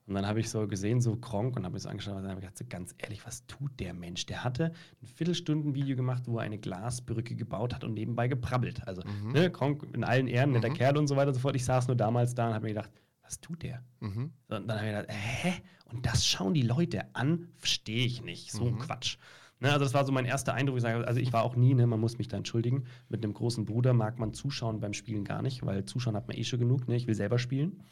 Und 0.06 0.14
dann 0.14 0.26
habe 0.26 0.40
ich 0.40 0.50
so 0.50 0.66
gesehen, 0.68 1.00
so 1.00 1.16
Kronk, 1.16 1.56
und 1.56 1.64
habe 1.64 1.72
mir 1.72 1.78
das 1.78 1.86
angeschaut 1.86 2.16
und 2.16 2.28
habe 2.28 2.40
gedacht, 2.40 2.58
so 2.58 2.64
ganz 2.68 2.94
ehrlich, 2.98 3.24
was 3.26 3.46
tut 3.46 3.80
der 3.80 3.94
Mensch? 3.94 4.26
Der 4.26 4.44
hatte 4.44 4.72
ein 5.02 5.06
Viertelstunden-Video 5.06 5.96
gemacht, 5.96 6.24
wo 6.26 6.36
er 6.38 6.44
eine 6.44 6.58
Glasbrücke 6.58 7.34
gebaut 7.34 7.74
hat 7.74 7.84
und 7.84 7.94
nebenbei 7.94 8.28
geprabbelt. 8.28 8.86
Also, 8.86 9.02
ne, 9.32 9.50
Kronk 9.50 9.86
in 9.94 10.04
allen 10.04 10.26
Ehren, 10.26 10.52
netter 10.52 10.68
Kerl 10.68 10.98
und 10.98 11.06
so 11.06 11.16
weiter 11.16 11.28
und 11.28 11.34
so 11.34 11.40
fort. 11.40 11.56
Ich 11.56 11.64
saß 11.64 11.86
nur 11.88 11.96
damals 11.96 12.34
da 12.34 12.48
und 12.48 12.54
habe 12.54 12.66
mir 12.66 12.74
gedacht, 12.74 12.90
was 13.22 13.40
tut 13.40 13.62
der? 13.62 13.82
Mhm. 14.00 14.32
So, 14.48 14.56
Und 14.56 14.68
dann 14.68 14.78
habe 14.78 14.88
ich 14.88 14.94
gedacht, 14.94 15.08
hä? 15.10 15.52
Und 15.94 16.04
das 16.06 16.26
schauen 16.26 16.54
die 16.54 16.62
Leute 16.62 17.14
an? 17.14 17.48
Verstehe 17.56 18.04
ich 18.04 18.22
nicht. 18.22 18.50
So 18.50 18.66
ein 18.66 18.78
Quatsch. 18.78 19.16
Ne, 19.60 19.72
also 19.72 19.84
das 19.84 19.94
war 19.94 20.04
so 20.04 20.10
mein 20.10 20.24
erster 20.24 20.52
Eindruck. 20.52 20.76
Ich 20.76 20.82
sage, 20.82 21.06
also 21.06 21.20
ich 21.20 21.32
war 21.32 21.44
auch 21.44 21.54
nie, 21.54 21.72
ne, 21.72 21.86
man 21.86 22.00
muss 22.00 22.18
mich 22.18 22.26
da 22.26 22.36
entschuldigen. 22.36 22.84
Mit 23.08 23.22
einem 23.22 23.32
großen 23.32 23.64
Bruder 23.64 23.92
mag 23.92 24.18
man 24.18 24.34
zuschauen 24.34 24.80
beim 24.80 24.92
Spielen 24.92 25.24
gar 25.24 25.40
nicht, 25.40 25.64
weil 25.64 25.84
zuschauen 25.84 26.16
hat 26.16 26.26
man 26.26 26.36
eh 26.36 26.42
schon 26.42 26.58
genug. 26.58 26.88
Ne? 26.88 26.96
Ich 26.96 27.06
will 27.06 27.14
selber 27.14 27.38
spielen. 27.38 27.84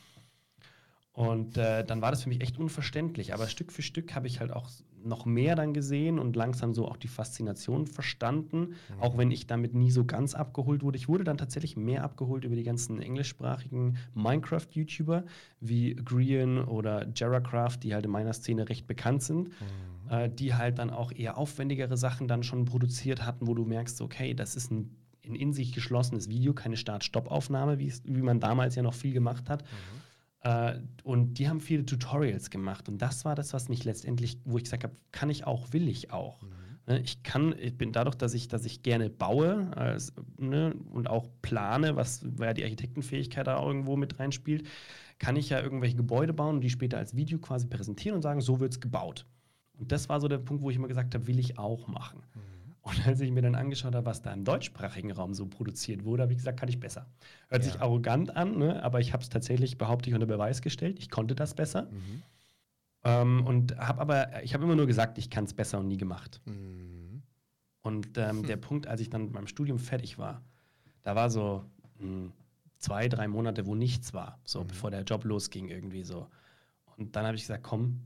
Und 1.12 1.56
äh, 1.56 1.84
dann 1.84 2.02
war 2.02 2.10
das 2.10 2.24
für 2.24 2.28
mich 2.28 2.40
echt 2.40 2.58
unverständlich. 2.58 3.34
Aber 3.34 3.46
Stück 3.46 3.70
für 3.70 3.82
Stück 3.82 4.14
habe 4.14 4.26
ich 4.26 4.40
halt 4.40 4.50
auch 4.50 4.68
noch 5.04 5.26
mehr 5.26 5.54
dann 5.54 5.74
gesehen 5.74 6.18
und 6.18 6.36
langsam 6.36 6.74
so 6.74 6.86
auch 6.88 6.96
die 6.96 7.08
Faszination 7.08 7.86
verstanden, 7.86 8.74
auch 9.00 9.18
wenn 9.18 9.30
ich 9.30 9.46
damit 9.46 9.74
nie 9.74 9.90
so 9.90 10.04
ganz 10.04 10.34
abgeholt 10.34 10.82
wurde. 10.82 10.96
Ich 10.96 11.08
wurde 11.08 11.24
dann 11.24 11.38
tatsächlich 11.38 11.76
mehr 11.76 12.04
abgeholt 12.04 12.44
über 12.44 12.56
die 12.56 12.62
ganzen 12.62 13.00
englischsprachigen 13.00 13.96
Minecraft-YouTuber 14.14 15.24
wie 15.60 15.94
Grian 15.94 16.64
oder 16.64 17.06
Jaracraft, 17.14 17.78
die 17.82 17.94
halt 17.94 18.04
in 18.04 18.10
meiner 18.10 18.32
Szene 18.32 18.68
recht 18.68 18.86
bekannt 18.86 19.22
sind, 19.22 19.50
äh, 20.08 20.28
die 20.28 20.54
halt 20.54 20.78
dann 20.78 20.90
auch 20.90 21.12
eher 21.12 21.38
aufwendigere 21.38 21.96
Sachen 21.96 22.28
dann 22.28 22.42
schon 22.42 22.64
produziert 22.64 23.24
hatten, 23.24 23.46
wo 23.46 23.54
du 23.54 23.64
merkst, 23.64 24.00
okay, 24.00 24.34
das 24.34 24.56
ist 24.56 24.70
ein 24.70 24.96
ein 25.26 25.34
in 25.34 25.52
sich 25.52 25.72
geschlossenes 25.72 26.28
Video, 26.28 26.52
keine 26.52 26.76
Start-Stopp-Aufnahme, 26.76 27.78
wie 27.78 28.22
man 28.22 28.40
damals 28.40 28.74
ja 28.74 28.82
noch 28.82 28.94
viel 28.94 29.12
gemacht 29.12 29.48
hat. 29.48 29.62
Äh, 29.62 29.66
und 31.04 31.34
die 31.34 31.48
haben 31.48 31.60
viele 31.60 31.86
Tutorials 31.86 32.50
gemacht. 32.50 32.88
Und 32.88 33.00
das 33.00 33.24
war 33.24 33.34
das, 33.34 33.52
was 33.52 33.68
mich 33.68 33.84
letztendlich, 33.84 34.38
wo 34.44 34.56
ich 34.56 34.64
gesagt 34.64 34.82
habe, 34.82 34.96
kann 35.12 35.30
ich 35.30 35.46
auch, 35.46 35.72
will 35.72 35.88
ich 35.88 36.10
auch. 36.10 36.42
Ne, 36.86 37.00
Ich 37.00 37.22
kann, 37.22 37.54
ich 37.58 37.78
bin 37.78 37.92
dadurch, 37.92 38.16
dass 38.16 38.34
ich, 38.34 38.48
dass 38.48 38.64
ich 38.64 38.82
gerne 38.82 39.08
baue 39.08 39.70
als, 39.76 40.12
ne, 40.38 40.74
und 40.90 41.08
auch 41.08 41.28
plane, 41.42 41.94
was 41.94 42.26
ja 42.40 42.52
die 42.54 42.64
Architektenfähigkeit 42.64 43.46
da 43.46 43.64
irgendwo 43.64 43.96
mit 43.96 44.18
reinspielt, 44.18 44.66
kann 45.20 45.36
ich 45.36 45.50
ja 45.50 45.60
irgendwelche 45.60 45.94
Gebäude 45.94 46.32
bauen 46.32 46.56
und 46.56 46.60
die 46.62 46.70
später 46.70 46.98
als 46.98 47.14
Video 47.14 47.38
quasi 47.38 47.68
präsentieren 47.68 48.16
und 48.16 48.22
sagen, 48.22 48.40
so 48.40 48.58
wird 48.58 48.72
es 48.72 48.80
gebaut. 48.80 49.26
Und 49.78 49.92
das 49.92 50.08
war 50.08 50.20
so 50.20 50.26
der 50.26 50.38
Punkt, 50.38 50.62
wo 50.62 50.70
ich 50.70 50.76
immer 50.76 50.88
gesagt 50.88 51.14
habe, 51.14 51.28
will 51.28 51.38
ich 51.38 51.58
auch 51.58 51.86
machen. 51.86 52.24
Und 52.82 53.06
als 53.06 53.20
ich 53.20 53.30
mir 53.30 53.42
dann 53.42 53.54
angeschaut 53.54 53.94
habe, 53.94 54.06
was 54.06 54.22
da 54.22 54.32
im 54.32 54.44
deutschsprachigen 54.44 55.12
Raum 55.12 55.34
so 55.34 55.46
produziert 55.46 56.04
wurde, 56.04 56.24
habe 56.24 56.32
ich 56.32 56.38
gesagt, 56.38 56.58
kann 56.58 56.68
ich 56.68 56.80
besser. 56.80 57.06
Hört 57.48 57.62
sich 57.62 57.74
Ja. 57.74 57.80
arrogant 57.82 58.34
an, 58.36 58.58
ne? 58.58 58.82
aber 58.82 58.98
ich 59.00 59.12
habe 59.12 59.22
es 59.22 59.28
tatsächlich, 59.28 59.78
behaupte 59.78 60.08
ich, 60.10 60.14
unter 60.14 60.26
Beweis 60.26 60.62
gestellt. 60.62 60.98
Ich 60.98 61.08
konnte 61.08 61.34
das 61.36 61.54
besser. 61.54 61.82
Mhm. 61.92 62.22
Ähm, 63.04 63.46
und 63.46 63.76
habe 63.78 64.00
aber, 64.00 64.42
ich 64.42 64.54
habe 64.54 64.64
immer 64.64 64.74
nur 64.76 64.86
gesagt, 64.86 65.18
ich 65.18 65.30
kann 65.30 65.44
es 65.44 65.54
besser 65.54 65.78
und 65.78 65.88
nie 65.88 65.96
gemacht. 65.96 66.40
Mhm. 66.44 67.22
Und 67.82 68.18
ähm, 68.18 68.44
der 68.46 68.56
Punkt, 68.58 68.86
als 68.88 69.00
ich 69.00 69.10
dann 69.10 69.24
mit 69.24 69.32
meinem 69.32 69.46
Studium 69.46 69.78
fertig 69.78 70.18
war, 70.18 70.42
da 71.02 71.14
war 71.14 71.30
so 71.30 71.64
mh, 71.98 72.30
zwei, 72.78 73.08
drei 73.08 73.28
Monate, 73.28 73.66
wo 73.66 73.74
nichts 73.76 74.12
war, 74.12 74.40
so 74.44 74.64
bevor 74.64 74.90
der 74.90 75.02
Job 75.02 75.24
losging 75.24 75.68
irgendwie 75.68 76.02
so. 76.02 76.26
Und 76.96 77.14
dann 77.16 77.26
habe 77.26 77.36
ich 77.36 77.42
gesagt, 77.42 77.62
komm, 77.62 78.00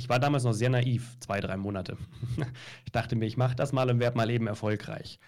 ich 0.00 0.08
war 0.08 0.18
damals 0.18 0.44
noch 0.44 0.54
sehr 0.54 0.70
naiv, 0.70 1.18
zwei, 1.20 1.40
drei 1.40 1.58
Monate. 1.58 1.98
ich 2.86 2.92
dachte 2.92 3.16
mir, 3.16 3.26
ich 3.26 3.36
mache 3.36 3.54
das 3.54 3.72
mal 3.72 3.90
und 3.90 4.00
werde 4.00 4.16
mal 4.16 4.30
eben 4.30 4.46
erfolgreich. 4.46 5.20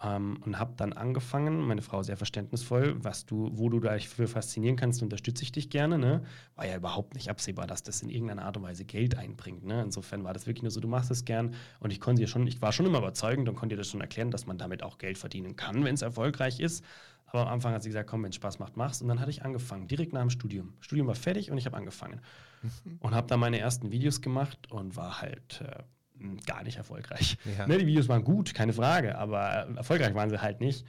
Ähm, 0.00 0.38
und 0.44 0.60
habe 0.60 0.74
dann 0.76 0.92
angefangen, 0.92 1.60
meine 1.60 1.82
Frau 1.82 2.04
sehr 2.04 2.16
verständnisvoll, 2.16 2.94
was 3.02 3.26
du, 3.26 3.50
wo 3.52 3.68
du 3.68 3.80
dich 3.80 4.08
für 4.08 4.28
faszinieren 4.28 4.76
kannst, 4.76 5.02
unterstütze 5.02 5.42
ich 5.42 5.50
dich 5.50 5.70
gerne. 5.70 5.98
Ne? 5.98 6.22
War 6.54 6.68
ja 6.68 6.76
überhaupt 6.76 7.14
nicht 7.14 7.30
absehbar, 7.30 7.66
dass 7.66 7.82
das 7.82 8.00
in 8.00 8.10
irgendeiner 8.10 8.44
Art 8.44 8.56
und 8.56 8.62
Weise 8.62 8.84
Geld 8.84 9.18
einbringt. 9.18 9.64
Ne? 9.64 9.82
Insofern 9.82 10.22
war 10.22 10.32
das 10.32 10.46
wirklich 10.46 10.62
nur 10.62 10.70
so, 10.70 10.78
du 10.78 10.86
machst 10.86 11.10
es 11.10 11.24
gern. 11.24 11.54
Und 11.80 11.90
ich 11.90 12.00
konnte 12.00 12.22
dir 12.22 12.28
schon, 12.28 12.46
ich 12.46 12.62
war 12.62 12.70
schon 12.70 12.86
immer 12.86 12.98
überzeugend 12.98 13.48
und 13.48 13.56
konnte 13.56 13.74
dir 13.74 13.80
das 13.80 13.88
schon 13.88 14.00
erklären, 14.00 14.30
dass 14.30 14.46
man 14.46 14.56
damit 14.56 14.84
auch 14.84 14.98
Geld 14.98 15.18
verdienen 15.18 15.56
kann, 15.56 15.84
wenn 15.84 15.96
es 15.96 16.02
erfolgreich 16.02 16.60
ist. 16.60 16.84
Aber 17.32 17.46
am 17.46 17.54
Anfang 17.54 17.72
hat 17.72 17.82
sie 17.82 17.88
gesagt, 17.88 18.10
komm, 18.10 18.22
wenn 18.22 18.30
es 18.30 18.36
Spaß 18.36 18.58
macht, 18.58 18.76
mach's. 18.76 19.00
Und 19.00 19.08
dann 19.08 19.18
hatte 19.18 19.30
ich 19.30 19.42
angefangen, 19.42 19.88
direkt 19.88 20.12
nach 20.12 20.20
dem 20.20 20.28
Studium. 20.28 20.74
Studium 20.80 21.06
war 21.06 21.14
fertig 21.14 21.50
und 21.50 21.56
ich 21.56 21.64
habe 21.64 21.76
angefangen. 21.76 22.20
Und 23.00 23.12
habe 23.12 23.26
dann 23.26 23.40
meine 23.40 23.58
ersten 23.58 23.90
Videos 23.90 24.20
gemacht 24.20 24.70
und 24.70 24.94
war 24.94 25.20
halt 25.20 25.64
äh, 25.66 25.82
gar 26.46 26.62
nicht 26.62 26.76
erfolgreich. 26.76 27.36
Ja. 27.58 27.66
Ne, 27.66 27.78
die 27.78 27.86
Videos 27.86 28.08
waren 28.08 28.22
gut, 28.22 28.54
keine 28.54 28.72
Frage, 28.72 29.18
aber 29.18 29.66
äh, 29.68 29.74
erfolgreich 29.78 30.14
waren 30.14 30.30
sie 30.30 30.40
halt 30.40 30.60
nicht. 30.60 30.86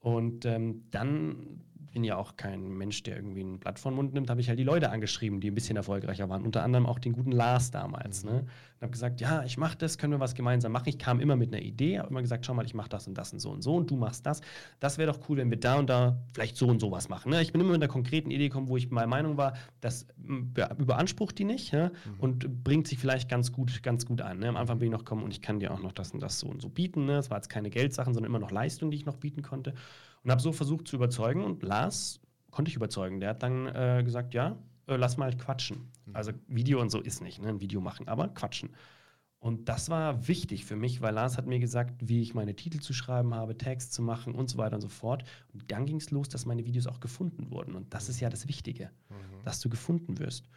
Und 0.00 0.44
ähm, 0.44 0.84
dann 0.90 1.62
bin 1.94 2.04
ja 2.04 2.16
auch 2.16 2.36
kein 2.36 2.76
Mensch, 2.76 3.04
der 3.04 3.16
irgendwie 3.16 3.42
ein 3.42 3.60
Blatt 3.60 3.78
vor 3.78 3.92
den 3.92 3.96
Mund 3.96 4.12
nimmt, 4.12 4.28
habe 4.28 4.40
ich 4.40 4.48
halt 4.48 4.58
die 4.58 4.64
Leute 4.64 4.90
angeschrieben, 4.90 5.40
die 5.40 5.50
ein 5.50 5.54
bisschen 5.54 5.76
erfolgreicher 5.76 6.28
waren. 6.28 6.42
Unter 6.42 6.64
anderem 6.64 6.86
auch 6.86 6.98
den 6.98 7.12
guten 7.12 7.30
Lars 7.30 7.70
damals. 7.70 8.24
Ne? 8.24 8.32
Und 8.40 8.82
habe 8.82 8.90
gesagt, 8.90 9.20
ja, 9.20 9.44
ich 9.44 9.56
mache 9.56 9.78
das, 9.78 9.96
können 9.96 10.12
wir 10.12 10.20
was 10.20 10.34
gemeinsam 10.34 10.72
machen. 10.72 10.88
Ich 10.88 10.98
kam 10.98 11.20
immer 11.20 11.36
mit 11.36 11.54
einer 11.54 11.62
Idee, 11.62 12.00
habe 12.00 12.10
immer 12.10 12.20
gesagt, 12.20 12.44
schau 12.44 12.52
mal, 12.52 12.66
ich 12.66 12.74
mache 12.74 12.88
das 12.88 13.06
und 13.06 13.16
das 13.16 13.32
und 13.32 13.38
so 13.38 13.50
und 13.52 13.62
so 13.62 13.76
und 13.76 13.90
du 13.90 13.96
machst 13.96 14.26
das. 14.26 14.40
Das 14.80 14.98
wäre 14.98 15.12
doch 15.12 15.20
cool, 15.28 15.36
wenn 15.36 15.50
wir 15.50 15.58
da 15.58 15.76
und 15.76 15.88
da 15.88 16.18
vielleicht 16.34 16.56
so 16.56 16.66
und 16.66 16.80
so 16.80 16.90
was 16.90 17.08
machen. 17.08 17.30
Ne? 17.30 17.40
Ich 17.40 17.52
bin 17.52 17.60
immer 17.60 17.70
mit 17.70 17.80
einer 17.80 17.90
konkreten 17.90 18.32
Idee 18.32 18.48
gekommen, 18.48 18.68
wo 18.68 18.76
ich 18.76 18.90
meiner 18.90 19.06
Meinung 19.06 19.36
war, 19.36 19.54
das 19.80 20.06
überansprucht 20.18 21.38
die 21.38 21.44
nicht 21.44 21.72
ja? 21.72 21.92
und 22.18 22.64
bringt 22.64 22.88
sich 22.88 22.98
vielleicht 22.98 23.28
ganz 23.28 23.52
gut, 23.52 23.84
ganz 23.84 24.04
gut 24.04 24.20
an. 24.20 24.40
Ne? 24.40 24.48
Am 24.48 24.56
Anfang 24.56 24.80
bin 24.80 24.88
ich 24.88 24.92
noch 24.92 25.04
gekommen 25.04 25.22
und 25.22 25.30
ich 25.30 25.42
kann 25.42 25.60
dir 25.60 25.72
auch 25.72 25.80
noch 25.80 25.92
das 25.92 26.10
und 26.10 26.20
das 26.20 26.40
so 26.40 26.48
und 26.48 26.60
so 26.60 26.68
bieten. 26.68 27.06
Ne? 27.06 27.18
Es 27.18 27.30
war 27.30 27.38
jetzt 27.38 27.50
keine 27.50 27.70
Geldsachen, 27.70 28.14
sondern 28.14 28.30
immer 28.30 28.40
noch 28.40 28.50
Leistung, 28.50 28.90
die 28.90 28.96
ich 28.96 29.06
noch 29.06 29.16
bieten 29.16 29.42
konnte. 29.42 29.74
Und 30.24 30.30
habe 30.30 30.40
so 30.40 30.52
versucht 30.52 30.88
zu 30.88 30.96
überzeugen 30.96 31.44
und 31.44 31.62
Lars 31.62 32.20
konnte 32.50 32.70
ich 32.70 32.76
überzeugen. 32.76 33.20
Der 33.20 33.30
hat 33.30 33.42
dann 33.42 33.66
äh, 33.66 34.02
gesagt, 34.04 34.34
ja, 34.34 34.56
äh, 34.86 34.96
lass 34.96 35.16
mal 35.16 35.36
quatschen. 35.36 35.90
Also 36.12 36.32
Video 36.48 36.80
und 36.80 36.90
so 36.90 37.00
ist 37.00 37.20
nicht, 37.22 37.40
ne? 37.40 37.48
ein 37.48 37.60
Video 37.60 37.80
machen, 37.80 38.08
aber 38.08 38.28
quatschen. 38.28 38.70
Und 39.38 39.68
das 39.68 39.90
war 39.90 40.26
wichtig 40.26 40.64
für 40.64 40.76
mich, 40.76 41.02
weil 41.02 41.12
Lars 41.12 41.36
hat 41.36 41.46
mir 41.46 41.58
gesagt, 41.58 42.08
wie 42.08 42.22
ich 42.22 42.32
meine 42.32 42.56
Titel 42.56 42.80
zu 42.80 42.94
schreiben 42.94 43.34
habe, 43.34 43.58
Text 43.58 43.92
zu 43.92 44.00
machen 44.00 44.34
und 44.34 44.48
so 44.48 44.56
weiter 44.56 44.76
und 44.76 44.80
so 44.80 44.88
fort. 44.88 45.24
Und 45.52 45.70
dann 45.70 45.84
ging 45.84 45.96
es 45.96 46.10
los, 46.10 46.30
dass 46.30 46.46
meine 46.46 46.64
Videos 46.64 46.86
auch 46.86 47.00
gefunden 47.00 47.50
wurden. 47.50 47.74
Und 47.74 47.92
das 47.92 48.08
ist 48.08 48.20
ja 48.20 48.30
das 48.30 48.48
Wichtige, 48.48 48.90
dass 49.44 49.60
du 49.60 49.68
gefunden 49.68 50.18
wirst. 50.18 50.48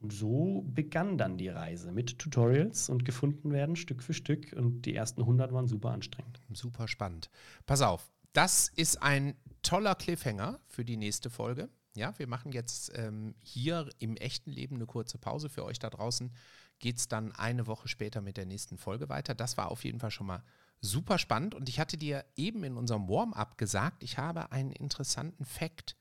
Und 0.00 0.12
so 0.12 0.64
begann 0.66 1.16
dann 1.16 1.38
die 1.38 1.48
Reise 1.48 1.92
mit 1.92 2.18
Tutorials 2.18 2.90
und 2.90 3.04
gefunden 3.04 3.52
werden 3.52 3.76
Stück 3.76 4.02
für 4.02 4.14
Stück. 4.14 4.52
Und 4.52 4.82
die 4.82 4.96
ersten 4.96 5.20
100 5.20 5.52
waren 5.52 5.68
super 5.68 5.92
anstrengend. 5.92 6.40
Super 6.52 6.88
spannend. 6.88 7.30
Pass 7.66 7.82
auf, 7.82 8.10
das 8.34 8.68
ist 8.68 9.00
ein 9.00 9.36
toller 9.62 9.94
Cliffhanger 9.94 10.60
für 10.66 10.84
die 10.84 10.98
nächste 10.98 11.30
Folge. 11.30 11.70
Ja, 11.96 12.18
wir 12.18 12.26
machen 12.26 12.52
jetzt 12.52 12.92
ähm, 12.96 13.34
hier 13.42 13.88
im 13.98 14.16
echten 14.16 14.50
Leben 14.50 14.74
eine 14.76 14.86
kurze 14.86 15.16
Pause. 15.16 15.48
Für 15.48 15.64
euch 15.64 15.78
da 15.78 15.88
draußen 15.88 16.32
geht 16.80 16.98
es 16.98 17.08
dann 17.08 17.32
eine 17.32 17.66
Woche 17.66 17.88
später 17.88 18.20
mit 18.20 18.36
der 18.36 18.46
nächsten 18.46 18.76
Folge 18.76 19.08
weiter. 19.08 19.34
Das 19.34 19.56
war 19.56 19.70
auf 19.70 19.84
jeden 19.84 20.00
Fall 20.00 20.10
schon 20.10 20.26
mal 20.26 20.42
super 20.80 21.18
spannend. 21.18 21.54
Und 21.54 21.68
ich 21.68 21.78
hatte 21.78 21.96
dir 21.96 22.24
eben 22.36 22.64
in 22.64 22.76
unserem 22.76 23.08
Warm-up 23.08 23.56
gesagt, 23.56 24.02
ich 24.02 24.18
habe 24.18 24.50
einen 24.50 24.72
interessanten 24.72 25.44
Fact 25.44 25.96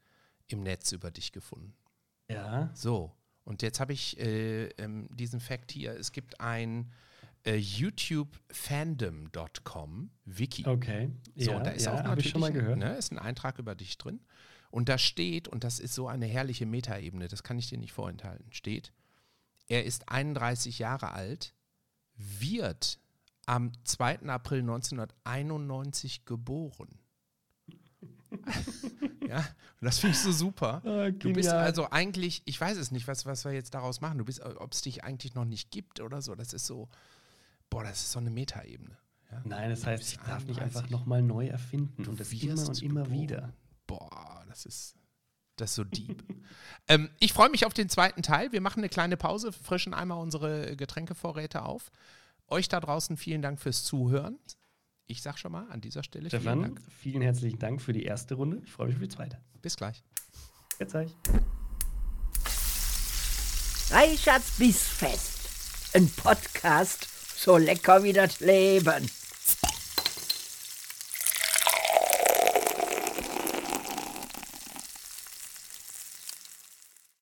im 0.47 0.61
Netz 0.63 0.91
über 0.91 1.11
dich 1.11 1.31
gefunden. 1.31 1.75
Ja. 2.27 2.71
So, 2.73 3.15
und 3.43 3.61
jetzt 3.61 3.79
habe 3.79 3.93
ich 3.93 4.19
äh, 4.19 4.69
ähm, 4.77 5.07
diesen 5.11 5.39
Fact 5.39 5.71
hier. 5.71 5.97
Es 5.97 6.11
gibt 6.11 6.41
ein 6.41 6.91
äh, 7.45 7.55
YouTubefandom.com 7.55 10.09
Wiki. 10.25 10.65
Okay. 10.65 11.11
So, 11.35 11.51
ja, 11.51 11.57
und 11.57 11.65
da 11.65 11.71
ist 11.71 11.85
ja, 11.85 11.93
auch 11.93 12.03
natürlich 12.03 12.25
ich 12.25 12.31
schon 12.31 12.41
mal 12.41 12.51
gehört. 12.51 12.77
Ne, 12.77 12.95
ist 12.95 13.11
ein 13.11 13.19
Eintrag 13.19 13.59
über 13.59 13.75
dich 13.75 13.97
drin. 13.97 14.19
Und 14.71 14.89
da 14.89 14.97
steht, 14.97 15.47
und 15.47 15.63
das 15.63 15.79
ist 15.79 15.93
so 15.93 16.07
eine 16.07 16.25
herrliche 16.25 16.65
Metaebene, 16.65 17.27
das 17.27 17.43
kann 17.43 17.59
ich 17.59 17.69
dir 17.69 17.77
nicht 17.77 17.93
vorenthalten, 17.93 18.51
steht, 18.51 18.91
er 19.67 19.85
ist 19.85 20.09
31 20.09 20.79
Jahre 20.79 21.11
alt, 21.11 21.53
wird 22.15 22.99
am 23.45 23.71
2. 23.83 24.29
April 24.29 24.61
1991 24.61 26.25
geboren. 26.25 26.87
ja, 29.27 29.37
und 29.37 29.45
das 29.81 29.99
finde 29.99 30.15
ich 30.15 30.23
so 30.23 30.31
super. 30.31 30.81
Ah, 30.85 31.11
Du 31.11 31.33
bist 31.33 31.49
also 31.49 31.89
eigentlich, 31.91 32.41
ich 32.45 32.59
weiß 32.59 32.77
es 32.77 32.89
nicht, 32.91 33.07
was, 33.07 33.25
was 33.25 33.45
wir 33.45 33.51
jetzt 33.51 33.75
daraus 33.75 34.01
machen. 34.01 34.17
Du 34.17 34.25
bist, 34.25 34.41
ob 34.41 34.73
es 34.73 34.81
dich 34.81 35.03
eigentlich 35.03 35.35
noch 35.35 35.45
nicht 35.45 35.69
gibt 35.71 35.99
oder 35.99 36.21
so. 36.21 36.35
Das 36.35 36.53
ist 36.53 36.65
so, 36.65 36.89
boah, 37.73 37.83
das 37.83 38.01
ist 38.01 38.11
so 38.11 38.19
eine 38.19 38.29
Metaebene. 38.29 38.97
Nein, 39.45 39.71
das 39.71 39.85
heißt, 39.85 40.13
ich 40.13 40.17
darf 40.19 40.45
mich 40.45 40.57
31. 40.59 40.61
einfach 40.61 40.89
nochmal 40.89 41.21
neu 41.23 41.47
erfinden 41.47 42.05
und 42.05 42.19
das 42.19 42.31
immer 42.31 42.67
und 42.67 42.81
immer 42.83 43.03
geboren. 43.03 43.21
wieder. 43.21 43.53
Boah, 43.87 44.45
das 44.47 44.65
ist, 44.65 44.95
das 45.55 45.71
ist 45.71 45.75
so 45.75 45.83
deep. 45.83 46.23
ähm, 46.87 47.09
ich 47.19 47.33
freue 47.33 47.49
mich 47.49 47.65
auf 47.65 47.73
den 47.73 47.89
zweiten 47.89 48.21
Teil. 48.21 48.51
Wir 48.51 48.61
machen 48.61 48.79
eine 48.79 48.89
kleine 48.89 49.17
Pause, 49.17 49.51
frischen 49.51 49.93
einmal 49.93 50.19
unsere 50.19 50.75
Getränkevorräte 50.75 51.63
auf. 51.63 51.89
Euch 52.47 52.69
da 52.69 52.79
draußen 52.79 53.17
vielen 53.17 53.41
Dank 53.41 53.59
fürs 53.59 53.83
Zuhören. 53.83 54.37
Ich 55.07 55.23
sag 55.23 55.39
schon 55.39 55.51
mal 55.51 55.67
an 55.69 55.81
dieser 55.81 56.03
Stelle 56.03 56.29
vielen 56.29 56.41
Stefan, 56.41 56.61
Dank. 56.61 56.81
vielen 56.99 57.21
herzlichen 57.23 57.59
Dank 57.59 57.81
für 57.81 57.93
die 57.93 58.03
erste 58.03 58.35
Runde. 58.35 58.61
Ich 58.63 58.71
freue 58.71 58.87
mich 58.87 58.97
auf 58.97 59.01
die 59.01 59.09
zweite. 59.09 59.39
Bis 59.61 59.75
gleich. 59.75 60.03
Jetzt 60.79 60.93
euch. 60.93 61.11
Reichards 63.89 64.57
Bissfest. 64.57 65.95
Ein 65.95 66.09
Podcast 66.09 67.12
so 67.35 67.57
lecker 67.57 68.03
wie 68.03 68.13
das 68.13 68.39
Leben. 68.39 69.09